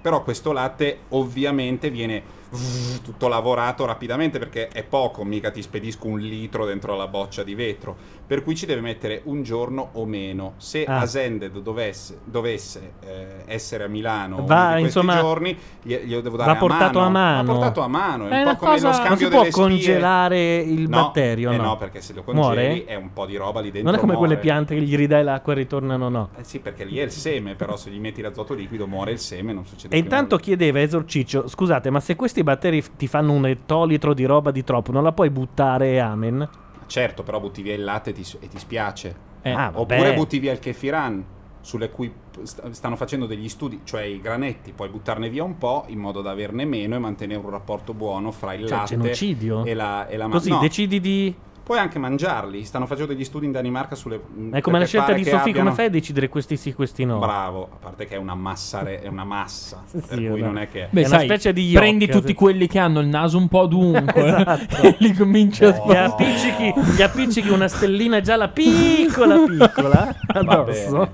[0.01, 2.23] però questo latte ovviamente viene
[3.03, 7.55] tutto lavorato rapidamente perché è poco, mica ti spedisco un litro dentro la boccia di
[7.55, 7.97] vetro.
[8.27, 10.55] Per cui ci deve mettere un giorno o meno.
[10.57, 10.99] Se Ah.
[11.01, 16.21] Asended dovesse, dovesse eh, essere a Milano Va, uno di questi insomma, giorni, gli- glielo
[16.21, 17.47] devo dare Va portato a mano.
[17.47, 19.29] Va portato a mano, è, È un una po' come cosa- lo scambio non si
[19.29, 19.63] può delle spie.
[19.63, 21.63] congelare il No, batterio, eh no?
[21.63, 22.85] no, perché se lo congeli Muore?
[22.85, 23.91] è un po' di roba lì dentro.
[23.91, 24.49] Non è come quelle muore.
[24.49, 26.29] piante che gli ridai l'acqua e ritornano, no.
[26.37, 29.19] Eh sì, perché lì è il seme, però se gli metti l'azoto liquido muore il
[29.19, 33.47] seme, non succede E intanto chiedeva Esorciccio, scusate, ma se questi batteri ti fanno un
[33.47, 36.47] ettolitro di roba di troppo, non la puoi buttare amen?
[36.87, 39.15] Certo, però butti via il latte e ti, e ti spiace.
[39.43, 39.73] Eh, ah.
[39.75, 41.25] Oppure butti via il kefiran,
[41.63, 45.99] sulle cui stanno facendo degli studi, cioè i granetti, puoi buttarne via un po' in
[45.99, 49.65] modo da averne meno e mantenere un rapporto buono fra il Cioè, latte genocidio?
[49.65, 51.35] e la, e la ma- Così no, decidi di...
[51.67, 54.21] Puoi anche mangiarli, stanno facendo degli studi in Danimarca sulle...
[54.53, 57.19] È come la scelta di Sofì, abbiano- come fai a decidere questi sì, questi no?
[57.19, 60.45] Bravo, a parte che è una massa, re- è una massa per sì, cui esatto.
[60.45, 60.87] non è che...
[60.91, 62.35] Beh, È una sai, specie di prendi yocca, tutti sì.
[62.35, 64.77] quelli che hanno il naso un po' dunque Esatto.
[64.87, 65.99] e li cominci a Gli spostare.
[66.05, 71.13] appiccichi, gli appiccichi una stellina gialla piccola piccola addosso.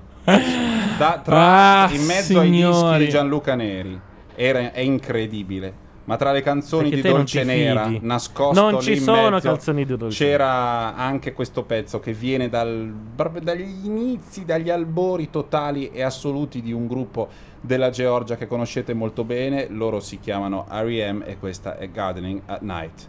[0.99, 3.05] Da- tra, Ah, in mezzo ai dischi signori.
[3.07, 3.99] di Gianluca Neri
[4.35, 5.82] era, è incredibile.
[6.05, 9.49] Ma tra le canzoni Perché di Dolce Nera, nascosto Non lì ci in sono mezzo,
[9.49, 12.93] canzoni di Dolce C'era anche questo pezzo che viene dal-
[13.41, 17.29] dagli inizi, dagli albori totali e assoluti di un gruppo
[17.61, 19.69] della Georgia che conoscete molto bene.
[19.69, 21.23] Loro si chiamano R.E.M.
[21.25, 23.09] e questa è Gardening at Night.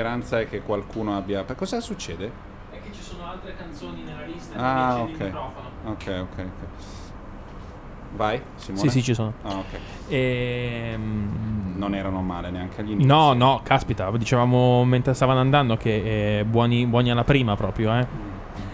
[0.00, 1.44] Speranza è che qualcuno abbia.
[1.54, 2.32] Cosa succede?
[2.70, 5.32] È che ci sono altre canzoni nella lista Ah, ok.
[5.84, 6.46] Ok, ok, ok.
[8.16, 8.82] Vai, Simone.
[8.82, 9.34] Sì, sì, ci sono.
[9.42, 9.78] Ah, ok.
[10.08, 13.06] Ehm, Non erano male neanche agli inizi.
[13.06, 18.06] No, no, caspita, dicevamo mentre stavano andando che eh, buoni, buoni alla prima proprio, eh.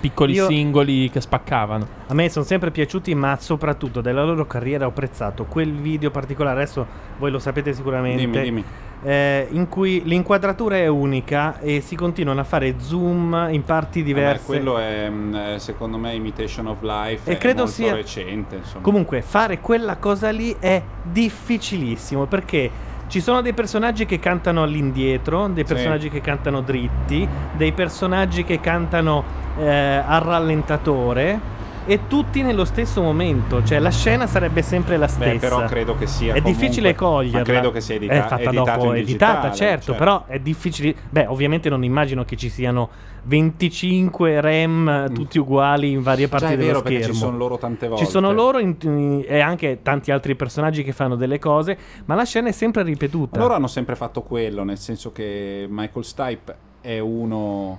[0.01, 1.89] Piccoli Io- singoli che spaccavano.
[2.07, 6.63] A me sono sempre piaciuti, ma soprattutto della loro carriera ho apprezzato quel video particolare.
[6.63, 6.87] Adesso
[7.19, 8.23] voi lo sapete sicuramente.
[8.43, 8.65] Dimmi, dimmi.
[9.03, 14.13] Eh, in cui l'inquadratura è unica e si continuano a fare zoom in parti Vabbè,
[14.13, 14.45] diverse.
[14.47, 17.31] quello è, mm, è, secondo me Imitation of Life.
[17.31, 18.57] E è credo molto sia- recente.
[18.57, 18.83] Insomma.
[18.83, 22.71] Comunque, fare quella cosa lì è difficilissimo perché
[23.09, 25.73] ci sono dei personaggi che cantano all'indietro, dei Sì.
[25.75, 29.23] personaggi che cantano dritti, dei personaggi che cantano
[29.59, 31.55] eh, al rallentatore.
[31.89, 35.31] E tutti nello stesso momento, cioè la scena sarebbe sempre la stessa.
[35.31, 37.43] Beh, però credo che sia È comunque- difficile coglierla.
[37.43, 39.95] credo che sia edita- è fatta dopo, in editata, certo, certo.
[39.95, 40.93] però è difficile.
[41.11, 42.89] Beh, ovviamente non immagino che ci siano
[43.23, 47.15] 25 RAM tutti uguali in varie parti Già è dello vero perché schermo.
[47.15, 48.05] ci sono loro tante volte.
[48.05, 52.17] Ci sono loro in- in- e anche tanti altri personaggi che fanno delle cose, ma
[52.17, 53.39] la scena è sempre ripetuta.
[53.39, 57.79] Loro hanno sempre fatto quello, nel senso che Michael Stipe è uno.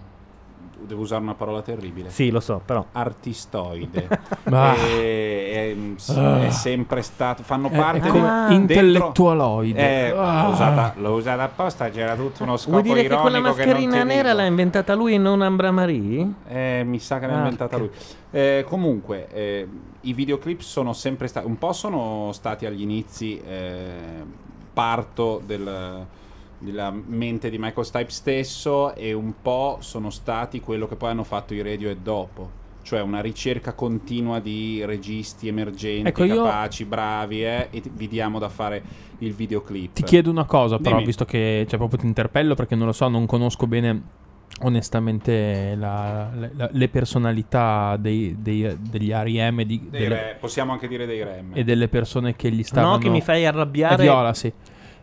[0.85, 2.09] Devo usare una parola terribile.
[2.09, 2.85] Sì, lo so, però.
[2.91, 4.07] Artistoide.
[4.49, 4.75] Ah.
[4.77, 6.51] E- è, è Ah.
[6.51, 7.43] sempre stato.
[7.43, 9.79] Fanno È- parte è come dentro- intellettualoide.
[10.07, 10.43] Eh, Ah.
[10.43, 13.65] l'ho usata, l'ho usata apposta, c'era tutto uno scopo Vuoi dire che quella ironico che
[13.65, 14.35] mascherina ti nera dico.
[14.41, 16.27] l'ha inventata lui e non Ambra Marie?
[16.47, 17.89] Eh, mi sa che l'ha Ah, inventata lui.
[18.31, 19.67] Eh, comunque, eh,
[20.01, 21.45] i videoclip sono sempre stati.
[21.45, 24.25] Un po' sono stati agli inizi eh,
[24.71, 26.05] parto del-
[26.59, 31.23] della mente di Michael Stipe stesso, e un po' sono stati quello che poi hanno
[31.23, 32.65] fatto i radio e dopo.
[32.81, 38.39] Cioè una ricerca continua di registi emergenti, Ecco, io- capaci, bravi, eh, e vi diamo
[38.39, 38.81] da fare
[39.19, 39.93] il videoclip.
[39.93, 41.05] Ti chiedo una cosa, però, Dimmi.
[41.05, 44.01] visto che cioè, proprio ti interpello perché non lo so, non conosco bene
[44.61, 49.59] onestamente la- la- le personalità dei- dei- degli R.E.M.
[49.59, 51.51] e, di- Dei delle, re- possiamo anche dire dei REM.
[51.55, 52.93] e delle persone che gli stavano...
[52.93, 53.95] No, che mi fai arrabbiare.
[53.95, 54.51] È Viola, sì.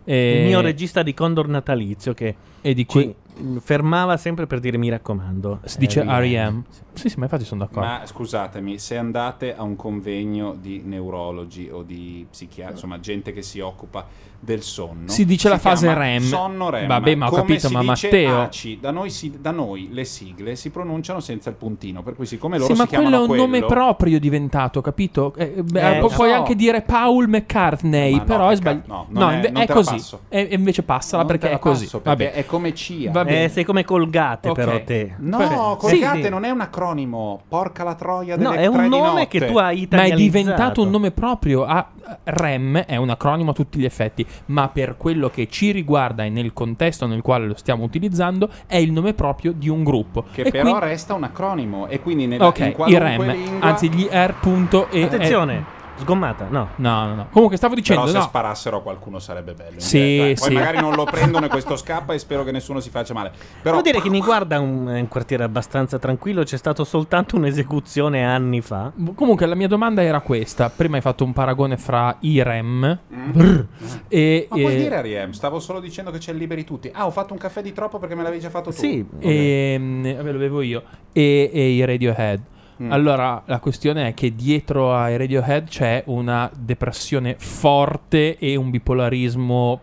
[0.04, 3.14] E- Il mio regista di Condor Natalizio che E di ci
[3.60, 5.60] fermava sempre per dire mi raccomando.
[5.64, 6.62] Si dice eh, R.E.M.
[6.92, 7.88] Sì, sì, ma infatti sono d'accordo.
[7.88, 13.42] Ma scusatemi, se andate a un convegno di neurologi o di psichiatri, insomma, gente che
[13.42, 14.06] si occupa
[14.44, 16.22] del sonno, Si dice la fase REM.
[16.22, 16.86] Sonno REM.
[16.86, 18.78] Vabbè, ma ho Come capito, si ma Matteo- ACI.
[18.80, 22.58] Da noi, si- da noi le sigle si pronunciano senza il puntino, per cui siccome
[22.58, 25.32] loro Sì, ma si quello è chiamano un nome quello- proprio diventato, capito?
[25.36, 26.34] Eh, beh, Eh, pu- lo puoi so.
[26.36, 29.06] anche dire Paul McCartney, Ma no, però è McCart- sbagliato.
[29.10, 29.90] no, non è- è così.
[29.94, 30.20] passo.
[30.28, 31.86] E e invece passala Non perché è così.
[31.86, 32.32] perché Vabbè.
[32.32, 33.10] è come CIA.
[33.10, 33.44] Va bene.
[33.44, 34.54] Eh, sei come colgate Ok.
[34.54, 35.14] però te.
[35.18, 36.28] No, Colgate sì.
[36.28, 37.40] non è un acronimo.
[37.48, 40.20] Porca la troia delle No, è un nome che tu hai Ma è italianizzato.
[40.22, 41.64] diventato un nome proprio.
[41.64, 41.88] A
[42.24, 46.28] REM è un acronimo a tutti gli effetti, ma per quello che ci riguarda e
[46.30, 50.24] nel contesto nel quale lo stiamo utilizzando, è il nome proprio di un gruppo.
[50.32, 51.86] Che E però quindi- resta un acronimo.
[51.88, 53.68] E quindi nel, Ok, in i qualunque REM, lingua...
[53.68, 54.34] anzi gli R.
[54.40, 55.64] punto e Attenzione,
[55.96, 56.70] sgommata, no.
[56.76, 57.26] No, no, no.
[57.30, 58.24] Comunque stavo dicendo, Però se no.
[58.24, 59.80] sparassero a qualcuno sarebbe bello.
[59.80, 60.34] Sì, diretta, eh.
[60.34, 60.54] Poi sì.
[60.54, 63.30] magari non lo prendono e questo scappa e spero che nessuno si faccia male.
[63.62, 68.24] Però Devo dire che mi guarda un, un quartiere abbastanza tranquillo, c'è stato soltanto un'esecuzione
[68.24, 68.92] anni fa.
[69.14, 70.70] Comunque la mia domanda era questa.
[70.70, 73.30] Prima hai fatto un paragone fra i REM Mm.
[73.32, 73.66] brr,
[74.08, 75.30] e, Ma puoi e- dire Riem?
[75.30, 76.90] Stavo solo dicendo che c'è il liberi tutti.
[76.92, 78.76] Ah, ho fatto un caffè di troppo perché me l'avevi già fatto tu.
[78.76, 80.82] Sì, e, mm, vabbè, lo bevo io
[81.12, 82.40] e, e i Radiohead.
[82.82, 82.90] Mm.
[82.90, 89.80] Allora, la questione è che dietro ai Radiohead c'è una depressione forte e un bipolarismo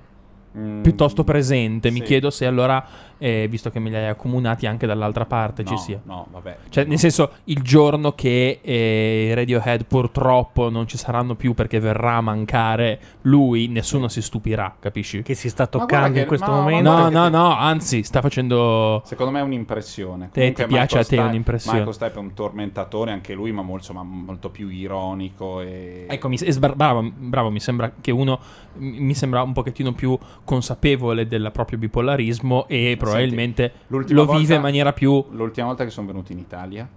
[0.58, 1.92] Mm, piuttosto presente.
[1.92, 2.06] Mi sì.
[2.06, 2.86] chiedo se allora,
[3.24, 6.00] eh, visto che me li hai accomunati anche dall'altra parte, ci No, sia.
[6.06, 6.58] no, vabbè.
[6.70, 12.16] Cioè, nel senso, il giorno che eh, Radiohead purtroppo non ci saranno più perché verrà
[12.16, 15.22] a mancare lui, nessuno si stupirà, capisci?
[15.22, 16.90] Che si sta toccando che- in questo no, ma momento.
[16.92, 19.04] No, no, che- no, anzi, sta facendo.
[19.06, 20.30] Secondo me è un'impressione.
[20.32, 21.78] Te- ti piace a te Stipe- un'impressione?
[21.78, 26.08] Michael Stipe è un tormentatore anche lui, ma molto, insomma, molto più ironico e...
[26.10, 28.40] Ecco, mi, e sbar- bravo, bravo, mi sembra che uno
[28.74, 34.56] mi sembra un pochettino più consapevole del proprio bipolarismo e probabilmente L'ultima lo vive volta-
[34.56, 35.26] in maniera più.
[35.32, 36.88] L'ultima volta che sono venuti in Italia,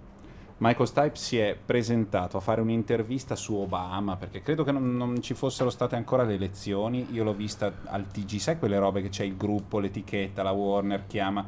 [0.57, 5.21] Michael Stipe si è presentato a fare un'intervista su Obama, perché credo che non, non
[5.21, 7.07] ci fossero state ancora le elezioni.
[7.11, 11.07] Io l'ho vista al TG, sai quelle robe che c'è il gruppo, l'etichetta, la Warner
[11.07, 11.45] chiama.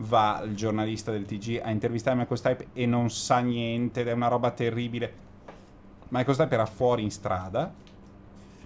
[0.00, 4.12] Va il giornalista del TG a intervistare Michael Stipe e non sa niente, ed è
[4.12, 5.26] una roba terribile.
[6.08, 7.72] Michael Stipe era fuori in strada,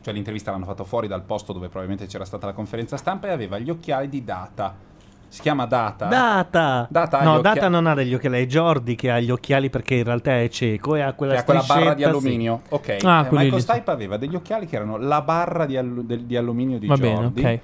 [0.01, 3.31] cioè l'intervista l'hanno fatto fuori dal posto dove probabilmente c'era stata la conferenza stampa e
[3.31, 4.91] aveva gli occhiali di Data.
[5.33, 6.09] Si chiama Data.
[6.09, 6.86] Data.
[6.91, 9.31] Data ha no, gli occhia- Data non ha degli occhiali, è Jordi che ha gli
[9.31, 12.61] occhiali perché in realtà è cieco e ha quella che ha quella barra di alluminio.
[12.69, 13.61] Ok, Ah, Eh, Michael.
[13.62, 16.97] Stipe aveva degli occhiali che erano la barra di, allu- del- di alluminio di Va
[16.97, 17.61] bene, Jordi.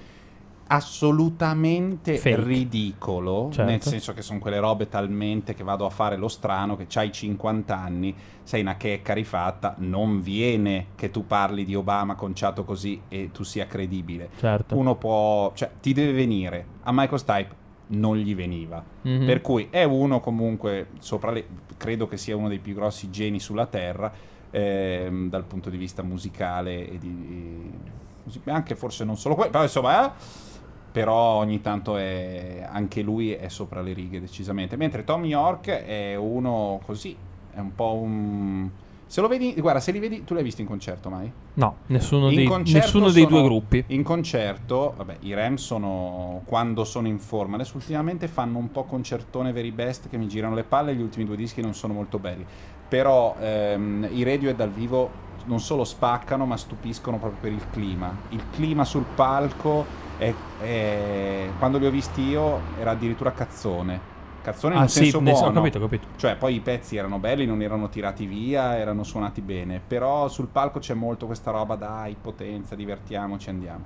[0.68, 2.42] Assolutamente Fake.
[2.42, 3.70] ridicolo, Certo.
[3.70, 7.10] nel senso che sono quelle robe talmente che vado a fare lo strano, che c'hai
[7.10, 13.00] 50 anni, sei una checca rifatta, non viene che tu parli di Obama conciato così
[13.08, 14.28] e tu sia credibile.
[14.38, 14.76] Certo.
[14.76, 17.56] Uno può, cioè ti deve venire, a Michael Stipe
[17.88, 18.82] non gli veniva.
[19.02, 19.24] Mhm.
[19.26, 23.40] Per cui è uno comunque, sopra le, credo che sia uno dei più grossi geni
[23.40, 24.12] sulla Terra
[24.50, 27.70] ehm, dal punto di vista musicale e di...
[28.24, 30.06] musi- anche forse non solo quello, però insomma...
[30.14, 30.46] eh,
[30.90, 34.76] però ogni tanto è, anche lui è sopra le righe decisamente.
[34.76, 37.16] Mentre Tom York è uno così,
[37.50, 38.70] è un po' un...
[39.06, 41.32] Se lo vedi, guarda, se li vedi, tu l'hai visto in concerto mai?
[41.54, 43.84] No, nessuno, dei, nessuno dei sono- due gruppi.
[43.88, 47.54] In concerto, vabbè, i Rem sono quando sono in forma.
[47.54, 50.94] Adesso ultimamente fanno un po' concertone very best che mi girano le palle.
[50.94, 52.46] Gli ultimi due dischi non sono molto belli.
[52.86, 58.14] Però ehm, i Radiohead dal vivo non solo spaccano, ma stupiscono proprio per il clima.
[58.28, 59.84] Il clima sul palco,
[60.16, 64.16] è, è- quando li ho visti io, era addirittura cazzone.
[64.40, 65.50] Cazzone Ah, un sì, senso nel- ho buono.
[65.50, 66.06] capito, ho capito.
[66.16, 69.80] Cioè, poi i pezzi erano belli, non erano tirati via, erano suonati bene.
[69.80, 73.84] Però sul palco c'è molto questa roba, dai, potenza, divertiamoci, andiamo.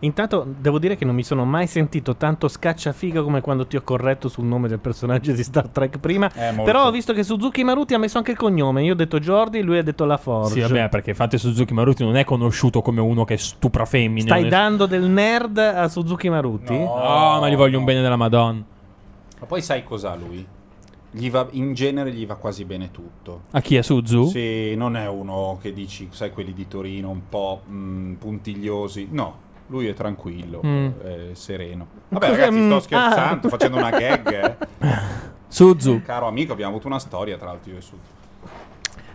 [0.00, 3.82] Intanto devo dire che non mi sono mai sentito tanto scacciafiga come quando ti ho
[3.82, 6.30] corretto sul nome del personaggio di Star Trek prima.
[6.32, 6.54] Eh.
[6.62, 8.82] Però ho visto che Suzuki Maruti ha messo anche il cognome.
[8.82, 10.54] Io ho detto Jordi, lui ha detto La Forge.
[10.54, 14.22] Sì, vabbè, perché infatti Suzuki Maruti non è conosciuto come uno che stupra femmine.
[14.22, 16.74] Stai dando del nerd a Suzuki Maruti?
[16.74, 18.64] Oh, ma gli voglio un bene della Madonna.
[19.40, 20.46] Ma poi sai cos'ha lui?
[21.12, 23.42] Gli va- in genere gli va quasi bene tutto.
[23.50, 24.28] A chi è Suzu?
[24.28, 29.08] Sì, non è uno che dici, sai, quelli di Torino un po' mm, puntigliosi.
[29.10, 30.88] No, lui è tranquillo, Mm.
[31.02, 31.86] è sereno.
[32.08, 33.50] Vabbè, ragazzi, sto mm, scherzando, ah.
[33.50, 34.32] facendo una gag.
[34.32, 34.56] eh.
[35.48, 36.02] Suzu.
[36.04, 38.18] Caro amico, abbiamo avuto una storia tra l'altro io e Suzu.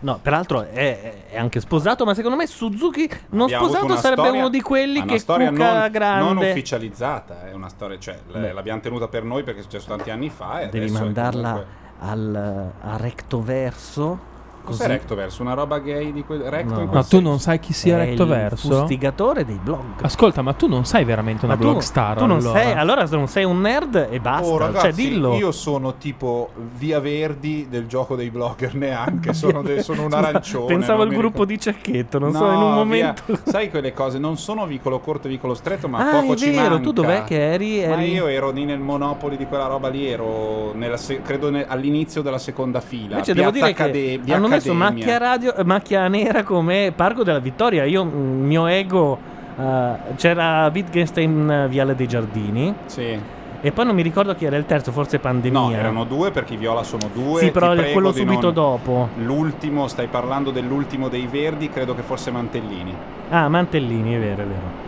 [0.00, 4.40] No, peraltro è, è anche sposato, ma secondo me Suzuki non Abbiamo sposato sarebbe storia-
[4.40, 6.24] uno di quelli che storia cuca non, grande.
[6.34, 8.52] non ufficializzata, è una storia, cioè Beh.
[8.52, 12.96] l'abbiamo tenuta per noi perché è successo tanti anni fa Devi mandarla comunque- al, a
[12.98, 14.34] rectoverso.
[14.66, 15.42] Cos'è così- Rectoverso?
[15.42, 16.80] Una roba gay di quel recto No.
[16.80, 18.68] in Ma tu non sai chi sia È Recto il Verso?
[18.78, 19.82] fustigatore dei blog.
[20.02, 22.16] Ascolta, ma tu non sei veramente una Ma tu- blog star.
[22.18, 22.60] tu non allora.
[22.60, 24.46] sei, allora se non sei un nerd e basta.
[24.46, 25.34] Oh, ragazzi, cioè, dillo.
[25.36, 30.66] io sono tipo Via Verdi del gioco dei blogger, neanche, sono, de- sono un arancione.
[30.66, 33.14] Pensavo al gruppo ricordo- di Cecchetto, non No, so, in un via.
[33.14, 33.22] momento.
[33.44, 36.50] Sai quelle cose, non sono vicolo corto e vicolo stretto, ma Ah, poco è ci
[36.50, 36.82] vero, manca.
[36.82, 37.86] tu dov'è che eri?
[37.86, 41.50] Ma Eri- io ero lì nel Monopoli di quella roba lì, ero nella se- credo
[41.50, 43.14] ne- all'inizio della seconda fila.
[43.14, 47.22] Invece devo dire Accade- che via hanno messo macchia, radio, eh, macchia nera come Parco
[47.22, 47.84] della Vittoria.
[47.84, 49.18] Io, mm, mio ego,
[49.58, 52.74] eh, c'era Wittgenstein eh, Viale dei Giardini.
[52.86, 53.34] Sì.
[53.60, 55.58] E poi non mi ricordo chi era il terzo, forse Pandemia.
[55.58, 57.40] No, erano due perché i Viola sono due.
[57.40, 59.08] Sì, però quello subito non- dopo.
[59.16, 62.94] L'ultimo, stai parlando dell'ultimo dei Verdi, credo che fosse Mantellini.
[63.30, 64.84] Ah, Mantellini, è vero, è vero.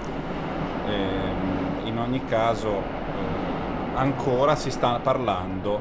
[0.87, 5.81] Ehm, in ogni caso, eh, ancora si sta parlando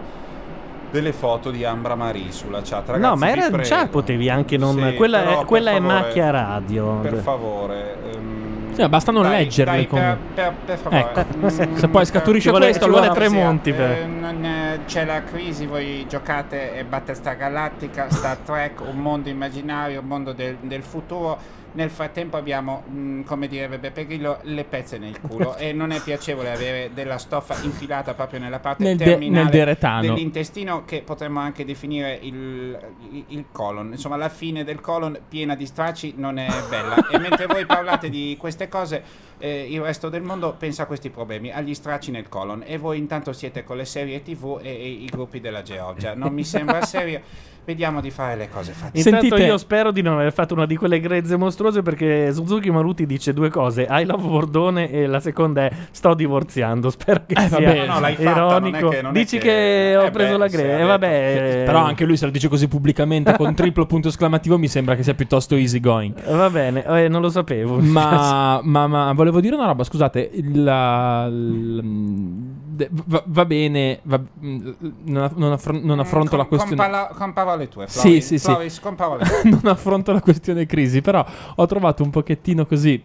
[0.91, 2.89] delle foto di Ambra Marie sulla chat.
[2.89, 3.63] Ragazzi, no, ma era prego.
[3.63, 4.75] già potevi anche non.
[4.75, 6.99] Sì, quella però, è, quella è favore, macchia radio.
[7.01, 7.95] Per favore.
[8.13, 10.17] ehm, Sì, basta non dai, leggerle dai, comunque.
[10.33, 10.99] per, per, per favore.
[11.21, 11.37] Ecco.
[11.37, 13.09] Mm, Se poi scaturisce vuole- questo, allora...
[13.09, 18.81] Tremonti per- Eh, non, eh, c'è la crisi, voi giocate e Battlestar Galactica, Star Trek,
[18.81, 21.37] un mondo immaginario, un mondo del, del futuro.
[21.73, 25.99] Nel frattempo abbiamo, mh, come direbbe Beppe Grillo, le pezze nel culo e non è
[26.01, 30.01] piacevole avere della stoffa infilata proprio nella parte Nel de- terminale nel deretano.
[30.01, 32.77] dell'intestino che potremmo anche definire il,
[33.11, 33.91] il- il colon.
[33.91, 36.95] Insomma, la fine del colon piena di stracci non è bella.
[37.11, 39.03] e mentre voi parlate di queste cose,
[39.39, 42.63] eh, il resto del mondo pensa a questi problemi, agli stracci nel colon.
[42.65, 46.13] E voi intanto siete con le serie TV e, e i gruppi della Georgia.
[46.15, 47.21] Non mi sembra serio.
[47.67, 48.97] Vediamo di fare le cose fatte.
[48.97, 52.71] Intanto Sentite- io spero di non aver fatto una di quelle grezze mostruose perché Suzuki
[52.71, 57.33] Maruti dice due cose, I love Bordone e la seconda è sto divorziando, spero che
[57.33, 57.85] Eh, sia vabbè.
[57.85, 58.87] No, no, l'hai fatta, non è ironico.
[58.87, 60.87] che- non è Dici che, che- ho eh preso beh, la grezza, e detto.
[60.87, 61.63] vabbè.
[61.65, 65.03] Però anche lui se lo dice così pubblicamente con triplo punto esclamativo mi sembra che
[65.03, 66.15] sia piuttosto easy going.
[66.25, 67.79] eh, Va bene, eh, non lo sapevo.
[67.81, 74.19] Ma, ma- ma volevo dire una roba, scusate, la- l- de- va, va bene, va-
[74.19, 74.69] mh,
[75.05, 76.75] non, non affron- non affronto Con- la questione...
[76.75, 78.81] Con, pala- con parole tue, Sì, Floris, sì, sì.
[78.81, 79.49] Con parole tue.
[79.49, 81.25] non affronto la questione crisi, però
[81.55, 83.01] ho trovato un pochettino così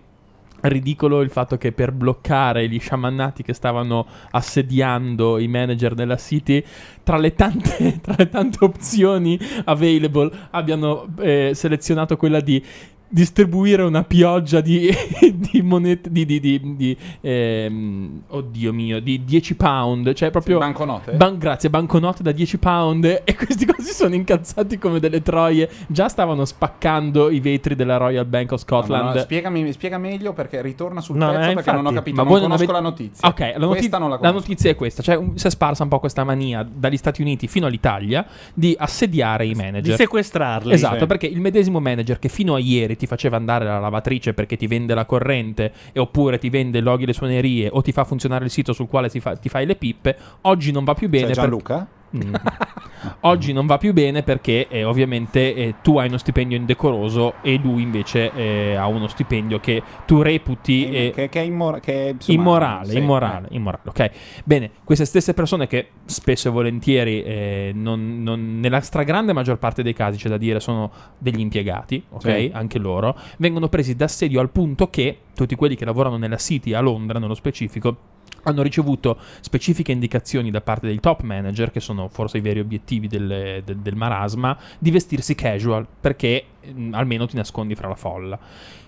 [0.65, 6.63] ridicolo il fatto che per bloccare gli sciamannati che stavano assediando i manager della City,
[7.03, 12.65] tra le tante, tra le tante opzioni available, abbiano eh, selezionato quella di
[13.13, 14.91] distribuire una pioggia di,
[15.37, 21.13] di monete di, di, di- di, ehm, oddio mio di 10 pound cioè proprio Banconote?
[21.13, 26.09] ban- grazie banconote da 10 pound e questi così sono incazzati come delle troie già
[26.09, 30.63] stavano spaccando i vetri della Royal Bank of No, Scotland no, spiegami, spiega meglio perché
[30.63, 31.95] ritorna sul No, pezzo eh, perché non ho infatti.
[31.97, 33.29] capito, Ma non voi non conosco avete- la notizia.
[33.29, 34.39] Ok, la, noti- Questa non la la conosco.
[34.49, 37.47] notizia è questa: cioè, un- si è sparsa un po' questa mania dagli Stati Uniti
[37.49, 39.83] fino all'Italia di assediare i manager.
[39.83, 40.73] Di sequestrarli.
[40.73, 41.07] Esatto, Sì.
[41.07, 44.69] perché il medesimo manager che fino a ieri ti faceva andare alla lavatrice perché ti
[44.69, 48.51] vende la corrente, e oppure ti vende loghi le suonerie, o ti fa funzionare il
[48.51, 51.27] sito sul quale fa- ti fai le pippe, oggi non va più bene.
[51.27, 51.87] Cioè, per- Gianluca?
[52.17, 52.35] Mm.
[53.21, 57.59] Oggi non va più bene perché eh, ovviamente eh, tu hai uno stipendio indecoroso e
[57.59, 62.09] lui invece eh, ha uno stipendio che tu reputi eh, che, che è, immora- che
[62.09, 63.83] è, insomma, immorale, sì, immorale, immorale.
[63.87, 64.11] Ok,
[64.45, 69.83] bene, queste stesse persone che spesso e volentieri, eh, non- non- nella stragrande maggior parte
[69.83, 72.51] dei casi c'è da dire, sono degli impiegati, ok, Sì.
[72.53, 76.81] anche loro, vengono presi d'assedio al punto che tutti quelli che lavorano nella City a
[76.81, 77.97] Londra, nello specifico,
[78.45, 83.07] hanno ricevuto specifiche indicazioni da parte dei top manager, che sono forse i veri obiettivi
[83.09, 88.39] del, del- del marasma, di vestirsi casual, perché mm, almeno ti nascondi fra la folla.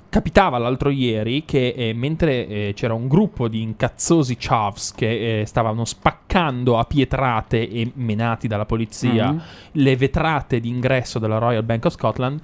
[0.09, 5.45] Capitava l'altro ieri che eh, mentre eh, c'era un gruppo di incazzosi chavs che eh,
[5.47, 9.43] stavano spaccando a pietrate e menati dalla polizia Mhm.
[9.73, 12.41] le vetrate d'ingresso della Royal Bank of Scotland,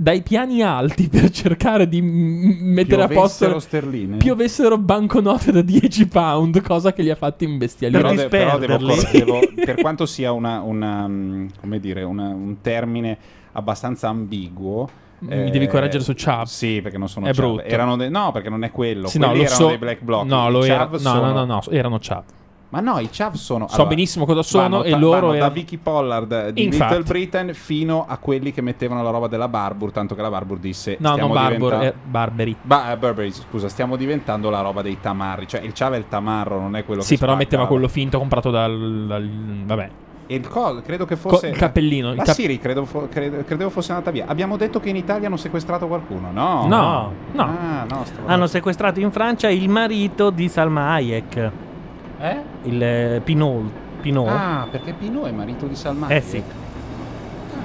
[0.00, 4.16] dai piani alti per cercare di m- mettere a posto Piovessero sterline?
[4.18, 8.00] piovessero banconote da 10 pound, cosa che li ha fatti imbestialire.
[8.00, 12.58] Però, de- però devo, devo- per quanto sia una, una, mm, come dire, una- un
[12.60, 13.18] termine
[13.52, 14.88] abbastanza ambiguo.
[15.28, 16.46] eh, Mi devi correggere su Chav.
[16.46, 17.44] Sì, perché non sono È Chav.
[17.44, 17.62] brutto.
[17.64, 19.08] Erano de- no, perché non è quello.
[19.08, 20.24] Sì, no, erano so- dei black bloc.
[20.26, 22.22] No, lo era- no, sono- no, no, no, erano Chav.
[22.70, 23.66] Ma no, i Chav sono.
[23.68, 26.96] So benissimo cosa sono vanno e da- loro vanno da erano- Vicky Pollard di Infatti.
[26.96, 29.90] Little Britain fino a quelli che mettevano la roba della Barbour.
[29.90, 32.56] Tanto che la Barbour disse: No, non Barbour, diventa- eh, Barberi.
[32.60, 35.48] Ba- eh, Burberry, scusa, stiamo diventando la roba dei tamarri.
[35.48, 37.88] Cioè, il Chav è il tamarro, non è quello Sì, che però spacca metteva quello
[37.88, 39.30] finto comprato dal, dal-
[39.64, 39.90] vabbè.
[40.30, 41.46] E il co- credo che fosse.
[41.48, 44.26] Co- il cappellino, il La cap- Siri credo, fo- credo- credevo fosse andata via.
[44.28, 46.30] Abbiamo detto che in Italia hanno sequestrato qualcuno.
[46.30, 47.42] No, No, no.
[47.42, 51.50] Ah, no, Hanno sequestrato in Francia il marito di Salma Hayek.
[52.20, 52.36] Eh?
[52.64, 53.70] Il eh, Pinot.
[54.00, 54.28] Pinot.
[54.28, 56.10] Ah, perché Pino è marito di Salman.
[56.10, 56.42] Eh sì.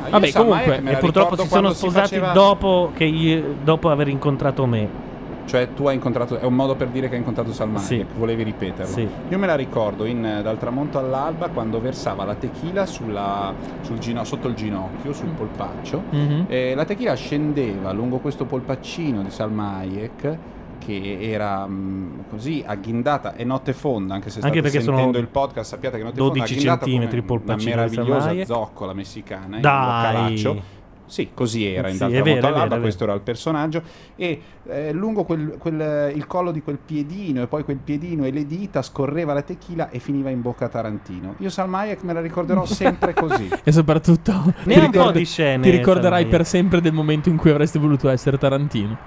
[0.06, 3.90] Ah, Vabbè, comunque, e purtroppo si sono quando si sposati faceva- dopo, che io- dopo
[3.90, 5.02] aver incontrato me.
[5.46, 6.40] Cioè, tu hai incontrato.
[6.40, 7.82] È un modo per dire che hai incontrato Salman.
[7.82, 8.06] Sì.
[8.16, 8.92] Volevi ripeterlo.
[8.92, 9.08] Sì.
[9.30, 13.98] Io me la ricordo in eh, Dal tramonto all'alba quando versava la tequila sulla- sul
[14.00, 16.02] gino- sotto il ginocchio, sul polpaccio.
[16.10, 16.46] Mhm.
[16.48, 20.38] E la tequila scendeva lungo questo polpaccino di Salma Hayek
[20.86, 25.20] che era mh, così agghindata e notte fonda anche se state Anche perché sono sentendo
[25.20, 29.62] il podcast sappiate che notte fonda 12 agghindata centimetri come una meravigliosa zoccola messicana in
[29.62, 29.86] Dai.
[30.14, 33.84] localaccio sì, così era in Sì, tramonto vero, è all'alba, questo era il personaggio.
[34.16, 38.32] E eh, lungo quel- quel- il collo di quel piedino, e poi quel piedino e
[38.32, 41.36] le dita scorreva la tequila e finiva in bocca a Tarantino.
[41.38, 43.48] Io Salma Hayek me la ricorderò sempre così.
[43.64, 44.32] E soprattutto
[44.64, 47.78] Ne ti, ricordi- di scene, ti ricorderai Salma per sempre del momento in cui avresti
[47.78, 48.98] voluto essere Tarantino.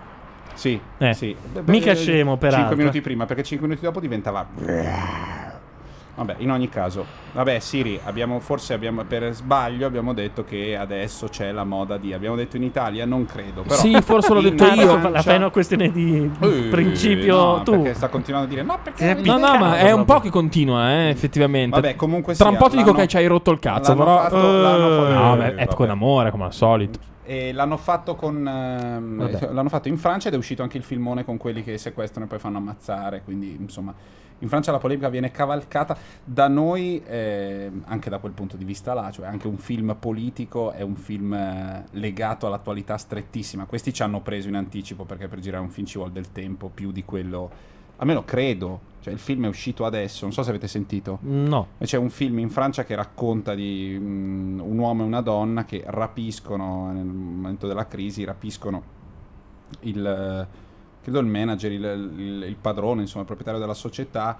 [0.57, 1.36] Sì, Eh, sì.
[1.67, 2.60] mica scemo, peraltro.
[2.68, 4.47] 5 minuti prima, perché 5 minuti dopo diventava.
[6.18, 11.28] Vabbè, in ogni caso, vabbè, Siri, abbiamo, forse abbiamo, per sbaglio abbiamo detto che adesso
[11.28, 12.15] c'è la moda di.
[12.15, 13.60] Abbiamo detto in Italia, non credo.
[13.60, 14.89] Però Sì, forse l'ho detto io.
[14.89, 17.73] Francia- La fai una questione di Eh, principio no, tu.
[17.83, 19.10] Perché sta continuando a dire no, perché.
[19.10, 21.78] avete No, no, ma è un po' che continua, eh, effettivamente.
[21.78, 24.17] Vabbè, comunque Tra un po' ti dico che ci hai rotto il cazzo, l'hanno però.
[24.23, 25.75] fatto- l'hanno fatto- no, eh, beh, è vabbè.
[25.76, 26.99] con amore, come al solito.
[27.27, 28.47] E l'hanno fatto con.
[28.47, 29.53] ehm, Vabbè.
[29.53, 32.29] l'hanno fatto in Francia ed è uscito anche il filmone con quelli che sequestrano e
[32.29, 33.23] poi fanno ammazzare.
[33.25, 33.93] Quindi, insomma,
[34.39, 35.97] in Francia la polemica viene cavalcata.
[36.23, 40.71] Da noi, ehm, anche da quel punto di vista là, cioè anche un film politico
[40.71, 43.65] è un film eh, legato all'attualità strettissima.
[43.65, 46.69] Questi ci hanno preso in anticipo perché per girare un film ci vuole del tempo
[46.73, 47.75] più di quello.
[47.97, 48.81] Almeno credo.
[49.00, 51.18] Cioè, il film è uscito adesso, non so se avete sentito.
[51.23, 51.68] No.
[51.78, 55.84] C'è un film in Francia che racconta di mm, un uomo e una donna che
[55.86, 58.83] rapiscono nel momento della crisi, rapiscono
[59.81, 60.47] il, eh,
[61.02, 61.84] credo il manager, il,
[62.16, 64.36] il- il padrone, insomma, il proprietario della società.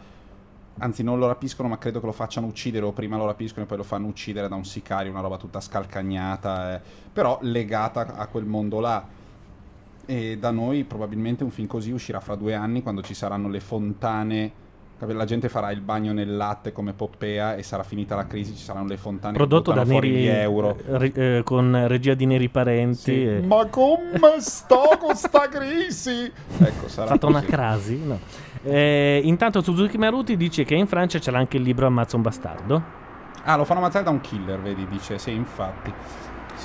[0.79, 3.69] Anzi, non lo rapiscono, ma credo che lo facciano uccidere, o prima lo rapiscono e
[3.69, 6.81] poi lo fanno uccidere da un sicario, una roba tutta scalcagnata, eh,
[7.13, 9.07] però legata a quel mondo là.
[10.07, 13.61] E da noi probabilmente un film così uscirà fra due anni quando ci saranno le
[13.61, 14.53] fontane.
[14.99, 18.63] La gente farà il bagno nel latte come Poppea e sarà finita la crisi, ci
[18.65, 20.75] saranno le fontane Prodotto da Neri euro.
[20.79, 22.97] eh, ri- eh, con regia di Neri Parenti.
[22.97, 23.27] Sì.
[23.27, 26.33] e- Ma come sto con sta crisi?
[26.59, 28.01] Ecco, sarà fatto una crasi?
[28.03, 28.19] No.
[28.63, 32.83] Eh, intanto Suzuki Maruti dice che in Francia c'era anche il libro Ammazza un bastardo.
[33.45, 35.93] Ah, lo fanno ammazzare da un killer, vedi, dice, sì, infatti.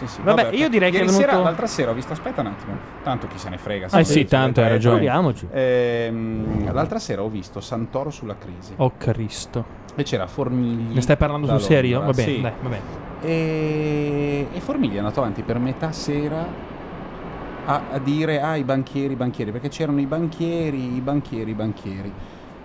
[0.02, 2.48] Sì, sì, Vabbè, io direi che è venuto- sera, l'altra sera ho visto, aspetta un
[2.48, 3.88] attimo, tanto chi se ne frega.
[3.92, 5.06] Ah, sì, tanto, hai eh, ragione.
[5.52, 8.74] Ehm, l'altra sera ho visto Santoro sulla crisi.
[8.78, 9.64] Oh Cristo.
[9.94, 10.96] E c'era Formigli.
[10.96, 12.00] Ne stai parlando sul serio?
[12.00, 12.42] Va bene, sì.
[12.42, 12.82] dai, va bene.
[13.22, 16.48] E, e Formigli è andato avanti per metà sera
[17.66, 22.14] a, a dire ah i banchieri, banchieri, perché c'erano i banchieri, i banchieri, i banchieri.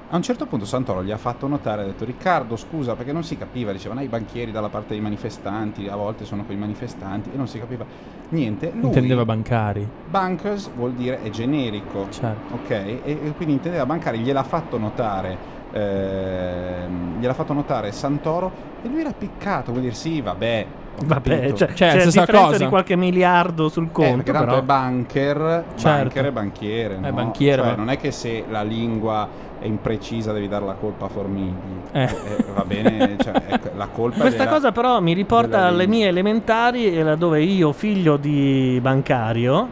[0.08, 3.24] A un certo punto Santoro gli ha fatto notare, ha detto Riccardo scusa perché non
[3.24, 7.36] si capiva, dicevano i banchieri dalla parte dei manifestanti, a volte sono quei manifestanti e
[7.36, 7.84] non si capiva
[8.28, 8.70] niente.
[8.72, 9.84] Lui, Intendeva bancari.
[10.08, 12.54] Bankers vuol dire è generico, Certo.
[12.54, 12.70] ok?
[12.70, 15.36] E, e quindi intendeva bancari, gliel'ha fatto notare,
[15.72, 18.52] ehm, gliel'ha fatto notare Santoro
[18.82, 20.66] e lui era piccato, vuol dire sì, vabbè.
[21.04, 24.58] Vabbè, capito." cioè, c'è la differenza di qualche miliardo sul Eh, conto, perché tanto però.
[24.60, 25.82] è banker, Certo.
[25.82, 26.94] banker è banchiere.
[26.94, 27.12] È no?
[27.12, 29.28] banchiere, Cioè, non è che se la lingua
[29.58, 31.52] è imprecisa devi dare la colpa a Formigli.
[31.92, 32.02] Eh.
[32.04, 36.08] Eh, va bene, cioè, ecco, la colpa Questa della- cosa però mi riporta alle mie
[36.08, 39.68] elementari, eh, dove io, figlio di bancario,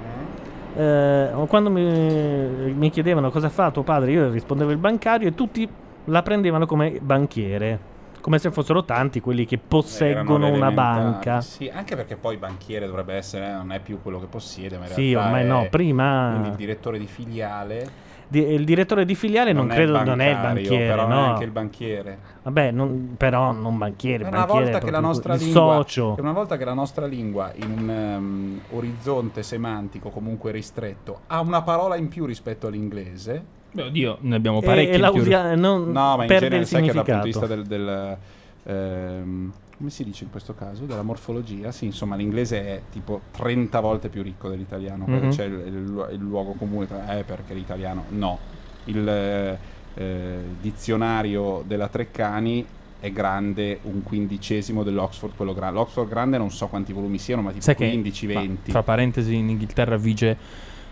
[0.77, 5.69] eh, quando mi, mi chiedevano cosa fa tuo padre, io rispondevo il bancario e tutti
[6.07, 7.79] la prendevano come banchiere,
[8.21, 11.41] come se fossero tanti quelli che posseggono una banca.
[11.43, 14.93] Sì, anche perché poi banchiere dovrebbe essere, non è più quello che possiede, ma in
[14.93, 18.03] Sì, realtà ormai è- no, prima- il direttore di filiale
[18.35, 21.15] Di- il direttore di filiale non, è credo non è il banchiere, però no.
[21.25, 22.19] è anche il banchiere.
[22.43, 25.63] Vabbè, non- però non banchiere, È una banchiere volta è che la nostra il lingua
[25.77, 26.17] socio.
[26.19, 31.63] una volta che la nostra lingua in un ehm, orizzonte semantico comunque ristretto ha una
[31.63, 35.93] parola in più rispetto all'inglese Beh, oddio, ne abbiamo E- parecchi e la usia- non
[35.93, 38.17] no ma in genere sai che dal punto di vista del, del,
[38.65, 39.53] ehm,
[39.85, 41.71] come si dice in questo caso della morfologia?
[41.71, 45.29] Sì insomma l'inglese è tipo 30 volte più ricco dell'italiano Mhm.
[45.29, 48.39] c'è il, il- il luogo comune tra- eh perché l'italiano no
[48.85, 49.59] il eh,
[49.97, 52.65] eh, dizionario della Treccani
[52.99, 57.51] è grande un quindicesimo dell'Oxford quello grande l'Oxford grande non so quanti volumi siano ma
[57.51, 60.37] tipo Sai che, 15-20 ma, fra parentesi, in Inghilterra vige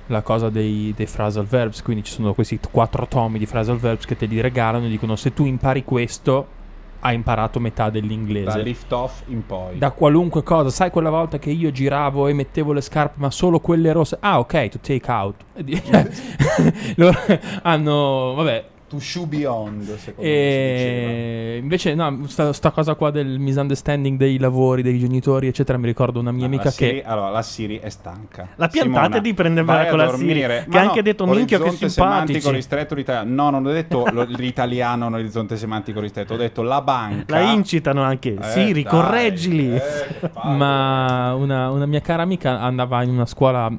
[0.08, 4.04] la cosa dei, dei phrasal verbs, quindi ci sono questi quattro tomi di phrasal verbs
[4.04, 6.60] che te li regalano e dicono se tu impari questo
[7.04, 8.56] hai imparato metà dell'inglese.
[8.56, 12.32] da lift off in poi Da qualunque cosa, sai quella volta che io giravo e
[12.32, 14.16] mettevo le scarpe, ma solo quelle rosse.
[14.20, 15.44] Ah, ok, to take out.
[16.96, 17.18] Loro
[17.62, 18.70] hanno, vabbè.
[18.92, 24.38] To shoe beyond, secondo me E invece, no, sta, sta cosa qua del misunderstanding dei
[24.38, 25.78] lavori, dei genitori, eccetera.
[25.78, 27.04] Mi ricordo una mia amica la Siri, che.
[27.06, 30.58] allora la Siri è stanca La piantate Simona, di prendervela vai a con la dormire.
[30.58, 33.70] Siri, Ma che ha no, anche detto, minchia, che semantico ristretto l'italiano no non ho
[33.72, 38.34] detto lo- l'italiano l'orizzonte semantico ristretto ho detto la banca La incitano anche.
[38.34, 39.80] Eh, Siri, dai, correggili.
[40.42, 43.70] Ma una, una mia cara amica andava in una scuola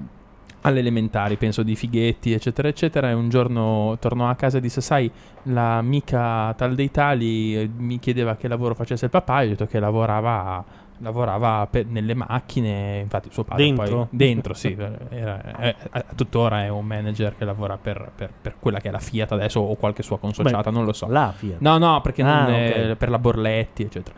[0.63, 3.09] alle elementari, penso di fighetti, eccetera, eccetera.
[3.09, 5.09] E un giorno tornò a casa e disse: Sai,
[5.43, 9.41] l'amica tal dei tali eh, mi chiedeva che lavoro facesse il papà.
[9.41, 10.81] E ho detto che lavorava.
[10.99, 13.85] Lavorava pe- nelle macchine, infatti suo padre Dentro?
[13.85, 14.73] poi dentro, sì,
[15.09, 18.91] era- è- è- tuttora è un manager che lavora per, per- per quella che è
[18.91, 21.07] la Fiat adesso o qualche sua consociata, Beh, non lo so.
[21.09, 21.59] la Fiat.
[21.59, 22.95] No, no, perché non Ah, è- ok.
[22.95, 24.15] per la Borletti, eccetera.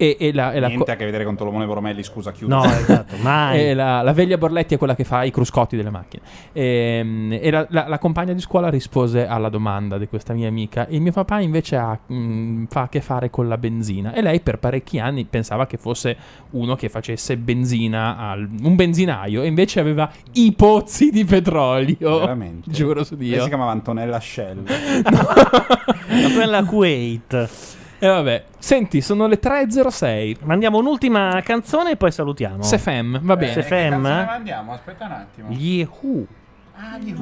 [0.00, 2.54] E, e la, e la niente co- a che vedere con Tolomone Boromelli scusa chiudo
[2.54, 3.58] No, esatto, mai.
[3.60, 6.22] e la, la veglia Borletti è quella che fa i cruscotti delle macchine.
[6.52, 10.86] Ehm, E, la, la- la compagna di scuola rispose alla domanda di questa mia amica.
[10.90, 14.12] Il mio papà invece ha, mh, fa a che fare con la benzina.
[14.14, 16.16] E lei per parecchi anni pensava che fosse
[16.50, 19.42] uno che facesse benzina, al, un benzinaio.
[19.42, 22.20] E invece aveva i pozzi di petrolio.
[22.20, 22.70] Veramente?
[22.72, 23.42] Giuro su lei Dio.
[23.42, 24.62] si chiamava Antonella Shell
[26.34, 27.48] Quella Kuwait.
[27.98, 30.38] E vabbè, senti, sono le 3.06.
[30.44, 32.62] Mandiamo un'ultima canzone e poi salutiamo.
[32.62, 33.52] Sefem, va bene.
[33.52, 34.04] Sefem.
[34.04, 36.26] andiamo aspetta un attimo Gli Who.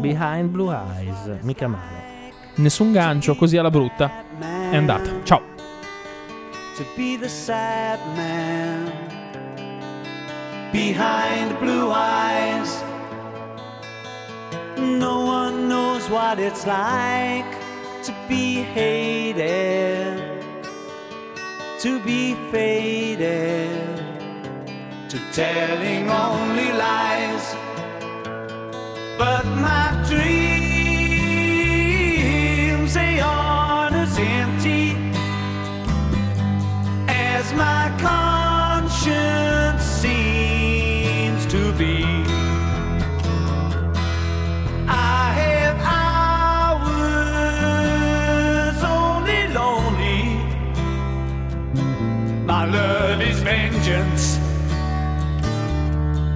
[0.01, 1.39] Behind Blue Eyes.
[1.43, 2.15] Mica male.
[2.57, 4.11] Nessun gancio, così alla brutta.
[4.71, 5.11] È andata.
[5.23, 5.55] Ciao.
[6.77, 8.85] to be the sad man
[10.73, 12.83] behind blue eyes.
[14.77, 17.51] No one knows what it's like
[18.03, 20.21] to be hated,
[21.79, 23.99] to be faded,
[25.11, 27.55] to telling only lies.
[29.19, 30.25] But my dreams,
[32.95, 34.97] they aren't as empty
[37.09, 38.36] as my conscience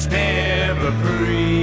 [0.00, 1.59] that's never free.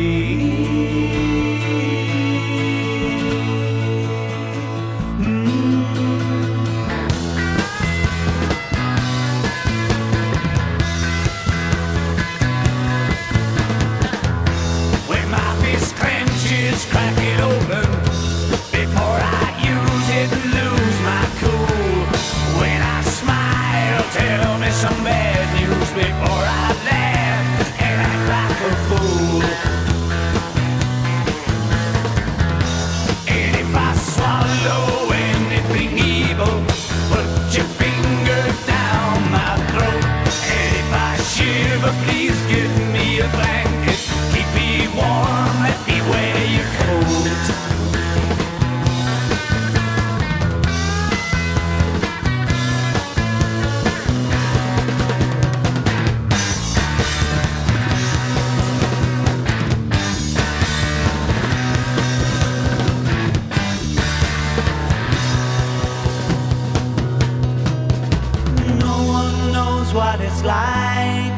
[70.47, 71.33] Like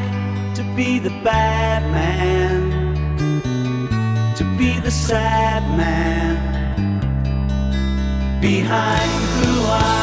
[0.54, 2.94] to be the bad man,
[4.36, 6.38] to be the sad man
[8.40, 9.98] behind blue eyes.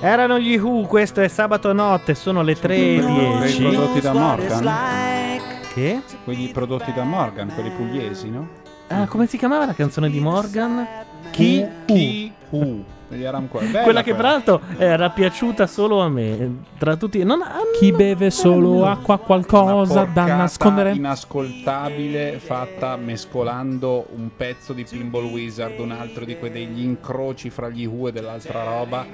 [0.00, 3.58] Erano gli Who, questo è sabato notte, sono le Quelli 3.10.
[3.58, 5.40] prodotti da Morgan.
[5.74, 6.00] Che?
[6.22, 8.48] Quelli prodotti da Morgan, quelli pugliesi, no?
[8.88, 10.86] Ah, come si chiamava la canzone di Morgan?
[11.30, 11.66] Chi?
[11.86, 12.32] Chi?
[12.50, 12.84] Uh.
[13.08, 14.40] Degli Aram Qua- bella Quella che quella.
[14.40, 16.62] peraltro era piaciuta solo a me.
[16.76, 20.90] Tra tutti, non ha- Chi beve solo acqua qualcosa da nascondere?
[20.92, 27.68] inascoltabile fatta mescolando un pezzo di Pinball Wizard, un altro di quei degli incroci fra
[27.68, 29.06] gli Who e dell'altra roba.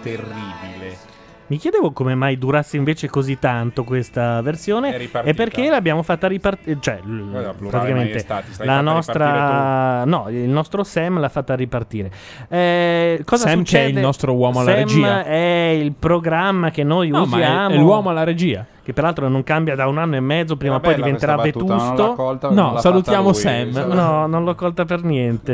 [0.00, 1.18] Terribile.
[1.50, 6.76] Mi chiedevo come mai durasse invece così tanto questa versione e perché l'abbiamo fatta ripartire,
[6.78, 12.08] cioè l- Guarda, plurale praticamente stai la nostra no, il nostro Sam l'ha fatta ripartire.
[12.48, 13.90] Eh, cosa Sam succede?
[13.90, 15.24] il nostro uomo alla Sam regia.
[15.24, 17.74] è il programma che noi No, ma è- usiamo.
[17.74, 18.64] è l'uomo alla regia.
[18.80, 22.12] Che peraltro non cambia da un anno e mezzo, prima o poi diventerà vetusto.
[22.14, 23.70] colta, No, salutiamo lui, Sam.
[23.92, 25.52] No, non l'ho colta per niente.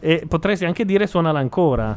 [0.00, 0.18] Eh.
[0.18, 1.96] E potresti anche dire suonala ancora.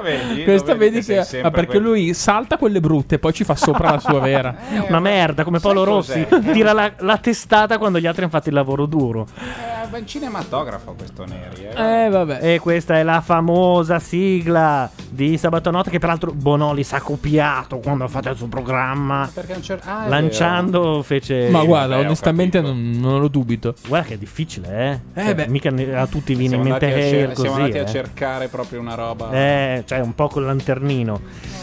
[0.00, 0.44] Vedi?
[0.44, 3.44] Questa Lo vedi che sempre ah, perché quel- lui salta quelle brutte e poi ci
[3.44, 4.54] fa sopra la sua vera.
[4.88, 6.26] Una merda, come Paolo Rossi.
[6.52, 9.26] Tira la, la testata quando gli altri hanno fatto il lavoro duro.
[9.36, 11.66] Eh, ben cinematografo questo Neri.
[11.66, 12.04] Eh.
[12.04, 12.38] Eh, vabbè.
[12.40, 17.80] E questa è la famosa sigla di Sabato Notte che peraltro Bonoli si ha copiato
[17.80, 19.28] quando ha fatto il suo programma.
[19.32, 19.80] Perché non c'era...
[19.84, 21.48] Ah, Lanciando fece...
[21.50, 23.74] Ma guarda, ho onestamente non, non lo dubito.
[23.86, 25.20] Guarda che è difficile, eh.
[25.20, 25.48] Eh, Cioè, beh.
[25.48, 26.38] Mica a tutti vero.
[26.38, 27.86] viene in Siamo mente andati, a, Hair cer- siamo così, andati a eh.
[27.86, 29.30] cercare proprio una roba...
[29.32, 31.20] Eh, cioè un po' col lanternino.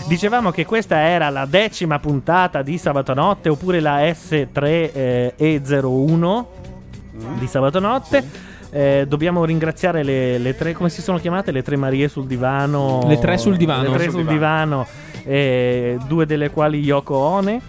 [0.08, 6.46] Dicevamo che questa era la decima puntata di Sabato Notte oppure la S3E01
[7.38, 8.56] di Sabato Notte.
[8.70, 11.52] Eh, dobbiamo ringraziare le, le tre, come si sono chiamate?
[11.52, 13.04] Le tre Marie sul divano.
[13.08, 13.90] Le tre sul divano.
[13.90, 14.86] Le tre sul divano,
[15.24, 17.62] eh, due delle quali Yoko One.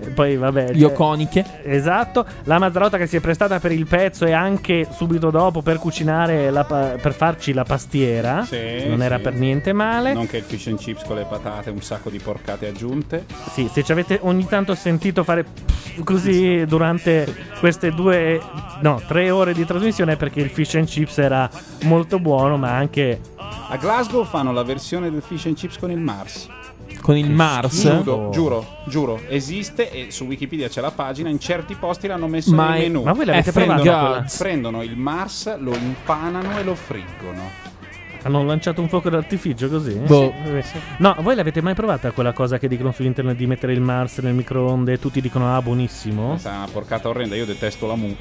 [0.00, 0.72] E Poi vabbè.
[0.72, 1.44] Ioconiche.
[1.64, 5.78] Esatto, la Mazzarotta che si è prestata per il pezzo e anche subito dopo per
[5.78, 8.44] cucinare, la pa- per farci la pastiera.
[8.44, 9.22] Sì, non era sì.
[9.22, 10.12] per niente male.
[10.12, 13.24] Nonché il fish and chips con le patate, un sacco di porcate aggiunte.
[13.52, 15.46] Sì, se ci avete ogni tanto sentito fare
[16.02, 18.40] così durante queste due,
[18.80, 21.48] no, tre ore di trasmissione è perché il fish and chips era
[21.82, 25.98] molto buono, ma anche A Glasgow fanno la versione del fish and chips con il
[25.98, 26.48] Mars.
[27.00, 27.82] Con il Mars.
[28.02, 31.28] Giuro, giuro, giuro, esiste e su Wikipedia c'è la pagina.
[31.28, 33.02] In certi posti l'hanno messo Ma nel è- menu.
[33.02, 33.82] Ma voi l'avete frengato.
[33.82, 34.24] quella?
[34.38, 37.72] Prendono il Mars, lo impanano e lo friggono.
[38.22, 39.92] Hanno lanciato un fuoco d'artificio così?
[39.96, 40.32] Boh.
[40.62, 40.78] Sì.
[40.98, 44.16] No, voi l'avete mai provata quella cosa che dicono su internet di mettere il Mars
[44.18, 46.30] nel microonde e tutti dicono ah buonissimo?
[46.30, 48.16] Questa è una porcata orrenda, io detesto la mu.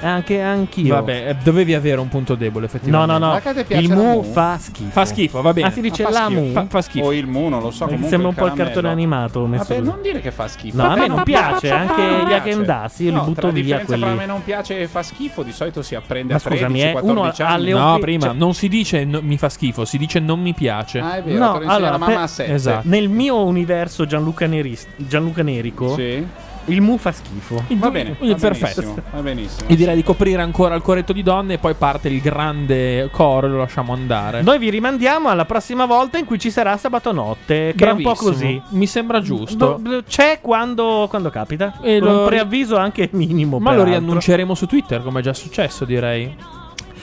[0.00, 0.94] Anche anch'io.
[0.94, 3.18] Vabbè, eh, dovevi avere un punto debole, No, effettivamente.
[3.18, 3.40] no, no.
[3.40, 4.22] Piace Il la mu mu?
[4.22, 4.90] fa schifo.
[4.90, 5.68] Fa schifo, va bene.
[5.68, 6.40] Ah, si dice fa la schifo.
[6.40, 6.52] mu?
[6.52, 7.04] Fa, fa schifo.
[7.06, 7.84] O il mu, non lo so.
[7.84, 8.72] Mi comunque sembra un po' il caramello.
[8.74, 9.90] cartone animato messo Vabbè, così.
[9.90, 10.76] non dire che fa schifo.
[10.82, 12.34] No, a me non piace, anche gli piace.
[12.34, 14.02] Agendassi, io li No, butto tra la via differenza quelli.
[14.04, 16.82] tra me non piace e fa schifo, di solito si apprende Ma a 13, scusami,
[16.82, 17.54] eh, 14 uno anni.
[17.72, 20.54] alle No, prima cioè- non si dice no- mi fa schifo, si dice non mi
[20.54, 20.98] piace.
[21.00, 22.52] Ah, è vero, No, te lo insegna allora, la mamma a 7.
[22.54, 22.88] Esatto.
[22.88, 26.26] Nel mio universo Gianluca, Neris- Gianluca Nerico, Sì.
[26.66, 27.62] Il mu fa schifo.
[27.68, 28.80] Va bene, va perfetto.
[28.80, 29.68] benissimo, Va benissimo.
[29.70, 33.46] Io direi di coprire ancora il coretto di donne e poi parte il grande coro
[33.46, 34.42] e lo lasciamo andare.
[34.42, 38.02] Noi vi rimandiamo alla prossima volta in cui ci sarà sabato notte, che è un
[38.02, 38.30] po' Bravissimo.
[38.30, 38.62] così.
[38.70, 39.78] Mi sembra giusto.
[39.80, 41.78] Do- c'è quando, quando capita.
[41.82, 43.58] E Con lo- un preavviso anche minimo.
[43.58, 46.34] Ma lo riannunceremo su Twitter, come è già successo, direi.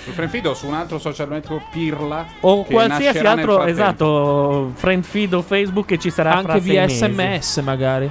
[0.03, 5.41] Sul Frienfido su un altro social network Pirla O qualsiasi altro, esatto, friend feed o
[5.41, 7.41] Facebook che ci sarà fra Anche via sei mesi.
[7.41, 8.09] SMS, magari.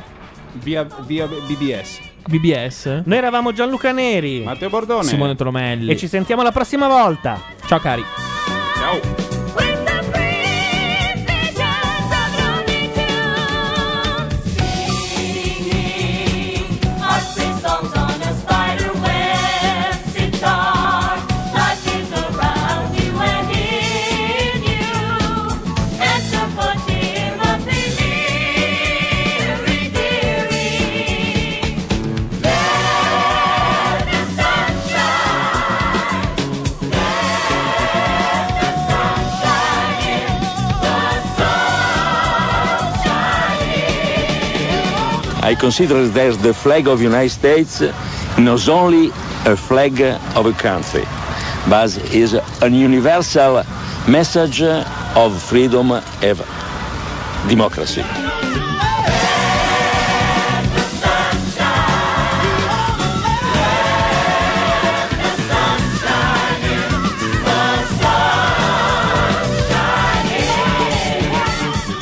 [0.63, 2.01] Via, via BBS.
[2.29, 3.03] BBS.
[3.05, 4.41] Noi eravamo Gianluca Neri.
[4.41, 5.05] Matteo Bordone.
[5.05, 5.91] Simone Tromelli.
[5.91, 7.41] E ci sentiamo la prossima volta.
[7.67, 8.05] Ciao cari.
[8.77, 9.26] Ciao.
[45.47, 47.81] I consider that the flag of the United States
[48.37, 49.11] not only
[49.45, 50.01] a flag
[50.35, 51.05] of a country,
[51.71, 53.63] but is a universal
[54.09, 56.39] message of freedom and
[57.49, 58.03] democracy.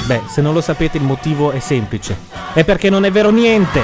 [0.07, 2.15] Beh, se non lo sapete il motivo è semplice.
[2.52, 3.81] È perché non è vero niente.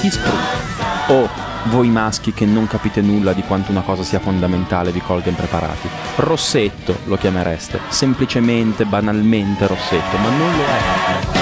[0.00, 0.60] Chi spruzza?
[1.08, 1.28] O
[1.64, 5.88] voi maschi che non capite nulla di quanto una cosa sia fondamentale vi colga impreparati.
[6.16, 11.41] Rossetto lo chiamereste, semplicemente, banalmente Rossetto, ma non lo è.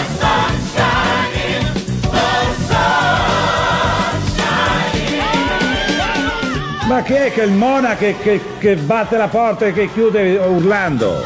[7.01, 10.37] Ma chi è che il Mona che, che- che batte la porta e che chiude
[10.37, 11.25] urlando?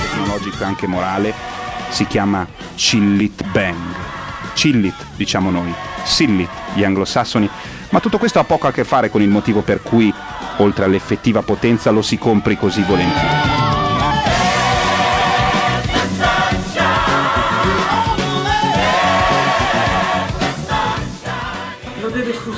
[0.00, 1.34] tecnologico e anche morale
[1.90, 3.76] si chiama Chillit Bang.
[4.54, 5.72] Chillit, diciamo noi,
[6.04, 7.48] Sillit, gli anglosassoni,
[7.90, 10.12] ma tutto questo ha poco a che fare con il motivo per cui,
[10.56, 13.61] oltre all'effettiva potenza, lo si compri così volentieri.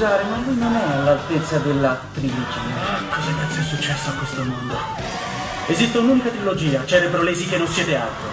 [0.05, 3.01] Scusare, ma lui non è all'altezza della trilogia.
[3.09, 4.77] Cosa cazzo è successo a questo mondo?
[5.67, 8.33] Esiste un'unica trilogia, Cerebro Lesi che non siete altro.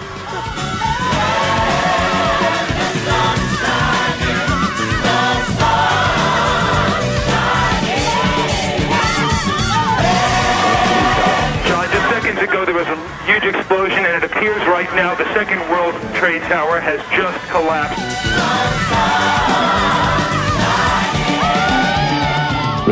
[11.64, 15.24] John, just seconds ago there was a huge explosion, and it appears right now the
[15.32, 18.00] Second World Trade Tower has just collapsed.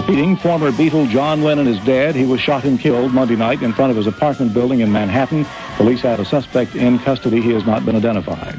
[0.01, 2.15] Repeating, former Beatle John Lennon is dead.
[2.15, 5.45] He was shot and killed Monday night in front of his apartment building in Manhattan.
[5.77, 7.43] Police have a suspect in custody.
[7.43, 8.57] He has not been identified.